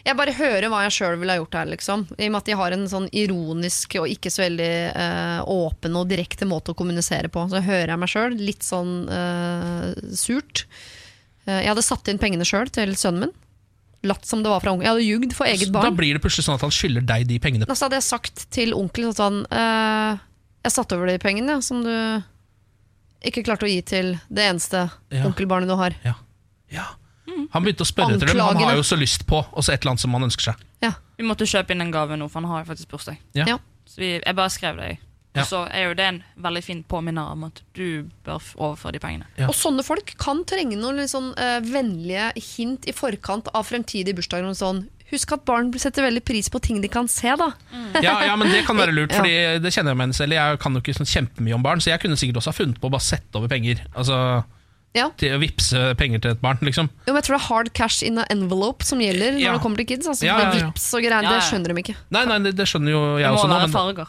Jeg 0.05 0.17
bare 0.17 0.33
hører 0.33 0.69
hva 0.71 0.79
jeg 0.87 0.95
sjøl 0.95 1.17
ville 1.21 1.35
ha 1.35 1.39
gjort 1.41 1.57
her, 1.59 1.67
liksom. 1.69 2.05
I 2.17 2.27
og 2.27 2.31
med 2.33 2.39
at 2.41 2.49
de 2.49 2.55
har 2.57 2.75
en 2.75 2.87
sånn 2.89 3.07
ironisk 3.13 3.95
og 4.01 4.07
ikke 4.09 4.31
så 4.33 4.43
veldig 4.47 4.71
uh, 4.95 5.41
åpen 5.51 5.97
og 5.99 6.09
direkte 6.09 6.47
måte 6.49 6.73
å 6.73 6.77
kommunisere 6.79 7.29
på. 7.33 7.43
Så 7.51 7.61
hører 7.65 7.93
jeg 7.93 8.01
meg 8.01 8.11
sjøl 8.13 8.37
litt 8.39 8.65
sånn 8.65 8.95
uh, 9.11 9.91
surt. 10.17 10.63
Uh, 11.45 11.59
jeg 11.61 11.69
hadde 11.69 11.85
satt 11.85 12.09
inn 12.09 12.21
pengene 12.21 12.47
sjøl 12.47 12.71
til 12.73 12.95
sønnen 12.97 13.27
min. 13.27 13.35
Latt 14.09 14.25
som 14.25 14.41
det 14.41 14.49
var 14.49 14.63
fra 14.63 14.73
onkel. 14.73 14.87
Jeg 14.87 14.95
hadde 14.95 15.05
ljugd 15.05 15.35
for 15.37 15.45
eget 15.45 15.69
Da 15.69 15.77
barn. 15.83 15.97
blir 15.99 16.17
det 16.17 16.23
plutselig 16.23 16.47
sånn 16.47 16.57
at 16.57 16.65
han 16.65 16.73
skylder 16.73 17.05
deg 17.05 17.27
de 17.29 17.37
pengene. 17.43 17.67
Da 17.69 17.77
så 17.77 17.85
hadde 17.85 17.99
jeg 17.99 18.07
sagt 18.09 18.47
til 18.49 18.73
onkel 18.73 19.11
sånn 19.13 19.43
Jeg 19.51 20.73
satte 20.73 20.97
over 20.97 21.11
de 21.11 21.19
pengene 21.21 21.59
ja, 21.59 21.61
som 21.61 21.83
du 21.85 21.91
ikke 23.29 23.43
klarte 23.45 23.67
å 23.67 23.69
gi 23.69 23.77
til 23.85 24.15
det 24.33 24.47
eneste 24.49 24.87
Ja. 25.13 25.27
onkelbarnet 25.29 25.69
du 25.69 25.75
har. 25.77 25.93
Ja. 26.01 26.15
ja. 26.73 26.87
Han 27.51 27.63
begynte 27.65 27.85
å 27.85 27.89
spørre 27.89 28.15
etter 28.15 28.31
dem. 28.31 28.41
Han 28.45 28.63
har 28.63 28.75
jo 28.79 28.83
så 28.87 28.97
lyst 28.99 29.25
på 29.29 29.43
også 29.43 29.73
et 29.73 29.81
eller 29.81 29.95
annet 29.95 30.03
som 30.03 30.17
han 30.17 30.27
ønsker 30.27 30.51
seg. 30.51 30.65
Ja. 30.83 30.93
Vi 31.19 31.27
måtte 31.27 31.47
kjøpe 31.49 31.75
inn 31.75 31.83
en 31.83 31.93
gave 31.93 32.17
nå, 32.17 32.27
for 32.31 32.41
han 32.41 32.49
har 32.51 32.63
jo 32.63 32.71
faktisk 32.71 32.93
bursdag. 32.93 33.19
Ja. 33.37 33.47
Ja. 33.53 33.57
Så 33.85 34.01
vi, 34.01 34.13
jeg 34.19 34.37
bare 34.37 34.53
skrev 34.53 34.79
det. 34.79 34.91
Og 35.31 35.45
så 35.47 35.61
er 35.71 35.85
jo 35.87 35.93
det 35.95 36.05
en 36.09 36.17
veldig 36.43 36.61
fin 36.63 36.81
påminner 36.91 37.29
om 37.31 37.45
at 37.47 37.61
du 37.77 38.07
bør 38.25 38.41
overføre 38.57 38.97
de 38.97 39.03
pengene. 39.03 39.27
Ja. 39.39 39.47
Og 39.47 39.55
sånne 39.55 39.83
folk 39.87 40.11
kan 40.19 40.43
trenge 40.47 40.75
noen 40.79 40.99
litt 40.99 41.13
sånn, 41.13 41.31
uh, 41.39 41.59
vennlige 41.63 42.31
hint 42.55 42.87
i 42.89 42.95
forkant 42.95 43.47
av 43.55 43.69
fremtidige 43.69 44.17
bursdager. 44.17 44.49
og 44.49 44.59
Sånn. 44.59 44.83
Husk 45.11 45.31
at 45.35 45.43
barn 45.47 45.71
setter 45.79 46.05
veldig 46.07 46.23
pris 46.23 46.47
på 46.51 46.59
ting 46.63 46.79
de 46.83 46.87
kan 46.91 47.07
se. 47.11 47.31
da. 47.39 47.51
Ja, 48.03 48.15
ja, 48.27 48.35
men 48.39 48.51
det 48.51 48.65
kan 48.67 48.79
være 48.79 48.95
lurt, 48.95 49.11
Ja. 49.15 49.19
Fordi 49.19 49.63
det 49.63 49.73
kjenner 49.75 49.95
jeg 49.95 50.01
meg 50.03 50.15
selv. 50.15 50.35
Jeg 50.35 50.59
kan 50.63 50.75
jo 50.75 50.83
ikke 50.83 50.95
sånn 50.99 51.13
kjempemye 51.13 51.55
om 51.55 51.63
barn, 51.63 51.83
så 51.83 51.93
jeg 51.93 52.03
kunne 52.03 52.19
sikkert 52.19 52.39
også 52.41 52.51
ha 52.51 52.59
funnet 52.59 52.79
på 52.79 52.91
å 52.91 52.95
bare 52.95 53.07
sette 53.07 53.39
over 53.39 53.51
penger. 53.51 53.83
Altså 53.91 54.19
Ja. 54.93 55.05
til 55.15 55.31
å 55.31 55.39
vippse 55.39 55.93
penger 55.95 56.19
til 56.19 56.31
et 56.35 56.41
barn, 56.43 56.57
liksom. 56.67 56.89
Jo, 57.07 57.13
men 57.13 57.21
jeg 57.21 57.27
tror 57.29 57.37
det 57.37 57.41
er 57.41 57.47
hard 57.47 57.69
cash 57.73 58.03
in 58.03 58.17
an 58.19 58.25
envelope 58.33 58.83
som 58.83 58.99
gjelder 58.99 59.37
når 59.37 59.39
Ja. 59.45 59.53
det 59.55 59.61
kommer 59.63 59.77
til 59.79 59.87
kids. 59.87 60.07
Altså, 60.11 60.25
Ja, 60.27 60.35
ja, 60.39 60.49
ja. 60.57 60.65
Vips 60.67 60.89
og 60.93 61.01
greier, 61.05 61.23
Ja, 61.23 61.29
Det 61.31 61.45
skjønner 61.47 61.71
de 61.71 61.79
ikke. 61.83 61.95
Nei, 62.11 62.25
nei, 62.25 62.39
det, 62.39 62.55
det 62.59 62.65
skjønner 62.67 62.91
jo 62.91 63.01
jeg 63.21 63.31
også 63.31 63.47
nå. 63.47 63.59
Men, 63.61 63.71
farger. 63.71 64.07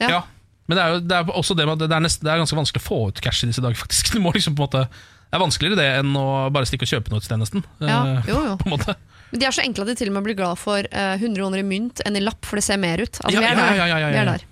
Ja. 0.00 0.08
ja. 0.08 0.20
men 0.68 0.76
det 0.76 0.84
er 0.84 0.92
jo 0.92 1.00
det 1.00 1.16
er 1.16 1.24
også 1.32 1.56
det 1.56 1.64
med 1.66 1.80
at 1.82 1.88
det 1.88 1.96
er, 1.96 2.00
nest, 2.04 2.20
det 2.20 2.30
er 2.34 2.36
ganske 2.42 2.56
vanskelig 2.58 2.82
å 2.82 2.88
få 2.88 2.98
ut 3.08 3.20
cash 3.24 3.44
i 3.44 3.48
disse 3.48 3.62
dager, 3.64 3.76
faktisk. 3.80 4.10
Du 4.14 4.20
må 4.20 4.32
liksom 4.36 4.54
på 4.58 4.64
en 4.64 4.68
måte 4.68 4.84
Det 4.88 5.38
er 5.38 5.42
vanskeligere 5.42 5.76
det 5.80 5.88
enn 6.04 6.12
å 6.20 6.50
bare 6.52 6.68
stikke 6.68 6.84
og 6.84 6.92
kjøpe 6.92 7.10
noe 7.10 7.18
et 7.18 7.24
sted, 7.26 7.40
nesten. 7.40 7.64
Ja, 7.80 8.02
Eh, 8.20 8.28
jo, 8.28 8.42
jo. 8.44 8.56
På 8.60 8.68
en 8.68 8.76
måte. 8.76 8.94
Men 9.32 9.40
de 9.40 9.46
er 9.48 9.50
så 9.56 9.64
enkle 9.64 9.82
at 9.82 9.88
de 9.88 9.94
til 9.98 10.12
og 10.12 10.14
med 10.20 10.28
blir 10.28 10.36
glad 10.38 10.60
for 10.60 10.78
eh, 10.84 11.14
100 11.16 11.34
kroner 11.40 11.58
i 11.58 11.64
mynt 11.66 12.04
enn 12.06 12.14
i 12.14 12.20
lapp, 12.22 12.44
for 12.46 12.60
det 12.60 12.62
ser 12.68 12.76
mer 12.78 13.00
ut. 13.02 13.16
Altså, 13.24 13.34
Ja, 13.34 13.40
vi 13.40 13.46
er 13.48 13.56
ja, 13.56 13.56
der. 13.64 13.74
ja, 13.80 13.86
ja, 13.88 13.98
ja, 14.04 14.10
Vi 14.12 14.20
er 14.20 14.28
der. 14.36 14.44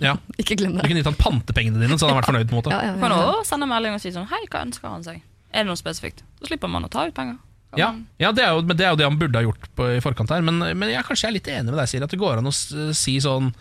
Ja. 0.00 0.16
Ikke 0.40 0.56
glem 0.58 0.72
Du 0.76 0.80
det. 0.80 0.88
kunne 0.90 1.02
gitt 1.02 1.10
han 1.10 1.18
pantepengene 1.20 1.80
dine, 1.82 1.96
så 1.98 2.06
hadde 2.06 2.14
han 2.14 2.20
vært 2.22 2.30
fornøyd. 2.30 2.48
på 2.50 2.54
en 2.56 2.60
måte 2.62 2.72
Ja, 2.74 2.82
ja, 2.88 2.92
Du 2.96 3.00
kan 3.00 3.10
ja, 3.14 3.22
også 3.32 3.52
sende 3.54 3.68
melding 3.70 3.94
og 3.96 4.00
si 4.04 4.12
sånn 4.14 4.28
Hei, 4.30 4.42
hva 4.50 4.62
ønsker 4.66 4.88
han 4.88 5.02
seg? 5.06 5.22
Er 5.52 5.64
det 5.64 5.68
noe 5.72 5.76
spesifikt? 5.80 6.22
Så 6.40 6.48
slipper 6.48 6.70
man 6.72 6.84
å 6.86 6.90
ta 6.92 7.04
ut 7.08 7.14
penger. 7.14 7.36
Kan 7.72 7.78
Ja, 7.80 7.90
man- 7.92 8.06
ja 8.20 8.32
det, 8.32 8.44
er 8.44 8.54
jo, 8.56 8.62
men 8.62 8.76
det 8.76 8.84
er 8.86 8.90
jo 8.94 8.96
det 9.00 9.04
han 9.08 9.18
burde 9.20 9.38
ha 9.38 9.44
gjort 9.46 9.68
på, 9.76 9.86
i 9.96 10.00
forkant 10.04 10.30
her. 10.32 10.40
Men, 10.44 10.58
men 10.78 10.88
jeg 10.92 11.04
kanskje 11.04 11.28
er 11.28 11.32
litt 11.36 11.48
enig 11.48 11.70
med 11.72 11.78
deg, 11.80 11.88
Siri, 11.88 12.04
at 12.04 12.10
det 12.10 12.18
går 12.20 12.38
an 12.40 12.48
å 12.48 12.52
s- 12.52 12.72
si 12.98 13.18
sånn 13.20 13.52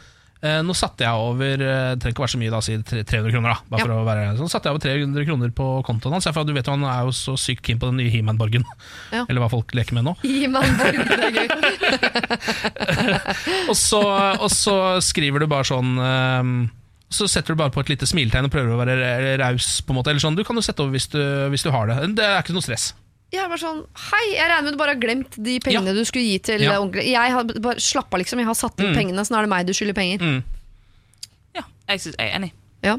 Nå 0.42 0.74
satte 0.74 1.06
jeg 1.06 1.14
over 1.22 1.62
eh, 1.62 1.92
Det 1.94 2.00
trenger 2.02 2.16
ikke 2.16 2.24
være 2.24 2.34
så 2.34 2.39
mye, 2.42 2.50
da, 2.54 2.60
si 2.66 2.74
300 2.82 3.30
kroner. 3.36 3.52
da 3.54 3.60
Bare 3.70 3.80
Ja. 3.80 3.86
for 3.86 3.94
å 3.94 4.06
være 4.08 4.24
Så 4.39 4.48
satte 4.50 4.66
jeg 4.70 4.74
over 4.74 4.82
300 4.82 5.26
kroner 5.28 5.50
på 5.54 5.68
kontoen 5.86 6.14
hans. 6.18 6.26
For 6.34 6.44
du 6.50 6.54
vet 6.56 6.66
jo 6.66 6.74
Han 6.74 6.84
er 6.89 7.04
jo 7.06 7.12
så 7.14 7.36
sykt 7.38 7.62
keen 7.68 7.78
på 7.82 7.92
den 7.92 7.98
nye 8.02 8.10
He-Man-borgen. 8.10 8.66
Ja. 9.14 9.26
Eller 9.30 9.42
hva 9.44 9.50
folk 9.54 9.70
leker 9.78 9.94
med 10.00 10.08
nå. 10.10 10.16
He-Man-borgen, 10.26 11.06
det 11.06 11.30
er 11.30 11.34
gøy. 11.38 11.48
Og 13.72 13.76
så, 13.78 14.02
og 14.42 14.50
så 14.54 14.76
skriver 15.06 15.44
du 15.44 15.48
bare 15.52 15.68
sånn 15.68 15.94
eh, 16.02 16.50
Så 17.14 17.28
setter 17.30 17.54
du 17.54 17.60
bare 17.62 17.74
på 17.76 17.82
et 17.84 17.92
lite 17.94 18.08
smiletegn 18.10 18.48
og 18.48 18.54
prøver 18.54 18.74
å 18.76 18.80
være 18.82 18.96
ra- 18.98 19.38
raus. 19.46 19.82
på 19.86 19.94
en 19.94 20.00
måte 20.02 20.12
Eller 20.14 20.24
sånn, 20.24 20.38
Du 20.39 20.44
kan 20.48 20.58
jo 20.58 20.64
sette 20.66 20.82
over 20.84 20.96
hvis 20.96 21.10
du, 21.14 21.22
hvis 21.54 21.66
du 21.68 21.72
har 21.74 21.86
det. 21.92 22.00
Det 22.18 22.26
er 22.26 22.42
ikke 22.42 22.56
noe 22.58 22.66
stress. 22.66 22.92
Jeg 23.32 23.48
bare 23.48 23.62
sånn, 23.62 23.84
Hei, 24.10 24.24
jeg 24.36 24.48
regner 24.52 24.64
med 24.68 24.74
du 24.76 24.80
bare 24.82 24.94
har 24.96 25.00
glemt 25.00 25.38
de 25.40 25.60
pengene 25.64 25.94
du 25.96 26.04
skulle 26.04 26.26
gi 26.28 26.40
til 26.40 26.62
Ja. 26.66 26.80
onkelen. 26.82 27.06
Jeg 27.08 27.32
har 27.32 27.44
bare 27.64 27.80
slappa, 27.80 28.18
liksom. 28.20 28.40
Jeg 28.40 28.46
har 28.50 28.56
satt 28.60 28.78
inn 28.80 28.92
Mm. 28.92 28.96
pengene, 28.98 29.22
så 29.26 29.32
nå 29.32 29.38
er 29.40 29.42
det 29.48 29.50
meg 29.50 29.66
du 29.68 29.74
skylder 29.74 29.94
penger. 29.96 30.20
Mm. 30.20 30.44
Ja, 31.56 31.62
jeg, 31.90 32.00
synes, 32.02 32.16
jeg 32.20 32.28
er 32.32 32.36
enig. 32.40 32.52
Ja. 32.84 32.98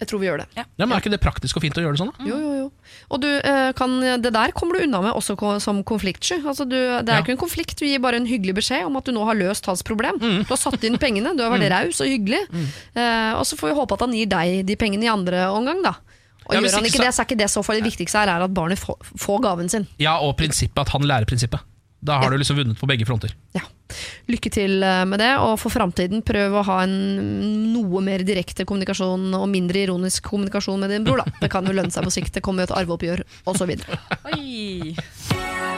Jeg 0.00 0.08
tror 0.08 0.18
vi 0.20 0.26
gjør 0.26 0.38
det. 0.38 0.46
Ja, 0.56 0.64
men 0.78 0.92
Er 0.92 1.00
ikke 1.02 1.10
det 1.12 1.20
praktisk 1.20 1.56
og 1.56 1.62
fint 1.62 1.74
å 1.76 1.82
gjøre 1.84 1.92
det 1.92 2.00
sånn? 2.00 2.12
da? 2.16 2.24
Jo, 2.24 2.38
jo, 2.40 2.52
jo. 2.56 2.72
Og 3.10 3.20
du, 3.20 3.28
eh, 3.28 3.72
kan, 3.76 4.00
det 4.00 4.32
der 4.32 4.50
kommer 4.56 4.78
du 4.78 4.84
unna 4.86 5.02
med 5.02 5.12
også 5.12 5.60
som 5.60 5.84
konfliktsky. 5.84 6.40
Altså 6.42 6.64
du, 6.66 6.74
det 7.04 7.08
er 7.08 7.18
Ja. 7.18 7.22
ikke 7.22 7.36
en 7.36 7.36
konflikt, 7.36 7.76
du 7.76 7.84
gir 7.84 7.98
bare 8.00 8.14
en 8.16 8.24
hyggelig 8.26 8.54
beskjed 8.56 8.86
om 8.86 8.96
at 8.96 9.04
du 9.04 9.12
nå 9.12 9.22
har 9.26 9.34
løst 9.36 9.66
hans 9.66 9.82
problem. 9.82 10.18
Mm. 10.18 10.38
Du 10.42 10.48
har 10.48 10.56
satt 10.56 10.82
inn 10.82 10.96
pengene, 10.96 11.36
du 11.36 11.42
har 11.42 11.50
vært 11.56 11.70
raus 11.70 12.00
og 12.00 12.06
hyggelig. 12.08 12.48
Eh, 12.96 13.32
og 13.34 13.44
så 13.44 13.56
får 13.60 13.68
vi 13.74 13.78
håpe 13.78 13.92
at 13.92 14.00
han 14.00 14.12
gir 14.12 14.26
deg 14.26 14.64
de 14.66 14.74
pengene 14.76 15.04
i 15.04 15.08
andre 15.12 15.46
omgang, 15.52 15.82
da. 15.84 15.94
Og 16.48 16.54
Ja, 16.54 16.60
gjør 16.60 16.72
han 16.78 16.84
ikke 16.84 16.94
ikke 16.94 16.96
så- 16.96 17.04
det, 17.04 17.14
så 17.14 17.20
er 17.22 17.26
ikke 17.28 17.38
det 17.38 17.50
så 17.50 17.62
farlig. 17.62 17.82
Det 17.84 17.92
viktigste 17.92 18.18
her 18.18 18.28
er 18.36 18.42
at 18.46 18.54
barnet 18.54 18.78
får, 18.78 18.96
får 19.18 19.40
gaven 19.42 19.68
sin. 19.70 19.86
Ja, 19.98 20.18
og 20.18 20.36
prinsippet 20.36 20.80
at 20.80 20.88
han 20.88 21.02
lærer 21.02 21.26
prinsippet. 21.26 21.60
Da 22.02 22.16
har 22.18 22.30
du 22.30 22.38
liksom 22.40 22.56
vunnet 22.56 22.78
på 22.80 22.86
begge 22.88 23.04
fronter. 23.04 23.28
Ja. 23.52 23.60
Lykke 24.30 24.50
til 24.50 24.82
eh, 24.82 25.04
med 25.04 25.18
det, 25.20 25.36
og 25.36 25.58
for 25.60 25.68
framtiden 25.68 26.22
prøv 26.24 26.54
å 26.56 26.62
ha 26.64 26.78
en 26.86 26.94
noe 27.74 28.00
mer 28.00 28.18
direkte 28.24 28.64
kommunikasjon 28.64 29.34
og 29.36 29.44
mindre 29.52 29.82
ironisk 29.84 30.22
kommunikasjon 30.30 30.80
med 30.80 30.88
din 30.94 31.04
bror. 31.04 31.18
Da. 31.20 31.24
Det 31.42 31.50
kan 31.52 31.66
jo 31.66 31.74
lønne 31.76 31.92
seg 31.92 32.06
på 32.06 32.10
sikt, 32.14 32.32
det 32.32 32.42
kommer 32.42 32.64
jo 32.64 32.70
et 32.72 32.76
arveoppgjør 32.80 33.20
osv. 33.52 33.76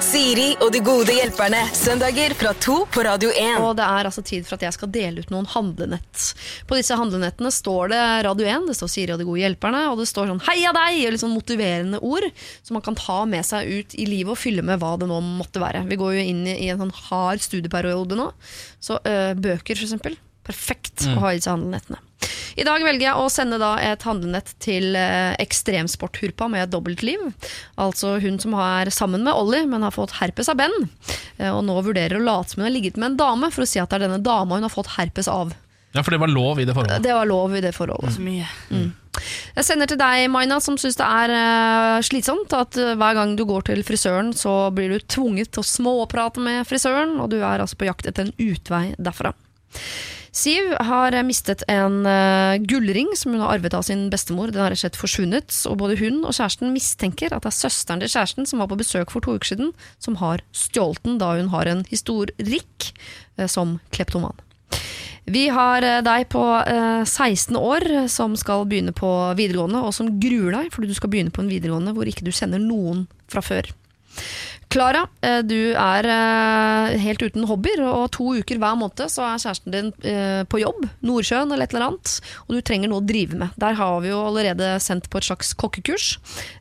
Siri 0.03 0.51
og 0.61 0.73
de 0.75 0.81
gode 0.85 1.15
hjelperne. 1.15 1.61
Søndager 1.73 2.35
fra 2.37 2.51
to 2.61 2.75
på 2.91 3.05
Radio 3.07 3.31
1. 3.31 3.63
Og 3.63 3.77
det 3.79 3.85
er 3.87 4.09
altså 4.09 4.25
tid 4.27 4.45
for 4.45 4.59
at 4.59 4.65
jeg 4.67 4.77
skal 4.77 4.91
dele 4.93 5.23
ut 5.23 5.31
noen 5.33 5.47
handlenett. 5.49 6.25
På 6.69 6.77
disse 6.77 6.97
handlenettene 6.99 7.53
står 7.55 7.93
det 7.95 8.01
Radio 8.27 8.49
1, 8.51 8.67
det 8.69 8.77
står 8.77 8.91
Siri 8.93 9.15
og 9.15 9.23
de 9.23 9.29
gode 9.29 9.41
hjelperne, 9.41 9.85
og 9.93 10.03
det 10.03 10.09
står 10.11 10.29
sånn 10.29 10.43
'heia 10.45 10.75
deg' 10.77 11.07
og 11.07 11.15
litt 11.15 11.25
sånn 11.25 11.37
motiverende 11.37 12.03
ord 12.03 12.29
som 12.61 12.77
man 12.77 12.85
kan 12.85 12.99
ta 12.99 13.23
med 13.25 13.47
seg 13.47 13.71
ut 13.71 13.97
i 13.97 14.09
livet 14.11 14.35
og 14.35 14.43
fylle 14.43 14.67
med 14.67 14.83
hva 14.83 14.99
det 15.01 15.09
nå 15.09 15.23
måtte 15.23 15.63
være. 15.63 15.87
Vi 15.89 16.01
går 16.03 16.19
jo 16.19 16.29
inn 16.35 16.45
i 16.51 16.69
en 16.69 16.83
sånn 16.83 16.97
hard 17.09 17.41
studieperiode 17.41 18.19
nå, 18.19 18.33
så 18.83 18.99
øh, 19.01 19.33
bøker 19.39 19.79
eksempel. 19.79 20.19
Perfekt 20.45 21.07
å 21.07 21.21
ha 21.23 21.33
i 21.33 21.39
disse 21.39 21.55
handlenettene. 21.55 22.03
I 22.57 22.65
dag 22.69 22.83
velger 22.85 23.07
jeg 23.07 23.17
å 23.17 23.29
sende 23.33 23.57
da 23.61 23.71
et 23.81 24.03
handlenett 24.05 24.51
til 24.63 24.93
eh, 24.99 25.33
ekstremsporthurpa 25.43 26.49
med 26.53 26.67
et 26.67 26.73
dobbeltliv. 26.75 27.23
Altså 27.81 28.19
hun 28.23 28.37
som 28.43 28.55
er 28.61 28.91
sammen 28.93 29.25
med 29.25 29.33
Ollie, 29.33 29.65
men 29.67 29.83
har 29.87 29.95
fått 29.95 30.19
herpes 30.21 30.51
av 30.53 30.59
Ben. 30.61 30.75
eh, 31.39 31.49
Og 31.51 31.63
nå 31.65 31.79
vurderer 31.83 32.19
å 32.21 32.25
late 32.25 32.53
som 32.53 32.61
hun 32.63 32.69
har 32.69 32.75
ligget 32.77 33.01
med 33.01 33.13
en 33.13 33.21
dame 33.23 33.51
for 33.55 33.65
å 33.65 33.69
si 33.69 33.81
at 33.81 33.89
det 33.91 34.01
er 34.03 34.07
denne 34.09 34.21
dama 34.23 34.59
hun 34.61 34.69
har 34.69 34.73
fått 34.75 34.93
herpes 34.99 35.29
av. 35.33 35.55
Ja, 35.93 36.01
For 36.05 36.13
det 36.15 36.21
var 36.23 36.31
lov 36.33 36.61
i 36.61 36.65
det 36.69 36.73
forholdet. 36.77 37.03
Det 37.05 37.13
var 37.17 37.27
lov 37.29 37.57
i 37.57 37.61
det 37.65 37.73
forholdet. 37.77 38.15
Så 38.17 38.23
mye. 38.25 38.47
Jeg 39.53 39.65
sender 39.69 39.89
til 39.91 39.99
deg, 40.01 40.23
Maina, 40.33 40.57
som 40.65 40.79
syns 40.81 40.97
det 40.97 41.05
er 41.09 41.33
eh, 41.37 41.99
slitsomt 42.05 42.53
at 42.57 42.77
hver 42.77 43.19
gang 43.19 43.35
du 43.37 43.45
går 43.49 43.67
til 43.69 43.83
frisøren, 43.85 44.31
så 44.37 44.71
blir 44.73 44.95
du 44.95 45.03
tvunget 45.05 45.53
til 45.53 45.61
å 45.65 45.69
småprate 45.69 46.41
med 46.41 46.65
frisøren, 46.69 47.19
og 47.21 47.29
du 47.35 47.41
er 47.43 47.61
altså 47.61 47.77
på 47.81 47.89
jakt 47.91 48.09
etter 48.09 48.29
en 48.31 48.37
utvei 48.41 48.87
derfra. 48.97 49.35
Siv 50.33 50.71
har 50.81 51.13
eh, 51.13 51.25
mistet 51.29 51.61
en 51.69 52.07
eh, 52.09 52.57
gullring 52.65 53.11
som 53.21 53.35
hun 53.35 53.43
har 53.45 53.59
arvet 53.59 53.75
av 53.77 53.85
sin 53.85 54.07
bestemor. 54.13 54.49
Den 54.49 54.65
har 54.65 54.73
rett 54.73 54.81
og 54.81 54.85
slett 54.87 54.97
forsvunnet, 54.97 55.57
og 55.69 55.77
både 55.83 55.99
hun 56.01 56.23
og 56.25 56.33
kjæresten 56.33 56.73
mistenker 56.73 57.35
at 57.37 57.45
det 57.45 57.51
er 57.51 57.59
søsteren 57.59 58.01
til 58.01 58.15
kjæresten 58.15 58.49
som 58.49 58.63
var 58.63 58.71
på 58.71 58.79
besøk 58.81 59.13
for 59.13 59.25
to 59.25 59.37
uker 59.37 59.53
siden, 59.53 59.75
som 60.01 60.17
har 60.23 60.41
stjålet 60.57 61.05
den, 61.05 61.19
da 61.21 61.35
hun 61.37 61.53
har 61.53 61.69
en 61.69 61.85
historikk 61.91 62.89
eh, 63.37 63.45
som 63.45 63.77
kleptoman. 63.93 64.41
Vi 65.29 65.45
har 65.53 65.85
deg 66.03 66.25
på 66.33 66.43
eh, 66.65 67.05
16 67.05 67.55
år 67.61 67.85
som 68.11 68.33
skal 68.41 68.65
begynne 68.71 68.97
på 68.97 69.13
videregående, 69.37 69.85
og 69.85 69.93
som 69.95 70.15
gruer 70.17 70.57
deg 70.57 70.73
fordi 70.73 70.89
du 70.89 70.97
skal 70.97 71.13
begynne 71.13 71.35
på 71.35 71.45
en 71.45 71.53
videregående 71.53 71.93
hvor 71.93 72.09
ikke 72.09 72.25
du 72.25 72.33
kjenner 72.33 72.63
noen 72.63 73.05
fra 73.31 73.45
før. 73.45 73.69
Klara, 74.73 75.03
eh, 75.21 75.43
du 75.45 75.75
er 75.77 76.07
eh, 76.09 76.95
helt 77.03 77.21
uten 77.21 77.45
hobbyer, 77.49 77.83
og 77.85 78.07
to 78.17 78.31
uker 78.41 78.57
hver 78.61 78.79
måned 78.81 79.03
så 79.13 79.27
er 79.27 79.43
kjæresten 79.43 79.75
din 79.75 79.91
eh, 80.09 80.45
på 80.49 80.63
jobb, 80.63 80.87
Nordsjøen 81.05 81.53
eller 81.53 81.67
et 81.67 81.75
eller 81.75 81.91
annet, 81.91 82.15
og 82.47 82.57
du 82.57 82.63
trenger 82.65 82.89
noe 82.89 83.03
å 83.03 83.05
drive 83.05 83.37
med. 83.37 83.53
Der 83.61 83.77
har 83.77 83.99
vi 84.01 84.09
jo 84.09 84.23
allerede 84.31 84.71
sendt 84.81 85.11
på 85.13 85.21
et 85.21 85.29
slags 85.29 85.53
kokkekurs, 85.61 86.15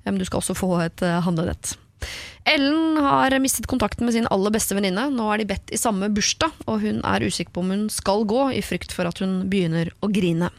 men 0.04 0.20
du 0.20 0.28
skal 0.28 0.42
også 0.42 0.58
få 0.60 0.74
et 0.84 1.06
handlenett. 1.24 1.78
Ellen 2.50 3.00
har 3.00 3.38
mistet 3.40 3.70
kontakten 3.72 4.08
med 4.08 4.18
sin 4.18 4.28
aller 4.34 4.52
beste 4.52 4.76
venninne. 4.76 5.08
Nå 5.14 5.28
er 5.32 5.40
de 5.40 5.50
bedt 5.54 5.72
i 5.72 5.80
samme 5.80 6.10
bursdag, 6.12 6.64
og 6.68 6.82
hun 6.84 7.04
er 7.08 7.24
usikker 7.24 7.54
på 7.56 7.64
om 7.64 7.72
hun 7.72 7.90
skal 7.94 8.26
gå, 8.28 8.48
i 8.58 8.64
frykt 8.66 8.96
for 8.98 9.08
at 9.08 9.24
hun 9.24 9.46
begynner 9.52 9.94
å 10.02 10.12
grine. 10.12 10.52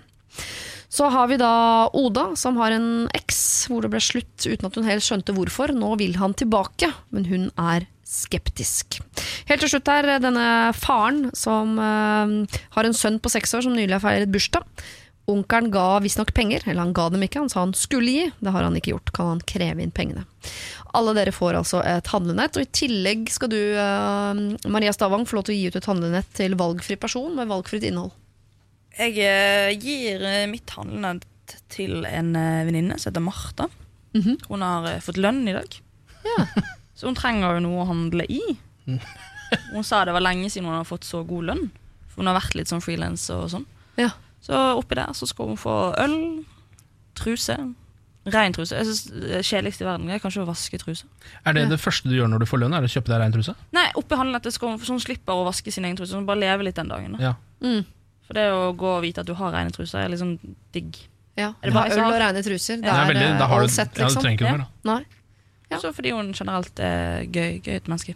Så 0.92 1.08
har 1.08 1.30
vi 1.30 1.38
da 1.40 1.88
Oda, 1.96 2.34
som 2.36 2.58
har 2.60 2.74
en 2.74 3.08
eks 3.16 3.40
hvor 3.70 3.84
det 3.84 3.92
ble 3.94 4.00
slutt 4.02 4.44
uten 4.44 4.68
at 4.68 4.76
hun 4.76 4.84
helt 4.84 5.04
skjønte 5.04 5.32
hvorfor. 5.32 5.72
Nå 5.72 5.94
vil 6.02 6.18
han 6.20 6.36
tilbake, 6.36 6.90
men 7.14 7.24
hun 7.30 7.48
er 7.56 7.86
skeptisk. 8.04 8.98
Helt 9.48 9.64
til 9.64 9.72
slutt 9.72 9.88
her, 9.88 10.18
denne 10.20 10.72
faren 10.76 11.30
som 11.36 11.78
uh, 11.80 12.58
har 12.76 12.88
en 12.88 12.96
sønn 12.96 13.16
på 13.22 13.32
seks 13.32 13.56
år 13.56 13.64
som 13.64 13.76
nylig 13.76 13.96
har 13.96 14.04
feiret 14.04 14.32
bursdag. 14.32 14.68
Onkelen 15.32 15.70
ga 15.72 16.00
visstnok 16.02 16.34
penger, 16.34 16.64
eller 16.66 16.82
han 16.82 16.94
ga 16.96 17.06
dem 17.14 17.22
ikke, 17.24 17.40
han 17.40 17.48
sa 17.48 17.62
han 17.62 17.72
skulle 17.78 18.12
gi. 18.12 18.30
Det 18.42 18.52
har 18.52 18.66
han 18.66 18.76
ikke 18.76 18.92
gjort. 18.92 19.12
Kan 19.16 19.32
han 19.32 19.44
kreve 19.48 19.80
inn 19.80 19.94
pengene? 19.94 20.26
Alle 20.98 21.14
dere 21.16 21.32
får 21.32 21.56
altså 21.62 21.80
et 21.88 22.10
handlenett, 22.12 22.58
og 22.58 22.66
i 22.66 22.72
tillegg 22.82 23.30
skal 23.32 23.52
du, 23.54 23.60
uh, 23.78 24.68
Maria 24.68 24.92
Stavang, 24.92 25.24
få 25.24 25.40
lov 25.40 25.48
til 25.48 25.56
å 25.56 25.60
gi 25.60 25.70
ut 25.72 25.78
et 25.80 25.88
handlenett 25.88 26.34
til 26.36 26.58
valgfri 26.60 27.00
person 27.00 27.32
med 27.38 27.48
valgfritt 27.48 27.88
innhold. 27.88 28.12
Jeg 28.98 29.16
eh, 29.24 29.72
gir 29.80 30.22
eh, 30.28 30.46
mitt 30.50 30.68
handlenett 30.76 31.24
til 31.72 32.04
en 32.08 32.34
eh, 32.36 32.62
venninne 32.68 32.98
som 33.00 33.10
heter 33.12 33.24
Martha. 33.24 33.68
Mhm. 34.16 34.38
Hun 34.50 34.60
har 34.66 34.88
fått 35.00 35.16
lønn 35.20 35.46
i 35.48 35.54
dag, 35.56 35.78
Ja. 36.26 36.44
så 36.96 37.08
hun 37.08 37.16
trenger 37.18 37.56
jo 37.56 37.62
noe 37.64 37.82
å 37.84 37.88
handle 37.88 38.26
i. 38.28 38.40
Hun 39.74 39.84
sa 39.84 40.02
det 40.08 40.14
var 40.16 40.22
lenge 40.24 40.48
siden 40.48 40.64
hun 40.64 40.78
har 40.78 40.86
fått 40.88 41.04
så 41.04 41.20
god 41.28 41.44
lønn. 41.50 41.66
For 42.08 42.22
hun 42.22 42.28
har 42.30 42.38
vært 42.38 42.54
litt 42.56 42.70
sånn 42.70 42.80
frilans 42.80 43.26
og 43.34 43.50
sånn. 43.52 43.66
Ja. 44.00 44.08
Så 44.40 44.56
oppi 44.78 44.96
der 44.96 45.12
så 45.16 45.26
skal 45.28 45.50
hun 45.50 45.58
få 45.60 45.74
øl, 46.00 46.14
truse, 47.18 47.56
rein 48.32 48.54
truse. 48.56 48.78
Jeg 48.78 48.88
synes 48.88 49.02
Det 49.12 49.42
kjedeligste 49.44 49.84
i 49.84 49.88
verden 49.90 50.08
er 50.08 50.22
kanskje 50.24 50.40
å 50.44 50.48
vaske 50.48 50.80
truse. 50.80 51.04
Er 51.44 51.52
det 51.52 51.66
Ja. 51.66 51.68
det 51.74 51.80
første 51.84 52.08
du 52.08 52.16
gjør 52.16 52.30
når 52.32 52.40
du 52.40 52.46
får 52.48 52.62
lønn? 52.64 52.72
Er 52.74 52.80
det 52.80 52.88
å 52.90 52.94
kjøpe 52.96 53.12
deg 53.12 53.20
rein 53.20 53.32
truse? 53.36 53.54
Nei, 53.76 53.84
oppi 54.00 54.16
handlenettet 54.16 54.56
skal 54.56 54.72
hun 54.72 54.78
så 54.80 54.96
hun 54.96 55.04
slipper 55.04 55.36
å 55.36 55.44
vaske 55.44 55.72
sin 55.72 55.84
egen 55.84 55.96
truse. 56.00 56.12
Så 56.14 56.16
hun 56.22 56.26
bare 56.26 56.40
lever 56.40 56.64
litt 56.64 56.80
den 56.80 56.88
dagen. 56.88 57.12
Da. 57.18 57.22
Ja. 57.22 57.34
Mm. 57.60 57.84
For 58.32 58.40
det 58.40 58.46
å 58.56 58.60
gå 58.80 58.90
og 58.96 59.02
vite 59.04 59.20
at 59.20 59.28
du 59.28 59.34
har 59.36 59.52
rene 59.52 59.72
truser, 59.74 60.00
er 60.00 60.16
sånn 60.16 60.38
digg. 60.72 60.96
Ja. 61.36 61.50
Er 61.60 61.68
det 61.68 61.74
bare 61.76 61.92
Øl 61.92 62.04
og 62.06 62.18
reine 62.20 62.42
truser. 62.44 62.78
Det 62.80 62.88
er, 62.88 62.92
Det 62.92 63.02
er 63.02 63.10
veldig, 63.12 63.26
da 63.40 63.48
har 63.50 63.60
all 63.60 63.68
du, 63.68 63.72
sett, 63.72 63.92
ja, 63.92 63.98
du 63.98 64.08
liksom. 64.08 64.24
trenger 64.24 64.38
ikke 64.38 64.48
noe 64.48 64.58
mer. 64.58 64.64
da. 64.64 64.92
Nei. 64.92 65.02
Ja. 65.72 65.80
Så 65.80 65.92
fordi 65.96 66.12
hun 66.16 66.32
generelt 66.36 66.80
er 66.84 67.26
gøy, 67.28 67.60
gøy 67.64 67.76
et 67.76 67.88
menneske. 67.92 68.14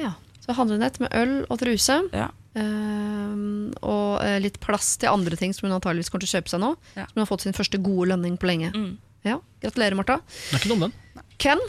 Ja. 0.00 0.12
Så 0.44 0.56
handlenett 0.56 1.00
med 1.00 1.16
øl 1.16 1.34
og 1.48 1.60
truse. 1.60 1.98
Ja. 2.12 2.28
Um, 2.56 3.72
og 3.84 4.22
eh, 4.24 4.38
litt 4.40 4.56
plass 4.64 4.94
til 5.00 5.10
andre 5.12 5.36
ting 5.36 5.52
som 5.52 5.66
hun 5.66 5.74
antageligvis 5.76 6.08
kommer 6.12 6.24
til 6.24 6.30
å 6.30 6.36
kjøpe 6.38 6.52
seg 6.52 6.62
nå. 6.62 6.70
Ja. 6.96 7.08
Som 7.08 7.18
hun 7.18 7.24
har 7.24 7.32
fått 7.32 7.44
sin 7.44 7.56
første 7.56 7.80
gode 7.84 8.10
lønning 8.12 8.38
på 8.40 8.48
lenge. 8.48 8.72
Mm. 8.76 8.94
Ja, 9.26 9.40
Gratulerer, 9.64 9.98
Marta. 9.98 10.20
Det 10.28 10.54
er 10.54 10.62
ikke 10.62 10.72
dum, 10.72 10.86
den. 10.86 11.24
Ken? 11.42 11.60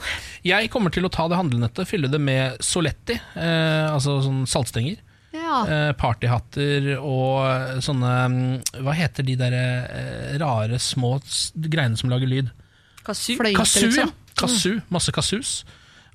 Jeg 0.47 0.69
kommer 0.71 0.93
til 0.93 1.07
å 1.07 1.11
ta 1.11 1.25
det 1.27 1.39
handlenettet, 1.39 1.89
fylle 1.89 2.07
det 2.11 2.19
med 2.23 2.59
Soletti, 2.63 3.17
eh, 3.35 3.87
altså 3.89 4.19
sånn 4.23 4.45
saltstenger. 4.47 5.01
Ja. 5.35 5.57
Eh, 5.67 5.89
partyhatter 5.99 6.93
og 6.97 7.81
sånne 7.83 8.11
mm, 8.31 8.45
Hva 8.85 8.93
heter 8.95 9.25
de 9.27 9.35
der 9.39 9.55
eh, 9.57 10.37
rare 10.39 10.79
små 10.79 11.17
greiene 11.67 11.99
som 11.99 12.11
lager 12.13 12.31
lyd? 12.31 12.53
Kasu. 13.07 13.35
Fløyte, 13.39 13.59
Kazoo, 13.59 13.91
ja. 13.95 14.07
Kasu, 14.37 14.79
masse 14.93 15.11
kasus. 15.15 15.59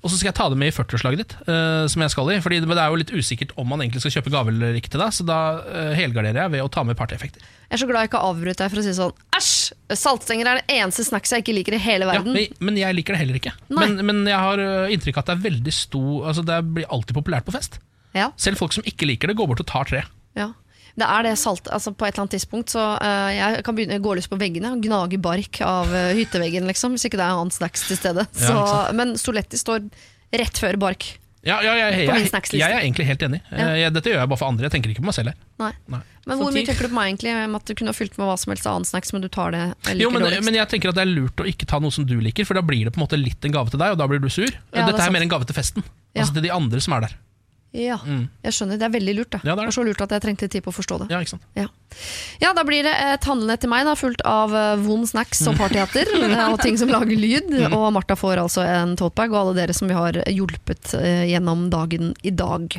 Og 0.03 0.11
så 0.11 0.17
skal 0.19 0.33
jeg 0.33 0.35
ta 0.35 0.49
det 0.51 0.57
med 0.59 0.67
i 0.67 0.73
40-årslaget 0.75 1.21
ditt, 1.21 1.33
uh, 1.47 1.85
som 1.87 2.03
jeg 2.03 2.11
skal 2.11 2.29
i. 2.33 2.39
Fordi 2.43 2.57
det 2.59 2.67
det 2.67 2.75
er 2.83 2.91
jo 2.91 2.99
litt 2.99 3.13
usikkert 3.15 3.53
om 3.59 3.69
man 3.71 3.79
egentlig 3.85 4.01
skal 4.03 4.17
kjøpe 4.17 4.33
gave 4.33 4.51
eller 4.51 4.75
ikke 4.75 4.91
til 4.91 4.99
deg, 4.99 5.13
så 5.15 5.23
da 5.27 5.37
uh, 5.63 5.93
helgarderer 5.95 6.41
jeg 6.41 6.53
ved 6.57 6.63
å 6.65 6.71
ta 6.71 6.83
med 6.83 6.99
partyeffekter. 6.99 7.45
Jeg 7.69 7.77
er 7.77 7.81
så 7.81 7.87
glad 7.87 8.03
jeg 8.03 8.11
ikke 8.11 8.23
avbryter 8.27 8.65
deg 8.65 8.73
for 8.73 8.81
å 8.81 8.83
si 8.83 8.95
sånn 8.97 9.13
Æsj! 9.39 9.53
Saltstenger 9.95 10.49
er 10.49 10.59
det 10.59 10.75
eneste 10.75 11.05
snacks 11.07 11.31
jeg 11.31 11.45
ikke 11.45 11.55
liker 11.55 11.77
i 11.77 11.81
hele 11.81 12.05
Ja, 12.05 12.17
verden. 12.17 12.35
men, 12.35 12.51
men 12.67 12.81
jeg 12.81 12.97
liker 12.99 13.15
det 13.15 13.21
heller 13.23 13.39
ikke. 13.39 13.55
Men, 13.71 13.95
men 14.03 14.21
jeg 14.27 14.43
har 14.43 14.61
inntrykk 14.93 15.17
av 15.17 15.23
at 15.23 15.31
det 15.31 15.37
er 15.37 15.45
veldig 15.47 15.73
stor 15.73 16.27
Altså 16.29 16.43
Det 16.45 16.59
blir 16.75 16.91
alltid 16.93 17.17
populært 17.17 17.47
på 17.47 17.55
fest. 17.55 17.79
Ja, 18.13 18.31
Selv 18.37 18.59
folk 18.61 18.75
som 18.75 18.85
ikke 18.85 19.07
liker 19.09 19.31
det, 19.31 19.37
går 19.39 19.49
bort 19.49 19.63
og 19.63 19.69
tar 19.69 19.89
tre. 19.89 20.03
ja. 20.39 20.51
Det 20.93 21.07
er 21.09 21.23
det 21.25 21.31
salt, 21.41 21.65
altså 21.73 21.89
På 21.89 22.05
et 22.05 22.13
eller 22.13 22.27
annet 22.27 22.35
tidspunkt 22.35 22.69
så 22.69 22.81
uh, 23.01 23.31
jeg 23.33 23.63
kan 23.65 23.73
begynne 23.73 23.97
å 23.97 24.03
gå 24.03 24.11
løs 24.13 24.27
på 24.29 24.37
veggene 24.37 24.75
og 24.75 24.83
gnage 24.83 25.17
bark 25.17 25.57
av 25.65 25.89
uh, 25.89 26.11
hytteveggen, 26.13 26.67
liksom, 26.69 26.93
hvis 26.93 27.07
ikke 27.09 27.17
det 27.17 27.25
er 27.25 27.33
annet 27.33 27.55
snacks 27.55 27.87
til 27.87 27.97
stede. 27.97 28.27
Ja, 28.37 28.51
Så, 28.51 28.59
men 28.93 29.15
Soletti 29.17 29.57
står 29.57 29.87
rett 30.37 30.61
før 30.61 30.77
bark. 30.85 31.15
Ja, 31.43 31.57
ja, 31.59 31.73
jeg, 31.75 32.05
jeg, 32.05 32.07
På 32.07 32.15
jeg, 32.15 32.59
jeg 32.61 32.71
er 32.71 32.85
egentlig 32.85 33.05
helt 33.09 33.23
enig. 33.25 33.41
Ja. 33.51 33.65
Eh, 33.75 33.89
dette 33.91 34.13
gjør 34.13 34.21
jeg 34.21 34.29
bare 34.31 34.39
for 34.39 34.47
andre. 34.47 34.63
Jeg 34.69 34.77
tenker 34.77 34.93
ikke 34.93 35.03
på 35.03 35.09
meg 35.09 35.15
selv 35.17 35.33
her. 35.33 35.39
Nei. 35.59 35.71
Nei. 35.91 35.99
Men 36.23 36.39
hvor 36.39 36.53
mye 36.55 36.63
tenker 36.69 36.87
du 36.87 36.93
på 36.93 36.95
meg 36.95 37.09
egentlig 37.09 37.33
med 37.35 37.57
at 37.57 37.67
du 37.67 37.73
kunne 37.75 37.91
ha 37.91 37.97
fylt 37.97 38.15
med 38.15 38.29
hva 38.29 38.37
som 38.39 38.53
helst 38.53 38.69
av 38.69 38.77
annen 38.77 38.87
snacks, 38.87 39.11
men 39.11 39.25
du 39.25 39.27
tar 39.27 39.51
det 39.51 39.63
Jo, 39.99 40.07
men, 40.13 40.23
men 40.23 40.55
jeg 40.55 40.71
tenker 40.71 40.93
at 40.93 41.01
det 41.01 41.03
er 41.03 41.11
lurt 41.11 41.43
å 41.43 41.47
ikke 41.49 41.67
ta 41.67 41.81
noe 41.83 41.91
som 41.91 42.07
du 42.07 42.15
liker, 42.23 42.47
for 42.47 42.55
da 42.55 42.63
blir 42.63 42.87
det 42.87 42.95
på 42.95 43.01
en 43.01 43.03
måte 43.03 43.19
litt 43.19 43.43
en 43.43 43.57
gave 43.57 43.73
til 43.73 43.81
deg, 43.81 43.97
og 43.97 43.99
da 43.99 44.07
blir 44.07 44.23
du 44.23 44.29
sur. 44.31 44.47
det 44.47 44.79
er 44.85 44.87
Dette 44.87 45.03
er 45.03 45.11
mer 45.17 45.25
en 45.25 45.33
gave 45.35 45.49
til 45.49 45.57
festen. 45.57 45.83
Ja. 46.13 46.23
Altså 46.23 46.37
til 46.37 46.47
de 46.47 46.53
andre 46.55 46.79
som 46.85 46.95
er 46.95 47.09
der. 47.09 47.19
Ja, 47.73 47.97
Mm. 48.05 48.29
jeg 48.43 48.53
skjønner. 48.53 48.77
Det 48.77 48.85
er 48.85 48.93
veldig 48.93 49.13
lurt. 49.17 49.29
Da. 49.33 49.39
Ja, 49.43 49.55
det 49.55 49.63
er 49.63 49.65
det. 49.65 49.73
så 49.73 49.83
lurt 49.83 50.01
at 50.01 50.11
jeg 50.13 50.21
trengte 50.21 50.47
tid 50.47 50.61
på 50.61 50.69
å 50.69 50.75
forstå 50.77 50.99
det. 51.01 51.07
Ja, 51.09 51.19
ikke 51.23 51.33
sant? 51.33 51.43
Ja, 52.39 52.53
Da 52.53 52.63
blir 52.63 52.83
det 52.85 52.93
et 52.93 53.25
handlenett 53.25 53.61
til 53.61 53.69
meg, 53.69 53.85
da, 53.85 53.95
fullt 53.97 54.21
av 54.25 54.53
eh, 54.53 54.75
vond 54.81 55.07
snacks 55.09 55.41
og 55.49 55.57
partyhatter. 55.57 56.05
eh, 56.23 56.51
og 56.53 56.59
ting 56.61 56.77
som 56.77 56.87
lager 56.89 57.17
lyd. 57.17 57.49
Mm. 57.49 57.73
Og 57.73 57.91
Martha 57.93 58.15
får 58.15 58.37
altså 58.43 58.61
en 58.61 58.95
totebag, 58.95 59.33
og 59.33 59.39
alle 59.39 59.55
dere 59.57 59.73
som 59.73 59.89
vi 59.89 59.97
har 59.97 60.13
hjulpet 60.29 60.93
eh, 60.99 61.25
gjennom 61.31 61.69
dagen 61.73 62.13
i 62.21 62.29
dag. 62.29 62.69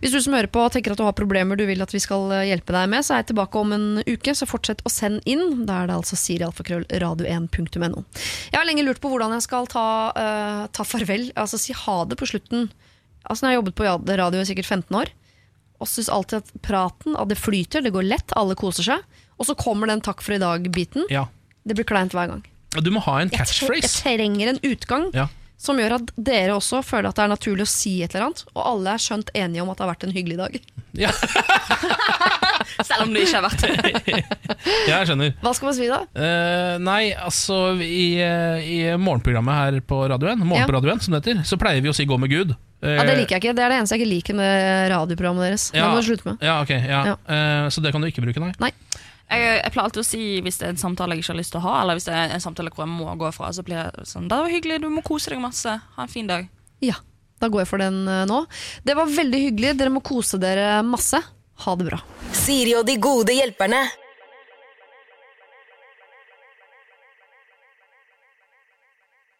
Hvis 0.00 0.12
du 0.12 0.20
som 0.20 0.36
hører 0.36 0.52
på 0.52 0.64
tenker 0.72 0.92
at 0.92 1.00
du 1.00 1.04
har 1.04 1.16
problemer 1.16 1.56
du 1.56 1.64
vil 1.64 1.80
at 1.80 1.92
vi 1.92 2.00
skal 2.04 2.28
hjelpe 2.44 2.72
deg 2.76 2.88
med, 2.92 3.04
så 3.04 3.14
er 3.16 3.22
jeg 3.24 3.32
tilbake 3.32 3.56
om 3.60 3.72
en 3.72 3.88
uke, 4.04 4.34
så 4.36 4.48
fortsett 4.48 4.84
å 4.84 4.92
sende 4.92 5.24
inn. 5.24 5.64
Da 5.64 5.82
er 5.82 5.88
det 5.88 5.96
altså 5.96 6.16
sirialfakrøllradio1.no. 6.20 8.04
Jeg 8.52 8.58
har 8.60 8.66
lenge 8.68 8.84
lurt 8.86 9.00
på 9.00 9.08
hvordan 9.12 9.32
jeg 9.36 9.44
skal 9.46 9.68
ta, 9.70 9.86
uh, 10.16 10.64
ta 10.72 10.84
farvel, 10.86 11.30
altså 11.36 11.60
si 11.60 11.72
ha 11.76 12.04
det 12.08 12.18
på 12.20 12.28
slutten. 12.28 12.68
Altså 13.24 13.44
Når 13.44 13.50
jeg 13.50 13.54
har 13.56 13.60
jobbet 13.62 13.76
på 13.78 14.16
radio 14.20 14.40
i 14.40 14.48
sikkert 14.48 14.68
15 14.68 14.98
år, 15.00 15.12
og 15.82 15.90
syns 15.90 16.10
alltid 16.12 16.42
at 16.42 16.52
praten 16.64 17.16
at 17.18 17.30
det 17.30 17.38
flyter, 17.40 17.82
det 17.84 17.92
går 17.94 18.06
lett, 18.06 18.34
alle 18.38 18.56
koser 18.58 18.86
seg. 18.86 19.22
Og 19.40 19.48
så 19.48 19.56
kommer 19.58 19.90
den 19.90 20.02
takk 20.04 20.22
for 20.22 20.36
i 20.36 20.40
dag-biten. 20.40 21.08
Ja. 21.12 21.26
Det 21.66 21.76
blir 21.76 21.88
kleint 21.88 22.14
hver 22.14 22.30
gang. 22.30 22.44
Du 22.82 22.90
må 22.94 23.02
ha 23.06 23.20
en 23.22 23.30
Jeg, 23.32 23.46
tre 23.46 23.78
jeg 23.78 23.90
trenger 23.90 24.50
en 24.50 24.60
utgang 24.66 25.10
Ja. 25.14 25.28
Som 25.58 25.78
gjør 25.78 25.94
at 25.96 26.10
dere 26.16 26.54
også 26.58 26.82
føler 26.84 27.08
at 27.08 27.16
det 27.16 27.24
er 27.24 27.32
naturlig 27.32 27.64
å 27.64 27.70
si 27.70 28.02
et 28.04 28.14
eller 28.14 28.26
annet. 28.26 28.44
Og 28.54 28.62
alle 28.66 28.94
er 28.94 29.02
skjønt 29.04 29.30
enige 29.34 29.62
om 29.62 29.70
at 29.72 29.78
det 29.78 29.84
har 29.86 29.92
vært 29.94 30.04
en 30.08 30.12
hyggelig 30.16 30.36
dag. 30.36 30.58
Ja. 30.94 31.10
Selv 32.84 33.04
om 33.06 33.14
det 33.14 33.24
ikke 33.24 33.38
har 33.38 33.46
vært 33.46 33.62
det. 33.64 33.94
ja, 34.88 34.98
jeg 35.00 35.08
skjønner. 35.10 35.32
Hva 35.42 35.52
skal 35.56 35.68
man 35.70 35.76
si 35.78 35.88
da? 35.90 36.00
Uh, 36.16 36.74
nei, 36.82 37.00
altså 37.14 37.58
i, 37.80 38.04
eh, 38.22 38.66
I 38.66 38.78
morgenprogrammet 39.00 39.58
her 39.60 39.78
på 39.86 40.00
Radio 40.10 40.30
1, 40.32 40.42
Morgen 40.44 40.64
Ja. 40.64 40.68
på 40.68 40.76
Radio 40.76 40.92
1 40.94 41.04
som 41.06 41.14
det 41.16 41.22
heter, 41.22 41.42
så 41.48 41.58
pleier 41.60 41.82
vi 41.84 41.90
å 41.92 41.96
si 41.96 42.06
'gå 42.06 42.18
med 42.18 42.30
Gud'. 42.30 42.54
Eh, 42.82 42.96
Ja, 42.98 43.04
Det 43.04 43.16
liker 43.18 43.36
jeg 43.38 43.42
ikke. 43.42 43.54
Det 43.56 43.64
er 43.64 43.68
det 43.72 43.78
eneste 43.78 43.96
jeg 43.96 44.02
ikke 44.02 44.14
liker 44.14 44.34
med 44.34 44.90
radioprogrammet 44.92 45.42
deres. 45.48 45.70
Det 45.70 45.78
Ja. 45.80 45.88
må 45.90 46.00
du 46.00 46.06
slutte 46.06 46.26
med. 46.26 46.36
Ja, 46.42 46.60
ok, 46.62 46.70
ja. 46.70 47.04
Ja. 47.04 47.16
Eh, 47.28 47.68
så 47.70 47.80
det 47.82 47.92
kan 47.92 48.00
du 48.00 48.06
ikke 48.08 48.22
bruke, 48.22 48.40
nei? 48.40 48.52
nei? 48.60 48.72
Jeg, 49.30 49.40
jeg 49.62 49.72
pleier 49.72 49.86
alltid 49.88 50.02
å 50.02 50.06
si 50.06 50.22
hvis 50.44 50.58
det 50.60 50.66
er 50.66 50.74
en 50.74 50.80
samtale 50.80 51.16
jeg 51.16 51.24
ikke 51.24 51.32
har 51.32 51.40
lyst 51.40 51.54
til 51.54 51.62
å 51.62 51.64
ha, 51.64 51.78
eller 51.80 51.98
hvis 51.98 52.06
det 52.08 52.14
er 52.18 52.34
en 52.36 52.44
samtale 52.44 52.72
hvor 52.74 52.84
jeg 52.84 52.92
må 52.92 53.14
gå 53.20 53.30
fra, 53.34 53.50
så 53.56 53.64
blir 53.66 53.80
jeg 53.80 54.06
sånn 54.10 54.28
Det 54.30 54.38
var 54.42 54.52
hyggelig, 54.52 54.82
du 54.84 54.90
må 54.92 55.04
kose 55.06 55.32
deg 55.32 55.42
masse. 55.42 55.78
Ha 55.96 56.04
en 56.04 56.12
fin 56.12 56.28
dag. 56.28 56.46
Ja, 56.84 56.98
da 57.40 57.48
går 57.52 57.64
jeg 57.64 57.70
for 57.72 57.82
den 57.82 58.04
eh, 58.10 58.24
nå. 58.28 58.44
Det 58.84 58.96
var 58.98 59.10
veldig 59.10 59.40
hyggelig. 59.48 59.74
Dere 59.80 59.94
må 59.94 60.04
kose 60.04 60.40
dere 60.42 60.78
masse. 60.86 61.20
Ha 61.64 61.76
det 61.78 61.88
bra. 61.88 62.00
Siri 62.34 62.74
og 62.78 62.86
de 62.88 62.98
gode 63.02 63.34
hjelperne. 63.36 63.84